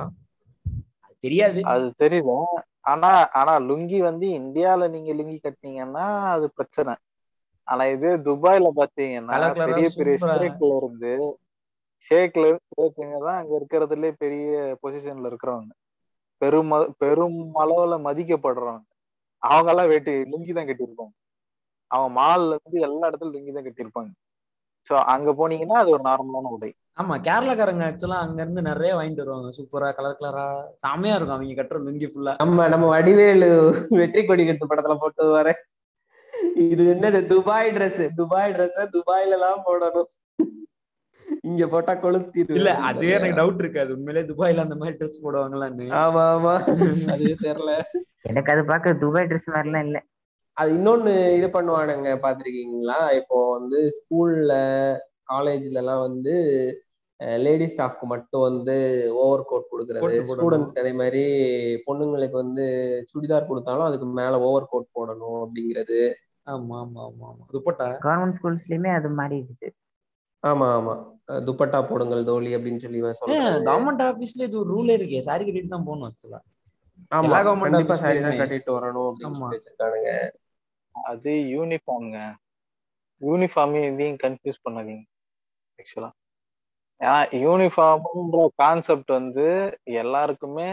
தெரியாது. 1.23 1.63
அது 1.63 1.93
தெரியல 1.99 2.33
ஆனா 2.81 3.29
ஆனா 3.31 3.59
லுங்கி 3.59 3.97
வந்து 3.99 4.27
இந்தியால 4.39 4.89
நீங்க 4.89 5.13
லுங்கி 5.13 5.39
கட்டினீங்கன்னா 5.41 6.05
அது 6.27 6.51
பிரச்சனை. 6.51 6.93
ஆனா 7.67 7.85
இது 7.85 8.17
துபாய்ல 8.17 8.67
பாத்தீங்கன்னா 8.75 9.31
பெரிய 9.53 9.89
பெரிய 9.97 10.17
ஆ- 10.23 10.37
ஷேக்ல 12.05 12.45
இருந்து 12.51 13.19
தான் 13.27 13.39
அங்க 13.41 13.53
இருக்கிறதுலே 13.59 14.09
பெரிய 14.23 14.51
பொசிஷன்ல 14.83 15.29
இருக்கிறவங்க. 15.31 15.71
பெரும் 16.41 16.71
பெரும் 17.03 17.39
அளவுல 17.63 17.95
மதிக்கப்படுறவங்க. 18.07 18.83
அவங்க 19.43 19.69
எல்லாம் 19.73 19.91
வேட்டி 19.93 20.13
லுங்கி 20.31 20.53
தான் 20.57 20.69
கட்டியிருப்பாங்க. 20.69 21.13
அவங்க 21.91 22.09
மால்ல 22.19 22.55
இருந்து 22.57 22.79
எல்லா 22.87 23.05
இடத்துல 23.09 23.33
லுங்கி 23.35 23.51
தான் 23.57 23.67
கட்டியிருப்பாங்க. 23.67 24.11
சோ 24.89 24.95
அங்க 25.13 25.29
போனீங்கன்னா 25.39 25.77
அது 25.81 25.89
ஒரு 25.95 26.03
நார்மலான 26.09 26.51
உடை. 26.55 26.69
ஆமா 26.97 27.15
கேரளாக்காரங்க 27.25 27.83
ஆக்சுவலா 27.87 28.19
அங்க 28.25 28.39
இருந்து 28.43 28.61
நிறைய 28.69 28.91
வாங்கிட்டு 28.97 29.23
வருவாங்க. 29.23 29.49
சூப்பரா 29.57 29.89
கலர் 29.97 30.19
கலரா 30.19 30.45
செமையா 30.83 31.15
இருக்கும் 31.17 31.37
அவங்க 31.37 31.57
கட்டுற 31.59 31.79
லுங்கி 31.87 32.07
ஃபுல்லா 32.11 32.33
நம்ம 32.43 32.67
நம்ம 32.73 32.85
வடிவேலு 32.95 33.49
வெற்றி 34.01 34.21
கொடி 34.23 34.45
கட்டு 34.45 34.69
படத்துல 34.71 34.95
போட்டு 35.03 35.25
வர 35.37 35.49
இது 36.65 36.83
என்னது 36.93 37.19
துபாய் 37.31 37.69
Dress 37.75 37.97
துபாய் 38.19 38.53
Dress 38.55 38.77
துபாய்ல 38.95 39.37
எல்லாம் 39.37 39.65
போடணும். 39.67 40.09
இங்க 41.43 41.63
போட்டா 41.67 41.93
கொளுத்திரு 41.95 42.57
இல்ல 42.57 42.71
அதுவே 42.87 43.13
எனக்கு 43.13 43.39
டவுட் 43.39 43.61
இருக்காது 43.63 43.91
உண்மையிலே 43.93 44.23
துபாயில 44.29 44.65
அந்த 44.65 44.75
மாதிரி 44.75 44.97
ட்ரெஸ் 44.99 45.23
போடுவாங்களான்னு. 45.23 45.87
ஆமா 46.01 46.23
ஆமா. 46.33 46.53
அது 47.13 47.27
தெரியல. 47.43 47.73
எனக்கு 48.23 48.51
அது 48.51 48.63
பார்க்க 48.65 48.93
துபாய் 49.03 49.29
ட்ரெஸ் 49.29 49.49
மாதிரிலாம் 49.49 49.85
இல்ல. 49.87 49.99
அது 50.57 50.69
இன்னொன்னு 50.77 51.13
இது 51.37 51.47
பண்ணுவானுங்க 51.49 52.11
பாத்திருக்கீங்களா 52.23 52.99
இப்போ 53.13 53.39
வந்து 53.51 53.79
ஸ்கூல்ல 53.89 54.53
காலேஜ்ல 55.27 55.81
எல்லாம் 55.83 56.01
வந்து 56.01 56.33
லேடி 57.39 57.65
ஸ்டாஃப்க்கு 57.65 58.05
மட்டும் 58.05 58.41
வந்து 58.41 58.75
ஓவர் 59.21 59.45
கோட் 59.45 59.69
கொடுக்கறது. 59.69 60.01
ஸ்டூடெண்ட்ஸ்க்கு 60.31 60.81
அதே 60.81 60.93
மாதிரி 60.93 61.23
பொண்ணுங்களுக்கு 61.87 62.35
வந்து 62.35 62.65
சுடிதார் 63.11 63.47
கொடுத்தாலும் 63.47 63.87
அதுக்கு 63.87 64.07
மேல 64.19 64.39
ஓவர் 64.41 64.69
கோட் 64.69 64.93
போடணும் 64.93 65.39
அப்படிங்கிறது. 65.43 65.99
ஆமா 66.47 66.75
ஆமா 66.79 67.01
ஆமா 67.01 67.25
ஆமா. 67.31 67.43
துப்பட்டா 67.53 67.87
கவர்மெண்ட் 68.03 68.37
ஸ்கூல்ஸ்லயுமே 68.37 68.91
அது 68.91 69.09
மாறிடுச்சு. 69.19 69.69
ஆமா 70.43 70.67
ஆமா. 70.75 70.95
துப்பட்டா 71.47 71.79
போடுங்கள் 71.87 72.27
தோழி 72.27 72.51
அப்படின்னு 72.57 72.83
சொல்லி 72.83 72.99
சொல்றாங்க 73.19 73.63
கவர்மெண்ட் 73.67 74.03
ஆபீஸ்ல 74.07 74.45
இது 74.47 74.57
ஒரு 74.59 74.69
ரூலே 74.73 74.93
இருக்கே. 74.99 75.21
சாரி 75.27 75.43
கட்டிட்டு 75.45 75.73
தான் 75.73 75.87
போகணும் 75.87 76.07
ஆக்சுவலா 76.09 76.39
ஆமா 77.11 77.39
கண்டிப்பா 77.63 77.95
சாரி 78.03 78.19
தான். 78.21 78.39
கட்டிட்டு 78.41 78.71
வரணும் 78.77 79.07
அப்படின்னு 79.09 79.51
வச்சிருக்கானுங்க. 79.53 80.11
அது 80.95 81.31
யூனிஃபார்ம்ங்க 81.55 82.19
யூனிஃபார்மையும் 83.21 83.89
இதையும் 83.91 84.21
கன்ஃபியூஸ் 84.23 84.63
பண்ணாதீங்க 84.65 85.03
ஆக்சுவலா 85.79 86.09
ஏன்னா 87.01 87.15
யூனிஃபார்ம்ன்ற 87.43 88.43
கான்செப்ட் 88.61 89.11
வந்து 89.17 89.45
எல்லாருக்குமே 90.01 90.69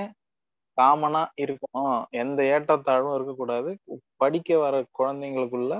காமனா 0.78 1.22
இருக்கணும். 1.42 1.90
எந்த 2.22 2.38
ஏற்றத்தாழ்வும் 2.52 3.16
இருக்கக்கூடாது. 3.16 3.70
படிக்க 4.22 4.58
வர 4.58 4.74
குழந்தைங்களுக்குள்ள 4.98 5.74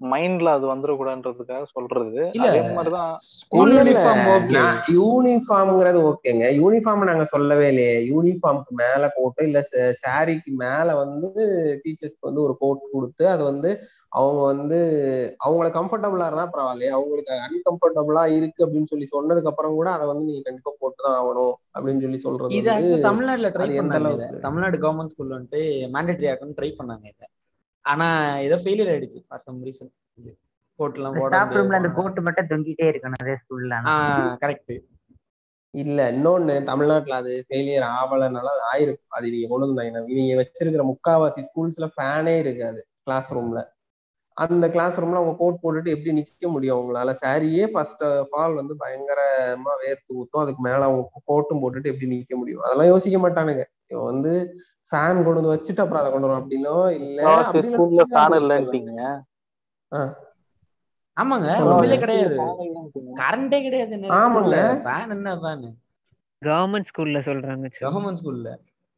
மைண்ட்ல 0.00 0.44
அது 0.44 0.74
வந்துடக்கூடாதுன்றதுக்காக 0.74 1.64
சொல்றது. 1.72 2.30
இல்ல. 2.32 2.48
அதே 2.48 2.72
மாதிரிதான் 2.74 3.18
யூனிஃபார்ம்ங்கிறது 4.92 6.00
ஓகேங்க 6.10 6.46
யூனிஃபார்ம் 6.60 7.04
நாங்க 7.04 7.24
சொல்லவே 7.24 7.68
இல்லையே. 7.68 8.10
யூனிஃபார்ம்க்கு 8.10 8.72
மேல 8.72 9.10
கோட்டு 9.14 9.44
இல்ல 9.44 9.60
சாரிக்கு 10.06 10.52
மேல 10.56 10.94
வந்து 10.96 11.30
டீச்சர்ஸ்க்கு 11.84 12.20
வந்து 12.20 12.42
ஒரு 12.42 12.56
கோட் 12.58 12.78
கொடுத்து 12.92 13.28
அது 13.28 13.44
வந்து 13.44 13.70
அவங்க 14.08 14.42
வந்து 14.42 14.76
அவங்கள 15.44 15.66
கம்ஃபர்டபுளா 15.68 16.26
இருந்தா 16.26 16.50
பரவாயில்லையே. 16.52 16.88
அவங்களுக்கு 16.88 17.32
அன்கம்ஃபர்டபுளா 17.46 18.36
இருக்கு 18.36 18.66
அப்படின்னு 18.66 18.84
சொல்லி 18.84 19.08
சொன்னதுக்கு 19.12 19.46
அப்புறம் 19.46 19.72
கூட 19.72 19.90
அதை 19.90 20.06
வந்து 20.06 20.24
நீங்க 20.24 20.40
கண்டிப்பா 20.44 20.70
போட்டுதான் 20.80 21.16
ஆகணும் 21.18 21.54
அப்படின்னு 21.78 22.00
சொல்லி 22.00 22.16
சொல்றது 22.16 22.54
இது 22.54 23.00
தமிழ்நாட்டுல 23.00 23.50
ட்ரை 23.50 23.68
பண்ணாங்க? 23.80 24.40
தமிழ்நாடு 24.40 24.78
கவர்மெண்ட் 24.78 25.12
ஸ்கூல்ல 25.12 25.38
வந்துட்டு 25.38 25.60
மேண்டேட்டரி 25.92 26.30
ஆக்கணும் 26.32 26.56
ட்ரை 26.60 26.70
பண்ணாங்க 26.78 27.06
இத. 27.06 27.22
ஆனா 27.88 28.06
ஏதோ 28.46 28.56
ஃபெயிலியர் 28.56 28.90
ஆயிடுச்சு 28.92 29.20
ஃபார் 29.28 29.44
சம் 29.44 29.62
ரீசன் 29.64 29.90
கோட் 30.80 30.98
எல்லாம் 30.98 31.14
போட 31.14 31.30
ஸ்டாஃப் 31.30 31.54
ரூம்ல 31.56 31.78
அந்த. 31.78 31.90
கோட்டு 31.96 32.20
மட்டும் 32.22 32.50
தொங்கிட்டே 32.50 32.86
இருக்கணும் 32.90 33.38
ஸ்கூல்ல 33.42 33.78
ஆ 33.86 33.94
கரெக்ட் 34.44 34.74
இல்ல 35.74 36.02
இன்னொன்னு 36.12 36.54
தமிழ்நாட்டுல 36.64 37.16
அது 37.16 37.32
ஃபெயிலியர் 37.46 37.86
ஆவலனால 37.96 38.52
ஆயிருக்கும் 38.70 39.16
அது 39.16 39.26
இவங்க 39.30 39.48
கொண்டு 39.48 39.66
வந்தாங்க 39.70 40.12
இவங்க 40.14 40.36
வச்சிருக்கிற 40.40 40.84
முக்காவாசி 40.92 41.42
ஸ்கூல்ஸ்ல 41.48 41.88
ஃபேனே 41.96 42.36
இருக்காது 42.38 42.80
கிளாஸ் 43.04 43.30
ரூம்ல 43.34 43.60
அந்த 44.36 44.66
கிளாஸ் 44.68 44.98
ரூம்ல 45.00 45.20
அவங்க 45.20 45.34
கோட் 45.36 45.60
போட்டுட்டு 45.62 45.92
எப்படி 45.94 46.12
நிக்க 46.18 46.48
முடியும் 46.48 46.76
அவங்களால? 46.76 47.12
சாரியே 47.22 47.64
ஃபர்ஸ்ட் 47.66 48.04
ஆஃப் 48.08 48.34
ஆல் 48.34 48.54
வந்து 48.54 48.74
பயங்கரமா 48.82 49.72
வேர்த்து 49.82 50.16
ஊத்தும். 50.18 50.42
அதுக்கு 50.42 50.62
மேல 50.62 50.80
அவங்க 50.84 51.22
கோட்டும் 51.30 51.60
போட்டுட்டு 51.62 51.90
எப்படி 51.92 52.08
நிக்க 52.12 52.36
முடியும்? 52.36 52.62
அதெல்லாம் 52.62 52.86
யோசிக்க 52.86 53.18
மாட்டானுங்க. 53.18 53.64
இவன் 53.88 54.08
வந்து 54.12 54.32
ஃபேன் 54.92 55.18
கொண்டு 55.18 55.38
வந்து 55.38 55.52
வச்சுட்டு 55.52 55.82
அப்புறம் 55.82 56.00
அதை 56.00 56.10
கொண்டு 56.12 56.28
வரும் 56.28 56.40
அப்படின்னோ 56.40 56.76
இல்ல 56.98 57.18
ஸ்கூல்ல 57.66 58.04
ஃபேன் 58.12 58.36
இல்லைன்ட்டீங்க 58.40 59.02
ஆமாங்க. 61.16 61.46
உண்மையிலே 61.66 61.96
கிடையாது. 62.02 62.34
கரண்டே 63.20 63.58
கிடையாது 63.62 63.94
ஆமாங்க. 64.18 64.58
ஃபேன் 64.84 65.12
என்ன 65.14 65.30
ஃபேன் 65.36 65.64
கவர்மெண்ட் 66.42 66.88
ஸ்கூல்ல 66.90 67.20
சொல்றாங்க. 67.28 67.68
கவர்மெண்ட் 67.84 68.20
ஸ்கூல்ல 68.20 68.50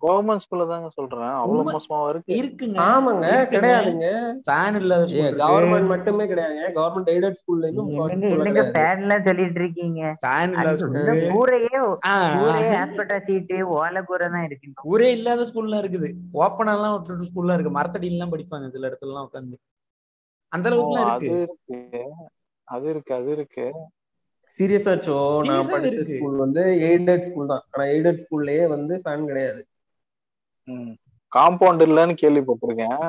கவர்மெண்ட் 0.03 0.43
ஸ்கூல்ல 0.45 0.65
தாங்க 0.71 0.89
சொல்றேன். 0.97 1.33
அவ்வளவு 1.41 1.73
மோசமாவா 1.75 2.07
இருக்கு. 2.13 2.37
இருக்குங்க. 2.41 2.79
ஆமாங்க. 2.91 3.27
கிடையாதுங்க. 3.53 4.09
ஃபேன் 4.49 4.79
இல்லாத 4.81 5.25
கவர்மெண்ட் 5.43 5.91
மட்டுமே 5.93 6.27
கிடையாதுங்க. 6.33 6.67
கவர்மெண்ட் 6.79 7.11
எய்டட் 7.15 7.39
ஸ்கூல்லையும் 7.41 7.91
என்னங்க 7.95 8.31
என்னங்க 8.35 8.65
ஃபேன்லாம் 8.77 9.27
சொல்லிட்டு 9.29 9.61
இருக்கீங்க? 9.63 10.03
ஃபேன் 10.23 10.55
இல்லாத 10.57 10.89
கூரையே 11.35 11.75
கூரையே 12.41 12.73
ஆஸ்பெட்டா 12.83 13.19
சீட்டு 13.29 13.59
ஓலை 13.79 14.03
கூரை 14.11 14.29
தான் 14.37 14.47
இருக்கு. 14.49 14.75
ஊரே 14.93 15.11
இல்லாத 15.19 15.47
ஸ்கூல்லாம் 15.51 15.83
இருக்குது. 15.85 16.11
ஓப்பனா 16.45 16.75
எல்லாம் 16.79 16.95
விட்டுட்டு 16.97 17.31
ஸ்கூல்லாம் 17.31 17.59
இருக்கு. 17.59 17.77
மரத்தடியில 17.79 18.19
எல்லாம் 18.19 18.35
படிப்பாங்க 18.35 18.69
சில 18.77 18.89
இடத்துல 18.91 19.13
எல்லாம் 19.13 19.29
உட்காந்து 19.29 19.59
அந்த 20.53 20.69
அளவுக்கு 20.69 20.93
எல்லாம் 20.93 21.11
அது 21.15 21.27
இருக்கு. 21.47 21.81
அது 22.69 22.87
இருக்கு 22.93 23.13
அது 23.19 23.31
இருக்கு. 23.37 23.67
சீரியஸா 24.57 24.93
சோ 25.07 25.17
நான் 25.49 25.69
படிச்ச. 25.73 26.05
ஸ்கூல் 26.13 26.39
வந்து 26.43 26.63
எய்டட் 26.87 27.27
ஸ்கூல் 27.27 27.51
தான். 27.53 27.65
ஆனா 27.73 27.85
எய்டட் 27.95 28.23
ஸ்கூல்லயே 28.23 28.65
வந்து 28.73 28.95
ஃபேன் 29.05 29.29
கிடையாது. 29.31 29.61
காம்பவுண்ட் 31.33 31.83
இல்லைன்னு 31.87 32.15
கேள்விப்பட்டிருக்கேன். 32.23 33.03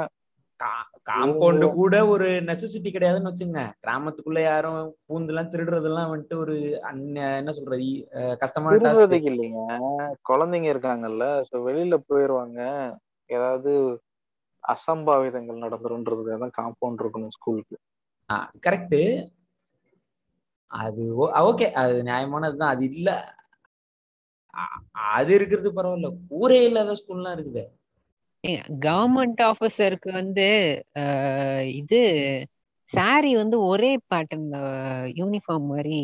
காம்பவுண்ட் 1.09 1.65
கூட 1.77 1.95
ஒரு 2.13 2.27
நெசசிட்டி 2.49 2.89
கிடையாதுன்னு 2.95 3.31
வச்சுங்க 3.31 3.61
கிராமத்துக்குள்ள 3.83 4.41
யாரும் 4.43 4.81
பூந்தெல்லாம் 5.07 5.49
திருடுறதெல்லாம் 5.53 6.11
வந்துட்டு 6.11 6.35
ஒரு 6.43 6.55
என்ன 7.39 7.53
சொல்றது 7.57 7.87
கஷ்டமான 8.43 8.93
இல்லைங்க. 9.31 9.63
குழந்தைங்க 10.29 10.69
இருக்காங்கல்ல 10.73 11.27
சோ 11.49 11.63
வெளியில 11.69 11.97
போயிருவாங்க. 12.09 12.59
ஏதாவது 13.29 13.73
அசம்பாவிதங்கள் 14.63 15.63
நடந்துருன்றதுக்காக 15.65 16.39
தான் 16.45 16.57
காம்பவுண்ட் 16.59 17.01
இருக்கணும் 17.03 17.35
ஸ்கூலுக்கு 17.37 17.77
கரெக்ட் 18.65 18.99
அது 20.71 21.03
ஓகே 21.47 21.67
அது 21.81 21.95
நியாயமானதுதான். 22.09 22.73
அது 22.75 22.83
இல்ல. 22.91 23.09
அது 25.11 25.33
இருக்கிறது 25.33 25.69
பரவாயில்ல. 25.73 26.09
ஊரே 26.39 26.65
இல்லாத 26.65 26.95
ஸ்கூல்லாம் 26.99 27.35
இருக்குது. 27.37 27.63
கவர்மெண்ட் 28.85 29.41
ஆபீசருக்கு 29.49 30.11
வந்து 30.11 30.47
இது 31.73 31.99
சாரி 32.89 33.35
வந்து 33.35 33.57
ஒரே 33.63 33.97
பேட்டர்ன்ல 34.09 34.57
யூனிஃபார்ம் 35.19 35.67
மாதிரி 35.71 35.99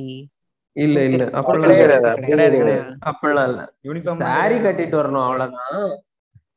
இல்ல 0.76 0.98
இல்ல. 1.04 1.24
அப்படிலாம் 1.40 1.80
கிடையாது. 1.80 2.10
அப்படிலாம் 3.10 3.48
இல்ல. 3.50 3.62
யூனிஃபார்ம் 3.84 4.22
சாரி 4.24 4.58
கட்டிட்டு 4.58 5.00
வரணும் 5.00 5.26
அவ்வளவுதான். 5.26 5.88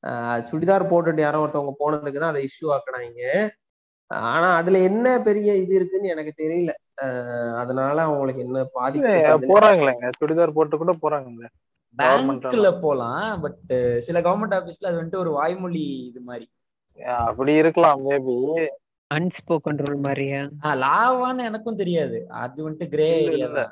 ஆஹ் 0.04 0.40
சுடிதார் 0.50 0.90
போட்டுட்டு 0.90 1.20
யாரோ 1.20 1.40
ஒருத்தவங்க 1.44 1.72
போனதுக்கு 1.78 2.22
தான் 2.22 2.32
அதை 2.32 2.42
இஷ்யூ 2.48 2.68
ஆக்குனாங்க. 2.76 3.22
ஆனா 4.10 4.46
அதுல 4.60 4.78
என்ன 4.80 5.06
பெரிய 5.20 5.50
இது 5.54 5.74
இருக்குன்னு 5.74 6.08
எனக்கு 6.08 6.32
தெரியல. 6.42 6.72
ஆஹ் 7.04 7.54
அதனால 7.54 7.96
அவங்களுக்கு 8.02 8.44
என்ன 8.46 8.64
பாதிப்பு 8.72 9.48
போறாங்களேங்க 9.50 10.12
சுடிதார் 10.20 10.56
போட்டு 10.58 10.76
கூட 10.76 10.94
போறாங்க 11.02 11.28
Government 11.28 11.56
பேங்க்ல 11.98 12.68
போலாம் 12.80 13.24
பட் 13.42 13.60
சில 14.02 14.20
கவர்மெண்ட் 14.20 14.56
ஆபீஸ்ல 14.58 14.90
அது 14.90 15.00
வந்துட்டு 15.00 15.22
ஒரு 15.24 15.30
வாய்மொழி 15.30 15.84
இது 16.10 16.20
மாதிரி. 16.20 16.46
அப்படி 17.24 17.52
இருக்கலாம் 17.54 18.00
மேபி 18.06 18.36
அன்ஸ்போக்கன் 19.10 19.80
ரூல் 19.80 20.02
மாதிரியா? 20.06 20.40
ஆ 20.64 20.74
லாவான்னு 20.82 21.46
எனக்கும் 21.50 21.80
தெரியாது. 21.82 22.18
அது 22.40 22.58
வந்துட்டு 22.66 22.88
கிரே 22.88 23.08
ஏரியா 23.20 23.66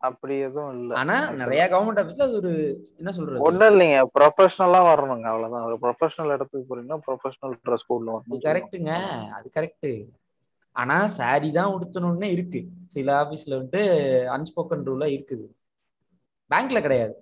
அப்படி 0.00 0.34
எதுவும் 0.46 0.72
இல்ல. 0.74 0.90
ஆனா 0.94 1.14
நிறைய 1.40 1.62
கவர்மெண்ட் 1.72 2.00
ஆபீஸ்ல 2.02 2.26
அது 2.28 2.36
ஒரு 2.36 2.52
என்ன 3.00 3.10
சொல்றது? 3.12 3.42
ஒண்ணும் 3.46 3.70
இல்லைங்க. 3.72 3.98
ப்ரொஃபஷனலா 4.16 4.80
வரணுங்க 4.88 5.26
அவ்வளவுதான். 5.32 5.66
ஒரு 5.68 5.76
ப்ரொஃபஷனல் 5.84 6.34
இடத்துக்கு 6.36 6.68
போறீங்கன்னா 6.70 7.00
ப்ரொஃபஷனல் 7.06 7.54
ட்ரெஸ் 7.64 7.88
கோட்ல 7.88 8.14
அது 8.14 8.24
வரணும் 8.26 8.44
கரெக்ட்டுங்க 8.46 8.92
அது 9.38 9.48
கரெக்ட் 9.56 9.88
ஆனா 10.76 10.96
சாரி 11.18 11.48
தான் 11.50 11.74
உடுத்தணும்னு 11.74 12.26
இருக்கு. 12.34 12.60
சில 12.94 13.08
ஆபீஸ்ல 13.22 13.56
வந்துட்டு 13.58 13.82
அன்ஸ்போக்கன் 14.36 14.86
ரூலா 14.88 15.06
இருக்குது. 15.16 15.46
பேங்க்ல 16.50 16.80
கிடையாது. 16.82 17.14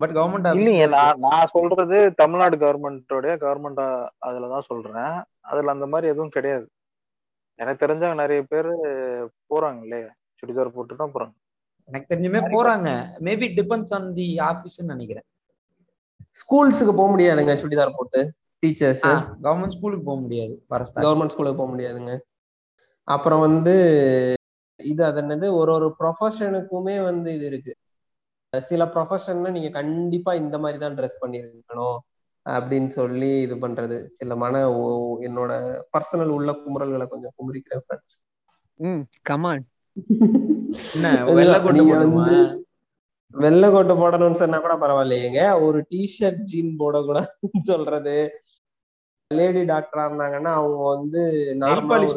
பட் 0.00 0.12
கவர்மெண்ட் 0.16 0.48
இல்லைங்க 0.58 0.88
நான் 0.88 1.20
நான் 1.24 1.52
சொல்றது 1.52 2.14
தமிழ்நாடு 2.14 2.56
கவர்மெண்டோடைய 2.56 3.34
கவர்மெண்ட் 3.44 3.82
அதுலதான் 4.26 4.68
சொல்றேன். 4.70 5.14
அதுல 5.40 5.70
அந்த 5.70 5.86
மாதிரி 5.86 6.08
எதுவும் 6.12 6.34
கிடையாது. 6.36 6.66
எனக்கு 7.56 7.86
தெரிஞ்சவங்க 7.86 8.14
நிறைய 8.14 8.42
பேர் 8.42 8.70
போறாங்களே 9.50 10.00
சுடிதார் 10.38 10.74
போட்டு 10.76 10.96
தான் 10.96 11.12
போறாங்க. 11.14 11.34
எனக்கு 11.88 12.14
தெரிஞ்சுமே 12.14 12.40
போறாங்க. 12.54 12.88
மேபி 13.26 13.46
டிபெண்ட்ஸ் 13.58 13.94
ஆன் 13.94 14.14
தி 14.14 14.26
ஆபீஸ்னு 14.50 14.92
நினைக்கிறேன். 14.92 15.26
ஸ்கூல்ஸுக்கு 16.40 16.94
போக 17.00 17.08
முடியாதுங்க 17.14 17.54
சுடிதார் 17.62 17.96
போட்டு. 17.96 18.20
டீச்சர்ஸ் 18.62 19.04
கவர்மெண்ட் 19.44 19.76
ஸ்கூலுக்கு 19.76 20.04
போக 20.04 20.20
முடியாது. 20.20 20.54
கவர்மெண்ட் 21.06 21.34
ஸ்கூலுக்கு 21.34 21.60
போக 21.60 21.70
முடியாதுங்க. 21.74 22.18
அப்புறம் 23.08 23.40
வந்து 23.40 23.74
இது 24.76 25.04
அது 25.04 25.20
என்னது? 25.22 25.46
ஒரு 25.52 25.72
ஒரு 25.72 25.88
ப்ரொஃபஷனுக்குமே 25.98 26.96
வந்து 27.04 27.34
இது 27.34 27.46
இருக்கு. 27.46 27.72
சில 28.60 28.84
ப்ரொஃபஷன்ல 28.84 29.50
நீங்க 29.50 29.68
கண்டிப்பா 29.68 30.34
இந்த 30.34 30.58
மாதிரி 30.58 30.78
தான் 30.78 30.96
ட்ரெஸ் 30.96 31.24
பண்ணிருக்கணும் 31.24 31.98
அப்படின்னு 32.48 32.86
சொல்லி 32.86 33.40
இது 33.40 33.56
பண்றது. 33.56 34.06
சில 34.06 34.36
மன 34.36 34.72
ஓ- 34.72 35.20
என்னோட 35.20 35.80
பர்சனல் 35.92 36.28
உள்ள 36.28 36.52
குமுறல்களை 36.52 37.06
கொஞ்சம் 37.06 37.32
குமுறிக்கிறேன் 37.38 37.80
ஃப்ரெண்ட்ஸ் 37.88 38.24
ம் 38.76 39.00
கமான் 39.22 39.66
என்ன 40.94 41.08
வெள்ளை 43.30 43.70
கோட்டை 43.70 43.96
போடணும்னு 43.96 44.32
சொன்னா 44.32 44.58
கூட 44.58 44.74
பரவாயில்லையேங்க. 44.74 45.60
ஒரு 45.62 45.86
டிஷர்ட் 45.90 46.42
ஜீன் 46.42 46.76
போடக்கூடாதுன்னு 46.78 47.62
சொல்றது. 47.62 48.30
லேடி 49.34 49.60
டாக்டரா 49.60 49.96
இருந்தாங்கன்னா 49.96 50.52
அவங்க 50.52 50.88
வந்து 50.88 51.54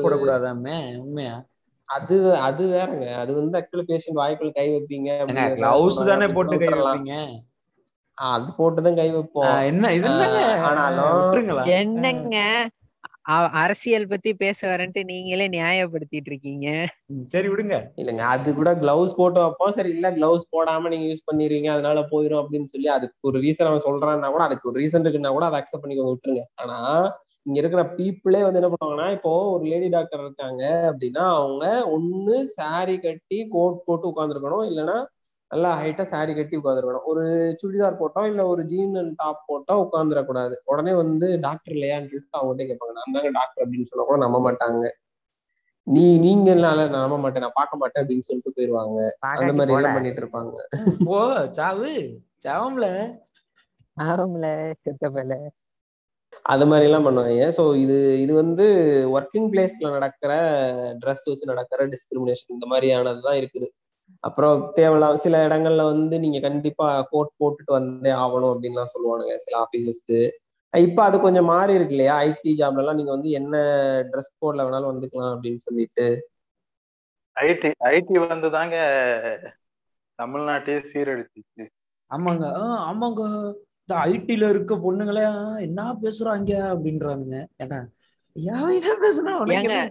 போடக்கூடாதாமே? 0.04 0.98
உண்மையா? 1.00 1.46
அது 1.88 2.36
அது 2.36 2.68
வேறங்க. 2.68 3.14
அது 3.14 3.34
வந்து 3.34 3.60
ஆக்சுவலி 3.60 3.84
பேஷண்ட் 3.88 4.16
வாய்க்குள்ள 4.16 4.54
கை 4.54 4.70
வைப்பீங்க 4.70 5.10
கிளவுஸ். 5.26 6.06
தானே 6.06 6.28
போட்டு 6.28 6.58
கை. 6.58 6.68
வைப்பீங்க? 6.68 7.40
அது 8.14 8.52
போட்டுதான் 8.58 8.96
கை 8.96 9.12
வைப்போம். 9.12 9.62
என்ன 9.62 9.94
இது 9.94 10.10
ஆனாலும் 10.60 11.66
என்னங்க? 11.66 12.70
அ- 13.30 13.50
அரசியல் 13.50 14.08
பத்தி 14.08 14.34
பேச 14.34 14.76
வரேன்ட்டு 14.76 15.04
நீங்களே 15.04 15.48
நியாயப்படுத்திட்டு 15.48 16.26
இருக்கீங்க. 16.26 16.88
சரி 17.28 17.48
விடுங்க. 17.48 17.88
இல்லைங்க 17.96 18.18
அது 18.18 18.54
கூட 18.54 18.74
கிளவுஸ் 18.74 19.14
போட்டு 19.14 19.40
வைப்போம். 19.40 19.72
சரி 19.72 19.90
இல்ல 19.90 20.12
கிளவுஸ் 20.12 20.48
போடாம 20.52 20.88
நீங்க 20.88 21.14
யூஸ் 21.14 21.36
பண்ணிடுறீங்க 21.36 21.70
அதனால 21.70 22.00
போயிரும் 22.00 22.46
அப்படின்னு 22.46 22.66
சொல்லி 22.66 22.88
அதுக்கு 22.88 23.18
ஒரு 23.22 23.40
ரீசன் 23.40 23.66
அவன் 23.66 23.82
சொல்றான்னா 23.84 24.30
கூட 24.32 24.44
அதுக்கு 24.44 24.70
ஒரு 24.70 24.80
ரீசன் 24.80 25.06
இருக்குன்னா 25.06 25.30
கூட 25.30 25.46
அதை 25.46 25.62
அக்செப்ட் 25.62 25.86
பண்ணிக்கோங்க 25.86 26.16
விட்டுருங்க. 26.16 26.42
ஆனா 26.56 27.04
இங்க 27.48 27.58
இருக்கிற 27.62 27.82
பீப்புளே 27.98 28.40
வந்து 28.46 28.60
என்ன 28.60 28.70
பண்ணுவாங்கன்னா 28.72 29.10
இப்போ 29.16 29.32
ஒரு 29.52 29.64
லேடி 29.72 29.88
டாக்டர் 29.90 30.24
இருக்காங்க 30.24 30.64
அப்படின்னா 30.90 31.26
அவங்க 31.36 31.66
ஒண்ணு 31.96 32.36
saree 32.56 32.98
கட்டி 33.06 33.38
கோட் 33.54 33.86
போட்டு 33.86 34.10
உட்காந்துருக்கணும் 34.12 34.66
இல்லைன்னா 34.70 34.98
நல்லா 35.52 35.70
ஹைட்டா 35.82 36.04
saree 36.14 36.34
கட்டி 36.38 36.56
உட்காந்துருக்கணும் 36.60 37.06
ஒரு 37.12 37.24
சுடிதார் 37.62 38.00
போட்டோம் 38.00 38.28
இல்ல 38.32 38.42
ஒரு 38.54 38.64
ஜீன் 38.72 38.96
அண்ட் 39.02 39.14
டாப் 39.16 39.46
போட்டோ 39.50 39.76
உட்காந்துடக்கூடாது 39.84 40.56
உடனே 40.72 40.94
வந்து 41.02 41.28
டாக்டர் 41.46 41.76
இல்லையான்னு 41.76 42.10
சொல்லிட்டு 42.12 42.40
அவங்ககிட்ட 42.40 42.70
கேட்பாங்க. 42.70 42.96
நான் 42.98 43.16
தாங்க 43.18 43.32
டாக்டர் 43.40 43.64
அப்படின்னு 43.66 43.90
சொன்னா 43.90 44.08
கூட 44.10 44.20
நம்ப 44.26 44.40
மாட்டாங்க. 44.48 44.84
நீ 45.88 46.06
நீங்க 46.26 46.54
நான் 46.64 46.82
நம்ப 46.96 47.18
மாட்டேன். 47.24 47.46
நான் 47.46 47.58
பார்க்க 47.60 47.82
மாட்டேன் 47.82 48.02
அப்படின்னு 48.04 48.28
சொல்லிட்டு 48.30 48.56
போயிருவாங்க. 48.58 49.00
அந்த 49.34 49.54
மாதிரி 49.60 49.78
எல்லாம் 49.78 49.98
பண்ணிட்டு 49.98 50.22
இருப்பாங்க 50.24 50.56
போ 51.10 51.20
சாவு. 51.60 51.94
சாவம்ல. 52.46 52.88
ஆகும்ல 53.98 54.48
செத்தப்பல 54.84 55.36
அது 56.44 56.66
மாதிரி 56.66 56.86
எல்லாம் 56.86 57.06
பண்ணுவாங்க. 57.06 57.48
ஸோ 57.52 57.76
இது 57.76 58.20
இது 58.20 58.34
வந்து 58.34 58.66
ஒர்க்கிங் 59.12 59.50
பிளேஸ்ல 59.54 59.92
நடக்கிற 59.92 60.32
ட்ரெஸ் 61.00 61.30
வச்சு 61.30 61.46
நடக்கிற 61.46 61.88
டிஸ்கிரிமினேஷன் 61.88 62.50
இந்த 62.50 62.66
மாதிரியானது 62.66 63.22
தான் 63.22 63.36
இருக்குது. 63.36 63.68
அப்புறம் 64.24 64.74
தேவையில்லாம் 64.76 65.16
சில 65.16 65.48
இடங்கள்ல 65.48 65.84
வந்து 65.84 66.20
நீங்க 66.20 66.40
கண்டிப்பா 66.40 67.08
கோட் 67.10 67.38
போட்டுட்டு 67.40 67.72
வந்தே 67.72 68.10
ஆகணும் 68.10 68.54
அப்படின்லாம் 68.54 68.94
சொல்லுவானுங்க 68.96 69.36
சில 69.38 69.58
ஆபீசஸ்க்கு 69.60 70.20
இப்ப 70.74 71.04
அது 71.04 71.20
கொஞ்சம் 71.20 71.46
மாறி 71.46 71.74
இருக்கு 71.74 71.94
இல்லையா? 71.94 72.16
ஐடி 72.20 72.52
ஜாப்ல 72.60 72.78
எல்லாம் 72.78 72.96
நீங்க 72.96 73.12
வந்து 73.12 73.30
என்ன 73.30 73.56
ட்ரெஸ் 74.12 74.32
கோட்ல 74.40 74.66
வேணாலும் 74.66 74.92
வந்துக்கலாம் 74.92 75.34
அப்படின்னு 75.36 75.58
சொல்லிட்டு. 75.58 76.08
ஐடி 77.38 77.70
ஐடி 77.80 78.18
வந்து 78.26 78.50
தாங்க 78.50 78.76
தமிழ்நாட்டையே 80.20 80.80
சீரழிச்சிச்சு. 80.92 81.64
ஆமாங்க. 82.12 82.46
ஆமாங்க. 82.80 83.22
இந்த 83.90 84.04
ஐடில 84.04 84.50
இருக்க 84.50 84.76
பொண்ணுங்களே 84.76 85.60
என்ன 85.60 85.98
பேசுறாங்க? 86.02 86.54
அப்படின்றானுங்க. 86.74 87.46
ஏன்னா? 87.64 87.88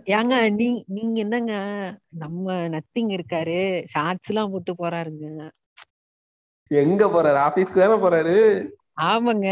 ஏங்க 0.05 0.55
நீ 0.55 0.85
நீங்க 0.87 1.21
என்னங்க? 1.21 1.53
நம்ம 2.09 2.53
நத்திங் 2.53 3.19
இருக்காரு. 3.19 3.85
ஷார்ட்ஸ் 3.85 4.29
எல்லாம் 4.29 4.51
போட்டு 4.51 4.73
போறாருங்க. 4.73 5.51
எங்க 6.67 7.07
போறாரு? 7.07 7.49
ஆபீஸ்க்கு 7.49 8.01
தானே 8.01 8.03
போறாரு? 8.03 8.69
ஆமாங்க. 8.99 9.49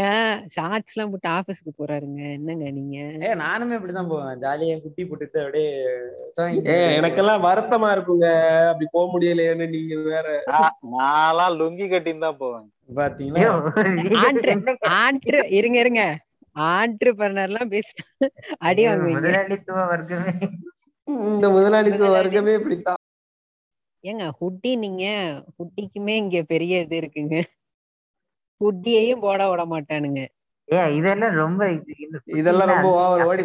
ஷார்ட்ஸ் 0.53 0.93
எல்லாம் 0.93 1.11
போட்டு 1.11 1.29
ஆபீஸ்க்கு 1.29 1.71
போறாருங்க. 1.79 2.21
என்னங்க 2.37 2.67
நீங்க? 2.77 2.97
ஏ 3.25 3.31
நானுமே 3.41 3.75
இப்படிதான் 3.77 4.09
போவேன். 4.11 4.39
ஜாலியா 4.43 4.75
குட்டி 4.81 5.03
போட்டுட்டு 5.03 5.39
அப்படியே 5.43 5.71
ஏ 6.71 6.77
எனக்கெல்லாம் 6.97 7.45
வருத்தமா 7.47 7.89
இருக்குங்க. 7.95 8.27
அப்படி 8.69 8.87
போக 8.91 9.05
முடியலையேன்னு 9.13 9.67
நீங்க 9.69 9.95
வேற. 9.95 10.27
நான் 10.53 10.77
நான்லாம் 10.95 11.57
லுங்கி 11.59 11.87
கட்டின்னு 11.93 12.25
தான் 12.27 12.41
போவேன். 12.43 12.65
பாத்தீங்களா? 12.99 13.51
ஆண்ட்ரு 15.01 15.41
இருங்க 15.59 15.79
இருங்க. 15.79 16.03
ஆண்ட்ரு 16.55 17.11
எல்லாம் 17.47 17.71
பேசிட்டு 17.73 18.27
அடி 18.67 18.83
வாங்குவீங்க. 18.87 19.19
முதலாளித்துவ 19.19 19.85
வர்க்கமே. 19.93 20.33
இந்த 21.07 21.49
முதலாளித்துவ 21.49 22.09
வர்க்கமே 22.17 22.53
இப்படித்தான். 22.59 23.01
ஏங்க 24.03 24.25
ஹுட்டி 24.39 24.71
நீங்க 24.77 25.05
ஹுட்டிக்குமே 25.57 26.15
இங்க 26.23 26.41
பெரிய 26.53 26.79
இது 26.79 26.97
இருக்குங்க. 27.01 27.37
ஹுட்டியையும் 28.61 29.19
போட 29.19 29.49
விட 29.49 29.65
மாட்டானுங்க. 29.65 30.21
ஏ 30.71 30.95
இதெல்லாம் 30.95 31.33
ரொம்ப 31.33 31.65
இது- 31.65 31.95
இது 31.97 32.21
இதெல்லாம் 32.25 32.67
ரொம்ப. 32.67 32.87
ஓவர் 32.91 33.25
ஓடி. 33.25 33.43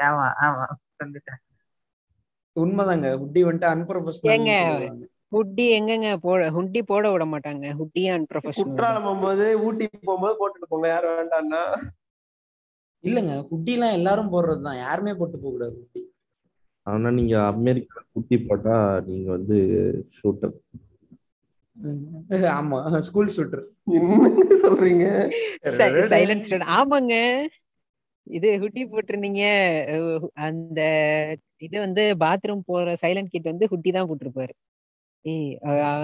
ஆமா 0.00 0.26
ஆமா. 0.42 0.66
வந்துட்டேன். 0.98 1.40
உண்மைதாங்க. 2.56 3.18
குட்டி 3.18 3.44
வந்துட்டு 3.44 3.70
அன்ப்ரொஃபஷனல் 3.74 4.32
ஏங்க 4.32 4.52
ஹுட்டி 5.32 5.64
எங்கங்க 5.78 6.16
போட 6.16 6.50
ஹுட்டி 6.50 6.82
போட 6.82 7.10
விட 7.10 7.24
மாட்டாங்க. 7.24 7.66
ஹுட்டி 7.78 8.12
அண்ட் 8.12 8.30
ப்ரொஃபஷனல் 8.30 8.68
குற்றாலம் 8.68 9.02
போகும்போது 9.02 9.62
ஊட்டி 9.62 9.88
போகும்போது 10.02 10.34
போட்டுட்டு 10.38 10.68
போங்க. 10.68 10.88
யாரும் 10.88 11.10
வேண்டாம்னா 11.10 11.60
இல்லங்க 13.04 13.48
குட்டி 13.48 13.72
எல்லாம் 13.72 13.92
எல்லாரும் 13.92 14.32
போடுறதுதான். 14.32 14.76
யாருமே 14.76 15.14
போட்டு 15.14 15.38
போக 15.38 15.52
கூடாது 15.52 15.74
குட்டி 15.74 16.00
ஆனா 16.86 17.10
நீங்க 17.10 17.44
அமெரிக்கா 17.46 18.02
குட்டி 18.12 18.38
போட்டா 18.38 18.76
நீங்க 19.06 19.30
வந்து 19.30 19.56
ஷூட்டர். 20.18 20.54
ஆமா. 22.58 22.98
School 23.08 23.32
shooter. 23.36 23.64
என்னங்க 23.96 24.56
சொல்றீங்க? 24.64 25.06
சைலன்ஸ் 26.12 26.48
ஆமாங்க. 26.78 27.14
இது 28.38 28.48
ஹுட்டி 28.62 28.82
போட்டிருந்தீங்க. 28.90 29.42
அந்த 30.46 30.80
இது 31.58 31.76
வந்து 31.78 32.02
பாத்ரூம் 32.20 32.66
போற 32.66 32.96
சைலண்ட் 33.02 33.32
கிட் 33.34 33.50
வந்து 33.52 33.68
ஹுட்டி 33.70 33.92
தான் 33.92 34.08
போட்டிருப்பாரு. 34.10 34.54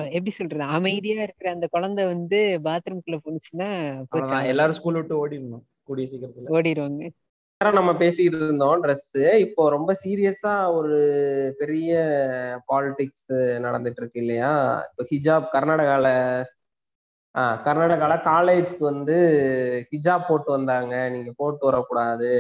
எப்படி 0.07 0.31
சொல்றது? 0.31 0.63
அமைதியா 0.63 1.23
இருக்கிற 1.23 1.51
அந்த 1.51 1.67
குழந்தை 1.71 2.05
வந்து 2.05 2.61
பாத்ரூம்குள்ள 2.65 3.19
போனுச்சுன்னா. 3.27 4.45
எல்லாரும் 4.45 4.79
ஸ்கூல் 4.79 4.95
விட்டு 4.95 5.15
ஓடிடணும். 5.21 5.65
கூடிய 5.83 6.09
சீக்கிரத்துல. 6.13 6.51
ஓடிடுவாங்க 6.57 7.11
நேரம் 7.61 7.77
நம்ம 7.79 7.93
பேசிட்டு 8.01 8.39
இருந்தோம் 8.39 8.81
ட்ரெஸ் 8.83 9.05
இப்போ 9.45 9.63
ரொம்ப 9.71 9.91
சீரியஸா 10.01 10.55
ஒரு 10.79 10.97
பெரிய 11.59 11.93
பாலிடிக்ஸ் 12.69 13.31
நடந்துட்டு 13.65 14.01
இருக்கு 14.03 14.21
இல்லையா? 14.23 14.51
இப்போ 14.89 15.05
ஹிஜாப் 15.13 15.47
கர்நாடகால 15.55 16.07
ஆஹ் 17.35 17.59
கர்நாடகால 17.65 18.15
காலேஜ்க்கு 18.27 18.83
வந்து 18.85 19.17
ஹிஜாப் 19.93 20.29
போட்டு 20.29 20.51
வந்தாங்க. 20.53 20.95
நீங்க 21.15 21.31
போட்டு 21.39 21.63
வரக்கூடாது 21.69 22.31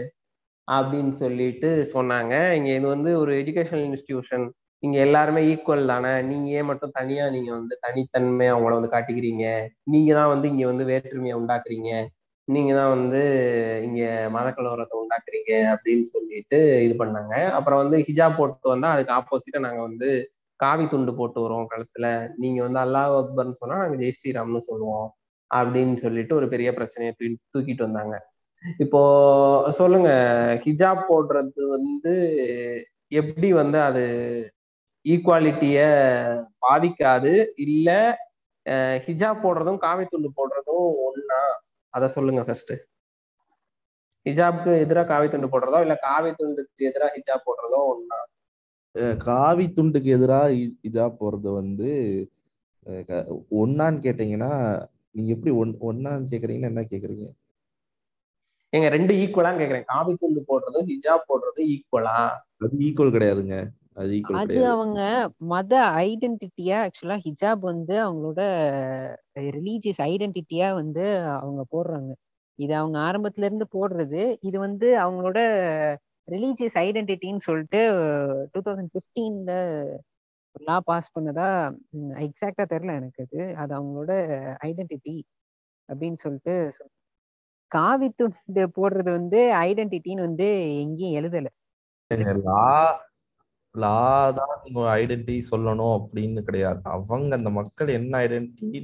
அப்படின்னு 0.69 1.15
சொல்லிட்டு 1.21 1.71
சொன்னாங்க. 1.95 2.35
இங்க 2.59 2.71
இது 2.79 2.89
வந்து 2.95 3.13
ஒரு 3.23 3.33
எஜுகேஷனல் 3.43 3.87
இன்ஸ்டிடியூஷன் 3.89 4.47
இங்க 4.83 4.99
எல்லாருமே 5.07 5.43
ஈக்குவல் 5.53 5.91
தானே? 5.93 6.13
நீங்க 6.31 6.49
ஏன் 6.59 6.71
மட்டும் 6.71 6.97
தனியா 6.99 7.25
நீங்க 7.37 7.51
வந்து 7.59 7.75
தனித்தன்மை 7.87 8.49
அவங்கள 8.55 8.75
வந்து 8.79 8.95
காட்டிக்கிறீங்க? 8.95 9.47
நீங்க 9.95 10.11
தான் 10.21 10.33
வந்து 10.35 10.49
இங்க 10.53 10.67
வந்து 10.73 10.87
வேற்றுமையை 10.93 11.37
உண்டாக்குறீங்க. 11.41 11.91
நீங்க 12.49 12.73
தான் 12.75 12.93
வந்து 12.95 13.21
இங்க 13.87 14.03
மத 14.35 14.49
உண்டாக்குறீங்க 15.01 15.53
அப்படின்னு 15.73 16.07
சொல்லிட்டு 16.13 16.59
இது 16.87 16.95
பண்ணாங்க. 17.03 17.35
அப்புறம் 17.57 17.81
வந்து 17.83 17.99
ஹிஜாப் 18.09 18.39
போட்டு 18.39 18.69
வந்தா 18.75 18.91
அதுக்கு 18.95 19.13
ஆப்போசிட்டா 19.17 19.61
நாங்க 19.67 19.83
வந்து 19.83 20.09
காவி 20.61 20.85
துண்டு 20.87 21.13
போட்டு 21.15 21.39
வரோம் 21.45 21.71
கழுத்துல 21.73 22.07
நீங்க 22.43 22.59
வந்து 22.67 22.81
அல்லாஹ் 22.85 23.15
அக்பர்னு 23.19 23.59
சொன்னா 23.61 23.81
நாங்க 23.83 23.97
ஜெய் 24.03 24.17
ஸ்ரீராம்னு 24.19 24.63
சொல்லுவோம் 24.69 25.09
அப்படின்னு 25.51 25.97
சொல்லிட்டு 26.05 26.33
ஒரு 26.39 26.47
பெரிய 26.55 26.69
பிரச்சனையை 26.79 27.13
தூக்கிட்டு 27.47 27.87
வந்தாங்க. 27.87 28.15
இப்போ 28.65 29.01
சொல்லுங்க 29.79 30.11
ஹிஜாப் 30.65 31.03
போடுறது 31.11 31.63
வந்து 31.75 32.15
எப்படி 33.13 33.49
வந்து 33.61 33.79
அது 33.89 34.05
ஈக்குவாலிட்டிய 35.05 35.79
பாதிக்காது? 36.67 37.33
இல்ல 37.67 37.91
ஹிஜாப் 39.07 39.45
போடுறதும் 39.45 39.83
காவி 39.85 40.05
துண்டு 40.07 40.31
போடுறதும் 40.39 40.87
ஒன்னா 41.09 41.41
அத 41.95 42.09
சொல்லுங்க 42.09 42.43
ஃபர்ஸ்ட் 42.45 42.73
ஹிஜாப்க்கு 44.27 44.71
எதிராக 44.81 45.07
காவி 45.07 45.27
துண்டு 45.29 45.53
போடுறதோ 45.53 45.81
இல்ல 45.81 45.95
காவி 46.03 46.31
துண்டுக்கு 46.33 46.89
எதிராக 46.89 47.11
ஹிஜாப் 47.17 47.47
போடுறதோ 47.47 47.81
ஒண்ணா? 47.91 48.19
அஹ் 48.95 49.17
காவி 49.25 49.67
துண்டுக்கு 49.69 50.09
எதிராக 50.09 50.57
இதா 50.83 51.07
போறது 51.21 51.51
வந்து 51.53 51.91
ஒண்ணான்னு 53.57 53.99
கேட்டீங்கன்னா 54.03 54.51
நீங்க 55.15 55.31
எப்படி 55.33 55.53
ஒன் 55.55 55.73
ஒன்னான்னு 55.81 56.31
கேக்குறீங்கன்னா 56.33 56.71
என்ன 56.73 56.85
கேக்குறீங்க? 56.87 57.27
ஏங்க 58.73 58.89
ரெண்டு 58.89 59.13
ஈக்குவலான்னு 59.15 59.61
கேக்குறேன். 59.63 59.87
காவி 59.87 60.13
துண்டு 60.15 60.41
போடுறதும் 60.49 60.89
ஹிஜாப் 60.91 61.29
போடுறதும் 61.29 61.69
ஈக்குவலா 61.75 62.17
அது 62.61 62.79
ஈக்குவல் 62.87 63.15
கிடையாதுங்க. 63.17 63.57
அது 64.33 64.67
அவங்க 64.67 65.01
மத 65.47 65.73
ஐடென்டிட்டியா 66.07 66.79
ஆக்சுவலா 66.85 67.17
ஹிஜாப் 67.25 67.63
வந்து 67.63 67.95
அவங்களோட 68.05 68.41
ரிலீஜியஸ் 69.51 70.01
ஐடென்டிட்டியா 70.05 70.75
வந்து 70.75 71.05
அவங்க 71.37 71.63
போடுறாங்க. 71.73 72.11
இது 72.59 72.75
அவங்க 72.77 72.99
ஆரம்பத்துல 72.99 73.45
இருந்து 73.45 73.67
போடுறது. 73.73 74.37
இது 74.41 74.59
வந்து 74.59 74.89
அவங்களோட 74.97 75.39
ரிலீஜியஸ் 76.29 76.77
ஐடென்டிட்டின்னு 76.79 77.39
சொல்லிட்டு 77.39 77.81
டூ 78.53 78.61
தௌசண்ட் 78.61 78.93
ஃபிஃப்டீன்ல 78.95 79.53
லா 80.61 80.81
பாஸ் 80.81 81.19
பண்ணதா 81.19 81.49
எக்ஸாக்டா 82.27 82.65
தெரியல 82.73 82.95
எனக்கு 82.97 83.27
அது. 83.27 83.57
அது 83.57 83.73
அவங்களோட 83.79 84.13
ஐடென்டிட்டி 84.69 85.17
அப்படின்னு 85.89 86.15
சொல்லிட்டு 86.17 86.55
சொல்~ 86.73 86.93
காவி 87.73 88.09
துண்டு 88.11 88.65
போடுறது 88.77 89.11
வந்து 89.11 89.41
ஐடென்டிட்டின்னு 89.63 90.27
வந்து 90.29 90.49
எங்கேயும் 90.81 91.17
எழுதல. 91.21 91.49
லா 92.49 92.65
லா 93.85 93.97
தான் 94.39 94.55
ஐடென்டிட்டி 95.01 95.37
சொல்லணும் 95.51 95.95
அப்படின்னு 95.99 96.43
கிடையாது. 96.43 96.81
அவங்க 96.95 97.31
அந்த 97.37 97.51
மக்கள் 97.51 97.91
என்ன 97.99 98.13
ஐடென்டிட்டி 98.27 98.81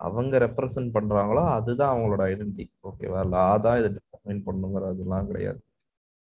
அவங்க 0.00 0.34
ரெப்ரசன்ட் 0.38 0.90
பண்றாங்களோ 0.96 1.42
அதுதான் 1.56 1.92
அவங்களோட 1.94 2.22
ஐடென்டிட்டி 2.32 2.66
ஓகேவா 2.90 3.22
லா 3.34 3.46
தான் 3.56 3.78
இதை 3.80 3.90
டிஃபைன் 3.96 4.44
பண்ணுங்கிறதுலாம் 4.46 5.28
கிடையாது. 5.30 5.60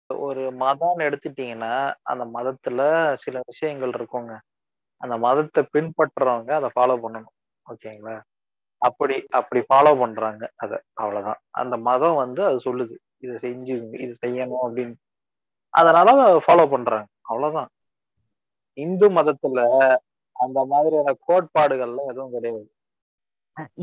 ஒரு 0.10 0.44
மதம்னு 0.64 1.06
எடுத்துட்டீங்கன்னா 1.10 1.74
அந்த 2.12 2.24
மதத்துல 2.36 2.82
சில 3.24 3.40
விஷயங்கள் 3.52 3.90
இருக்குங்க. 3.90 4.34
அந்த 5.02 5.16
மதத்தை 5.18 5.62
பின்பற்றுறவங்க 5.76 6.52
அதை 6.60 6.70
ஃபாலோ 6.76 6.96
பண்ணணும். 7.06 7.34
ஓகேங்களா 7.66 8.18
அப்படி 8.82 9.16
அப்படி 9.40 9.60
ஃபாலோ 9.70 9.92
பண்றாங்க 10.00 10.44
அதை. 10.56 10.78
அவ்வளவுதான். 10.94 11.40
அந்த 11.62 11.76
மதம் 11.88 12.20
வந்து 12.24 12.42
அது 12.46 12.58
சொல்லுது. 12.68 12.96
இதை 13.18 13.36
செஞ்சு 13.46 13.76
இது 14.06 14.14
செய்யணும் 14.26 14.64
அப்படின்னு. 14.66 14.96
அதனால 15.74 16.08
அதை 16.16 16.42
ஃபாலோ 16.48 16.66
பண்றாங்க. 16.76 17.08
அவ்வளவுதான். 17.22 17.70
இந்து 18.78 19.08
மதத்துல 19.18 19.60
அந்த 20.36 20.60
மாதிரியான 20.66 21.16
கோட்பாடுகள்லாம் 21.28 22.12
எதுவும் 22.14 22.34
கிடையாது. 22.36 22.66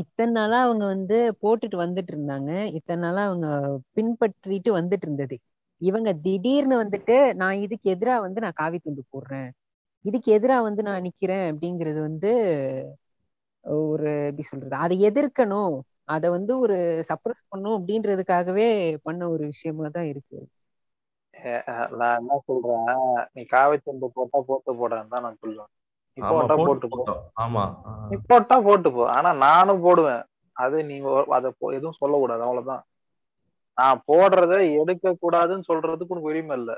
இத்தனை 0.01 0.31
நாளா 0.33 0.57
அவங்க 0.61 0.85
வந்து 0.85 1.17
போட்டுட்டு 1.43 1.77
வந்துட்டு 1.83 2.11
இருந்தாங்க. 2.13 2.49
இத்தனை 2.77 3.01
நாளா 3.05 3.21
அவங்க 3.29 3.47
பின்பற்றிட்டு 3.95 4.71
வந்துட்டு 4.79 5.05
இருந்தது. 5.07 5.35
இவங்க 5.81 6.09
திடீர்னு 6.25 6.75
வந்துட்டு 6.83 7.15
நான் 7.41 7.61
இதுக்கு 7.65 7.87
எதிரா 7.95 8.15
வந்து 8.25 8.39
நான் 8.45 8.59
காவி 8.61 8.79
துண்டு 8.79 9.03
போடுறேன். 9.13 9.49
இதுக்கு 10.05 10.29
எதிரா 10.37 10.57
வந்து 10.67 10.81
நான் 10.83 11.05
நிக்கிறேன் 11.07 11.45
அப்படிங்கிறது 11.51 11.99
வந்து 12.09 12.31
ஒரு 13.85 14.09
எப்படி 14.27 14.43
சொல்றது? 14.51 14.75
அதை 14.85 14.95
எதிர்க்கணும். 15.09 15.75
அதை 16.07 16.27
வந்து 16.29 16.53
ஒரு 16.59 16.77
சப்ரஸ் 17.09 17.43
பண்ணும் 17.49 17.77
அப்படின்றதுக்காகவே 17.77 18.67
பண்ண 19.03 19.21
ஒரு 19.29 19.43
விஷயமா 19.53 19.87
தான் 19.89 20.07
இருக்கு. 20.13 20.37
நான் 21.93 22.17
என்ன 22.17 22.35
சொல்றேன்? 22.45 22.89
நீ 23.31 23.41
காவி 23.47 23.77
துண்டு 23.79 24.07
போட்டா 24.13 24.39
போட்டு 24.47 24.71
போடான்னு 24.79 25.07
தான் 25.07 25.25
நான் 25.25 25.39
சொல்லுவேன். 25.39 25.71
நீ 26.17 26.21
போட்டா 26.31 26.55
போட்டு 26.59 26.87
போ. 26.91 27.03
ஆமா 27.43 27.63
நீ 28.09 28.15
போட்டா 28.27 28.55
போட்டு 28.61 28.89
போ. 28.91 29.03
ஆனா 29.09 29.29
நானும் 29.41 29.81
போடுவேன். 29.81 30.23
அது 30.55 30.77
நீ 30.83 30.95
ஒ- 31.09 31.29
அத 31.31 31.45
எதுவும் 31.71 31.99
சொல்லக்கூடாது. 31.99 32.43
அவ்வளவுதான். 32.43 32.83
நான் 33.77 34.01
போடுறத 34.07 34.53
எடுக்க 34.79 35.13
கூடாதுன்னு 35.15 35.67
சொல்றதுக்கு 35.67 36.13
உனக்கு 36.13 36.31
உரிமை 36.31 36.55
இல்ல. 36.57 36.71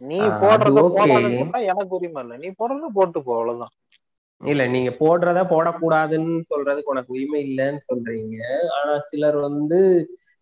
நீ 0.00 0.18
போடுறத 0.40 0.80
போடாதுன்னு 0.90 1.42
எனக்கு 1.70 1.92
உரிமை 1.94 2.22
இல்ல. 2.22 2.34
நீ 2.36 2.48
போடுறத 2.58 2.88
போட்டு 2.94 3.18
போ 3.22 3.32
அவ்வளவுதான். 3.36 3.74
இல்ல 4.40 4.62
நீங்க 4.66 4.90
போடுறத 4.98 5.40
போடக்கூடாதுன்னு 5.48 6.34
சொல்றதுக்கு 6.50 6.84
உனக்கு 6.86 7.14
உரிமை 7.14 7.40
இல்லைன்னு 7.46 7.80
சொல்றீங்க. 7.88 8.36
ஆனா 8.76 8.94
சிலர் 9.08 9.38
வந்து 9.46 9.80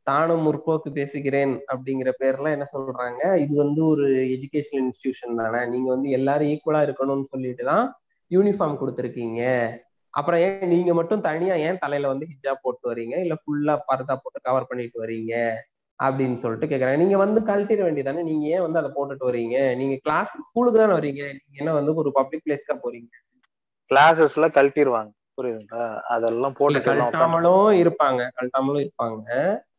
தானும் 0.06 0.44
முற்போக்கு 0.46 0.90
பேசுகிறேன் 0.92 1.54
அப்படிங்கிற 1.72 2.10
பேர்ல 2.22 2.50
என்ன 2.50 2.66
சொல்றாங்க? 2.72 3.36
இது 3.36 3.56
வந்து 3.56 3.86
ஒரு 3.86 4.06
எஜுகேஷனல் 4.36 4.82
இன்ஸ்டிடியூஷன் 4.84 5.34
தானே. 5.34 5.66
நீங்க 5.66 5.90
வந்து 5.90 6.10
எல்லாரும் 6.10 6.46
ஈக்குவலா 6.46 6.82
இருக்கணும்னு 6.86 7.26
சொல்லிட்டு 7.30 7.64
தான் 7.64 7.96
யூனிஃபார்ம் 8.30 8.80
கொடுத்துருக்கீங்க. 8.80 9.42
அப்புறம் 10.10 10.40
ஏன் 10.40 10.68
நீங்க 10.68 10.94
மட்டும் 10.94 11.20
தனியா 11.20 11.54
ஏன் 11.54 11.78
தலையில 11.78 12.08
வந்து 12.08 12.26
ஹிஜாப் 12.32 12.62
போட்டு 12.62 12.94
வரீங்க 12.94 13.14
இல்ல 13.16 13.34
ஃபுல்லா 13.34 13.74
பர்தா 13.88 14.16
போட்டு 14.16 14.40
கவர் 14.42 14.66
பண்ணிட்டு 14.66 14.98
வரீங்க 15.04 15.34
அப்படின்னு 16.00 16.34
சொல்லிட்டு 16.34 16.68
கேக்குறாங்க. 16.70 16.96
நீங்க 16.96 17.16
வந்து 17.16 17.40
கழட்டிட 17.40 17.82
வேண்டியதானே 17.82 18.22
நீங்க 18.22 18.46
ஏன் 18.46 18.60
வந்து 18.60 18.78
அதை 18.78 18.90
போட்டுட்டு 18.96 19.28
வரீங்க 19.30 19.74
நீங்க 19.74 19.96
கிளாஸ் 19.96 20.32
ஸ்கூலுக்கு 20.40 20.80
தானே 20.80 20.92
வரீங்க 20.92 21.22
நீங்க 21.32 21.56
என்ன 21.56 21.72
வந்து 21.72 21.94
ஒரு 21.94 22.12
பப்ளிக் 22.12 22.44
பிளேஸ்க்கா 22.46 22.76
போறீங்க? 22.84 23.12
கிளாஸஸ்ல 23.90 24.48
கழட்டிடுவாங்க 24.48 25.12
புரியுதுங்களா? 25.38 25.86
அதெல்லாம் 26.04 26.54
உட்காந்து 26.54 26.88
கழட்டாமலும் 26.88 27.70
இருப்பாங்க. 27.82 28.28
கழட்டாமலும் 28.36 28.82
இருப்பாங்க. 28.84 29.28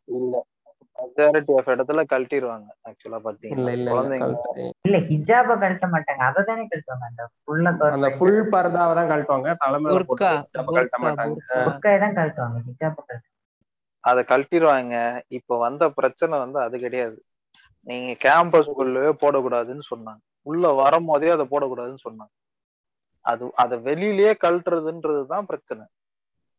இல்ல. 0.08 0.34
மெஜாரிட்டி 0.98 1.54
ஆஃப் 1.58 1.72
இடத்துல 1.74 2.02
கழட்டிடுவாங்க 2.12 2.68
ஆக்சுவலா 2.88 3.18
இல்ல 3.18 3.92
பாத்தீங்கன்னா. 3.96 4.28
இல்ல 4.86 4.98
ஹிஜாப 5.10 5.58
கழட்ட 5.64 5.88
மாட்டாங்க. 5.94 6.22
அதை 6.30 6.42
தானே 6.50 6.64
கழட்டுவாங்க? 6.72 7.06
அந்த 7.10 7.24
ஃபுல்லா 7.42 7.72
அந்த 7.96 8.10
ஃபுல் 8.18 8.42
பர்தாவை 8.54 8.94
தான் 9.00 9.12
கழட்டுவாங்க. 9.12 9.50
தலைமையில 9.64 10.04
போட்டு 10.10 10.26
கழட்ட 10.70 11.00
மாட்டாங்க. 11.06 11.36
புர்கா. 11.36 11.60
புர்காய் 11.68 12.02
தான் 12.06 12.18
கழட்டுவாங்க 12.20 12.60
ஹிஜாப 12.70 12.98
கழட்ட 13.08 13.28
அதை 14.04 14.22
கழட்டிடுவாங்க 14.32 14.96
இப்ப 15.38 15.58
வந்த 15.58 15.84
பிரச்சனை 16.00 16.36
வந்து 16.40 16.60
அது 16.66 16.76
கிடையாது. 16.80 17.18
நீங்க 17.88 18.12
கேம்பஸ்க்குள்ளவே 18.26 19.12
போடக்கூடாதுன்னு 19.24 19.86
சொன்னாங்க. 19.92 20.22
உள்ள 20.48 20.68
வரும்போதே 20.82 21.30
அதை 21.36 21.46
போடக்கூடாதுன்னு 21.54 22.06
சொன்னாங்க. 22.08 22.34
அது 23.26 23.46
அதை 23.56 23.76
வெளியிலேயே 23.88 24.34
கழட்டுறதுன்றது 24.44 25.22
தான் 25.26 25.48
பிரச்சனை. 25.52 25.84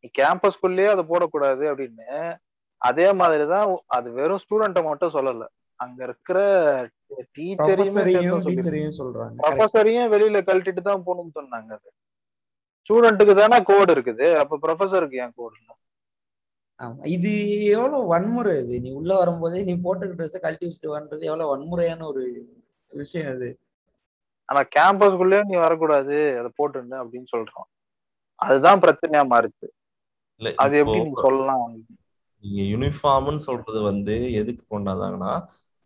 நீ 0.05 0.07
கேம்பஸ்குள்ளேயே 0.19 0.89
அதை 0.95 1.05
போடக்கூடாது 1.13 1.65
அப்படின்னு 1.73 2.09
அதே 2.83 3.07
மாதிரிதான் 3.21 3.69
அது 3.97 4.09
வெறும் 4.19 4.43
ஸ்டூடெண்ட்டை 4.43 4.83
மட்டும் 4.89 5.15
சொல்லல. 5.17 5.45
அங்க 5.81 5.99
இருக்கிற 6.05 6.39
டீச்சரையுமே 7.37 8.91
சொல்றாங்க. 9.01 9.37
ப்ரொஃபஸரையும் 9.43 10.13
வெளியில 10.15 10.39
கழட்டிட்டு 10.49 10.83
தான் 10.89 11.05
போகணும்னு 11.07 11.37
சொன்னாங்க 11.39 11.71
அது. 11.79 11.91
ஸ்டூடெண்ட்டுக்கு 12.87 13.35
தானே 13.41 13.59
கோடு 13.71 13.91
இருக்குது. 13.97 14.27
அப்ப 14.43 14.59
ப்ரொஃபஸருக்கு 14.65 15.21
ஏன் 15.25 15.37
கோடு 15.39 15.55
இல்லை? 15.61 15.75
ஆமா. 16.81 17.03
இது 17.17 17.31
எவ்வளவு 17.75 18.11
வன்முறை 18.13 18.55
இது? 18.63 18.75
நீ 18.85 18.91
உள்ள 19.01 19.13
வரும்போதே 19.21 19.61
நீ 19.69 19.75
போட்டுக்கிட்ட 19.85 20.19
ட்ரெஸ் 20.21 20.45
கழட்டி 20.45 20.65
வச்சுட்டு 20.67 20.95
வர்றது 20.95 21.23
எவ்வளவு 21.31 21.53
வன்முறையான 21.53 22.07
ஒரு 22.07 22.25
விஷயம் 22.93 23.31
அது 23.35 23.49
ஆனா 24.49 24.61
கேம்பஸ்குள்ளேயே 24.77 25.45
நீ 25.51 25.55
வரக்கூடாது. 25.57 26.17
அதை 26.41 26.51
போட்டுன்னு 26.59 26.97
அப்படின்னு 27.03 27.29
சொல்றோம் 27.35 27.69
அதுதான் 28.41 28.83
பிரச்சனையா 28.85 29.23
மாறுச்சு. 29.33 29.69
இல்ல 30.41 30.53
அது 30.65 30.75
எப்படி 30.79 30.99
நீ 31.05 31.13
சொல்லலாம்? 31.25 31.65
நீங்க 32.47 32.63
யூனிஃபார்ம்னு 32.73 33.37
சொல்றது 33.41 33.83
வந்து 33.83 34.15
எதுக்கு 34.33 34.65
கொண்டாந்தாங்கன்னா 34.71 35.33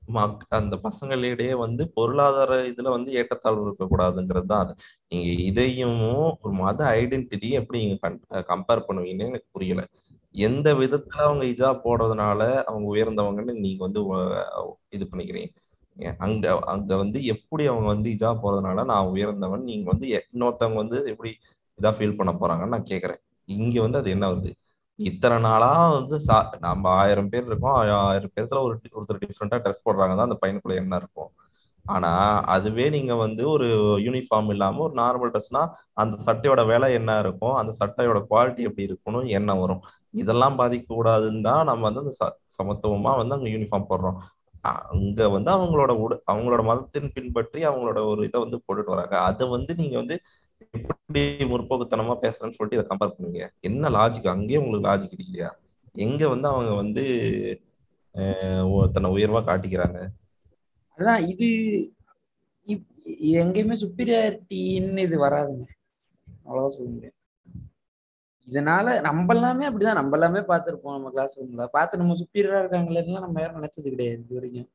மக்- 0.03 0.47
அந்த 0.51 0.77
பசங்களிடையே 0.83 1.53
வந்து 1.57 1.83
பொருளாதார 1.91 2.55
இதுல 2.69 2.89
வந்து 2.89 3.13
ஏற்றத்தாழ்வு 3.13 3.67
இருக்கக்கூடாதுங்கிறது 3.67 4.45
தான் 4.45 4.63
அது. 4.65 4.73
நீங்க 5.09 5.43
இதையும் 5.43 6.01
ஒரு 6.43 6.55
மத 6.55 6.85
ஐடென்டிட்டி 6.93 7.49
எப்படி 7.53 7.79
நீங்க 7.85 8.09
கம்பேர் 8.51 8.87
பண்ணுவீங்கன்னு 8.89 9.29
எனக்கு 9.29 9.49
புரியல. 9.53 9.83
எந்த 10.35 10.75
விதத்துல 10.75 11.21
அவங்க 11.21 11.45
ஹிஜாப் 11.45 11.85
போடுறதுனால 11.85 12.41
அவங்க 12.63 12.87
உயர்ந்தவங்கன்னு 12.89 13.55
நீங்க 13.59 13.87
வந்து 13.87 14.01
இது 14.89 15.05
பண்ணிக்கிறீங்க. 15.11 15.51
அங்க 16.19 16.45
அங்க 16.67 16.97
வந்து 16.97 17.25
எப்படி 17.27 17.67
அவங்க 17.67 17.87
வந்து 17.87 18.11
இதா 18.11 18.31
போறதுனால 18.43 18.85
நான் 18.85 19.07
உயர்ந்தவன் 19.07 19.63
நீங்க 19.63 19.91
வந்து 19.91 20.07
இன்னொருத்தவங்க 20.33 20.75
வந்து 20.75 20.99
எப்படி 21.07 21.31
இதா 21.79 21.91
ஃபீல் 21.97 22.17
பண்ண 22.17 22.33
போறாங்கன்னு 22.35 22.75
நான் 22.75 22.91
கேக்குறேன். 22.91 23.21
இங்க 23.49 23.81
வந்து 23.81 23.99
அது 23.99 24.11
என்ன 24.11 24.27
வருது? 24.33 24.51
இத்தனை 25.01 25.39
நாளா 25.41 25.91
வந்து 25.93 26.21
சா 26.21 26.37
நம்ம 26.61 26.89
ஆயிரம் 26.89 27.29
பேர் 27.29 27.47
இருக்கோம். 27.47 27.77
ஆயிரம் 28.09 28.31
பேர்த்துல 28.37 28.63
ஒரு 28.63 28.75
ஒருத்தர் 28.99 29.21
டிஃப்ரெண்டா 29.23 29.59
ட்ரெஸ் 29.65 29.85
போடுறாங்க 29.85 30.15
தான் 30.17 30.29
அந்த 30.29 30.39
பையனுக்குள்ள 30.43 30.75
என்ன 30.75 30.97
இருக்கும். 30.97 31.31
ஆனா 31.87 32.11
அதுவே 32.55 32.91
நீங்க 32.91 33.15
வந்து 33.15 33.49
ஒரு 33.49 33.67
யூனிஃபார்ம் 33.99 34.49
இல்லாம 34.49 34.83
ஒரு 34.83 34.95
நார்மல் 34.95 35.31
ட்ரெஸ்னா 35.33 35.63
அந்த 35.93 36.17
சட்டையோட 36.27 36.67
விலை 36.67 36.93
என்ன 36.93 37.19
இருக்கும்? 37.19 37.55
அந்த 37.55 37.73
சட்டையோட 37.81 38.19
குவாலிட்டி 38.31 38.63
எப்படி 38.69 38.85
இருக்கணும் 38.91 39.29
என்ன 39.29 39.55
வரும். 39.55 39.83
இதெல்லாம் 40.11 40.59
பாதிக்க 40.59 40.85
கூடாதுன்னு 40.89 41.43
தான் 41.43 41.65
நம்ம 41.65 41.91
வந்து 41.91 42.01
அந்த 42.01 42.15
ச- 42.21 42.37
சமத்துவமா 42.59 43.13
வந்து 43.17 43.35
அங்க 43.35 43.49
யூனிஃபார்ம் 43.49 43.89
போடுறோம். 43.91 44.19
அங்க 44.63 45.29
வந்து 45.29 45.51
அவங்களோட 45.53 45.93
உட 46.05 46.15
அவங்களோட 46.33 46.63
மதத்தின் 46.65 47.11
பின்பற்றி 47.15 47.67
அவங்களோட 47.67 48.01
ஒரு 48.07 48.25
இதை 48.25 48.41
வந்து 48.41 48.59
போட்டுட்டு 48.67 48.93
வராங்க. 48.95 49.17
அதை 49.21 49.49
வந்து 49.49 49.75
நீங்க 49.75 49.97
வந்து 49.97 50.17
எப்படி 50.75 51.23
முற்போக்குத்தனமா 51.53 52.15
பேசுறேன்னு 52.23 52.57
சொல்லிட்டு 52.57 52.77
இதை 52.77 52.85
கம்பேர் 52.91 53.15
பண்ணுவீங்க 53.15 53.47
என்ன 53.69 53.91
லாஜிக் 53.97 54.33
அங்கேயே 54.35 54.61
உங்களுக்கு 54.63 54.89
லாஜிக் 54.91 55.23
இல்லையா? 55.25 55.49
எங்க 56.07 56.23
வந்து 56.33 56.47
அவங்க 56.53 56.73
வந்து 56.83 57.05
தன்னை 58.95 59.09
உயர்வா 59.17 59.41
காட்டிக்கிறாங்க? 59.49 60.01
அதான் 60.99 61.23
இது 61.33 61.49
எங்கேயுமே 63.43 63.77
சுப்பீரியாரிட்டின்னு 63.83 65.05
இது 65.09 65.17
வராதுங்க. 65.27 65.67
அவ்வளவுதான் 66.45 66.75
சொல்ல 66.77 66.89
முடியும். 66.95 67.17
இதனால 68.49 68.87
நம்ம 69.07 69.35
எல்லாமே 69.35 69.65
அப்படிதான். 69.69 70.01
நம்ம 70.01 70.17
எல்லாமே 70.19 70.41
பார்த்திருப்போம் 70.51 70.97
நம்ம 70.97 71.11
கிளாஸ் 71.15 71.37
ரூம்ல 71.39 71.67
பார்த்து 71.77 72.01
நம்ம 72.03 72.17
சுப்பீரியரா 72.21 72.61
இருக்காங்களேன்னு 72.63 73.25
நம்ம 73.27 73.41
யாரும் 73.41 73.59
நினைச்சது 73.61 73.89
கிடையாது 73.95 74.23
இது 74.25 74.39
வரைக்கும். 74.39 74.69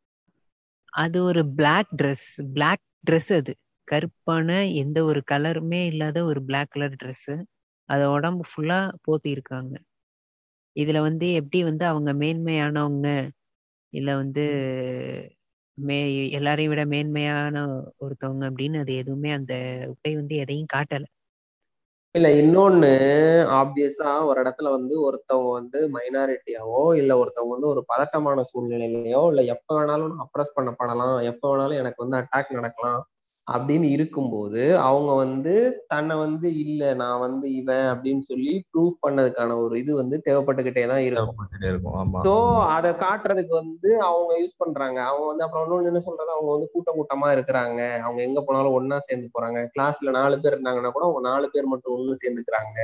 அது 1.04 1.18
ஒரு 1.30 1.42
Black 1.60 1.88
ட்ரெஸ் 2.02 2.30
Black 2.58 2.82
ட்ரெஸ் 3.10 3.32
அது. 3.40 3.54
கருப்பான 3.88 4.50
எந்த 4.82 5.00
ஒரு 5.04 5.22
கலருமே 5.32 5.82
இல்லாத 5.86 6.24
ஒரு 6.26 6.40
பிளாக் 6.44 6.72
கலர் 6.72 7.00
ட்ரெஸ்ஸு 7.02 7.36
அத 7.90 8.02
உடம்பு 8.10 8.44
ஃபுல்லா 8.52 8.78
போத்தியிருக்காங்க 9.06 9.74
இதில் 10.76 10.86
இதுல 10.86 11.02
வந்து 11.02 11.28
எப்படி 11.40 11.60
வந்து 11.64 11.84
அவங்க 11.86 12.12
மேன்மையானவங்க 12.14 13.10
இல்ல 13.94 14.10
வந்து 14.16 14.44
மே 15.78 15.98
எல்லாரையும் 16.32 16.72
விட 16.72 16.84
மேன்மையான 16.86 17.56
ஒருத்தவங்க 18.00 18.44
அப்படின்னு 18.50 18.78
அது 18.80 18.94
எதுவுமே 18.96 19.32
அந்த 19.32 19.54
உடை 19.94 20.12
வந்து 20.16 20.36
எதையும் 20.36 20.72
காட்டல. 20.74 21.06
இல்ல 22.16 22.28
இன்னொன்னு 22.40 22.90
ஆப்வியஸா 23.56 24.12
ஒரு 24.28 24.38
இடத்துல 24.44 24.68
வந்து 24.70 24.96
ஒருத்தவங்க 25.06 25.52
வந்து 25.52 25.80
மைனாரிட்டியாவோ 25.96 26.82
இல்ல 26.96 27.12
ஒருத்தவங்க 27.22 27.56
வந்து 27.56 27.72
ஒரு 27.74 27.82
பதட்டமான 27.90 28.44
சூழ்நிலையிலயோ 28.52 29.22
இல்ல 29.30 29.42
எப்ப 29.54 29.70
வேணாலும் 29.78 30.16
அப்ரஸ் 30.24 30.56
பண்ணப்படலாம் 30.58 31.18
எப்ப 31.32 31.44
வேணாலும் 31.52 31.82
எனக்கு 31.82 32.04
வந்து 32.04 32.20
அட்டாக் 32.22 32.58
நடக்கலாம் 32.58 33.02
அப்படின்னு 33.48 33.88
இருக்கும்போது 33.90 34.78
அவங்க 34.80 35.14
வந்து 35.14 35.52
தன்னை 35.88 36.16
வந்து 36.16 36.48
இல்ல 36.56 36.94
நான் 36.94 37.20
வந்து 37.20 37.54
இவன் 37.54 37.86
அப்படின்னு 37.92 38.20
சொல்லி 38.20 38.66
ப்ரூவ் 38.70 38.94
பண்ணதுக்கான 39.06 39.58
ஒரு 39.64 39.80
இது 39.80 39.96
வந்து 39.96 40.22
தேவைப்பட்டுக்கிட்டே 40.26 40.88
தான் 40.88 41.00
இருக்கும். 41.00 41.28
ஸோ 42.28 42.34
அதை 42.68 42.92
காட்டுறதுக்கு 43.04 43.54
வந்து 43.54 44.02
அவங்க 44.02 44.34
யூஸ் 44.42 44.56
பண்றாங்க. 44.58 45.00
அவங்க 45.04 45.26
வந்து 45.26 45.44
அப்புறம் 45.44 45.66
இன்னொன்று 45.66 45.88
என்ன 45.88 46.00
சொல்றது? 46.00 46.32
அவங்க 46.32 46.52
வந்து 46.52 46.70
கூட்டம் 46.74 46.98
கூட்டமா 47.00 47.30
இருக்கிறாங்க. 47.36 48.00
அவங்க 48.00 48.22
எங்க 48.22 48.42
போனாலும் 48.42 48.74
ஒண்ணா 48.74 49.00
சேர்ந்து 49.00 49.30
போறாங்க. 49.36 49.62
கிளாஸ்ல 49.76 50.10
நாலு 50.10 50.40
பேர் 50.40 50.54
இருந்தாங்கன்னா 50.54 50.92
கூட 50.92 51.06
அவங்க 51.06 51.22
நாலு 51.22 51.50
பேர் 51.50 51.66
மட்டும் 51.66 51.96
ஒண்ணு 51.98 52.16
சேர்ந்துக்கிறாங்க. 52.24 52.80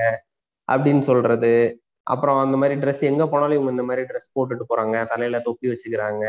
அப்படின்னு 0.70 1.00
சொல்றது. 1.02 1.54
அப்புறம் 2.08 2.38
அந்த 2.40 2.58
மாதிரி 2.58 2.80
ட்ரெஸ் 2.80 3.04
எங்க 3.04 3.24
போனாலும் 3.28 3.54
இவங்க 3.54 3.72
இந்த 3.72 3.84
மாதிரி 3.84 4.06
ட்ரெஸ் 4.08 4.34
போட்டுட்டு 4.36 4.66
போறாங்க. 4.70 5.08
தலையில 5.08 5.40
தொப்பி 5.40 5.68
வச்சுக்கிறாங்க. 5.70 6.26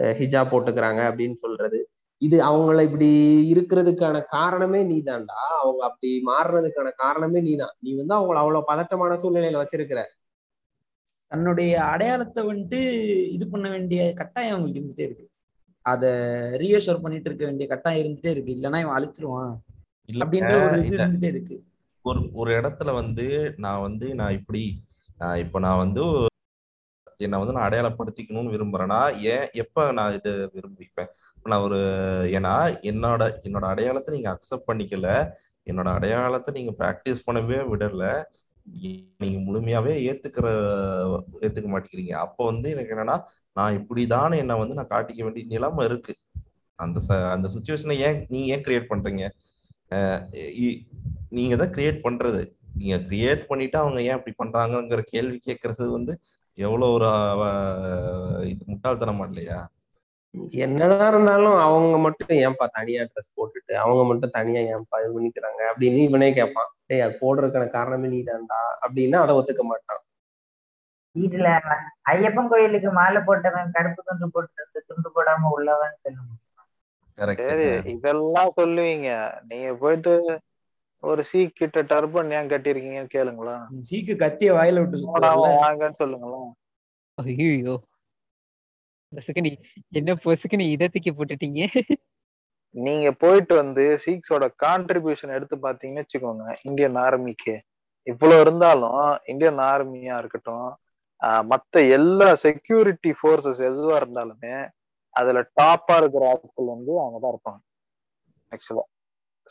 ஹிஜாப் 0.00 0.52
போட்டுக்கிறாங்க 0.52 1.00
அப்படின்னு 1.10 1.34
சொல்றது. 1.34 1.78
இது 2.22 2.36
அவங்கள 2.44 2.82
இப்படி 2.82 3.08
இருக்கிறதுக்கான 3.54 4.22
காரணமே 4.28 4.80
நீதான்டா. 4.82 5.38
அவங்க 5.60 5.84
அப்படி 5.84 6.10
மாறுறதுக்கான 6.26 6.90
காரணமே 6.96 7.40
நீதான். 7.40 7.74
நீ 7.78 7.90
வந்து 7.96 8.14
அவங்கள 8.14 8.38
அவ்வளவு 8.42 8.68
பதட்டமான 8.68 9.16
சூழ்நிலையில 9.22 9.62
வச்சிருக்கிற. 9.62 10.02
தன்னுடைய 11.32 11.84
அடையாளத்தை 11.84 12.42
வந்துட்டு 12.44 12.80
இது 13.28 13.48
பண்ண 13.48 13.66
வேண்டிய 13.70 14.00
கட்டாயம் 14.12 14.52
அவங்களுக்கு 14.52 14.80
இருந்துட்டே 14.82 15.06
இருக்கு. 15.08 15.26
அத 15.86 16.04
ரீஅஷோர் 16.56 17.02
பண்ணிட்டு 17.02 17.28
இருக்க 17.28 17.44
வேண்டிய 17.44 17.66
கட்டாயம் 17.68 18.02
இருந்துட்டே 18.02 18.30
இருக்கு. 18.30 18.52
இல்லைன்னா 18.52 18.80
இவன் 18.80 18.96
அழிச்சிருவான். 18.98 19.52
இல்ல 20.08 20.24
அப்படின்ற 20.24 20.54
ஒரு 20.66 20.78
இது. 20.86 20.96
இருந்துட்டே 20.96 21.24
இருக்கு. 21.24 21.56
ஒரு 22.04 22.20
ஒரு 22.32 22.50
இடத்துல 22.52 22.90
வந்து 22.94 23.26
நான் 23.56 23.80
வந்து 23.80 24.14
நான் 24.14 24.32
இப்படி 24.32 24.62
இப்போ 25.36 25.58
நான் 25.58 25.78
வந்து 25.78 26.02
என்னை 27.16 27.38
வந்து 27.38 27.54
நான் 27.54 27.66
அடையாளப்படுத்திக்கணும்னு 27.68 28.54
விரும்புறேன்னா 28.54 28.98
ஏன் 29.24 29.46
எப்ப 29.52 29.92
நான் 29.92 30.14
இதை 30.14 30.32
விரும்பிப்பேன்? 30.56 31.10
நான் 31.46 31.60
ஒரு 31.60 31.76
ஏன்னா 32.32 32.76
என்னோட 32.82 33.32
என்னோட 33.42 33.64
அடையாளத்தை 33.64 34.14
நீங்க 34.14 34.38
அக்செப்ட் 34.38 34.70
பண்ணிக்கல. 34.72 35.30
என்னோட 35.70 35.92
அடையாளத்தை 35.92 36.62
நீங்க 36.62 36.84
ப்ராக்டிஸ் 36.84 37.30
பண்ணவே 37.30 37.64
விடல. 37.72 38.22
நீங்க 39.18 39.38
முழுமையாவே 39.38 39.84
ஏத்துக்கிற 39.84 40.46
ஏத்துக்க 41.40 41.68
மாட்டேங்கிறீங்க. 41.70 42.12
அப்போ 42.12 42.44
வந்து 42.44 42.70
எனக்கு 42.70 42.94
என்னன்னா 42.94 43.22
நான் 43.52 43.86
இப்படிதான் 43.86 44.36
என்னை 44.36 44.58
வந்து 44.58 44.74
நான் 44.74 44.86
காட்டிக்க 44.86 45.22
வேண்டிய 45.22 45.46
நிலைமை 45.46 45.84
இருக்கு. 45.84 46.16
அந்த 46.74 47.00
ச- 47.08 47.30
அந்த 47.30 47.48
சுச்சுவேஷனை 47.48 47.92
ஏன் 47.92 48.26
நீங்க 48.28 48.54
ஏன் 48.54 48.62
கிரியேட் 48.62 48.92
பண்றீங்க? 48.92 49.30
இ- 50.32 50.86
நீங்க 51.28 51.56
தான் 51.56 51.68
கிரியேட் 51.68 52.00
பண்றது. 52.04 52.54
நீங்க 52.74 53.14
கிரியேட் 53.14 53.46
பண்ணிட்டு 53.46 53.78
அவங்க 53.78 54.02
ஏன் 54.02 54.10
அப்படி 54.10 54.34
பண்றாங்கிற 54.44 55.00
கேள்வி 55.00 55.40
கேட்கறது 55.46 55.88
வந்து 55.88 56.20
எவ்வளவு 56.54 56.92
ஒரு 56.92 57.06
இது 58.48 58.64
முட்டாள்தனமா 58.66 59.26
இல்லையா? 59.26 59.70
என்னதான் 60.64 61.10
இருந்தாலும் 61.10 61.56
அவங்க 61.66 61.96
மட்டும் 61.98 62.32
ஏன்பா 62.44 62.66
தனியா 62.78 63.02
ட்ரெஸ் 63.02 63.36
போட்டுட்டு 63.38 63.74
அவங்க 63.82 64.02
மட்டும் 64.04 64.34
தனியா 64.38 64.62
ஏன்பா 64.74 65.00
இது 65.02 65.14
பண்ணிக்கிறாங்க 65.16 65.60
அப்படின்னு 65.70 66.00
இவனே 66.08 66.28
கேட்பான் 66.32 66.70
டேய் 66.88 67.04
அது 67.06 67.14
போடுறதுக்கான 67.22 67.68
காரணமே 67.76 68.08
நீதான்டா 68.14 68.60
அப்படின்னா 68.84 69.20
அதை 69.24 69.34
ஒத்துக்க 69.38 69.64
மாட்டான். 69.64 70.02
இதுல 71.16 71.48
ஐயப்பன் 72.12 72.50
கோயிலுக்கு 72.50 72.90
மாலை 72.92 73.20
போட்டவன் 73.28 73.72
கருப்பு 73.76 74.00
துண்டு 74.08 74.26
போட்டு 74.34 74.82
துண்டு 74.90 75.08
போடாம 75.16 75.50
உள்ளவன் 75.56 75.96
சொல்லுங்க 76.02 76.34
சரி 77.40 77.68
இதெல்லாம் 77.92 78.52
சொல்லுவீங்க. 78.58 79.08
நீங்க 79.50 79.68
போயிட்டு 79.82 80.12
ஒரு 81.02 81.22
சீக் 81.30 81.58
கிட்ட 81.60 81.80
டர்பன் 81.90 82.30
ஏன் 82.38 82.50
கட்டியிருக்கீங்கன்னு 82.52 83.14
கேளுங்களா 83.14 83.56
சீக்கு 83.88 84.14
கத்திய 84.22 84.50
வாயில 84.58 84.82
விட்டு 84.82 84.98
போடாம 84.98 85.34
சுத்துவார்ல 85.34 85.50
வாங்கன்னு 85.62 86.00
சொல்லுங்களேன். 86.02 86.48
ஐயோ 87.18 87.74
பொசுக்குனி 89.12 89.50
என்ன 89.90 90.14
பொசுக்குனி 90.24 90.64
இதை 90.70 90.86
தூக்கி 90.88 91.10
போட்டுட்டீங்க? 91.10 91.60
நீங்க 92.74 93.12
போயிட்டு 93.12 93.54
வந்து 93.54 93.84
சீக்ஸோட 94.04 94.44
கான்ட்ரிபியூஷன் 94.64 95.34
எடுத்து 95.34 95.56
பாத்தீங்கன்னு 95.56 96.04
வச்சுக்கோங்க 96.04 96.56
இந்தியன் 96.62 96.96
ஆர்மிக்கு 96.96 97.54
இவ்வளவு 98.06 98.40
இருந்தாலும் 98.40 98.98
இந்தியன் 99.24 99.60
ஆர்மியா 99.70 100.16
இருக்கட்டும் 100.18 100.66
மத்த 101.50 101.90
எல்லா 101.90 102.28
செக்யூரிட்டி 102.34 103.10
ஃபோர்ஸஸ் 103.10 103.62
எதுவா 103.68 103.94
இருந்தாலுமே 104.00 104.56
அதுல 105.16 105.40
டாப்பா 105.60 105.94
இருக்கிற 105.96 106.24
ஆட்கள் 106.28 106.74
வந்து 106.74 106.92
அவங்கதான் 107.02 107.32
இருப்பாங்க 107.34 107.62
ஆக்சுவலா 108.52 108.84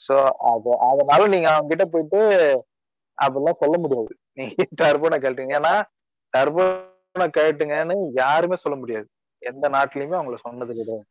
சோ 0.02 0.16
அது 0.52 0.70
அதனால 0.90 1.28
நீங்க 1.28 1.48
அவங்க 1.54 1.70
கிட்ட 1.72 1.86
போயிட்டு 1.86 2.22
அப்படிலாம் 3.18 3.62
சொல்ல 3.64 3.76
முடியாது. 3.78 4.12
நீங்க 4.34 4.64
டர்போனை 4.82 5.18
கழட்டுங்க 5.20 5.54
ஏன்னா 5.60 5.74
டர்போனை 6.34 7.28
கழட்டுங்கன்னு 7.38 7.96
யாருமே 8.14 8.56
சொல்ல 8.56 8.78
முடியாது. 8.78 9.08
எந்த 9.52 9.66
நாட்டிலயுமே 9.76 10.16
அவங்கள 10.20 10.38
சொன்னது 10.46 10.72
கிடையாது. 10.74 11.04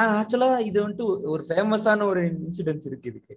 ஆக்சுவலா 0.00 0.48
இது 0.68 0.76
வந்துட்டு 0.82 1.06
ஒரு 1.34 1.42
ஃபேமஸான 1.48 2.06
ஒரு 2.12 2.22
இன்சிடென்ட் 2.44 2.86
இருக்கு 2.90 3.10
இதுக்கு. 3.12 3.34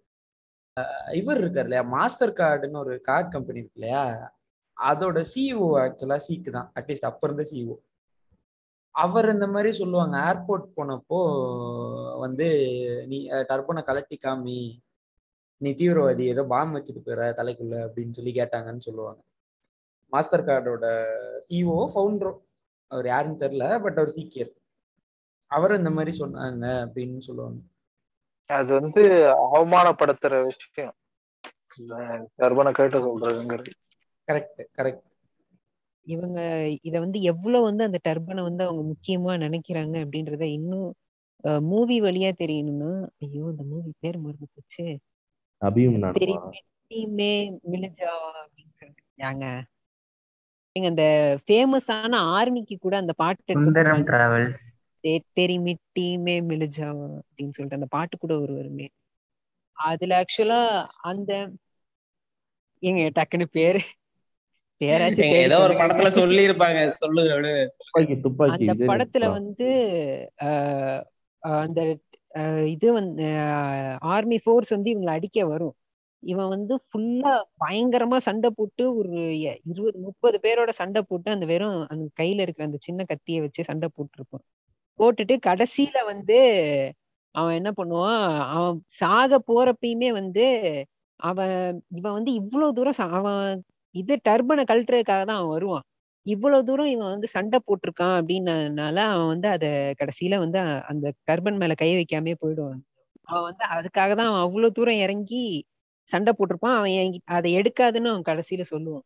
இவர் 1.20 1.40
இருக்கார் 1.42 1.68
இல்லையா? 1.68 1.84
மாஸ்டர் 1.96 2.34
கார்டுன்னு 2.40 2.82
ஒரு 2.86 2.96
கார்டு 3.02 3.30
கம்பெனி 3.36 3.62
இருக்கு 3.62 3.80
இல்லையா? 3.80 4.04
அதோட 4.78 5.20
சிஇஓ 5.34 5.68
ஆக்சுவலா 5.84 6.18
சீக்கு 6.28 6.50
தான். 6.58 6.68
அட்லீஸ்ட் 6.80 7.10
அப்ப 7.12 7.28
இருந்த 7.28 7.46
சிஇஓ 7.52 7.76
அவர் 8.96 9.28
இந்த 9.34 9.48
மாதிரி 9.48 9.72
சொல்லுவாங்க 9.72 10.16
ஏர்போர்ட் 10.30 10.68
போனப்போ 10.78 11.18
வந்து 12.24 12.48
நீ 13.08 13.18
டர்பனை 13.50 13.82
கலட்டி 13.90 14.18
காமி 14.26 14.60
நீ 15.62 15.70
தீவிரவாதி 15.80 16.24
ஏதோ 16.34 16.44
பாம் 16.54 16.74
வச்சுட்டு 16.76 17.02
போயிற 17.06 17.22
தலைக்குள்ள 17.40 17.76
அப்படின்னு 17.86 18.16
சொல்லி 18.18 18.32
கேட்டாங்கன்னு 18.40 18.86
சொல்லுவாங்க. 18.88 19.22
மாஸ்டர் 20.14 20.48
கார்டோட 20.50 20.86
சிஇஓ 21.50 21.78
ஃபவுண்டரோ 21.94 22.32
அவர் 22.92 23.08
யாருன்னு 23.08 23.42
தெரியல 23.44 23.66
பட் 23.84 24.00
அவர் 24.00 24.16
சீக்கியர். 24.18 24.52
அவர் 25.52 25.74
இந்த 25.78 25.90
மாதிரி 25.90 26.12
சொன்னாங்க 26.20 26.66
அப்படின்னு 26.84 27.26
சொல்லுவாங்க. 27.28 27.60
அது 28.50 28.72
வந்து 28.74 29.02
அவமானப்படுத்துற 29.48 30.34
விஷயம். 30.46 30.96
கர்ப்பனை 32.42 32.72
கேட்டு 32.72 32.98
சொல்றதுங்கிறது. 33.06 33.72
கரெக்ட் 34.28 34.62
கரெக்ட் 34.78 35.04
இவங்க 36.08 36.40
இத 36.82 36.96
வந்து 37.00 37.20
எவ்வளவு 37.22 37.64
வந்து 37.64 37.84
அந்த 37.84 38.00
டர்பனை 38.08 38.42
வந்து 38.42 38.64
அவங்க 38.64 38.84
முக்கியமா 38.92 39.34
நினைக்கிறாங்க 39.44 39.96
அப்படின்றத 40.04 40.44
இன்னும் 40.58 40.90
மூவி 41.64 41.98
வழியா 42.02 42.30
தெரியணும்னா 42.40 42.92
ஐயோ 43.18 43.44
அந்த 43.46 43.64
மூவி 43.64 43.92
பேர் 44.00 44.18
மறந்து 44.18 44.48
போச்சு. 44.54 44.86
அபியும் 45.62 46.06
தெரியுமே 46.20 47.32
மிலிஜாவா 47.72 48.32
அப்படின்னு 48.44 48.74
சொல்லிட்டு 48.80 49.06
நீங்க 50.78 50.90
அந்த 50.90 51.06
ஃபேமஸான 51.44 52.16
ஆர்மிக்கு 52.34 52.76
கூட 52.78 52.96
அந்த 52.98 53.14
பாட்டு 53.18 53.54
சுந்தரம். 53.58 54.04
டிராவல்ஸ் 54.10 54.66
தெரி 55.34 55.56
மிட்டிமே 55.60 56.36
மிலிஜாவா 56.48 57.08
அப்படின்னு 57.20 57.56
சொல்லிட்டு 57.56 57.80
அந்த 57.80 57.90
பாட்டு 57.90 58.16
கூட 58.18 58.34
ஒரு 58.40 58.54
வருமே 58.54 58.88
அதுல 59.78 60.18
ஆக்சுவலா 60.22 60.60
அந்த 61.04 61.32
ஏங்க 62.84 63.04
டக்குன்னு 63.16 63.48
பேரு 63.52 63.82
பேராச்சும் 64.82 65.36
ஏதோ 65.40 65.58
ஒரு. 65.60 65.76
படத்துல 65.80 66.10
சொல்லி 66.18 66.42
இருப்பாங்க 66.48 66.80
சொல்லுங்க 67.00 67.54
அந்த 68.56 68.74
படத்துல. 68.90 69.26
வந்து 69.38 69.70
அந்த 71.44 71.80
இது 72.68 72.88
வந்து 72.94 73.26
ஆர்மி 74.12 74.38
ஃபோர்ஸ் 74.38 74.74
வந்து 74.76 74.92
இவங்களை 74.94 75.14
அடிக்க 75.14 75.46
வரும் 75.46 75.76
இவன் 76.28 76.50
வந்து 76.50 76.74
ஃபுல்லா 76.88 77.34
பயங்கரமா 77.64 78.18
சண்டை 78.28 78.50
போட்டு 78.50 78.84
ஒரு 78.96 79.12
இருபது 79.72 79.98
முப்பது 80.00 80.38
பேரோட 80.44 80.72
சண்டை 80.74 81.02
போட்டு 81.02 81.30
அந்த 81.32 81.46
வெறும் 81.46 81.78
அந்த 81.94 82.06
கையில 82.20 82.44
இருக்கிற 82.46 82.66
அந்த 82.66 82.80
சின்ன 82.82 83.04
கத்தியை 83.04 83.40
வச்சு 83.42 83.62
சண்டை 83.64 83.88
போட்டிருப்பான். 83.98 84.46
போட்டுட்டு 85.00 85.36
கடைசியில 85.48 85.98
வந்து 86.06 86.38
அவன் 87.36 87.58
என்ன 87.60 87.72
பண்ணுவான்? 87.78 88.24
அவன் 88.56 88.78
சாக 89.00 89.40
போறப்பயுமே 89.50 90.10
வந்து 90.12 90.46
அவன் 91.20 91.56
இவன் 91.92 92.18
வந்து 92.18 92.32
இவ்வளவு 92.34 92.76
தூரம் 92.78 93.14
அவன் 93.20 93.62
இது 93.96 94.14
டர்பனை 94.30 94.64
கழட்டுறதுக்காக 94.66 95.24
தான் 95.26 95.40
அவன் 95.40 95.54
வருவான். 95.56 95.86
இவ்வளவு 96.26 96.68
தூரம் 96.70 96.92
இவன் 96.96 97.14
வந்து 97.16 97.28
சண்டை 97.28 97.60
போட்டிருக்கான் 97.68 98.16
அப்படின்னனால 98.20 98.98
அவன் 99.14 99.32
வந்து 99.34 99.48
அத 99.48 99.66
கடைசியில 100.00 100.40
வந்து 100.40 100.60
அந்த 100.92 101.08
டர்பன் 101.30 101.60
மேல 101.62 101.76
கை 101.76 101.92
வைக்காமே 101.96 102.34
போயிடுவான். 102.42 102.82
அவன் 103.28 103.48
வந்து 103.50 103.66
அதுக்காக 103.76 104.12
தான் 104.16 104.30
அவன் 104.32 104.46
அவ்வளவு 104.48 104.76
தூரம் 104.78 105.02
இறங்கி 105.06 105.44
சண்டை 106.08 106.32
போட்டிருப்பான். 106.34 106.78
அவன் 106.78 107.22
அதை 107.38 107.52
எடுக்காதுன்னு 107.58 108.12
அவன் 108.14 108.28
கடைசியில 108.30 108.66
சொல்லுவான். 108.72 109.06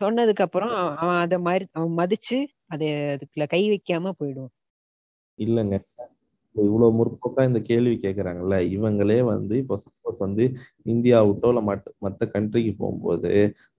சொன்னதுக்கு 0.00 0.42
அப்புறம் 0.42 0.74
அவன் 0.96 1.16
அதை 1.16 1.38
மாதிரி 1.38 1.64
அவன் 1.72 1.94
மதிச்சு 1.98 2.38
அதை 2.66 2.88
அதுக்குள்ள 3.14 3.46
கை 3.46 3.62
வைக்காம 3.70 4.12
போயிடுவான். 4.18 4.54
இல்லைங்க. 5.38 5.76
இவ்வளவு 6.54 6.94
முற்போக்கா 6.98 7.42
இந்த 7.46 7.60
கேள்வி 7.60 7.94
கேட்கறாங்கல்ல 7.96 8.56
இவங்களே 8.70 9.18
வந்து 9.24 9.54
இப்போ 9.56 9.76
சப்போஸ் 9.84 10.18
வந்து 10.18 10.44
இந்தியா 10.84 11.18
விட்டோ 11.22 11.48
இல்ல 11.48 11.60
மற்ற 11.60 11.92
மற்ற 11.98 12.26
கண்ட்ரிக்கு 12.32 12.72
போகும்போது 12.76 13.30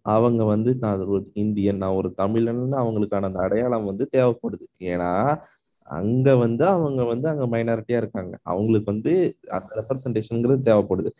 அவங்க 0.05 0.43
வந்து 0.43 0.71
நான் 0.79 1.03
ஒரு 1.07 1.23
இந்தியன் 1.35 1.77
நான் 1.77 1.97
ஒரு 1.99 2.09
தமிழன்னு 2.17 2.77
அவங்களுக்கான 2.83 3.29
அந்த 3.29 3.39
அடையாளம் 3.39 3.85
வந்து 3.85 4.07
தேவைப்படுது. 4.11 4.65
ஏன்னா 4.85 5.09
அங்க 5.91 6.35
வந்து 6.35 6.63
அவங்க 6.73 7.01
வந்து 7.03 7.27
அங்க 7.31 7.45
மைனாரிட்டியா 7.53 7.99
இருக்காங்க. 8.01 8.33
அவங்களுக்கு 8.51 8.87
வந்து 8.93 9.13
அந்த 9.57 9.69
ரெப்ரசன்டேஷனுங்கிறது 9.79 10.67
தேவைப்படுது. 10.69 11.11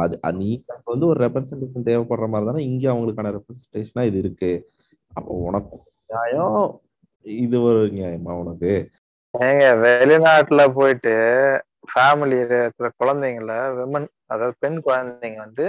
அது 0.00 0.14
அது 0.22 0.36
நீ 0.40 0.48
வந்து 0.92 1.06
ஒரு 1.06 1.18
ரெப்ரசன்டேஷன் 1.26 1.88
தேவைப்படுற 1.90 2.28
மாதிரி 2.32 2.48
தானே 2.50 2.62
இங்க 2.70 2.84
அவங்களுக்கான 2.94 3.32
ரெப்ரசன்டேஷனா 3.38 4.04
இது 4.10 4.18
இருக்கு. 4.24 4.52
அப்போ 5.12 5.32
உனக்கு 5.48 5.76
நியாயம் 6.10 6.58
இது 7.24 7.56
ஒரு 7.62 7.80
நியாயமா 7.96 8.32
உனக்கு? 8.42 8.72
ஏங்க 9.34 9.64
வெளிநாட்டுல 9.84 10.62
போயிட்டு 10.78 11.14
ஃபேமிலி 11.90 12.36
இருக்கிற 12.40 12.88
குழந்தைங்கள 13.00 13.52
விமன் 13.78 14.08
அதாவது 14.26 14.54
பெண் 14.62 14.78
குழந்தைங்க 14.86 15.40
வந்து 15.46 15.66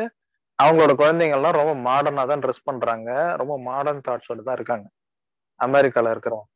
அவங்களோட 0.59 0.93
குழந்தைங்கள்லாம் 1.01 1.57
ரொம்ப 1.59 1.73
மாடர்னா 1.87 2.23
தான் 2.31 2.43
ட்ரெஸ் 2.43 2.67
பண்றாங்க. 2.69 3.09
ரொம்ப 3.41 3.53
மாடர்ன் 3.67 4.05
தாட்ஸோட 4.07 4.41
தான் 4.47 4.57
இருக்காங்க. 4.59 4.87
அமெரிக்கால 5.59 6.11
இருக்கிறவங்க. 6.13 6.47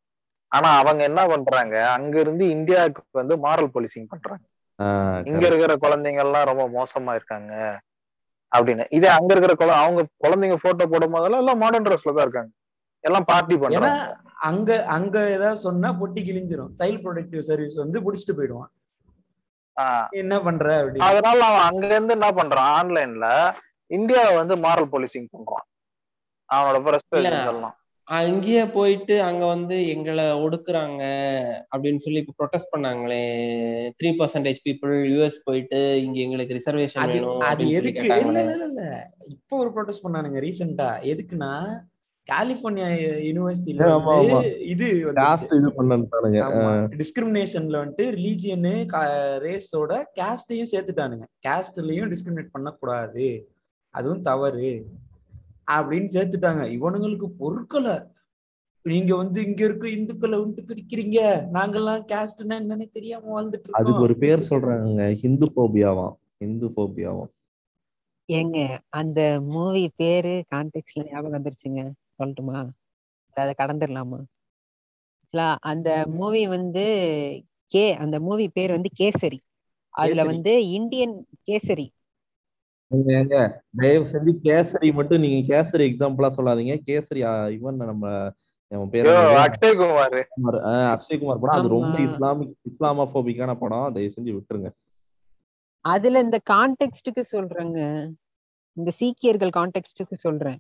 ஆனா 0.56 0.78
அவங்க 0.78 1.04
என்ன 1.04 1.28
பண்றாங்க? 1.28 1.90
அங்க 1.90 2.20
இருந்து 2.20 2.50
இந்தியாவுக்கு 2.50 3.04
வந்து 3.12 3.38
மாரல் 3.38 3.70
போலீசிங் 3.74 4.08
பண்றாங்க. 4.08 4.44
இங்க. 5.26 5.48
இருக்கிற 5.48 5.76
குழந்தைங்க 5.76 6.20
எல்லாம் 6.20 6.46
ரொம்ப 6.46 6.84
மோசமா 6.84 7.10
இருக்காங்க 7.10 7.82
அப்படின்னு. 8.58 8.86
இதே 8.90 9.08
அங்க 9.08 9.36
இருக்கிற 9.36 9.54
குழ- 9.54 9.78
அவங்க 9.78 10.06
குழந்தைங்க 10.24 10.56
போட்டோ 10.62 10.86
போடும் 10.86 11.12
போதெல்லாம் 11.12 11.40
எல்லாம் 11.40 11.58
மாடர்ன் 11.58 11.84
ட்ரெஸ்ல 11.84 12.14
தான் 12.14 12.16
இருக்காங்க. 12.16 12.50
எல்லாம் 13.00 13.26
பார்ட்டி 13.26 13.58
பண்றாங்க. 13.58 14.18
அங்க 14.36 14.86
அங்க 14.86 15.30
ஏதாவது 15.30 15.60
சொன்னா 15.60 15.90
பொட்டி 15.90 16.20
கிழிஞ்சிரும். 16.20 16.70
சைல்ட் 16.78 17.02
ப்ரொடக்டிவ் 17.04 17.40
சர்வீஸ் 17.40 17.76
வந்து 17.76 18.02
புடிச்சிட்டு 18.02 18.34
போயிடுவான். 18.36 18.72
ஆஹ் 19.82 20.10
என்ன 20.10 20.40
பண்ற 20.40 20.92
அதனால 21.00 21.46
அவன் 21.46 21.60
அங்க 21.60 21.86
இருந்து 21.86 22.14
என்ன 22.14 22.32
பண்றான்? 22.32 22.82
ஆன்லைன்ல 22.82 23.54
இந்தியாவை 23.88 24.36
வந்து 24.36 24.56
மாரல் 24.56 24.90
போலீசிங் 24.92 25.28
பண்றான். 25.38 25.94
அவனோட. 26.54 26.92
பிரஸ்பெக்ட் 26.92 27.48
எல்லாம் 27.48 27.80
அங்கேயே 28.08 28.66
போயிட்டு 28.66 29.22
அங்க 29.22 29.46
வந்து 29.46 29.88
எங்களை 29.88 30.24
ஒடுக்குறாங்க 30.24 31.04
அப்படின்னு 31.72 31.98
சொல்லி 31.98 32.20
இப்ப 32.20 32.36
ப்ரொடெஸ்ட் 32.42 32.74
பண்ணாங்களே. 32.74 33.24
த்ரீ 34.00 34.10
பர்சன்டேஜ் 34.20 34.60
பீப்புள் 34.68 34.94
யூஎஸ் 35.14 35.40
போயிட்டு 35.44 36.02
இங்க 36.02 36.20
எங்களுக்கு 36.20 36.54
ரிசர்வேஷன் 36.54 37.04
அது 37.04 37.14
வேணும் 37.14 37.42
அது 37.42 37.66
எதுக்கு? 37.70 38.06
இல்ல 38.24 38.40
இல்ல 38.42 38.66
இல்ல 38.66 38.84
இப்போ 39.28 39.58
ஒரு 39.58 39.72
ப்ரொடெஸ்ட் 39.78 40.06
பண்ணானுங்க 40.06 40.40
ரீசெண்டா 40.48 40.90
எதுக்குன்னா 41.14 41.52
கலிபோர்னியா 42.28 42.88
யூனிவர்சிட்டியில. 43.30 43.82
இது 44.64 44.86
டிஸ்கிரிமினேஷன்ல 47.02 47.82
வந்துட்டு 47.82 48.06
ரிலீஜியனு 48.18 48.76
ரேஸோட 49.46 49.92
கேஸ்டையும் 50.20 50.72
சேர்த்துட்டானுங்க. 50.72 51.26
கேஸ்ட்லயும் 51.48 52.12
டிஸ்கிரிமினேட் 52.14 52.52
பண்ணக்கூடாது. 52.52 53.28
அதுவும் 53.94 54.22
தவறு. 54.22 54.72
அப்படின்னு 55.72 56.10
சேர்த்துட்டாங்க. 56.14 56.64
இவனுங்களுக்கு 56.78 57.26
பொருட்களை 57.38 58.00
நீங்க 58.82 59.16
வந்து 59.16 59.44
இங்க 59.46 59.64
இருக்க 59.64 59.88
இந்துக்களை 59.88 60.40
வந்துட்டு 60.40 60.68
பிரிக்கிறீங்க. 60.68 61.20
நாங்கெல்லாம் 61.54 62.04
கேஸ்ட்னா 62.12 62.56
என்னன்னு 62.58 62.92
தெரியாம 62.92 63.42
வாழ்ந்துட்டு 63.42 63.72
அதுக்கு 63.72 64.02
ஒரு 64.02 64.18
பேர் 64.18 64.40
சொல்றாங்க 64.40 65.14
ஹிந்து 65.14 65.52
போபியாவாம். 65.56 66.16
ஹிந்து 66.40 66.68
போபியாவாம். 66.68 67.34
ஏங்க 68.34 68.78
அந்த 68.90 69.42
மூவி 69.42 69.90
பேரு 69.96 70.44
கான்டெக்ட்ல 70.56 71.12
ஞாபகம் 71.12 71.44
வந்துருச்சுங்க. 71.44 71.92
சொல்லட்டுமா? 72.20 72.68
இல்ல 73.28 73.54
அதை 73.54 73.54
கடந்துடலாமா 73.58 74.24
அந்த 75.60 76.06
மூவி 76.08 76.48
வந்து 76.48 76.86
கே 77.66 77.96
அந்த 77.96 78.20
மூவி 78.20 78.50
பேர் 78.50 78.70
வந்து 78.70 78.90
கேசரி. 79.00 79.38
அதுல. 79.90 80.24
வந்து 80.24 80.68
இந்தியன் 80.68 81.28
கேசரி. 81.52 81.88
ஏங்க, 82.92 83.60
தயவு 83.78 84.06
செஞ்சு 84.06 84.36
கேசரி 84.44 84.94
மட்டும் 84.94 85.20
நீங்க 85.20 85.62
கேசரி 85.62 85.76
எக்ஸாம்பிளா 85.76 86.30
சொல்லாதீங்க. 86.38 86.82
கேசரி 86.86 87.52
இவன் 87.52 87.76
நம்ம? 87.76 88.32
அக்ஷய்குமார் 88.70 90.24
குமார், 90.30 90.66
ஆ, 90.66 90.94
அக்ஷய்குமார் 90.94 91.40
படம். 91.40 91.60
அது 91.60 91.68
ரொம்ப. 91.68 92.00
இஸ்லாமிக் 92.00 92.58
இஸ்லாமோபிக்கான 92.70 93.56
படம். 93.56 93.94
தயவு 93.94 94.14
செஞ்சு 94.22 94.40
விட்டுருங்க. 94.40 94.72
அதுல 95.82 96.20
இந்த 96.20 96.40
கான்டெக்ஸ்டுக்கு 96.50 97.24
சொல்றேங்க. 97.32 98.12
இந்த 98.74 98.92
சீக்கியர்கள் 98.92 99.50
கான்டெக்ஸ்டுக்கு 99.50 100.14
சொல்றேன். 100.14 100.58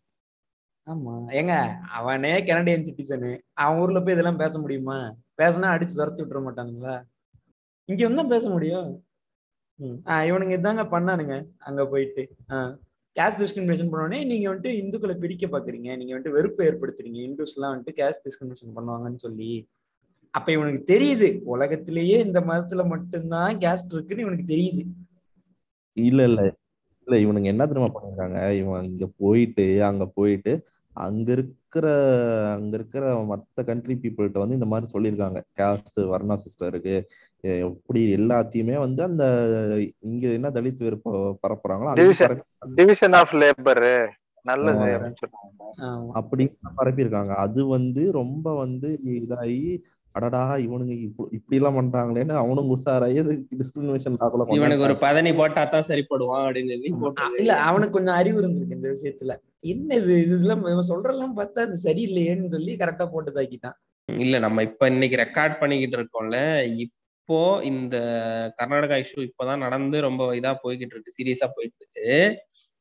ஆமா. 0.92 1.24
ஏங்க 1.28 1.80
அவனே 1.80 2.44
கனடியன் 2.44 2.84
சிட்டிசனு 2.84 3.38
அவன் 3.54 3.80
ஊர்ல 3.80 4.02
போய் 4.02 4.14
இதெல்லாம் 4.14 4.38
பேச 4.38 4.60
முடியுமா? 4.60 5.14
பேசினா 5.38 5.76
அடிச்சு 5.76 5.96
துரத்தி 5.96 6.24
விட்டுற 6.24 6.44
மாட்டானுங்களா? 6.44 7.04
இங்க 7.86 8.08
வந்து 8.08 8.28
பேச 8.28 8.50
முடியும். 8.50 9.05
இவனுங்க 9.80 10.54
இதாங்க 10.60 10.84
பண்ணானுங்க. 10.92 11.36
அங்க 11.58 11.88
போயிட்டு. 11.88 12.24
கேஸ்ட் 13.16 13.42
டிஸ்கிரிமினேஷன் 13.42 13.92
பண்ணோடனே 13.92 14.26
நீங்க 14.26 14.56
வந்துட்டு 14.56 14.72
இந்துக்களை 14.82 15.14
பிரிக்க 15.14 15.48
பாக்குறீங்க. 15.48 15.98
நீங்க 15.98 16.20
வந்துட்டு 16.20 16.30
வெறுப்பை 16.30 16.68
ஏற்படுத்துறீங்க. 16.68 17.20
இந்துஸ் 17.28 17.56
எல்லாம் 17.56 17.74
வந்துட்டு 17.76 17.96
கேஸ்ட் 17.96 18.26
டிஸ்கிரிமினேஷன் 18.26 18.76
பண்ணுவாங்கன்னு 18.76 19.16
சொல்லி. 19.16 19.68
அப்ப 20.30 20.52
இவனுக்கு 20.52 21.00
தெரியுது. 21.00 21.42
உலகத்திலேயே 21.44 22.20
இந்த 22.20 22.40
மதத்துல 22.40 22.88
மட்டும்தான் 22.88 23.58
கேஸ்ட் 23.58 23.94
இருக்குன்னு 23.94 24.24
இவனுக்கு 24.24 24.56
தெரியுது. 24.56 24.84
இல்ல 25.94 26.24
இல்ல. 26.24 26.54
இல்ல 27.08 27.16
இவனுங்க 27.26 27.44
என்ன 27.44 27.68
தெரியுமா 27.68 27.92
பண்ணிருக்காங்க? 27.96 28.52
இவன் 28.52 28.84
இங்க 28.84 29.10
போயிட்டு 29.18 29.84
அங்க 29.84 30.06
போயிட்டு 30.06 30.66
அங்க 30.94 31.46
இருக்கிற 31.76 32.52
அங்க 32.52 32.76
இருக்கிற 32.78 33.26
மத்த 33.30 33.66
கண்ட்ரி 33.66 34.00
பீப்புள்கிட்ட 34.02 34.40
வந்து 34.40 34.54
இந்த 34.54 34.66
மாதிரி 34.66 34.92
சொல்லியிருக்காங்க. 34.94 35.42
கேஸ்ட் 35.58 36.00
வர்ணா 36.00 36.36
சிஸ்டர் 36.36 36.68
இருக்கு. 36.68 37.06
எப்படி 37.40 38.16
எல்லாத்தையுமே 38.16 38.78
வந்து 38.78 39.04
அந்த 39.04 39.24
இங்க 40.00 40.28
என்ன 40.28 40.50
தலித் 40.50 40.78
வெறுப்ப 40.78 41.38
பரப்புறாங்களோ 41.48 41.94
டிவிஷன் 42.76 43.14
ஆஃப் 43.14 43.34
லேபர் 43.34 44.08
நல்லது. 44.44 45.14
அப்படின்னு 46.16 46.56
பரப்பியிருக்காங்க. 46.78 47.28
அது 47.28 47.68
வந்து 47.68 48.12
ரொம்ப 48.12 48.56
வந்து 48.56 49.00
இதாகி 49.06 49.82
அடடா 50.12 50.56
இவனுங்க 50.56 51.00
இப்ப- 51.00 51.28
இப்படி 51.32 51.64
எல்லாம் 51.64 51.76
பண்றாங்களேன்னு 51.76 52.32
அவனும் 52.32 52.70
உஷாராயி 52.76 53.42
டிஸ்கிரிமினேஷன் 53.58 54.54
இவனுக்கு 54.54 54.84
ஒரு 54.84 54.98
பதனி 54.98 55.34
போட்டா 55.34 55.66
தான் 55.66 55.84
சரிப்படுவான் 55.88 56.46
அப்படின்னு 56.46 57.36
இல்ல 57.38 57.62
அவனுக்கு 57.62 57.94
கொஞ்சம் 57.94 58.16
அறிவு 58.16 58.42
இருந்திருக்கு 58.42 58.72
இந்த 58.72 58.90
விஷயத்துல. 58.90 59.36
என்ன 59.66 59.96
இது 59.96 60.14
இதெல்லாம் 60.24 60.64
இவன் 60.66 60.90
சொல்றதெல்லாம் 60.90 61.38
பார்த்தா 61.38 61.62
அது 61.62 61.78
சரியில்லையேன்னு 61.86 62.52
சொல்லி 62.52 62.74
கரெக்டா 62.76 63.06
போட்டு 63.06 63.32
தாக்கிட்டான் 63.32 63.78
இல்ல 64.10 64.40
நம்ம 64.40 64.64
இப்ப 64.64 64.90
இன்னைக்கு 64.90 65.18
ரெக்கார்ட் 65.18 65.60
பண்ணிக்கிட்டு 65.60 65.98
இருக்கோம்ல 65.98 66.40
இப்போ 66.86 67.38
இந்த 67.64 67.96
கர்நாடகா 68.60 68.98
இஷ்யூ 69.04 69.22
இப்பதான் 69.24 69.64
நடந்து 69.64 70.00
ரொம்ப 70.00 70.28
இதா 70.36 70.52
போய்கிட்டு 70.64 70.96
இருக்கு 70.96 71.16
சீரியஸா 71.16 71.48
போயிட்டு 71.56 71.80
இருக்கு 71.80 72.10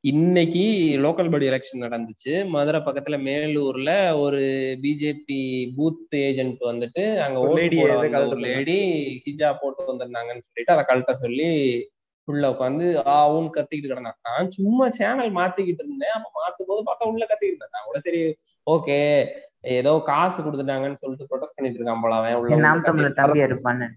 இன்னைக்கு 0.05 0.63
லோக்கல் 1.01 1.31
பாடி 1.31 1.47
எலெக்ஷன் 1.47 1.85
நடந்துச்சு. 1.85 2.33
மதுரை 2.51 2.81
பக்கத்துல 2.81 3.17
மேலூர்ல 3.23 3.91
ஒரு 4.15 4.41
பிஜேபி 4.83 5.39
பூத் 5.77 6.17
ஏஜென்ட் 6.21 6.61
வந்துட்டு 6.63 7.05
அங்க 7.21 7.39
ஒரு 7.45 7.63
லேடி 8.45 8.77
ஹிஜா 9.25 9.51
போட்டு 9.63 9.89
வந்திருந்தாங்கன்னு 9.91 10.47
சொல்லிட்டு 10.49 10.75
அதை 10.75 10.85
கழட்ட 10.85 11.15
சொல்லி 11.19 11.49
உள்ள 12.29 12.45
உட்காந்து 12.53 12.87
ஆவும் 13.19 13.49
கத்திக்கிட்டு 13.57 13.91
கிடந்தான். 13.93 14.19
நான் 14.29 14.53
சும்மா 14.57 14.85
சேனல் 14.99 15.33
மாத்திக்கிட்டு 15.39 15.83
இருந்தேன். 15.85 16.15
அப்ப 16.19 16.29
மாத்தும் 16.41 16.71
போது 16.71 16.83
பார்த்தா 16.89 17.11
உள்ள 17.13 17.25
கத்திக்கிட்டு 17.31 17.55
இருந்தேன். 17.55 17.75
நான் 17.77 17.89
கூட 17.89 18.01
சரி 18.07 18.23
ஓகே. 18.67 18.99
ஏதோ 19.79 19.91
காசு 20.11 20.39
கொடுத்துட்டாங்கன்னு 20.43 21.01
சொல்லிட்டு 21.03 21.29
ப்ரொடெஸ்ட் 21.31 21.57
பண்ணிட்டு 21.57 21.79
இருக்கான் 21.79 22.03
போல 22.05 22.17
அவன். 22.21 22.39
உள்ள 22.41 22.57
நாம் 22.67 22.87
தமிழர் 22.89 23.47
இருப்பான்னு 23.49 23.89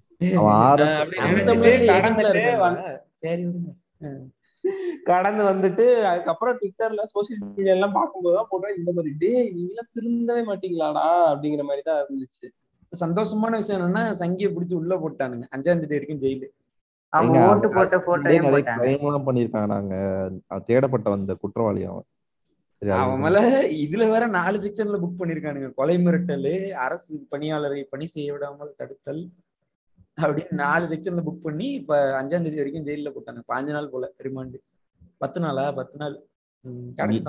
கடந்து 5.10 5.44
வந்துட்டு 5.50 5.84
அதுக்கப்புறம் 6.10 6.56
ட்விட்டர்ல 6.60 7.04
சோசியல் 7.12 7.44
மீடியா 7.58 7.76
எல்லாம் 7.76 7.94
பார்க்கும்போதுதான் 7.98 8.50
போட்டோம் 8.50 8.78
இந்த 8.80 8.92
மாதிரி 8.96 9.12
டே 9.22 9.30
நீங்க 9.56 9.70
எல்லாம் 9.74 9.92
திருந்தவே 9.98 10.42
மாட்டீங்களாடா? 10.50 11.06
அப்படிங்கிற 11.32 11.64
மாதிரி 11.70 11.84
தான் 11.90 12.02
இருந்துச்சு. 12.04 12.48
சந்தோஷமான 12.94 13.58
விஷயம் 13.62 13.80
என்னன்னா 13.80 14.04
சங்கியை 14.22 14.50
பிடிச்சி 14.56 14.76
உள்ள 14.82 14.96
போட்டானுங்க. 15.04 15.46
அஞ்சாம் 15.56 15.82
தேதி 15.84 15.96
வரைக்கும் 15.98 16.22
ஜெயிலு. 16.24 16.48
அவங்க 17.14 17.38
ஓட்டு 17.50 17.68
போட்ட 17.70 17.98
நிறைய 18.26 18.40
பண்ணிருக்காங்க 19.26 19.68
நாங்க. 19.68 19.94
தேடப்பட்ட 20.68 21.08
வந்த 21.10 21.34
குற்றவாளி 21.36 21.84
அவன். 21.86 22.08
சரி 22.82 22.92
அது 22.92 23.02
அவன் 23.04 23.22
மேல 23.22 23.38
இதுல 23.84 24.04
வேற 24.10 24.26
நாலு 24.34 24.58
செக்ஷன்ல 24.60 24.98
புக் 25.00 25.20
பண்ணிருக்கானுங்க 25.20 25.70
கொலை 25.74 25.96
மிரட்டல் 25.98 26.50
அரசு 26.80 27.14
பணியாளரை 27.32 27.82
பணி 27.90 28.08
செய்ய 28.08 28.34
விடாமல் 28.34 28.76
தடுத்தல் 28.78 29.22
அப்படின்னு 30.18 30.60
நாலு 30.60 30.86
செக்ஷன்ல 30.88 31.24
புக் 31.26 31.44
பண்ணி 31.44 31.68
இப்ப 31.74 31.96
அஞ்சாம் 32.20 32.46
தேதி 32.46 32.58
வரைக்கும் 32.58 32.86
ஜெயில 32.86 33.12
போட்டாங்க. 33.12 33.42
பாஞ்சு 33.48 33.72
நாள் 33.72 33.90
போல 33.90 34.12
ரிமாண்டு 34.20 34.60
பத்து 35.22 35.40
நாளா? 35.40 35.66
பத்து 35.72 35.98
நாள். 35.98 36.16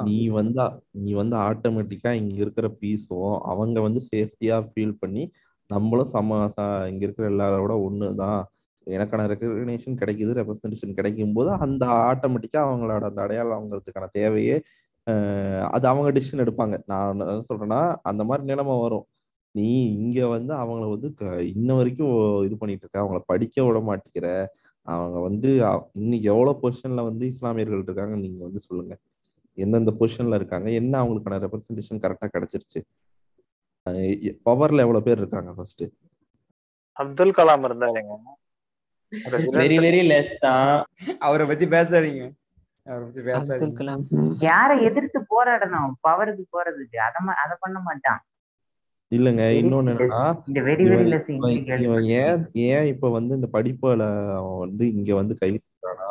நீ 0.08 0.18
வந்து 0.30 0.62
நீ 0.98 1.10
வந்து 1.12 1.36
ஆட்டோமேட்டிக்கா 1.38 2.10
இங்க 2.12 2.34
இருக்கிற 2.36 2.66
பீஸும் 2.80 3.38
அவங்க 3.44 3.80
வந்து 3.80 4.00
சேஃப்டியா 4.08 4.56
ஃபீல் 4.68 4.94
பண்ணி 4.98 5.24
நம்மளும் 5.70 6.06
சம 6.06 6.38
ச- 6.54 6.66
இங்க 6.88 7.02
இருக்கிற 7.04 7.26
எல்லாரோட 7.30 7.74
ஒண்ணுதான். 7.82 8.40
எனக்கான 8.88 9.24
ரெக்கக்னேஷன் 9.24 9.98
கிடைக்குது 10.00 10.40
ரெப்ரஸன்டேஷன் 10.40 10.92
கிடைக்கும் 10.92 11.32
போது 11.32 11.50
அந்த 11.50 11.86
ஆட்டோமேட்டிக்காக 11.86 12.60
அவங்களோட 12.60 13.04
அந்த 13.04 13.22
அடையாளம் 13.22 13.62
அவங்களுக்கான 13.62 14.08
தேவையே 14.12 14.62
அது 15.70 15.88
அவங்க 15.88 16.20
டிசிஷன் 16.20 16.48
எடுப்பாங்க. 16.48 16.82
நான் 16.86 17.20
என்ன 17.20 17.42
சொல்றேன்னா 17.54 17.96
அந்த 18.02 18.24
மாதிரி 18.24 18.46
நிலைமை 18.46 18.80
வரும். 18.80 19.06
நீ 19.50 19.94
இங்க 19.94 20.26
வந்து 20.26 20.54
அவங்கள 20.54 20.90
வந்து 20.90 21.14
க- 21.14 21.42
இன்ன 21.42 21.74
வரைக்கும் 21.74 22.44
இது 22.44 22.56
பண்ணிட்டு 22.56 22.88
இருக்க 22.92 23.00
அவங்கள 23.00 23.22
படிக்க 23.26 23.64
விட 23.64 23.78
மாட்டேங்கிற. 23.78 24.46
அவங்க 24.82 25.20
வந்து 25.20 25.48
இன்னைக்கு 25.92 26.28
எவ்வளவு 26.28 26.58
பொசிஷன்ல 26.62 27.02
வந்து 27.02 27.26
இஸ்லாமியர்கள் 27.26 27.82
இருக்காங்க 27.82 28.16
நீங்க 28.16 28.44
வந்து 28.44 28.60
சொல்லுங்க. 28.60 28.96
எந்தெந்த 29.54 29.92
பொசிஷன்ல 30.00 30.34
இருக்காங்க 30.34 30.70
என்ன 30.70 31.04
அவங்களுக்கான 31.04 31.48
ரெப்ரசன்டேஷன் 31.48 31.98
கரெக்டா 31.98 32.28
கிடைச்சிருச்சு? 32.32 32.82
பவர்ல 34.24 34.78
எவ்வளவு 34.78 35.02
பேர் 35.02 35.18
இருக்காங்க 35.18 35.52
ஃபர்ஸ்ட் 35.52 35.82
அப்துல் 36.92 37.30
கலாம் 37.30 37.64
இருந்தாருங்க. 37.64 38.16
வெரி 39.58 39.76
வெரி 39.78 40.00
லெஸ் 40.02 40.32
தான். 40.40 40.72
அவரை 41.20 41.44
பத்தி 41.46 41.66
பேசாதீங்க. 41.66 42.24
அவரை 42.86 43.02
பத்தி 43.06 43.22
பேசாதீங்க. 43.22 43.78
யாரை 44.40 44.74
எதிர்த்து 44.84 45.20
போராடணும்? 45.30 45.92
பவருக்கு 46.08 46.44
போறதுக்கு. 46.52 46.98
அத 47.06 47.16
அத 47.44 47.52
பண்ண 47.60 47.78
மாட்டான். 47.80 48.20
இல்லைங்க 49.12 49.44
இன்னொன்னு 49.58 49.92
என்னன்னா 49.92 50.22
ஏன் 52.18 52.40
ஏன் 52.68 52.86
இப்ப 52.86 53.10
வந்து 53.10 53.34
இந்த 53.34 53.48
படிப்புல 53.52 54.04
அவன் 54.38 54.58
வந்து 54.58 54.84
இங்க 54.92 55.10
வந்து 55.14 55.34
கை 55.38 55.50
வைக்கிறானா? 55.54 56.08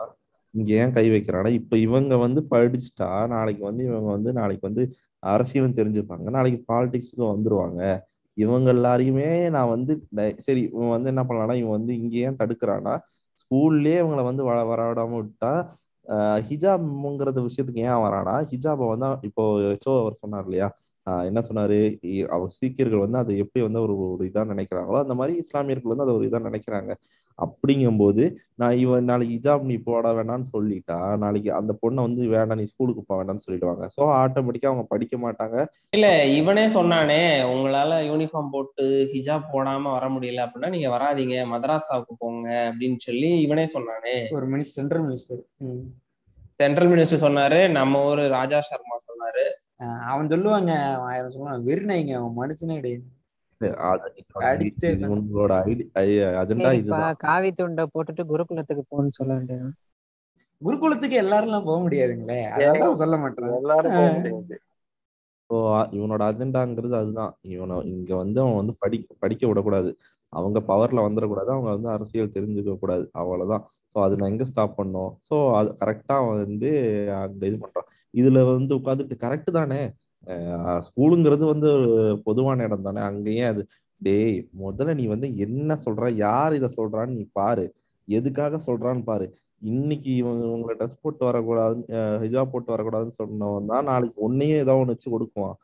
இங்க 0.53 0.71
ஏன் 0.81 0.93
கை 0.93 1.05
வைக்கிறானா? 1.09 1.49
இப்ப 1.59 1.77
இவங்க 1.77 2.15
வந்து 2.17 2.41
படிச்சுட்டா 2.51 3.09
நாளைக்கு 3.27 3.63
வந்து 3.65 3.83
இவங்க 3.83 4.09
வந்து 4.11 4.31
நாளைக்கு 4.33 4.65
வந்து 4.69 4.83
அரசியலும் 5.23 5.77
தெரிஞ்சுப்பாங்க. 5.79 6.27
நாளைக்கு 6.29 6.59
பாலிடிக்ஸ்க்கு 6.67 7.23
வந்துருவாங்க. 7.33 7.81
இவங்க 8.37 8.69
எல்லாரையுமே 8.71 9.27
நான் 9.55 9.71
வந்து 9.75 9.93
சரி 10.47 10.61
இவன் 10.67 10.93
வந்து 10.95 11.11
என்ன 11.13 11.23
பண்ணலாம்னா 11.23 11.55
இவன் 11.55 11.77
வந்து 11.77 11.93
இங்கேயே 11.99 12.29
தடுக்கிறானா 12.41 12.93
ஸ்கூல்லயே 13.41 13.97
இவங்களை 14.01 14.23
வந்து 14.23 14.43
வர 14.43 14.57
வரவிடாம 14.69 15.17
விட்டா 15.19 15.51
ஹிஜாப்ங்கிறத 16.49 17.39
ஹிஜாப்ங்கிறது 17.39 17.39
விஷயத்துக்கு 17.47 17.85
ஏன் 17.87 18.03
வரானா 18.05 18.35
ஹிஜாபை 18.51 18.85
வந்து 18.87 19.09
இப்போ 19.29 19.43
சோ 19.85 19.91
அவர் 20.01 20.21
சொன்னார் 20.21 20.45
இல்லையா 20.45 20.67
என்ன 21.25 21.39
சொன்னாரு? 21.39 21.77
அவர் 22.29 22.49
சீக்கியர்கள் 22.49 22.99
வந்து 22.99 23.17
அதை 23.17 23.37
எப்படி 23.37 23.63
வந்து 23.65 23.81
ஒரு 23.81 23.93
ஒரு 24.07 24.23
இதா 24.25 24.43
நினைக்கிறாங்களோ 24.53 24.99
அந்த 24.99 25.13
மாதிரி 25.13 25.37
இஸ்லாமியர்கள் 25.37 25.93
வந்து 25.93 26.05
அதை 26.05 26.15
ஒரு 26.15 26.27
இதா 26.27 26.41
நினைக்கிறாங்க. 26.49 26.91
அப்படிங்கும்போது 27.39 28.23
நான் 28.55 28.77
இவன் 28.77 29.03
நாளைக்கு 29.03 29.33
ஹிஜாப் 29.35 29.61
நீ 29.61 29.75
போட 29.77 30.11
வேணாம்னு 30.13 30.47
சொல்லிட்டா 30.53 31.17
நாளைக்கு 31.17 31.53
அந்த 31.53 31.73
பொண்ணை 31.81 31.95
வந்து 31.95 32.27
வேண்டாம் 32.27 32.57
நீ 32.57 32.63
ஸ்கூலுக்கு 32.63 33.03
போக 33.03 33.17
வேண்டாம்னு 33.19 33.45
சொல்லிடுவாங்க. 33.47 33.87
ஸோ 33.97 34.01
ஆட்டோமேட்டிக்கா 34.21 34.65
அவங்க 34.65 34.85
படிக்க 34.87 35.17
மாட்டாங்க. 35.17 35.65
இல்ல 35.89 36.25
இவனே 36.25 36.67
சொன்னானே 36.67 37.21
உங்களால 37.45 37.99
யூனிஃபார்ம் 38.07 38.51
போட்டு 38.51 39.09
ஹிஜாப் 39.13 39.51
போடாம 39.53 39.91
வர 39.91 40.07
முடியல 40.09 40.45
அப்படின்னா 40.45 40.69
நீங்க 40.69 40.89
வராதீங்க 40.97 41.37
மதராசாவுக்கு 41.53 42.15
போங்க 42.17 42.71
அப்படின்னு 42.71 42.99
சொல்லி 42.99 43.41
இவனே 43.41 43.65
சொன்னானே. 43.65 44.17
ஒரு 44.31 44.45
minister 44.45 44.77
central 44.79 45.05
minister. 45.07 45.43
Central 46.59 46.91
minister 46.91 47.23
சொன்னாரு 47.25 47.59
நம்ம 47.71 48.03
ஊரு 48.05 48.23
ராஜா 48.27 48.59
சர்மா 48.61 48.95
சொன்னாரு. 49.07 49.43
அவன் 50.05 50.29
சொல்லுவாங்க 50.29 50.71
அவன் 50.93 51.33
சொல்லுவான் 51.33 51.65
வெறிநாய்ங்க 51.65 52.13
அவன் 52.15 52.37
மனுஷனே 52.37 52.77
கிடையாது 52.79 53.05
காவி 57.17 57.49
துண்டை 57.51 57.83
போட்டுட்டு 57.93 58.23
குருகுலத்துக்கு 58.25 58.83
போன்னு 58.89 59.17
சொல்ல 59.17 59.31
வேண்டியது 59.33 59.69
குருகுலத்துக்கு 60.61 61.15
எல்லாரும் 61.15 61.49
எல்லாம் 61.49 61.63
போக 61.63 61.79
முடியாதுங்களே. 61.81 62.39
அதான் 62.49 63.01
சொல்ல 63.01 63.15
மாட்டான். 63.17 63.51
எல்லாரும் 63.53 63.95
போக 63.97 64.07
முடியாது. 64.11 64.55
ஸோ 65.49 65.57
இவனோட 65.91 66.21
அஜெண்டாங்கிறது 66.29 66.95
அதுதான். 66.95 67.33
இவனை 67.41 67.75
இங்க 67.85 68.11
வந்து 68.15 68.39
அவன் 68.41 68.55
வந்து 68.55 68.73
படி 68.77 68.97
படிக்க 69.19 69.43
விடக்கூடாது. 69.47 69.91
அவங்க 70.33 70.59
பவர்ல 70.71 71.05
வந்துடக்கூடாது. 71.07 71.49
அவங்க 71.49 71.69
வந்து 71.69 71.89
அரசியல் 71.89 72.33
தெரிஞ்சுக்க 72.35 72.73
கூடாது 72.79 73.05
அவ்வளவுதான். 73.11 73.65
ஸோ 73.97 74.01
அது 74.05 74.15
நான் 74.19 74.31
எங்கே 74.31 74.45
ஸ்டாப் 74.49 74.75
பண்ணோம்? 74.79 75.11
ஸோ 75.27 75.35
அது 75.59 75.69
கரெக்டாக 75.79 76.21
அவன் 76.23 76.41
வந்து 76.43 76.71
அந்த 77.21 77.41
இது 77.49 77.57
பண்ணுறான் 77.63 77.87
இதில் 78.13 78.39
வந்து 78.49 78.73
உட்காந்துட்டு 78.79 79.15
கரெக்டு 79.23 79.51
தானே? 79.57 79.79
ஸ்கூலுங்கிறது 80.87 81.43
வந்து 81.51 81.67
ஒரு 81.75 81.87
பொதுவான 82.27 82.63
இடம் 82.67 82.85
தானே? 82.87 83.01
அங்கேயே 83.09 83.43
அது 83.51 83.61
டேய் 84.01 84.35
முதல்ல 84.63 84.95
நீ 84.99 85.05
வந்து 85.13 85.27
என்ன 85.45 85.77
சொல்ற? 85.85 86.05
யார் 86.25 86.57
இதை 86.59 86.69
சொல்றான்னு 86.77 87.17
நீ 87.19 87.25
பாரு. 87.39 87.65
எதுக்காக 88.07 88.59
சொல்றான்னு 88.67 89.03
பாரு. 89.11 89.27
இன்னைக்கு 89.71 90.11
இவங்க 90.21 90.43
உங்களை 90.55 90.73
ட்ரெஸ் 90.79 91.01
போட்டு 91.03 91.23
வரக்கூடாது 91.29 91.79
ஹிஜாப் 92.25 92.53
போட்டு 92.53 92.73
வரக்கூடாதுன்னு 92.75 93.19
சொன்னவன் 93.21 93.71
தான் 93.73 93.89
நாளைக்கு 93.91 94.19
ஒன்னையே 94.27 94.57
ஏதோ 94.65 94.75
ஒன்று 94.81 94.95
வச்சு 94.95 95.09
கொடுக்குவான். 95.15 95.57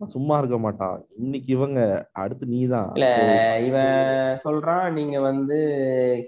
சும்மா 0.00 0.38
இருக்க 0.38 0.58
மாட்டான் 0.58 1.06
இன்னைக்கு 1.16 1.52
இவங்க 1.52 1.80
அடுத்து 2.12 2.46
நீதான். 2.46 2.90
இல்ல 2.94 3.08
இவன் 3.60 3.96
சொல்றான் 4.44 4.92
நீங்க 4.92 5.20
வந்து 5.20 5.58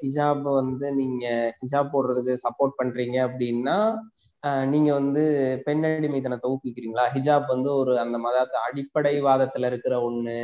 ஹிஜாப் 0.03 0.43
வந்து 0.55 0.95
நீங்க 0.95 1.25
ஹிஜாப் 1.61 1.93
போடுறதுக்கு 1.93 2.35
சப்போர்ட் 2.47 2.79
பண்றீங்க 2.79 3.19
அப்படின்னா 3.29 3.77
நீங்க 4.67 4.93
வந்து 4.93 5.23
பெண் 5.65 5.85
அடிமைத்தனத்தை 5.85 6.51
ஊக்குவிக்கிறீங்களா? 6.51 7.05
ஹிஜாப் 7.15 7.47
வந்து 7.47 7.75
ஒரு 7.75 7.99
அந்த 7.99 8.19
மதத்தை 8.19 8.61
அடிப்படைவாதத்துல 8.61 9.67
இருக்கிற 9.67 9.97
ஒண்ணு. 10.01 10.39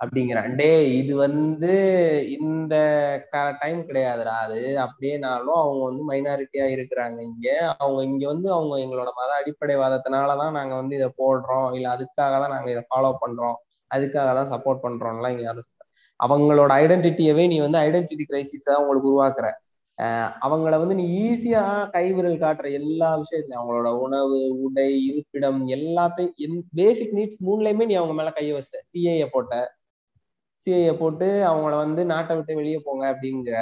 அப்படிங்கிறான். 0.00 0.54
டே 0.56 0.68
இது 0.98 1.12
வந்து 1.16 1.72
இந்த 2.38 2.74
டைம் 3.60 3.80
கிடையாதுடா. 3.88 4.34
அது 4.44 4.58
அப்படியேனாலும் 4.84 5.58
அவங்க 5.62 5.82
வந்து 5.84 6.02
மைனாரிட்டியா 6.10 6.66
இருக்கிறாங்க 6.76 7.18
இங்க. 7.28 7.46
அவங்க 7.78 8.00
இங்க 8.02 8.24
வந்து 8.32 8.48
அவங்க 8.52 8.74
எங்களோட 8.84 9.10
மத 9.20 9.30
அடிப்படைவாதத்தினாலதான் 9.40 10.56
நாங்க 10.58 10.74
வந்து 10.74 10.96
இதை 10.96 11.10
போடுறோம். 11.22 11.68
இல்ல 11.76 11.86
அதுக்காக 11.96 12.34
தான் 12.42 12.54
நாங்க 12.56 12.70
இதை 12.70 12.84
ஃபாலோ 12.90 13.12
பண்றோம். 13.24 13.56
அதுக்காக 13.90 14.30
தான் 14.34 14.52
சப்போர்ட் 14.54 14.84
பண்றோம்லாம் 14.86 15.34
இங்க 15.34 15.44
யாரும் 15.48 15.70
அவங்களோட 16.20 16.70
ஐடென்டிட்டியவே 16.82 17.44
நீ 17.48 17.56
வந்து 17.60 17.78
ஐடென்டிட்டி 17.78 18.24
கிரைசிஸா 18.30 18.74
உங்களுக்கு 18.82 19.10
உருவாக்குற. 19.12 19.46
அவங்கள 20.44 20.74
வந்து 20.78 20.94
நீ 20.94 21.04
ஈஸியா 21.24 21.62
கைவிரல் 21.92 22.40
காட்டுற 22.44 22.66
எல்லா 22.72 23.10
விஷயத்துலயும். 23.22 23.60
அவங்களோட 23.60 23.90
உணவு 24.04 24.38
உடை 24.66 24.86
இருப்பிடம் 25.08 25.60
எல்லாத்தையும் 25.76 26.58
பேசிக் 26.74 27.14
நீட்ஸ் 27.14 27.40
மூணுலயுமே 27.48 27.86
நீ 27.86 27.94
அவங்க 27.94 28.14
மேல 28.14 28.32
கைய 28.36 28.54
வச்சிட்ட. 28.56 28.80
சிஏஏ 28.92 29.26
போட்ட. 29.34 29.52
சிஐயை 30.66 30.92
போட்டு 30.98 31.26
அவங்கள 31.50 31.72
வந்து 31.76 32.02
நாட்டை 32.04 32.34
விட்டு 32.36 32.54
வெளியே 32.54 32.78
போங்க 32.84 33.04
அப்படிங்கிற 33.12 33.56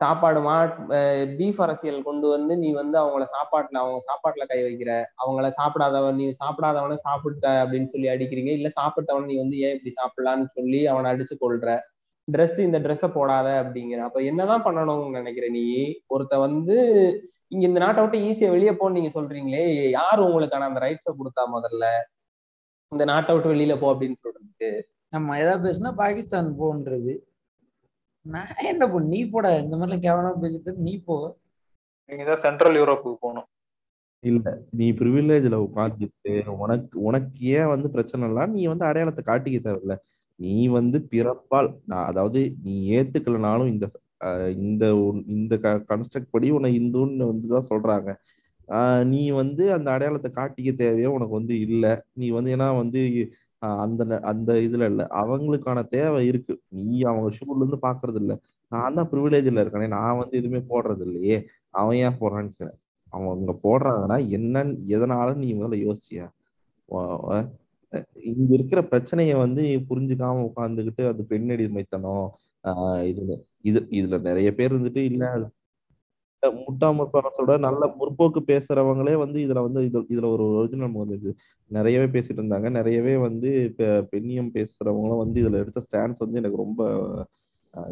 சாப்பாடு 0.00 0.40
மா 0.40 0.56
பீஃப் 1.38 1.60
அரசியல் 1.64 2.02
கொண்டு 2.02 2.26
வந்து 2.28 2.52
நீ 2.56 2.68
வந்து 2.72 2.96
அவங்கள 3.00 3.24
சாப்பாட்டுல 3.36 3.80
அவங்க 3.82 4.00
சாப்பாட்டுல 4.08 4.44
கை 4.46 4.58
வைக்கிற 4.62 4.90
அவங்கள 5.22 5.46
சாப்பிடாதவன் 5.60 6.18
நீ 6.20 6.26
சாப்பிடாதவனை 6.42 6.94
சாப்பிட்ட 7.06 7.46
அப்படின்னு 7.62 7.84
சொல்லி 7.84 8.08
அடிக்கிறீங்க. 8.08 8.52
இல்ல 8.58 8.68
சாப்பிட்டவன் 8.80 9.28
நீ 9.30 9.36
வந்து 9.38 9.56
ஏன் 9.58 9.74
இப்படி 9.76 9.92
சாப்பிடலான்னு 10.00 10.46
சொல்லி 10.58 10.86
அவனை 10.86 11.08
அடிச்சு 11.14 11.36
கொள்ற 11.40 11.66
ட்ரெஸ் 12.28 12.58
இந்த 12.60 12.78
ட்ரெஸ்ஸை 12.78 13.08
போடாத 13.08 13.48
அப்படிங்கிற. 13.62 14.00
அப்ப 14.08 14.22
என்னதான் 14.22 14.64
பண்ணணும்னு 14.64 15.18
நினைக்கிற 15.18 15.46
நீ? 15.48 15.64
ஒருத்த 16.14 16.34
வந்து 16.38 16.76
இங்க 17.48 17.64
இந்த 17.66 17.80
நாட்டை 17.84 18.00
விட்டு 18.02 18.18
ஈஸியா 18.28 18.50
வெளியே 18.50 18.70
போன்னு 18.70 18.98
நீங்க 18.98 19.10
சொல்றீங்களே. 19.18 19.62
யார் 19.90 20.24
உங்களுக்கான 20.26 20.68
அந்த 20.70 20.80
ரைட்ஸை 20.86 21.12
கொடுத்தா 21.20 21.42
முதல்ல? 21.56 21.84
இந்த 22.92 23.04
நாட்டை 23.04 23.32
விட்டு 23.34 23.52
வெளியில 23.54 23.74
போ 23.80 23.88
அப்படின்னு 23.94 24.18
சொல்றதுக்கு. 24.24 24.70
நம்ம 25.12 25.36
ஏதாவது 25.38 25.64
பேசுனா 25.66 25.90
பாகிஸ்தான் 25.98 26.48
போன்றது. 26.58 27.12
நான் 28.26 28.50
என்ன 28.70 28.86
போ 28.88 28.98
நீ 29.06 29.20
போட 29.28 29.46
இந்த 29.60 29.74
மாதிரிலாம் 29.76 30.04
கேவலமா 30.04 30.32
பேசிட்டு 30.42 30.72
நீ 30.86 30.94
போ. 31.06 31.16
நீங்க 32.10 32.24
தான் 32.26 32.42
சென்ட்ரல் 32.44 32.78
யூரோப்புக்கு 32.78 33.22
போகணும். 33.22 33.48
இல்ல 34.22 34.46
நீ 34.78 34.86
ப்ரிவிலேஜ்ல 34.98 35.56
உட்காந்துட்டு 35.66 36.32
உனக்கு 36.58 36.96
உனக்கு 37.08 37.30
ஏன் 37.54 37.72
வந்து 37.72 37.88
பிரச்சனை 37.94 38.28
இல்ல 38.28 38.46
நீ 38.54 38.62
வந்து 38.66 38.84
அடையாளத்தை 38.88 39.22
காட்டிக்க 39.24 39.58
தேவையில்ல. 39.60 39.94
நீ 40.40 40.54
வந்து 40.74 40.98
பிறப்பால் 41.12 41.70
நான் 41.90 42.08
அதாவது 42.10 42.40
நீ 42.64 42.74
ஏத்துக்கலனாலும் 42.96 43.70
இந்த 43.72 43.86
இந்த 44.62 44.84
இந்த 45.34 45.54
கன்ஸ்ட்ரக்ட் 45.90 46.32
படி 46.32 46.48
உன்னை 46.54 46.70
இந்துன்னு 46.78 47.30
வந்து 47.30 47.46
தான் 47.52 47.68
சொல்றாங்க. 47.70 48.10
ஆஹ், 48.68 49.02
நீ 49.10 49.20
வந்து 49.38 49.64
அந்த 49.76 49.88
அடையாளத்தை 49.94 50.30
காட்டிக்க 50.32 50.70
தேவையோ 50.80 51.10
உனக்கு 51.16 51.34
வந்து 51.38 51.54
இல்ல. 51.66 51.84
நீ 52.20 52.26
வந்து 52.36 52.50
ஏன்னா 52.56 52.68
வந்து 52.80 53.00
அந்த 53.82 54.02
அந்த 54.30 54.50
இதுல 54.66 54.86
இல்ல. 54.90 55.02
அவங்களுக்கான 55.20 55.78
தேவை 55.94 56.20
இருக்கு. 56.28 56.54
நீ 56.80 56.98
அவங்க 57.10 57.28
ஷூல 57.36 57.58
இருந்து 57.58 57.78
பாக்குறது 57.82 58.18
இல்ல. 58.22 58.34
நான் 58.72 58.96
தான் 58.98 59.10
ப்ரிவிலேஜ்ல 59.12 59.62
இருக்கேனே. 59.64 59.88
நான் 59.96 60.18
வந்து 60.20 60.34
எதுவுமே 60.40 60.60
போடுறது 60.70 61.04
இல்லையே. 61.08 61.38
அவன் 61.74 61.98
ஏன் 62.02 62.18
போடுறான்னு 62.20 62.68
அவன் 63.12 63.28
அவங்க 63.28 63.52
போடுறாங்கன்னா 63.64 64.18
என்னன்னு 64.36 64.74
எதனால 64.94 65.28
நீ 65.42 65.48
முதல்ல 65.54 65.76
யோசிச்சியா? 65.84 66.26
இங்க 68.30 68.50
இருக்கிற 68.56 68.80
பிரச்சனைய 68.90 69.32
வந்து 69.38 69.62
புரிஞ்சுக்காம 69.88 70.44
உட்காந்துக்கிட்டு 70.48 71.04
அது 71.10 71.22
பெண்ணடிமைத்தனம் 71.30 72.26
ஆஹ் 72.64 73.02
இதுல 73.10 73.32
இது 73.64 73.80
இதுல 73.98 74.16
நிறைய 74.28 74.48
பேர் 74.54 74.72
இருந்துட்டு 74.72 75.02
இல்ல 75.10 75.24
முட்டா 76.58 76.88
முற்போக்கோட 76.96 77.52
நல்ல 77.58 77.82
முற்போக்கு 77.98 78.40
பேசுறவங்களே 78.50 79.14
வந்து 79.22 79.38
இதுல 79.44 79.62
வந்து 79.64 79.80
இது 79.84 79.98
இதுல 80.08 80.26
ஒரு 80.34 80.44
ஒரிஜினல் 80.58 80.98
வந்து 81.04 81.32
நிறையவே 81.70 82.08
பேசிட்டு 82.14 82.40
இருந்தாங்க. 82.40 82.68
நிறையவே 82.76 83.14
வந்து 83.24 83.50
பெண்ணியம் 84.12 84.52
பேசுறவங்களும் 84.54 85.22
வந்து 85.22 85.40
இதுல 85.42 85.62
எடுத்த 85.62 85.82
ஸ்டாண்ட்ஸ் 85.86 86.22
வந்து 86.24 86.40
எனக்கு 86.40 86.62
ரொம்ப 86.64 86.80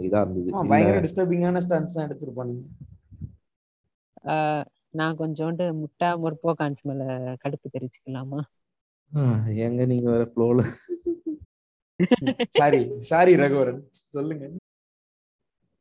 இதா 0.03 0.21
இருந்தது. 0.25 0.51
பயங்கர 0.69 1.01
டிஸ்டர்பிங்கான 1.05 1.63
ஸ்டான்ஸ் 1.65 1.97
தான் 1.97 2.07
எடுத்திருப்பானுங்க 2.07 2.63
ஆஹ் 4.27 4.65
நான் 4.95 5.19
கொஞ்சோண்டு 5.19 5.65
முட்டா 5.81 6.09
முற்போக்கான்ஸ் 6.23 6.83
மேல 6.85 7.03
கடுப்பு 7.43 7.67
தெரிவிச்சுக்கலாமா 7.69 8.41
ஏங்க 9.65 9.83
நீங்க 9.87 10.07
வேற 10.11 10.25
ஃப்ளோல 10.31 10.61
சாரி 12.57 12.81
சாரி 13.09 13.33
ரகுவரன். 13.41 13.79
சொல்லுங்க. 14.15 14.47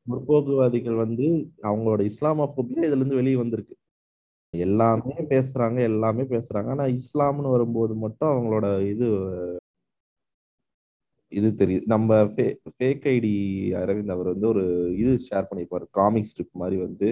முற்போக்குவாதிகள் 0.07 0.97
வந்து 0.97 1.27
அவங்களோட 1.63 2.01
இஸ்லாமோபியா 2.11 2.81
இதுல 2.87 2.99
இருந்து 2.99 3.15
வெளியே 3.15 3.35
வந்திருக்கு. 3.35 3.75
எல்லாமே 4.53 5.15
பேசுறாங்க 5.31 5.79
எல்லாமே 5.89 6.23
பேசுறாங்க. 6.33 6.69
ஆனா 6.75 6.85
இஸ்லாம்னு 6.99 7.53
வரும்போது 7.55 7.93
மட்டும் 8.05 8.31
அவங்களோட 8.33 8.67
இது 8.93 9.07
இது 11.31 11.49
தெரியுது. 11.61 11.85
நம்ம 11.87 12.09
ஃபேக் 12.73 13.05
ஐடி 13.13 13.31
அரவிந்த் 13.81 14.11
அவர் 14.11 14.31
வந்து 14.33 14.47
ஒரு 14.47 14.63
இது 14.97 15.11
ஷேர் 15.27 15.47
பண்ணியிருப்பாரு. 15.49 15.85
காமிக் 15.91 16.27
ஸ்ட்ரிப் 16.29 16.59
மாதிரி 16.61 16.77
வந்து 16.81 17.07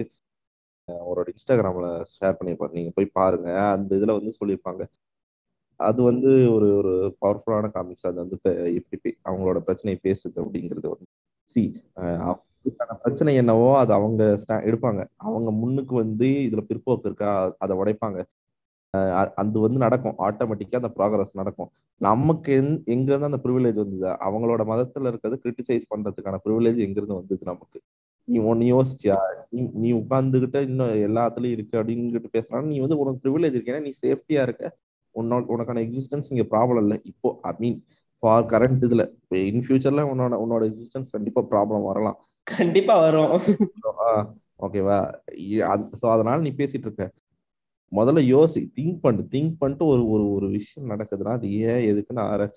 அவரோட 0.88 1.28
இன்ஸ்டாகிராம்ல 1.34 1.88
ஷேர் 2.14 2.38
பண்ணியிருப்பாரு. 2.38 2.76
நீங்க 2.78 2.92
போய் 2.96 3.16
பாருங்க. 3.18 3.48
அந்த 3.76 3.90
இதுல 3.98 4.16
வந்து 4.18 4.32
சொல்லியிருப்பாங்க. 4.40 4.82
அது 5.80 6.00
வந்து 6.02 6.30
ஒரு 6.56 6.68
ஒரு 6.80 6.92
பவர்ஃபுல்லான 7.22 7.70
காமிக்ஸ் 7.76 8.06
அது 8.06 8.18
வந்து 8.22 8.36
இப்ப 8.38 8.50
எப்படி 8.80 9.10
அவங்களோட 9.26 9.58
பிரச்சனையை 9.66 9.98
பேசுது 10.04 10.36
அப்படிங்கிறது 10.44 10.88
வந்து 10.94 11.08
சி 11.50 11.62
பிரச்சனை 13.02 13.34
என்னவோ 13.34 13.68
அது 13.78 13.92
அவங்க 13.92 14.22
எடுப்பாங்க. 14.70 15.00
அவங்க 15.26 15.50
முன்னுக்கு 15.60 15.94
வந்து 15.94 16.28
இதுல 16.46 16.62
பிற்போக்கு 16.70 17.08
இருக்கா 17.10 17.30
அதை 17.58 17.74
உடைப்பாங்க. 17.76 18.18
அது 19.36 19.58
வந்து 19.60 19.78
நடக்கும். 19.78 20.16
ஆட்டோமேட்டிக்கா 20.18 20.80
அந்த 20.80 20.90
ப்ராக்ரஸ் 20.98 21.32
நடக்கும். 21.34 21.70
நமக்கு 22.00 22.50
எங்க 22.86 23.08
இருந்து 23.10 23.30
அந்த 23.30 23.40
ப்ரிவிலேஜ் 23.44 23.80
வந்தது? 23.82 24.08
அவங்களோட 24.26 24.62
மதத்துல 24.64 25.10
இருக்கிறது 25.12 25.38
கிரிட்டிசைஸ் 25.44 25.90
பண்றதுக்கான 25.92 26.38
ப்ரிவிலேஜ் 26.44 26.80
எங்க 26.86 26.98
இருந்து 27.00 27.20
வந்தது 27.20 27.44
நமக்கு? 27.44 27.78
நீ 28.28 28.38
ஒன்னு 28.50 28.64
யோசிச்சியா? 28.74 29.16
நீ 29.50 29.60
நீ 29.82 29.88
உட்கார்ந்துகிட்ட 29.92 30.58
இன்னும் 30.68 30.92
எல்லாத்துலயும் 31.08 31.56
இருக்கு 31.56 31.74
அப்படின்னு 31.80 32.30
பேசுறாங்க 32.36 32.64
நீ 32.64 32.78
வந்து 32.80 32.98
உனக்கு 32.98 33.22
ப்ரிவிலேஜ் 33.24 33.56
இருக்கு 33.56 33.72
ஏன்னா 33.74 33.86
நீ 33.88 33.92
சேஃப்டியா 34.04 34.42
இருக்க. 34.42 34.64
உன்னோட 35.14 35.44
உனக்கான 35.54 35.82
எக்ஸிஸ்டன்ஸ் 35.86 36.30
இங்க 36.32 36.44
ப்ராப்ளம் 36.52 36.82
இல்லை. 36.84 36.96
இப்போ 37.04 37.28
ஐ 37.42 37.52
மீன் 37.58 37.76
ஃபார் 38.24 38.46
கரண்ட் 38.46 38.84
இதுல. 38.84 39.10
இன் 39.28 39.60
ஃபியூச்சர்ல 39.60 40.02
உன்னோட 40.02 40.38
உன்னோட 40.44 40.64
எக்ஸிஸ்டன்ஸ் 40.64 41.10
கண்டிப்பா 41.10 41.42
ப்ராப்ளம் 41.42 41.84
வரலாம். 41.84 42.24
கண்டிப்பா 42.42 43.00
வரும். 43.00 43.40
ஓகேவா 44.60 45.14
ஸோ 46.02 46.10
அதனால 46.10 46.38
நீ 46.38 46.50
பேசிட்டு 46.56 46.78
இருக்க. 46.78 47.12
முதல்ல 47.92 48.22
யோசி 48.34 48.66
திங்க் 48.76 48.98
பண்ணு. 49.00 49.28
திங்க் 49.30 49.54
பண்ணிட்டு 49.58 49.86
ஒரு 49.86 50.08
ஒரு 50.08 50.30
ஒரு 50.30 50.48
விஷயம் 50.48 50.90
நடக்குதுன்னா 50.90 51.30
அது 51.30 51.52
ஏன் 51.52 51.94
எதுக்குன்னு 51.94 52.18
ஆர 52.18 52.50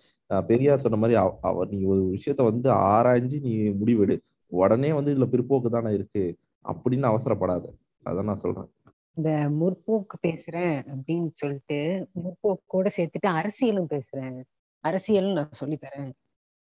பெரியார் 0.47 0.79
சொன்ன 0.79 0.97
மாதிரி 0.97 1.19
அவ- 1.19 1.37
அவர் 1.41 1.69
நீ 1.69 1.83
ஒரு 1.83 2.17
விஷயத்த 2.17 2.43
வந்து 2.43 2.71
ஆராய்ஞ்சு 2.71 3.39
நீ 3.41 3.55
முடிவெடு. 3.57 4.19
உடனே 4.47 4.93
வந்து 4.93 5.15
இதுல 5.15 5.27
பிற்போக்கு 5.29 5.69
தானே 5.69 5.93
இருக்கு. 5.93 6.37
அப்படின்னு 6.63 7.09
அவசரப்படாத. 7.09 7.65
அதான் 8.05 8.23
நான் 8.23 8.35
சொல்றேன். 8.35 8.71
இந்த 9.13 9.49
முற்போக்கு 9.61 10.15
பேசுறேன் 10.27 10.85
அப்படின்னு 10.95 11.27
சொல்லிட்டு 11.31 12.07
முற்போக்கோட 12.15 12.87
சேர்த்துட்டு 12.97 13.27
அரசியலும் 13.27 13.89
பேசுறேன். 13.89 14.41
அரசியலும் 14.83 15.37
நான் 15.39 15.59
சொல்லித் 15.59 15.83
தரேன். 15.83 16.11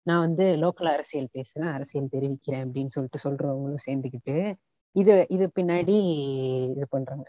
நான் 0.06 0.22
வந்து 0.26 0.44
லோக்கல் 0.62 0.90
அரசியல் 0.94 1.28
பேசுறேன் 1.36 1.70
அரசியல் 1.74 2.12
தெரிவிக்கிறேன் 2.14 2.64
அப்படின்னு 2.66 2.94
சொல்லிட்டு 2.96 3.24
சொல்றவங்களும் 3.26 3.84
சேர்ந்துக்கிட்டு 3.86 4.36
இது 4.96 5.14
இது 5.30 5.46
பின்னாடி 5.56 5.96
இது 6.72 6.86
பண்றாங்க. 6.90 7.26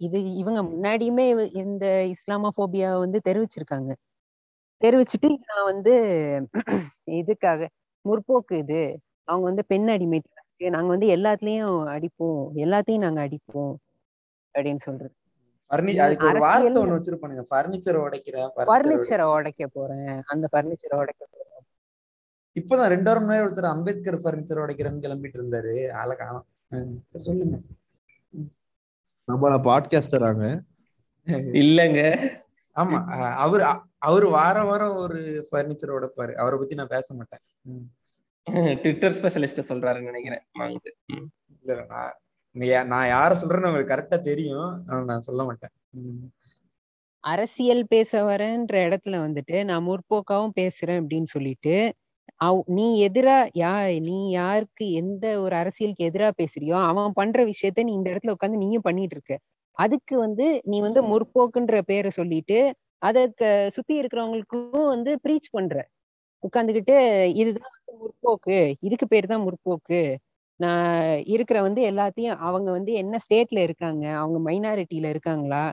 இது 0.00 0.18
இவங்க 0.42 0.60
முன்னாடியுமே 0.70 1.26
இந்த 1.32 1.44
இந்த 1.64 1.86
இஸ்லாமோபியா 2.14 2.90
வந்து 3.00 3.20
தெரிவிச்சிருக்காங்க. 3.28 3.92
தெரிவிச்சுட்டு 4.80 5.28
நான் 5.50 5.68
வந்து 5.72 5.92
இதுக்காக 7.20 7.60
முற்போக்கு 8.04 8.54
இது 8.64 8.80
அவங்க 9.28 9.44
வந்து 9.50 9.64
பெண் 9.68 9.88
அடிமை 9.94 10.20
நாங்க 10.70 10.90
வந்து 10.94 11.08
எல்லாத்துலயும் 11.16 11.78
அடிப்போம் 11.94 12.42
எல்லாத்தையும் 12.64 13.04
நாங்க 13.06 13.20
அடிப்போம் 13.26 13.74
அப்படின்னு 14.54 14.82
சொல்றது. 14.88 15.14
பர்னிச்சர் 15.70 16.44
உடைக்க 19.24 19.66
போறேன். 19.66 20.22
அந்த 20.26 20.48
பர்னிச்சரை 20.52 20.94
உடைக்க 20.94 21.26
போறேன். 21.30 21.66
இப்பதான் 22.60 22.86
ரெண்டு 22.86 23.04
வாரம் 23.04 23.28
முன்னாடி 23.28 23.46
ஒருத்தர் 23.46 23.68
அம்பேத்கர் 23.68 24.14
பர்னிச்சர் 24.14 24.64
உடைக்கிறேன்னு 24.64 25.04
கிளம்பிட்டு 25.04 25.40
இருந்தாரு. 25.40 25.90
ஆளை 25.90 26.16
காணோம். 26.16 26.46
சொல்லுங்க. 27.18 27.60
நம்ம 29.24 29.58
பாட்காஸ்டராங்க 29.58 30.64
இல்லங்க. 31.62 32.30
ஆமா 32.76 33.34
அவரு 33.34 33.64
அவரு 33.98 34.30
வார 34.30 34.64
வாரம் 34.64 34.96
ஒரு 34.96 35.48
பர்னிச்சர் 35.52 35.96
உடைப்பாரு. 35.96 36.34
அவரை 36.34 36.58
பத்தி 36.58 36.74
நான் 36.74 36.86
பேச 36.86 37.14
மாட்டேன். 37.14 37.40
ட்விட்டர் 38.80 39.12
ஸ்பெஷலிஸ்ட 39.12 39.62
சொல்றாருன்னு 39.68 40.02
நினைக்கிறேன். 40.02 40.46
இல்ல 41.60 41.86
நான் 41.88 42.18
நான் 42.54 43.08
யார 43.08 43.34
சொல்றேன்னு 43.34 43.66
உங்களுக்கு 43.66 43.94
கரெக்டா 43.94 44.20
தெரியும். 44.20 44.84
நான் 44.86 45.20
சொல்ல 45.20 45.44
மாட்டேன். 45.44 45.70
அரசியல் 47.20 47.86
பேச 47.88 48.22
வரேன்ற 48.24 48.72
இடத்துல 48.72 49.06
வந்துட்டு 49.06 49.64
நான் 49.64 49.86
முற்போக்காவும் 49.88 50.50
பேசுறேன் 50.60 51.02
அப்படின்னு 51.02 51.24
சொல்லிட்டு 51.24 51.92
அவ்- 52.44 52.62
நீ 52.66 53.08
எதிரா 53.08 53.48
யா 53.58 54.00
நீ 54.00 54.30
யாருக்கு 54.30 54.90
எந்த 54.90 55.40
ஒரு 55.40 55.56
அரசியலுக்கு 55.56 56.10
எதிரா 56.10 56.30
பேசுறியோ 56.36 56.86
அவன் 56.86 57.12
பண்ற 57.12 57.44
விஷயத்த 57.44 57.82
நீ 57.82 57.92
இந்த 57.92 58.10
இடத்துல 58.10 58.34
உட்காந்து 58.34 58.56
நீயும் 58.56 58.82
பண்ணிட்டு 58.82 59.14
இருக்க. 59.14 59.38
அதுக்கு 59.70 60.18
வந்து 60.18 60.60
நீ 60.64 60.80
வந்து 60.80 61.02
முற்போக்குன்ற 61.02 61.80
பேரை 61.80 62.10
சொல்லிட்டு 62.10 62.74
அதற்கு 62.98 63.68
சுத்தி 63.72 64.00
இருக்கிறவங்களுக்கும் 64.00 64.86
வந்து 64.86 65.20
ப்ரீச் 65.28 65.50
பண்ற. 65.50 65.88
உட்காந்துக்கிட்டு 66.42 67.24
இதுதான் 67.34 67.70
முற்போக்கு. 68.00 68.74
இதுக்கு 68.80 69.06
பேர் 69.06 69.26
தான் 69.26 69.44
முற்போக்கு. 69.44 70.16
நான் 70.60 70.96
இருக்கிற 71.28 71.58
வந்து 71.62 71.82
எல்லாத்தையும் 71.90 72.38
அவங்க 72.40 72.68
வந்து 72.70 72.92
என்ன 72.94 73.18
ஸ்டேட்ல 73.24 73.58
இருக்காங்க? 73.60 74.04
அவங்க 74.18 74.38
மைனாரிட்டியில 74.48 75.08
இருக்காங்களா? 75.08 75.64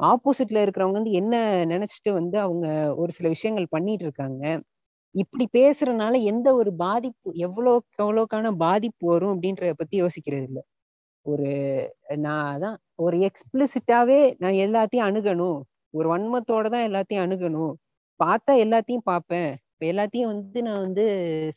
ஆப்போசிட்ல 0.00 0.62
இருக்கிறவங்க 0.64 0.98
வந்து 0.98 1.14
என்ன 1.14 1.34
நினைச்சிட்டு 1.66 2.10
வந்து 2.12 2.36
அவங்க 2.40 2.66
ஒரு 2.96 3.12
சில 3.12 3.28
விஷயங்கள் 3.28 3.68
பண்ணிட்டு 3.70 4.04
இருக்காங்க? 4.04 4.42
இப்படி 5.14 5.46
பேசுறதுனால 5.54 6.14
எந்த 6.24 6.48
ஒரு 6.54 6.70
பாதிப்பு 6.78 7.30
எவ்வளோக்கு 7.40 7.90
எவ்வளோக்கான 7.98 8.52
பாதிப்பு 8.60 9.04
வரும் 9.08 9.34
அப்படின்றத 9.34 9.72
பத்தி 9.76 9.96
யோசிக்கிறது 10.02 10.46
இல்லை. 10.48 10.62
ஒரு 11.26 11.48
நான் 12.22 12.46
அதான் 12.54 12.76
ஒரு 12.98 13.16
எக்ஸ்பிளிசிட்டாவே 13.28 14.20
நான் 14.38 14.58
எல்லாத்தையும் 14.64 15.08
அணுகணும். 15.08 15.60
ஒரு 15.94 16.08
வன்மத்தோட 16.10 16.66
தான் 16.70 16.86
எல்லாத்தையும் 16.88 17.24
அணுகணும். 17.26 17.74
பார்த்தா 18.20 18.54
எல்லாத்தையும் 18.64 19.06
பார்ப்பேன். 19.06 19.50
எல்லாத்தையும் 19.80 20.30
வந்து 20.32 20.58
நான் 20.62 20.84
வந்து 20.86 21.04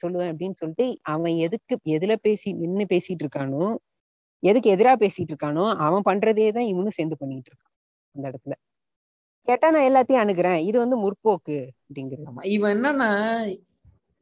சொல்லுவேன் 0.02 0.32
அப்படின்னு 0.32 0.60
சொல்லிட்டு 0.62 0.86
அவன் 1.14 1.36
எதுக்கு 1.38 1.76
எதுல 1.96 2.14
பேசி 2.22 2.50
நின்னு 2.64 2.86
பேசிட்டு 2.94 3.24
இருக்கானோ 3.26 3.66
எதுக்கு 4.44 4.70
எதிரா 4.76 4.94
பேசிட்டு 5.04 5.32
இருக்கானோ 5.34 5.66
அவன் 5.86 6.08
பண்றதே 6.10 6.48
தான் 6.52 6.70
இவனும் 6.72 6.98
சேர்ந்து 6.98 7.20
பண்ணிட்டு 7.22 7.50
இருக்கான் 7.52 7.74
அந்த 8.16 8.26
இடத்துல. 8.32 8.56
கேட்டா 9.48 9.68
நான் 9.72 9.88
எல்லாத்தையும் 9.90 10.24
அணுகிறேன். 10.24 10.60
இது 10.70 10.78
வந்து 10.84 10.98
முற்போக்கு 11.04 11.58
அப்படிங்கிறது. 11.84 12.48
இவன் 12.56 12.74
என்னன்னா 12.76 13.10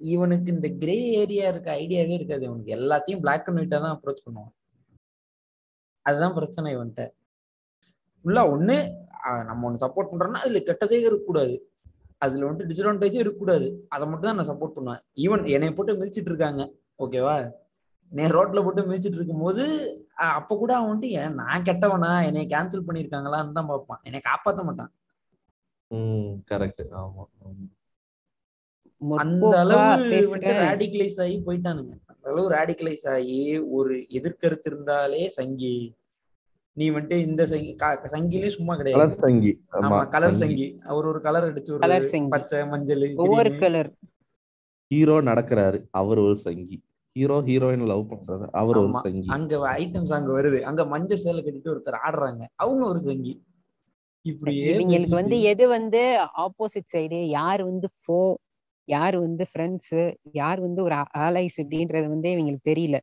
இவனுக்கு 0.01 0.49
இந்த 0.55 0.67
கிரே 0.81 0.97
ஏரியா 1.21 1.45
இருக்க 1.51 1.69
ஐடியாவே 1.83 2.13
இருக்காது. 2.19 2.43
இவனுக்கு 2.49 2.75
எல்லாத்தையும் 2.79 3.21
பிளாக் 3.23 3.47
அண்ட் 3.49 3.59
ஒயிட்டா 3.61 3.79
தான் 3.85 3.95
அப்ரோச் 3.95 4.25
பண்ணுவான். 4.25 4.51
அதுதான் 6.05 6.35
பிரச்சனை 6.37 6.73
இவன்கிட்ட 6.75 7.03
ஃபுல்லா 8.25 8.43
ஒண்ணு 8.55 8.75
நம்ம 9.49 9.65
ஒண்ணு 9.67 9.83
சப்போர்ட் 9.83 10.11
பண்றோம்னா 10.11 10.43
அதுல 10.45 10.59
கெட்டதே 10.67 10.99
இருக்கக்கூடாது. 11.07 11.55
அதுல 12.21 12.47
வந்துட்டு 12.47 12.69
டிஸ்அட்வான்டேஜே 12.69 13.21
இருக்கக்கூடாது. 13.23 13.67
அதை 13.93 14.03
மட்டும் 14.07 14.29
தான் 14.29 14.39
நான் 14.39 14.49
சப்போர்ட் 14.51 14.75
பண்ணுவேன். 14.77 15.01
ஈவன் 15.23 15.43
என்னை 15.55 15.71
போட்டு 15.77 15.99
மிதிச்சிட்டு 16.01 16.31
இருக்காங்க. 16.33 16.63
ஓகேவா 17.03 17.35
நீ 18.11 18.23
ரோட்ல 18.35 18.59
போட்டு 18.63 18.81
மிதிச்சிட்டு 18.89 19.19
இருக்கும்போது 19.19 19.63
அப்ப 20.39 20.57
கூட 20.57 20.71
அவன் 20.75 20.89
வந்துட்டு 20.89 21.15
ஏன் 21.21 21.39
நான் 21.41 21.65
கெட்டவனா? 21.69 22.11
என்னை 22.27 22.43
கேன்சல் 22.53 22.87
பண்ணிருக்காங்களான்னு 22.87 23.57
தான் 23.59 23.71
பார்ப்பான். 23.71 24.01
என்னை 24.07 24.21
காப்பாத்த 24.29 24.63
மாட்டான். 24.67 24.91
ம் 25.91 26.31
கரெக்ட் 26.51 26.83
ஆமா. 27.01 27.25
அந்த 29.23 29.51
அளவு 29.63 29.87
ரேடிகலைஸ் 30.65 31.19
ஆகி 31.23 31.35
போயிட்டானுங்க. 31.47 31.93
அந்த 32.11 32.25
அளவு 32.31 32.47
ரேடிகலைஸ் 32.55 33.05
ஆகி 33.15 33.39
ஒரு 33.77 33.95
எதிர்கருத்து 34.17 34.69
இருந்தாலே 34.71 35.23
சங்கி. 35.37 35.75
நீ 36.75 36.89
வந்துட்டு 36.89 37.13
இந்த 37.13 37.47
சங்கி 37.47 37.75
க- 37.75 37.99
சங்கிலே 38.03 38.49
சும்மா 38.49 38.75
கிடையாது. 38.75 39.03
கலர் 39.03 39.19
சங்கி 39.19 39.61
ஆமா 39.71 40.09
கலர் 40.09 40.33
சங்கி. 40.33 40.79
அவர் 40.85 41.05
ஒரு 41.05 41.21
கலர் 41.21 41.53
அடிச்சு 41.53 41.69
ஒரு 41.69 41.79
கலர் 41.79 42.03
சங்கி. 42.03 42.27
பச்சை 42.27 42.67
மஞ்சள் 42.67 43.15
ஒவ்வொரு. 43.15 43.57
கலர் 43.57 43.93
ஹீரோ 44.87 45.21
நடக்கிறாரு 45.21 45.83
அவர் 45.91 46.17
ஒரு 46.17 46.37
சங்கி. 46.37 46.83
ஹீரோ 47.13 47.41
ஹீரோயின் 47.41 47.85
லவ் 47.85 48.11
பண்றாரு 48.11 48.47
அவர் 48.51 48.77
ஒரு. 48.77 48.93
சங்கி. 49.03 49.25
அங்க 49.27 49.57
ஐட்டம்ஸ் 49.57 50.13
அங்க 50.13 50.41
வருது. 50.41 50.61
அங்க 50.61 50.85
மஞ்சள் 50.85 51.17
சேலை 51.17 51.43
கட்டிட்டு 51.43 51.67
ஒருத்தர் 51.67 51.97
ஆடுறாங்க. 52.07 52.41
அவங்க 52.55 52.87
ஒரு 52.87 52.99
சங்கி. 52.99 53.43
இப்படியே 54.21 54.77
இவங்களுக்கு 54.77 55.09
வந்து 55.09 55.41
எது 55.41 55.67
வந்து 55.67 56.27
ஆப்போசிட் 56.37 56.97
சைடு 56.97 57.21
யார் 57.23 57.63
வந்து 57.63 57.89
ஃபோ 58.07 58.33
யார் 58.83 59.19
வந்து 59.19 59.45
ஃப்ரெண்ட்ஸ் 59.53 60.15
யார் 60.31 60.59
வந்து 60.59 60.83
ஒரு 60.83 60.95
ஆலைஸ் 61.17 61.61
அப்படின்றது 61.61 62.07
வந்து 62.07 62.29
இவங்களுக்கு 62.29 62.67
தெரியல. 62.69 62.97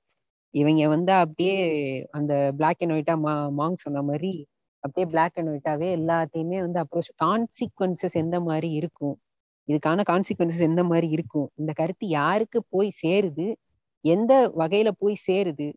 இவங்க 0.52 0.88
வந்து 0.88 1.12
அப்படியே 1.12 2.08
அந்த 2.10 2.52
பிளாக் 2.56 2.76
அண்ட் 2.78 2.92
ஒயிட்டா 2.92 3.18
மா 3.18 3.50
மாங் 3.58 3.74
சொன்ன 3.74 4.02
மாதிரி 4.02 4.46
அப்படியே 4.78 5.10
பிளாக் 5.10 5.32
அண்ட் 5.34 5.48
ஒயிட்டாவே 5.48 5.96
எல்லாத்தையுமே 5.96 6.60
வந்து 6.60 6.80
அப்ரோச் 6.80 7.24
கான்சிக்வன்சஸ் 7.24 8.12
எந்த 8.12 8.40
மாதிரி 8.40 8.70
இருக்கும்? 8.70 9.20
இதுக்கான 9.68 9.86
கான்சிக்வன்சஸ் 9.86 10.58
எந்த 10.58 10.84
மாதிரி 10.84 11.08
இருக்கும்? 11.08 11.50
இந்த 11.54 11.72
கருத்து 11.72 12.08
யாருக்கு 12.08 12.64
போய் 12.68 12.90
சேருது? 13.06 13.54
எந்த 14.00 14.52
வகையில 14.58 14.90
போய் 14.98 15.16
சேருது? 15.30 15.72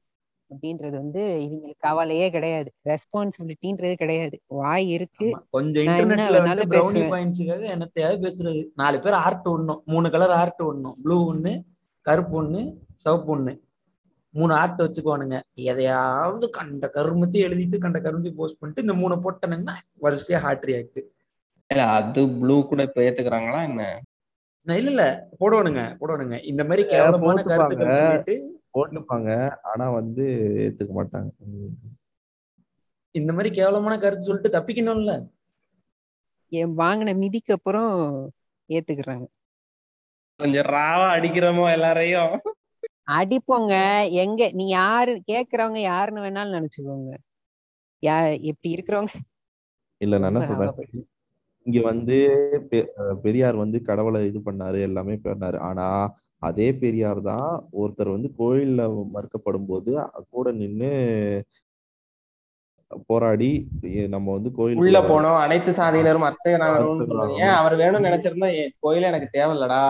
அப்படின்றது 0.52 0.92
வந்து 0.92 1.42
இவங்களுக்கு 1.46 1.74
கவலையே 1.78 2.30
கிடையாது. 2.30 2.74
ரெஸ்பான்சிபிலிட்டின்றது 2.86 3.94
கிடையாது. 3.94 4.42
வாய் 4.48 4.90
இருக்கு. 4.90 5.38
கொஞ்சம் 5.50 5.84
என்னத்தையாவது 5.84 6.66
பேசுறது. 8.24 8.66
நாலு 8.76 9.00
பேர் 9.00 9.14
ஆர்ட் 9.14 9.48
ஒண்ணும். 9.48 9.82
மூணு 9.86 10.10
கலர் 10.10 10.30
ஆர்ட் 10.30 10.62
ஒண்ணும். 10.62 10.98
ப்ளூ 11.04 11.34
ஒண்ணு 11.34 11.62
கருப்பு 12.02 12.44
ஒண்ணு 12.44 12.74
சிவப்பு 12.96 13.38
ஒண்ணு. 13.38 13.64
மூணு 14.36 14.54
ஆர்ட் 14.54 14.82
வச்சுக்குவானுங்க. 14.82 15.38
எதையாவது 15.66 16.50
கண்ட 16.50 16.92
கருமத்தையும் 16.94 17.46
எழுதிட்டு 17.48 17.78
கண்ட 17.78 18.00
கருமத்தையும் 18.00 18.36
போஸ்ட் 18.36 18.60
பண்ணிட்டு 18.60 18.86
இந்த 18.86 18.94
மூணு 18.94 19.16
போட்டனுங்கன்னா 19.16 19.76
வரிசையா 20.02 20.40
ஹார்ட் 20.40 20.66
ரியாக்ட் 20.66 21.02
இல்ல 21.70 21.84
அது 21.92 22.22
ப்ளூ 22.40 22.68
கூட 22.68 22.82
இப்ப 22.84 23.02
ஏத்துக்கிறாங்களா 23.02 23.62
என்ன? 23.64 23.84
இல்ல 24.68 24.90
இல்ல. 24.90 25.04
போடுவானுங்க 25.40 25.82
போடுவானுங்க. 26.00 26.38
இந்த 26.44 26.64
மாதிரி 26.64 26.84
கேவலமான. 26.88 27.44
கருத்துக்கள் 27.44 27.94
சொல்லிட்டு 27.94 28.36
போட்டுப்பாங்க. 28.74 29.30
ஆனா 29.64 29.90
வந்து 29.90 30.24
ஏத்துக்க 30.66 30.92
மாட்டாங்க. 30.96 31.30
இந்த 33.16 33.34
மாதிரி 33.34 33.50
கேவலமான 33.56 33.98
கருத்து 33.98 34.24
சொல்லிட்டு 34.24 34.56
தப்பிக்கணும்ல. 34.58 35.14
என் 36.52 36.78
வாங்கின 36.78 37.16
மிதிக்கு 37.16 37.54
அப்புறம் 37.54 37.92
ஏத்துக்கிறாங்க. 38.70 39.26
கொஞ்சம் 40.40 40.68
ராவா 40.68 41.08
அடிக்கிறோமோ 41.16 41.72
எல்லாரையும். 41.72 42.34
அடிப்போங்க. 43.08 43.74
எங்க 44.24 44.42
நீ 44.60 44.66
யாரு 44.80 45.14
கேக்குறவங்க 45.32 45.80
யாருன்னு 45.92 46.26
வேணாலும் 46.26 46.58
நினைச்சுக்கோங்க. 46.58 47.12
யா 48.04 48.16
இப்படி 48.50 48.70
இருக்கிறவங்க 48.76 49.14
இல்ல 50.02 50.16
நான் 50.22 50.32
என்ன 50.32 50.42
சொல்றேன்? 50.48 51.06
இங்க 51.66 51.80
வந்து 51.84 52.16
பெரியார் 53.24 53.58
வந்து 53.62 53.78
கடவுளை 53.90 54.20
இது 54.30 54.40
பண்ணாரு 54.48 54.80
எல்லாமே 54.90 55.16
பண்ணாரு. 55.24 55.58
ஆனா 55.70 55.86
அதே 56.42 56.68
பெரியார் 56.82 57.22
தான் 57.30 57.48
ஒருத்தர் 57.82 58.16
வந்து 58.16 58.30
கோயில்ல 58.40 58.82
மறுக்கப்படும் 59.16 59.70
போது 59.72 59.92
கூட 60.34 60.52
நின்னு 60.62 60.92
போராடி 63.10 63.50
நம்ம 64.16 64.28
வந்து 64.38 64.50
உள்ள 64.50 64.58
கோயிலுக்குள்ள 64.60 65.00
போனோம். 65.12 65.38
அனைத்து 65.46 65.72
சாதியினரும் 65.80 66.26
சொல்றீங்க. 66.26 66.68
அர்ச்சகராகணும். 66.80 67.56
அவர் 67.62 67.76
வேணும்னு 67.82 68.08
நினைச்சிருந்தா 68.10 68.50
கோயிலே 68.86 69.10
எனக்கு 69.12 69.30
தேவையில்லடா. 69.38 69.84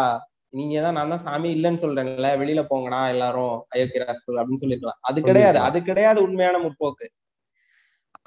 நீங்க 0.57 0.81
தான் 0.85 0.97
நான் 0.97 1.11
தான் 1.13 1.23
சாமி 1.27 1.49
இல்லைன்னு 1.55 1.81
சொல்றேன்ல 1.83 2.29
வெளியில 2.41 2.61
போங்கடா 2.71 2.99
எல்லாரும் 3.13 3.55
அயோக்கியராஸ்கள் 3.73 4.39
அப்படின்னு 4.41 4.63
சொல்லிருக்கலாம். 4.63 4.99
அது 5.09 5.19
கிடையாது 5.27 5.59
அது 5.67 5.77
கிடையாது 5.89 6.19
உண்மையான 6.25 6.59
முற்போக்கு. 6.65 7.07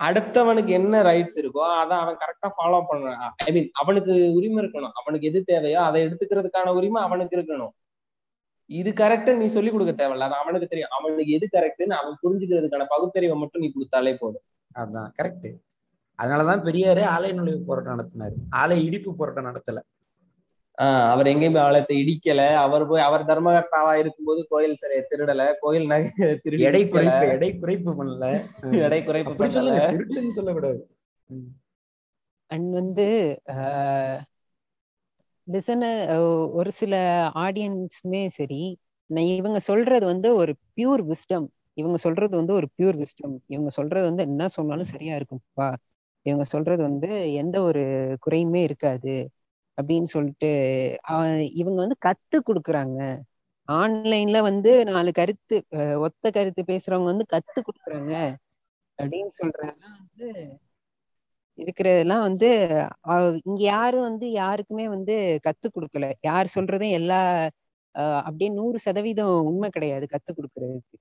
அடுத்தவனுக்கு 0.06 0.72
என்ன 0.80 0.96
ரைட்ஸ் 1.08 1.38
இருக்கோ 1.42 1.62
அதை 1.82 1.94
அவன் 2.02 2.18
கரெக்டா 2.22 2.48
ஃபாலோ 2.56 2.78
பண்ணணும் 2.90 3.22
ஐ 3.46 3.52
மீன் 3.56 3.70
அவனுக்கு 3.82 4.12
உரிமை 4.38 4.58
இருக்கணும். 4.62 4.94
அவனுக்கு 5.00 5.28
எது 5.30 5.40
தேவையோ 5.50 5.80
அதை 5.88 5.98
எடுத்துக்கிறதுக்கான 6.06 6.74
உரிமை 6.78 7.00
அவனுக்கு 7.06 7.36
இருக்கணும். 7.38 7.72
இது 8.70 8.90
கரெக்ட் 9.02 9.30
நீ 9.42 9.46
சொல்லி 9.56 9.70
கொடுக்க 9.72 9.92
தேவையில்ல. 10.00 10.26
அது 10.28 10.36
அவனுக்கு 10.42 10.66
தெரியும். 10.72 10.92
அவனுக்கு 10.96 11.32
எது 11.38 11.46
கரெக்ட்னு 11.56 11.94
அவன் 12.00 12.20
புரிஞ்சுக்கிறதுக்கான 12.24 12.86
பகுத்தறிவை 12.94 13.36
மட்டும் 13.42 13.64
நீ 13.64 13.70
கொடுத்தாலே 13.76 14.14
போதும். 14.22 14.44
அதான் 14.82 15.10
கரெக்ட் 15.18 15.48
அதனாலதான் 16.18 16.64
பெரியாரு 16.66 17.02
ஆலய 17.14 17.32
நுழைவு 17.38 17.60
போராட்டம் 17.68 17.94
நடத்தினாரு. 17.94 18.36
ஆலய 18.60 18.84
இடிப்பு 18.88 19.10
போராட்டம் 19.20 19.48
நடத்தல. 19.50 19.80
ஆஹ் 20.78 21.08
அவர் 21.10 21.26
எங்கேயுமே 21.26 21.58
ஆலயத்தை 21.58 21.94
இடிக்கல. 22.02 22.42
அவர் 22.56 22.86
போய் 22.86 23.00
அவர் 23.00 23.24
தர்மகர்த்தாவா 23.24 23.92
இருக்கும்போது 23.94 24.46
கோயில் 24.48 24.76
சிலையை 24.76 25.04
திருடல. 25.10 25.44
கோயில் 25.60 25.86
நகை 25.86 26.10
திருடி 26.42 26.62
எடை 26.62 26.82
குறைப்பு 26.84 27.26
எடை 27.28 27.50
குறைப்பு 27.62 27.92
பண்ணல. 27.98 28.26
எடை 28.86 29.00
குறைப்பு 29.02 29.48
சொல்லக்கூடாது. 30.32 30.80
அண்ட் 32.50 32.70
வந்து 32.72 33.06
லிசனர் 35.46 36.00
ஒரு 36.52 36.70
சில 36.72 36.94
ஆடியன்ஸுமே 37.34 38.26
சரி 38.28 38.62
நான் 39.10 39.30
இவங்க 39.32 39.58
சொல்றது 39.60 40.06
வந்து 40.06 40.34
ஒரு 40.34 40.52
பியூர் 40.76 41.02
விஸ்டம் 41.04 41.46
இவங்க 41.72 41.96
சொல்றது 41.96 42.36
வந்து 42.36 42.52
ஒரு 42.52 42.66
பியூர் 42.76 42.96
விஸ்டம் 42.96 43.34
இவங்க 43.46 43.70
சொல்றது 43.70 44.04
வந்து 44.06 44.22
என்ன 44.22 44.48
சொன்னாலும் 44.48 44.84
சரியா 44.84 45.14
இருக்கும்ப்பா 45.16 45.68
இவங்க 46.26 46.44
சொல்றது 46.44 46.82
வந்து 46.82 47.10
எந்த 47.32 47.56
ஒரு 47.62 47.82
குறையுமே 48.20 48.62
இருக்காது. 48.62 49.14
அப்படின்னு 49.78 50.04
சொல்லிட்டு 50.04 50.48
இவங்க 51.54 51.78
வந்து 51.84 51.96
கத்து 52.06 52.36
கொடுக்குறாங்க. 52.46 53.00
ஆன்லைன்ல 53.68 54.38
வந்து 54.42 54.84
நாலு 54.84 55.12
கருத்து 55.12 55.56
ஒத்த 56.00 56.30
கருத்து 56.30 56.62
பேசுறவங்க 56.66 57.04
வந்து 57.04 57.26
கத்து 57.32 57.60
கொடுக்குறாங்க 57.60 58.12
அப்படின்னு 58.98 59.32
சொல்றதெல்லாம் 59.38 59.96
வந்து 60.00 60.58
இருக்கிறதெல்லாம் 61.58 62.20
வந்து 62.20 62.48
இங்க 63.44 63.62
யாரும் 63.62 64.02
வந்து 64.02 64.30
யாருக்குமே 64.30 64.88
வந்து 64.88 65.14
கத்து 65.46 65.66
கொடுக்கல. 65.68 66.12
யார் 66.20 66.52
சொல்றதும் 66.54 66.90
எல்லா 66.90 67.48
அப்படியே 67.94 68.50
நூறு 68.50 68.78
சதவீதம் 68.78 69.44
உண்மை 69.44 69.68
கிடையாது 69.70 70.06
கத்து 70.10 70.30
கொடுக்கறதுக்கு. 70.32 70.96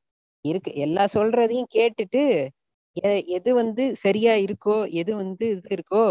இருக்கு. 0.46 0.72
எல்லா 0.76 1.08
சொல்றதையும் 1.14 1.70
கேட்டுட்டு 1.76 2.24
எ- 3.04 3.24
எது 3.26 3.54
வந்து 3.54 3.96
சரியா 3.96 4.34
இருக்கோ 4.36 4.92
எது 4.92 5.16
வந்து 5.16 5.46
இது 5.50 5.76
இருக்கோ 5.76 6.04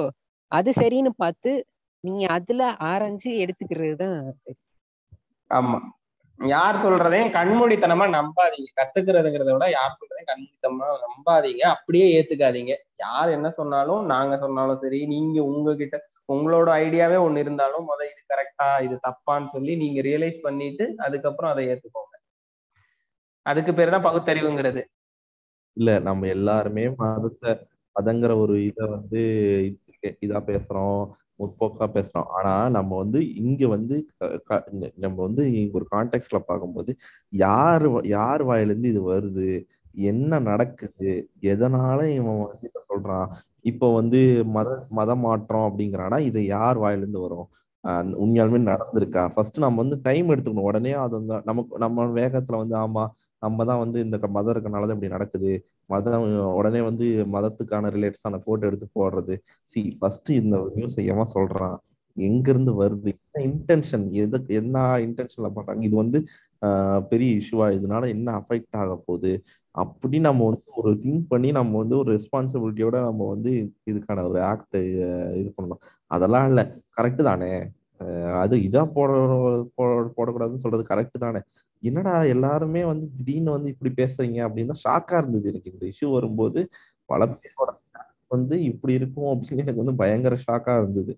அது 0.53 0.71
சரின்னு 0.71 1.11
பார்த்து 1.17 1.53
நீங்க 2.07 2.25
அதுல 2.37 2.63
ஆராய்ஞ்சு 2.89 3.31
எடுத்துக்கிறது 3.45 3.95
தான் 4.03 4.17
சரி. 4.45 4.59
ஆமா. 5.51 5.79
யார் 6.39 6.77
சொல்றதையும் 6.83 7.31
கண்மூடித்தனமா 7.37 8.07
நம்பாதீங்க. 8.15 8.71
கத்துக்கிறதுங்கிறத 8.79 9.53
விட 9.55 9.67
யார் 9.73 9.97
சொல்றதையும் 9.99 10.31
கண்மூடித்தனமா 10.31 10.89
நம்பாதீங்க. 11.05 11.63
அப்படியே 11.75 12.07
ஏத்துக்காதீங்க. 12.17 12.73
யார் 13.05 13.31
என்ன 13.37 13.49
சொன்னாலும் 13.59 14.03
நாங்க 14.13 14.35
சொன்னாலும் 14.43 14.81
சரி 14.83 15.01
நீங்க 15.15 15.39
உங்ககிட்ட 15.51 15.97
உங்களோட 16.29 16.69
ஐடியாவே 16.83 17.19
ஒண்ணு 17.27 17.43
இருந்தாலும் 17.45 17.87
முத 17.91 18.03
இது 18.13 18.23
கரெக்டா 18.33 18.69
இது 18.87 18.97
தப்பான்னு 19.07 19.53
சொல்லி 19.55 19.75
நீங்க 19.77 20.01
ரியலைஸ் 20.09 20.41
பண்ணிட்டு 20.43 20.87
அதுக்கப்புறம் 21.07 21.53
அதை 21.55 21.65
ஏத்துக்கோங்க. 21.73 22.15
அதுக்கு 23.47 23.73
பேர் 23.75 23.95
தான் 23.95 24.07
பகுத்தறிவுங்கிறது. 24.07 24.83
இல்ல 25.77 25.91
நம்ம 26.07 26.27
எல்லாருமே 26.37 26.85
மதத்தை 27.01 27.51
மதங்கிற 27.97 28.33
ஒரு 28.43 28.55
இதை 28.69 28.85
வந்து 28.95 29.21
இதா 30.23 30.41
பேசுறோம். 30.49 31.03
முற்போக்கா 31.39 31.87
பேசுறோம். 31.95 32.29
ஆனா 32.39 32.69
நம்ம 32.69 32.97
வந்து 32.97 33.35
இங்க 33.35 33.69
வந்து 33.69 33.97
நம்ம 34.97 35.23
வந்து 35.23 35.43
இங்க 35.53 35.79
ஒரு 35.79 35.87
கான்டெக்ட்ல 35.91 36.39
பார்க்கும்போது 36.47 36.97
யார் 37.29 37.91
வ- 37.91 38.07
யார் 38.07 38.43
வாயிலிருந்து 38.43 38.89
இது 38.89 39.03
வருது? 39.13 39.51
என்ன 39.95 40.39
நடக்குது? 40.41 41.13
எதனால 41.43 42.09
இவன் 42.11 42.39
வந்து 42.43 42.71
இதை 42.71 42.81
சொல்றான்? 42.89 43.29
இப்போ 43.63 43.95
வந்து 43.95 44.21
மத 44.47 44.87
மத 44.89 45.15
மாற்றம் 45.17 45.67
அப்படிங்கிறானா? 45.69 46.19
இது 46.21 46.47
யார் 46.47 46.79
வாயிலிருந்து 46.79 47.21
வரும்? 47.21 47.47
ஆஹ் 47.85 48.15
உண்மையாலுமே 48.23 48.61
நடந்திருக்கா? 48.67 49.31
ஃபர்ஸ்ட் 49.35 49.59
நம்ம 49.59 49.81
வந்து 49.81 49.99
டைம் 50.03 50.29
எடுத்துக்கணும். 50.31 50.69
உடனே 50.71 50.93
அது 50.93 51.21
நமக்கு 51.45 51.79
நம்ம 51.79 52.05
வேகத்துல 52.05 52.57
வந்து 52.57 52.77
ஆமா 52.77 53.05
நம்ம 53.47 53.65
தான் 53.71 53.83
வந்து 53.85 53.99
இந்த 54.07 54.19
மதம் 54.37 54.55
இருக்கனால 54.55 54.87
தான் 54.89 54.97
இப்படி 54.99 55.15
நடக்குது. 55.17 55.53
மதம் 55.95 56.29
உடனே 56.61 56.83
வந்து 56.91 57.09
மதத்துக்கான 57.37 57.91
ரிலேட்டஸான 57.97 58.41
கோட் 58.47 58.69
எடுத்து 58.71 58.89
போடுறது. 59.01 59.37
சி 59.73 59.83
ஃபர்ஸ்ட் 60.01 60.31
இந்த 60.43 60.57
நியூஸ் 60.79 60.99
ஏமா 61.11 61.27
சொல்றான்? 61.37 61.77
எங்க 62.17 62.47
இருந்து 62.53 62.73
வருது? 62.81 63.11
என்ன 63.15 63.41
இன்டென்ஷன் 63.49 64.05
எது 64.23 64.39
என்ன 64.61 64.85
இன்டென்ஷன்ல 65.07 65.49
பண்றாங்க? 65.57 65.83
இது 65.89 65.97
வந்து 66.03 66.19
பெரிய 67.11 67.31
இஷ்யூவா 67.41 67.67
இதனால 67.79 68.03
என்ன 68.15 68.29
அஃபெக்ட் 68.41 68.79
ஆக 68.83 68.93
போகுது? 69.09 69.33
அப்படி 69.75 70.19
நம்ம 70.29 70.45
வந்து 70.51 70.69
ஒரு 70.81 70.93
திங்க் 71.03 71.27
பண்ணி 71.33 71.49
நம்ம 71.59 71.79
வந்து 71.83 71.97
ஒரு 72.03 72.11
ரெஸ்பான்சிபிலிட்டியோட 72.17 72.97
நம்ம 73.09 73.27
வந்து 73.35 73.53
இதுக்கான 73.91 74.25
ஒரு 74.31 74.41
ஆக்ட் 74.53 74.79
இது 75.41 75.51
பண்ணணும். 75.57 75.83
அதெல்லாம் 76.11 76.49
இல்லை. 76.51 76.65
கரெக்டு 76.99 77.23
தானே? 77.31 77.51
அது 78.43 78.55
இதா 78.67 78.83
போட 78.97 79.11
போடக்கூடாதுன்னு 80.17 80.65
சொல்றது 80.65 80.85
கரெக்ட் 80.91 81.17
தானே. 81.19 81.41
என்னடா 81.83 82.15
எல்லாருமே 82.35 82.83
வந்து 82.85 83.07
திடீர்னு 83.17 83.57
வந்து 83.57 83.73
இப்படி 83.75 83.91
பேசுறீங்க 84.01 84.39
அப்படின்னு 84.47 84.73
தான் 84.73 84.85
ஷாக்கா 84.85 85.17
இருந்தது 85.19 85.49
எனக்கு. 85.49 85.73
இந்த 85.75 85.85
இஷ்யூ 85.93 86.09
வரும்போது 86.13 86.61
பல 87.09 87.25
பேரோட 87.35 87.71
வந்து 88.31 88.57
இப்படி 88.71 88.93
இருக்கும் 88.93 89.31
அப்படின்னு 89.33 89.65
எனக்கு 89.65 89.83
வந்து 89.85 90.01
பயங்கர 90.03 90.35
ஷாக்கா 90.47 90.75
இருந்தது. 90.81 91.13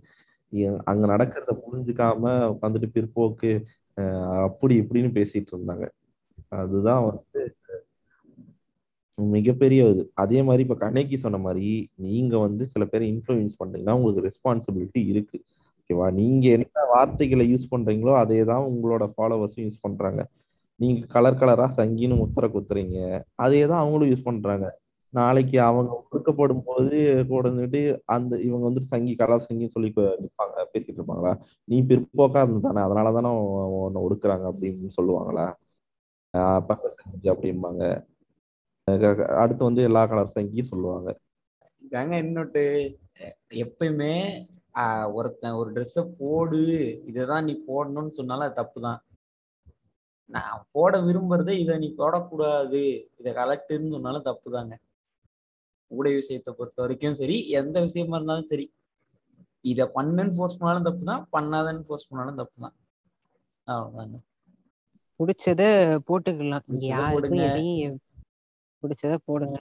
அங்க 0.90 1.05
நடக்கிறத 1.06 1.52
புரிஞ்சுக்காம 1.62 2.24
உட்காந்துட்டு 2.52 2.88
பிற்போக்கு 2.94 3.50
அப்படி 4.46 4.74
இப்படின்னு 4.82 5.10
பேசிட்டு 5.18 5.52
இருந்தாங்க. 5.55 5.86
அதுதான் 6.59 7.05
வந்து 7.09 7.40
மிகப்பெரிய 9.18 9.82
இது. 9.90 10.02
அதே 10.14 10.40
மாதிரி 10.42 10.62
இப்ப 10.62 10.76
கண்ணகி 10.76 11.16
சொன்ன 11.16 11.38
மாதிரி 11.38 11.68
நீங்க 12.05 12.34
வந்து 12.38 12.64
சில 12.66 12.84
பேர் 12.84 13.05
இன்ஃப்ளூயன்ஸ் 13.12 13.59
பண்றீங்கன்னா 13.60 13.96
உங்களுக்கு 13.98 14.26
ரெஸ்பான்சிபிலிட்டி 14.28 15.00
இருக்கு. 15.12 15.38
ஓகேவா? 15.90 16.12
நீங்க 16.12 16.48
என்ன 16.48 16.85
வார்த்தைகளை 16.90 17.44
யூஸ் 17.52 17.70
பண்றீங்களோ 17.70 18.15
அதே 18.15 18.44
தான் 18.44 18.66
உங்களோட 18.70 19.05
ஃபாலோவர்ஸும் 19.15 19.65
யூஸ் 19.66 19.81
பண்றாங்க. 19.81 20.20
நீங்க 20.81 21.06
கலர் 21.06 21.39
கலரா 21.40 21.66
சங்கின்னு 21.77 22.19
முத்திர 22.19 22.47
குத்துறீங்க. 22.47 22.98
அதே 23.36 23.66
தான் 23.66 23.81
அவங்களும் 23.81 24.10
யூஸ் 24.12 24.24
பண்றாங்க. 24.24 24.66
நாளைக்கு 25.15 25.60
அவங்க 25.60 25.90
ஒடுக்கப்படும் 26.05 26.62
போது 26.65 26.97
கூட 27.28 27.44
அந்த 28.06 28.32
இவங்க 28.39 28.65
வந்துட்டு 28.69 28.90
சங்கி 28.93 29.15
கலர் 29.15 29.47
சங்கின்னு 29.47 29.74
சொல்லி 29.77 29.90
நிற்பாங்க 30.23 30.66
பேசிட்டு 30.73 30.98
இருப்பாங்களா? 30.98 31.32
நீ 31.65 31.82
பிற்போக்கா 31.82 32.43
இருந்ததானே 32.44 32.81
அதனால 32.81 33.12
தானே 33.12 33.31
உன்னை 33.78 34.02
ஒடுக்குறாங்க 34.02 34.47
அப்படின்னு 34.52 34.90
சொல்லுவாங்களா? 34.98 35.47
ஆஹ் 36.35 36.62
பக்க 36.66 36.93
சங்கி 36.98 37.31
அப்படிம்பாங்க. 37.31 37.82
அடுத்து 39.36 39.65
வந்து 39.65 39.82
எல்லா 39.82 40.06
கலர் 40.06 40.35
சங்கியும் 40.35 40.70
சொல்லுவாங்க. 40.73 41.09
இதாங்க 41.82 42.15
இன்னொட்டு. 42.24 42.62
எப்பயுமே 43.55 44.12
ஒருத்தன் 45.14 45.59
ஒரு 45.60 45.70
ட்ரெஸ்ஸை 45.74 46.05
போடு 46.20 46.60
இதுதான் 47.10 47.46
நீ 47.48 47.55
போடணும்னு 47.68 48.18
சொன்னாலும் 48.18 48.46
அது 48.46 48.55
தப்பு 48.55 48.80
தான் 48.80 49.00
நான் 50.30 50.64
போட 50.72 50.94
விரும்புறதை 50.98 51.55
இதை 51.60 51.74
நீ 51.78 51.88
போடக்கூடாது 52.00 52.82
இதை 53.20 53.32
கலெக்டுன்னு 53.32 53.94
சொன்னாலும் 53.94 54.26
தப்பு 54.26 54.48
தாங்க 54.50 54.74
உடை 55.90 56.12
விஷயத்தை 56.14 56.52
பொறுத்த 56.52 56.78
வரைக்கும் 56.82 57.18
சரி 57.20 57.36
எந்த 57.60 57.76
விஷயமா 57.86 58.16
இருந்தாலும் 58.16 58.50
சரி. 58.50 58.66
இதை 59.64 59.84
பண்ணுன்னு 59.94 60.34
ஃபோர்ஸ் 60.36 60.59
பண்ணாலும் 60.59 60.88
தப்பு 60.88 61.05
தான் 61.05 61.22
பண்ணாதன்னு 61.32 61.86
ஃபோர்ஸ் 61.86 62.09
பண்ணாலும் 62.10 62.40
தப்பு 62.40 62.59
தான் 62.64 62.74
அவ்வளோதாங்க 63.66 64.18
பிடிச்சத 65.20 65.62
போட்டுக்கலாம். 66.09 66.64
யாருக்கும். 66.90 67.40
எதையும் 67.46 67.96
பிடிச்சத 68.82 69.14
போடுங்க. 69.28 69.56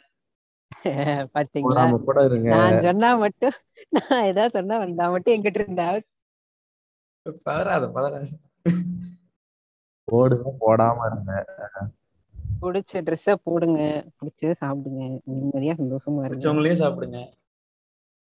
பாத்தீங்களா? 1.33 1.83
நான் 2.53 2.81
சொன்னா 2.81 3.09
மட்டும் 3.23 3.55
நான் 3.97 4.27
ஏதாவது 4.31 4.55
சொன்னா 4.57 4.77
நான் 4.93 5.13
மட்டும் 5.13 5.35
எங்கிட்ட 5.35 5.61
இருந்தா. 5.61 5.87
பதறாத 7.45 7.85
பதறாத. 7.95 8.25
போடுங்க 10.07 10.51
போடாம 10.61 11.05
இருங்க. 11.07 11.31
பிடிச்ச 12.61 13.01
ட்ரெஸ்ஸ 13.07 13.33
போடுங்க. 13.45 13.79
பிடிச்சத 14.17 14.53
சாப்பிடுங்க. 14.61 15.01
நிம்மதியா 15.31 15.73
சந்தோஷமா 15.81 16.21
இருங்க. 16.21 16.33
பிடிச்சவங்களையும் 16.33 16.81
சாப்பிடுங்க. 16.83 17.19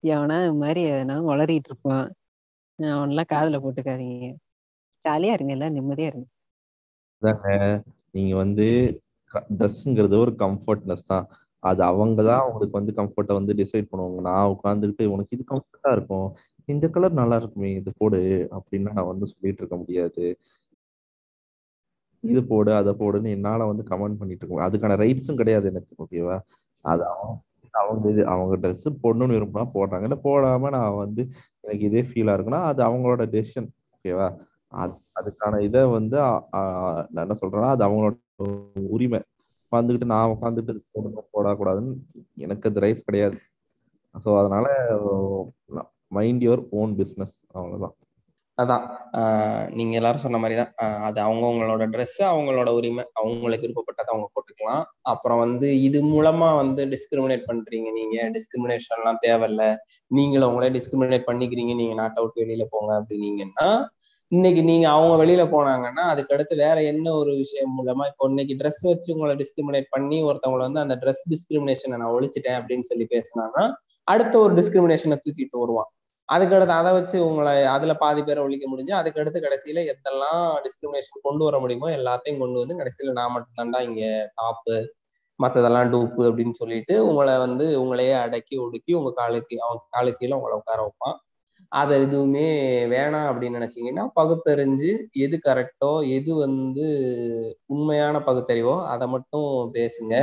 எவனா 0.05 0.37
இது 0.43 0.55
மாதிரி 0.63 0.81
எதனா 0.93 1.17
வளரிட்டு 1.25 1.71
இருப்பான். 1.71 2.07
அவன்லாம் 2.79 3.31
காதுல 3.33 3.59
போட்டுக்காதீங்க. 3.65 4.29
ஜாலியா 5.05 5.35
இருங்க 5.35 5.53
எல்லாம் 5.53 5.77
நிம்மதியா 5.77 6.11
இருங்க. 6.13 6.29
நீங்க 8.15 8.33
வந்து 8.37 8.67
ட்ரெஸ்ஸுங்கிறது 9.51 10.17
ஒரு 10.25 10.33
கம்ஃபர்ட்னஸ் 10.39 11.05
தான். 11.07 11.27
அது 11.63 11.81
அவங்க 11.91 12.21
தான் 12.29 12.43
அவங்களுக்கு 12.45 12.79
வந்து 12.81 12.93
கம்ஃபர்ட்டை 13.01 13.35
வந்து 13.39 13.53
டிசைட் 13.61 13.91
பண்ணுவாங்க. 13.91 14.21
நான் 14.29 14.53
உட்காந்துக்கிட்டு 14.55 15.05
உனக்கு 15.15 15.37
இது 15.37 15.45
கம்ஃபர்ட்டா 15.53 15.93
இருக்கும். 15.97 16.29
இந்த 16.69 16.87
கலர் 16.95 17.21
நல்லா 17.21 17.37
இருக்குமே 17.41 17.71
இது 17.81 17.91
போடு 18.01 18.21
அப்படின்னா 18.59 18.93
நான் 18.99 19.11
வந்து 19.13 19.27
சொல்லிட்டு 19.33 19.63
இருக்க 19.63 19.77
முடியாது. 19.83 20.25
இது 22.25 22.41
போடு 22.51 22.71
அதை 22.81 22.93
போடுன்னு 23.01 23.31
என்னால 23.37 23.67
வந்து 23.71 23.85
கமெண்ட் 23.91 24.19
பண்ணிட்டு 24.21 24.43
இருக்க 24.43 24.53
முடியாது. 24.55 24.71
அதுக்கான 24.71 24.97
ரைட்ஸும் 25.03 25.41
கிடையாது 25.41 25.67
எனக்கு 25.73 25.93
ஓகேவா 26.05 26.37
அது 26.85 27.03
அவங்க 27.13 27.33
அவங்க 27.75 28.07
இது 28.15 28.23
அவங்க 28.35 28.55
ட்ரெஸ் 28.63 28.87
போடணும்னு 29.05 29.37
விரும்பினா 29.37 29.67
போடுறாங்க. 29.77 30.07
இல்லை 30.09 30.21
போடாம 30.27 30.71
நான் 30.77 30.99
வந்து 31.05 31.23
எனக்கு 31.65 31.85
இதே 31.91 32.03
ஃபீலா 32.11 32.35
இருக்குன்னா 32.37 32.63
அது 32.71 32.81
அவங்களோட 32.89 33.25
டெசிஷன் 33.35 33.69
ஓகேவா 33.95 34.29
அது 34.73 34.93
அதுக்கான 35.21 35.61
இதை 35.69 35.81
வந்து 35.97 36.17
நான் 37.09 37.25
என்ன 37.25 37.37
சொல்றேன்னா 37.43 37.71
அது 37.77 37.85
அவங்களோட 37.89 38.15
உரிமை. 38.97 39.21
உட்காந்துக்கிட்டு 39.73 40.13
நான் 40.15 40.33
உட்காந்துட்டு 40.35 40.73
போடணும் 40.95 41.31
போடக்கூடாதுன்னு 41.35 41.95
எனக்கு 42.37 42.69
அது 42.71 42.85
ரைஃப் 42.87 43.07
கிடையாது. 43.07 43.37
ஸோ 44.15 44.31
அதனால 44.41 44.67
மைண்ட் 46.09 46.43
யுவர் 46.47 46.63
ஓன் 46.81 46.93
பிஸ்னஸ் 46.99 47.37
அவ்வளோதான் 47.57 47.95
அதான். 48.59 48.83
நீங்க 49.71 49.95
எல்லாரும் 49.99 50.23
சொன்ன 50.25 50.39
மாதிரி 50.39 50.57
தான் 50.59 50.73
அது 51.07 51.19
அவங்கவுங்களோட 51.21 51.85
ட்ரெஸ் 51.91 52.19
அவங்களோட 52.31 52.71
உரிமை. 52.71 53.05
அவங்களுக்கு 53.21 53.67
விருப்பப்பட்டதை 53.67 54.11
அவங்க 54.13 54.29
போட்டுக்கலாம். 54.35 54.83
அப்புறம் 55.03 55.39
வந்து 55.39 55.69
இது 55.81 56.01
மூலமா 56.03 56.49
வந்து 56.57 56.85
டிஸ்கிரிமினேட் 56.85 57.49
பண்றீங்க 57.49 57.91
நீங்க. 57.93 58.17
டிஸ்கிரிமினேஷன்லாம் 58.37 59.23
தேவையில்ல. 59.25 59.65
நீங்களும் 60.11 60.49
அவங்களே 60.49 60.71
டிஸ்கிரிமினேட் 60.79 61.29
பண்ணிக்கிறீங்க. 61.31 61.75
நீங்க 61.75 61.95
நாட் 61.95 62.21
அவுட் 62.21 62.39
வெளியில 62.43 62.67
போங்க 62.71 62.93
அப்படின்னீங்கன்னா 63.01 63.69
இன்னைக்கு 64.33 64.63
நீங்க 64.63 64.89
அவங்க 64.89 65.15
வெளியில 65.25 65.43
போனாங்கன்னா 65.55 66.03
அதுக்கு 66.03 66.35
அடுத்து 66.35 66.55
வேற 66.57 66.83
என்ன 66.83 67.07
ஒரு 67.15 67.33
விஷயம் 67.37 67.73
மூலமா 67.79 68.05
இப்போ 68.07 68.29
இன்னைக்கு 68.29 68.55
ட்ரெஸ் 68.61 68.81
வச்சு 68.83 69.09
உங்களை 69.15 69.35
டிஸ்கிரிமினேட் 69.35 69.89
பண்ணி 69.91 70.19
ஒருத்தவங்களை 70.25 70.59
வந்து 70.59 70.81
அந்த 70.81 70.95
ட்ரெஸ் 71.03 71.21
டிஸ்கிரிமினேஷனை 71.33 71.97
நான் 71.97 72.15
ஒழிச்சிட்டேன் 72.15 72.57
அப்படின்னு 72.61 72.83
சொல்லி 72.83 73.07
பேசினாங்கன்னா 73.11 73.65
அடுத்த 74.05 74.39
ஒரு 74.39 74.55
டிஸ்கிரிமினேஷனை 74.55 75.17
தூக்கிட்டு 75.17 75.59
வருவான். 75.59 75.91
அதுக்கடுத்து 76.29 76.75
அதை 76.79 76.93
வச்சு 76.93 77.17
உங்களை 77.27 77.53
அதுல 77.65 77.95
பாதி 77.95 78.23
பேரை 78.23 78.45
ஒழிக்க 78.45 78.69
முடிஞ்சு 78.69 78.95
அதுக்கடுத்து 79.01 79.43
கடைசியில 79.47 79.85
எதெல்லாம் 79.93 80.47
டிஸ்கிரிமினேஷன் 80.67 81.23
கொண்டு 81.23 81.45
வர 81.45 81.59
முடியுமோ 81.59 81.91
எல்லாத்தையும் 81.91 82.39
கொண்டு 82.39 82.59
வந்து 82.63 82.79
கடைசியில 82.81 83.13
நான் 83.13 83.33
மட்டும் 83.33 83.59
தான்டா 83.61 83.83
இங்க 83.89 84.33
டாப்பு 84.41 84.77
மற்றதெல்லாம் 85.39 85.91
டூப்பு 85.93 86.23
அப்படின்னு 86.31 86.57
சொல்லிட்டு 86.63 86.97
உங்களை 87.07 87.39
வந்து 87.39 87.67
உங்களையே 87.83 88.17
அடக்கி 88.25 88.57
ஒடுக்கி 88.59 88.95
உங்க 88.95 89.13
காலுக்கு 89.21 89.57
அவங்க 89.67 89.85
காலுக்கு 89.91 90.19
கீழே 90.19 90.35
உங்களை 90.39 90.57
உட்கார 90.57 90.81
வைப்பான். 90.83 91.19
அதை 91.73 92.01
எதுவுமே 92.03 92.47
வேணாம் 92.87 93.29
அப்படின்னு 93.31 93.59
நினைச்சீங்கன்னா 93.59 94.05
பகுத்தறிஞ்சு 94.15 94.91
எது 95.19 95.37
கரெக்டோ 95.45 95.93
எது 96.17 96.35
வந்து 96.37 96.87
உண்மையான 97.67 98.19
பகுத்தறிவோ 98.27 98.77
அதை 98.87 99.09
மட்டும் 99.09 99.49
பேசுங்க. 99.75 100.15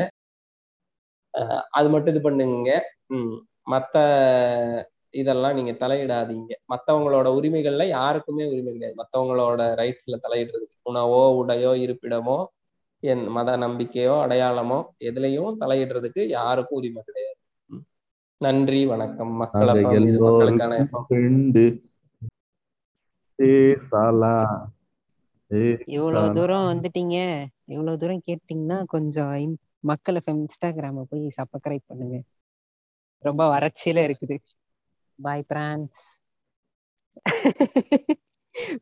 அஹ் 1.33 1.63
அது 1.71 1.89
மட்டும் 1.89 2.13
இது 2.13 2.21
பண்ணுங்க. 2.21 2.69
ம் 3.09 3.35
மத்த 3.71 3.95
இதெல்லாம் 5.13 5.55
நீங்க 5.55 5.71
தலையிடாதீங்க. 5.79 6.51
மத்தவங்களோட 6.67 7.27
உரிமைகள்ல 7.37 7.87
யாருக்குமே 7.89 8.45
உரிமை 8.45 8.71
கிடையாது. 8.73 8.95
மத்தவங்களோட 9.01 9.61
ரைட்ஸ்ல 9.75 10.17
தலையிடுறதுக்கு. 10.25 10.77
உணவோ 10.83 11.21
உடையோ 11.41 11.71
இருப்பிடமோ 11.85 12.37
என் 13.03 13.25
மத 13.29 13.57
நம்பிக்கையோ 13.57 14.15
அடையாளமோ 14.25 14.79
எதுலயும் 15.05 15.57
தலையிடுறதுக்கு 15.61 16.23
யாருக்கும் 16.31 16.79
உரிமை 16.79 17.03
கிடையாது. 17.05 17.38
நன்றி 18.39 18.85
வணக்கம். 18.85 19.31
இவ்வளவு. 25.85 26.33
தூரம் 26.33 26.65
வந்துட்டீங்க. 26.67 27.45
இவ்வளவு 27.65 27.97
தூரம் 27.97 28.21
கேட்டீங்கன்னா 28.25 28.85
கொஞ்சம் 28.85 29.57
மக்கள் 29.79 30.21
இன்ஸ்டாகிராம 30.25 31.01
போய் 31.09 31.31
சப்ஸ்கிரைப் 31.41 31.87
பண்ணுங்க. 31.87 32.21
ரொம்ப 33.19 33.59
வறட்சியில 33.59 33.99
இருக்குது. 33.99 34.37
பாய் 35.21 35.43
பிரான்ஸ் 35.47 36.21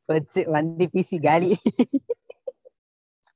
வச்சு 0.05 0.49
வண்டி 0.49 0.89
பிசி 0.93 1.21
காலி. 1.21 1.57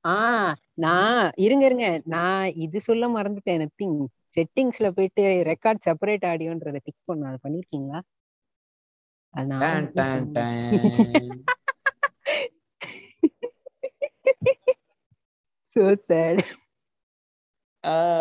ஆ 0.04 0.54
நான் 0.74 1.30
இருங்க 1.36 1.64
இருங்க. 1.64 2.00
நான் 2.04 2.52
இது 2.54 2.80
சொல்ல 2.80 3.08
மறந்துட்டேன் 3.08 3.66
நத்திங் 3.66 4.06
செட்டிங்ஸ்ல 4.36 4.88
போயிட்டு 4.96 5.22
ரெக்கார்ட் 5.50 5.84
செப்பரேட் 5.86 6.26
ஆடியோன்றத 6.30 6.80
டிக் 6.84 7.08
பண்ண 7.10 7.30
அது 7.30 7.40
பண்ணிருக்கீங்களா. 7.44 8.00
சோ 15.72 15.82
சேட் 16.06 16.42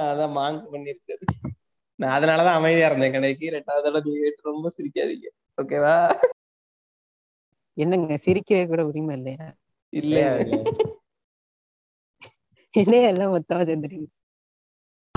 அதான் 0.09 0.35
மாங்க் 0.37 0.71
பண்ணிருக்காரு 0.73 1.25
நான் 1.99 2.15
அதனாலதான் 2.17 2.57
அமைதியா 2.59 2.87
இருந்தேன் 2.89 3.15
கடைக்கு 3.15 3.53
ரெண்டாவது 3.55 3.85
தடவை 3.87 4.13
ரொம்ப 4.41 4.71
சிரிக்காதீங்க. 4.77 5.27
ஓகேவா? 5.57 5.95
என்னங்க 7.77 8.15
சிரிக்க 8.17 8.61
கூட 8.71 8.81
உரிமை 8.85 9.15
இல்லையா? 9.17 9.47
இல்ல 9.93 10.17
என்ன 12.73 12.95
எல்லாம் 13.09 13.33
மொத்தமா 13.33 13.63
சேர்ந்துட்டீங்க. 13.69 14.07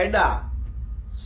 ஏண்டா? 0.00 0.42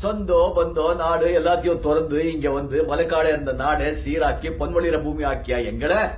சொந்தோ 0.01 0.53
பந்தோ 0.57 0.95
நாடு 0.95 1.41
எல்லாத்தையும் 1.41 1.79
திறந்து 1.79 2.33
இங்க 2.33 2.51
வந்து 2.51 2.83
மலைக்காடு 2.83 3.29
இருந்த 3.29 3.53
நாடை 3.53 4.03
சீராக்கி 4.03 4.51
பொன்வழிற 4.51 5.03
பூமி 5.03 5.25
ஆக்கியா 5.25 5.65
எங்களை? 5.65 6.11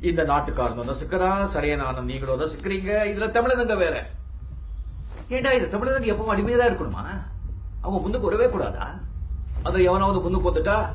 இந்த 0.00 0.24
நாட்டுக்காரனும் 0.24 0.90
நசுக்கிறான் 0.90 1.54
சடையனான 1.54 2.00
நீங்களும் 2.00 2.40
நசுக்கிறீங்க. 2.40 3.10
இதுல 3.10 3.30
தமிழனுங்க 3.30 3.76
வேற. 3.76 4.06
ஏண்டா 5.28 5.52
இது 5.52 5.68
தமிழனுக்கு 5.68 6.12
எப்பவும் 6.12 6.34
அடிமையா 6.34 6.56
இருக்கணுமா? 6.56 7.04
அவங்க 7.82 8.00
முன்னுக்கு 8.00 8.26
வரவே 8.26 8.46
கூடாதா? 8.46 9.00
அது 9.62 9.84
எவனாவது 9.84 10.20
முன்னுக்கு 10.20 10.50
வந்துட்டா 10.50 10.90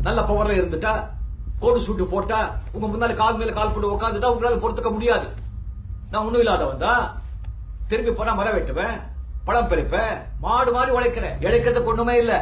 நல்ல 0.00 0.22
பவர்ல 0.22 0.52
இருந்துட்டா? 0.52 1.10
கோடு 1.60 1.80
சூட்டு 1.80 2.06
போட்டா? 2.06 2.60
உங்க 2.72 2.86
முன்னால 2.86 3.14
கால் 3.14 3.36
மேல 3.36 3.50
கால் 3.50 3.70
போட்டு 3.70 3.96
உட்காந்துட்டா 3.96 4.32
உங்களால 4.32 4.58
பொறுத்துக்க 4.58 4.92
முடியாது. 4.92 5.26
நான் 6.12 6.24
ஒண்ணும் 6.26 6.42
இல்லாதவன் 6.42 6.78
தான் 6.78 7.04
திரும்பி 7.88 8.12
போனா 8.12 8.32
மரம் 8.34 8.56
வெட்டுவேன் 8.56 8.96
பழம் 9.46 9.70
பறிப்பேன் 9.70 10.12
மாடு 10.40 10.70
மாடு 10.72 10.90
உழைக்கிறேன். 10.96 11.36
இழைக்கிறதுக்கு 11.40 11.92
ஒண்ணுமே 11.92 12.14
இல்ல. 12.16 12.34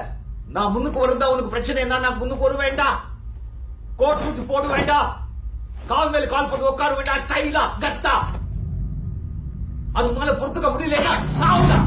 நான் 0.49 0.73
முன்னுக்கு 0.75 1.03
வருந்தா 1.03 1.31
உனக்கு 1.33 1.53
பிரச்சனை 1.55 1.83
என்ன? 1.83 1.99
நான் 1.99 2.19
முன்னுக்கு 2.19 2.47
வர 2.47 2.57
வேண்டாம் 2.57 2.99
கோட் 3.97 4.23
சூட்டு 4.23 4.43
போட 4.47 4.65
வேண்டாம் 4.75 5.09
கால் 5.89 6.11
மேல 6.11 6.27
கால் 6.27 6.49
போட்டு 6.51 6.71
உட்கார 6.71 6.95
வேண்டாம் 6.95 7.23
ஸ்டைலா 7.25 7.63
கத்தா. 7.85 8.15
அது 9.97 10.09
உங்களால 10.09 10.35
பொறுத்துக்க 10.41 10.69
முடியல 10.71 10.99
சாவுடா. 11.41 11.79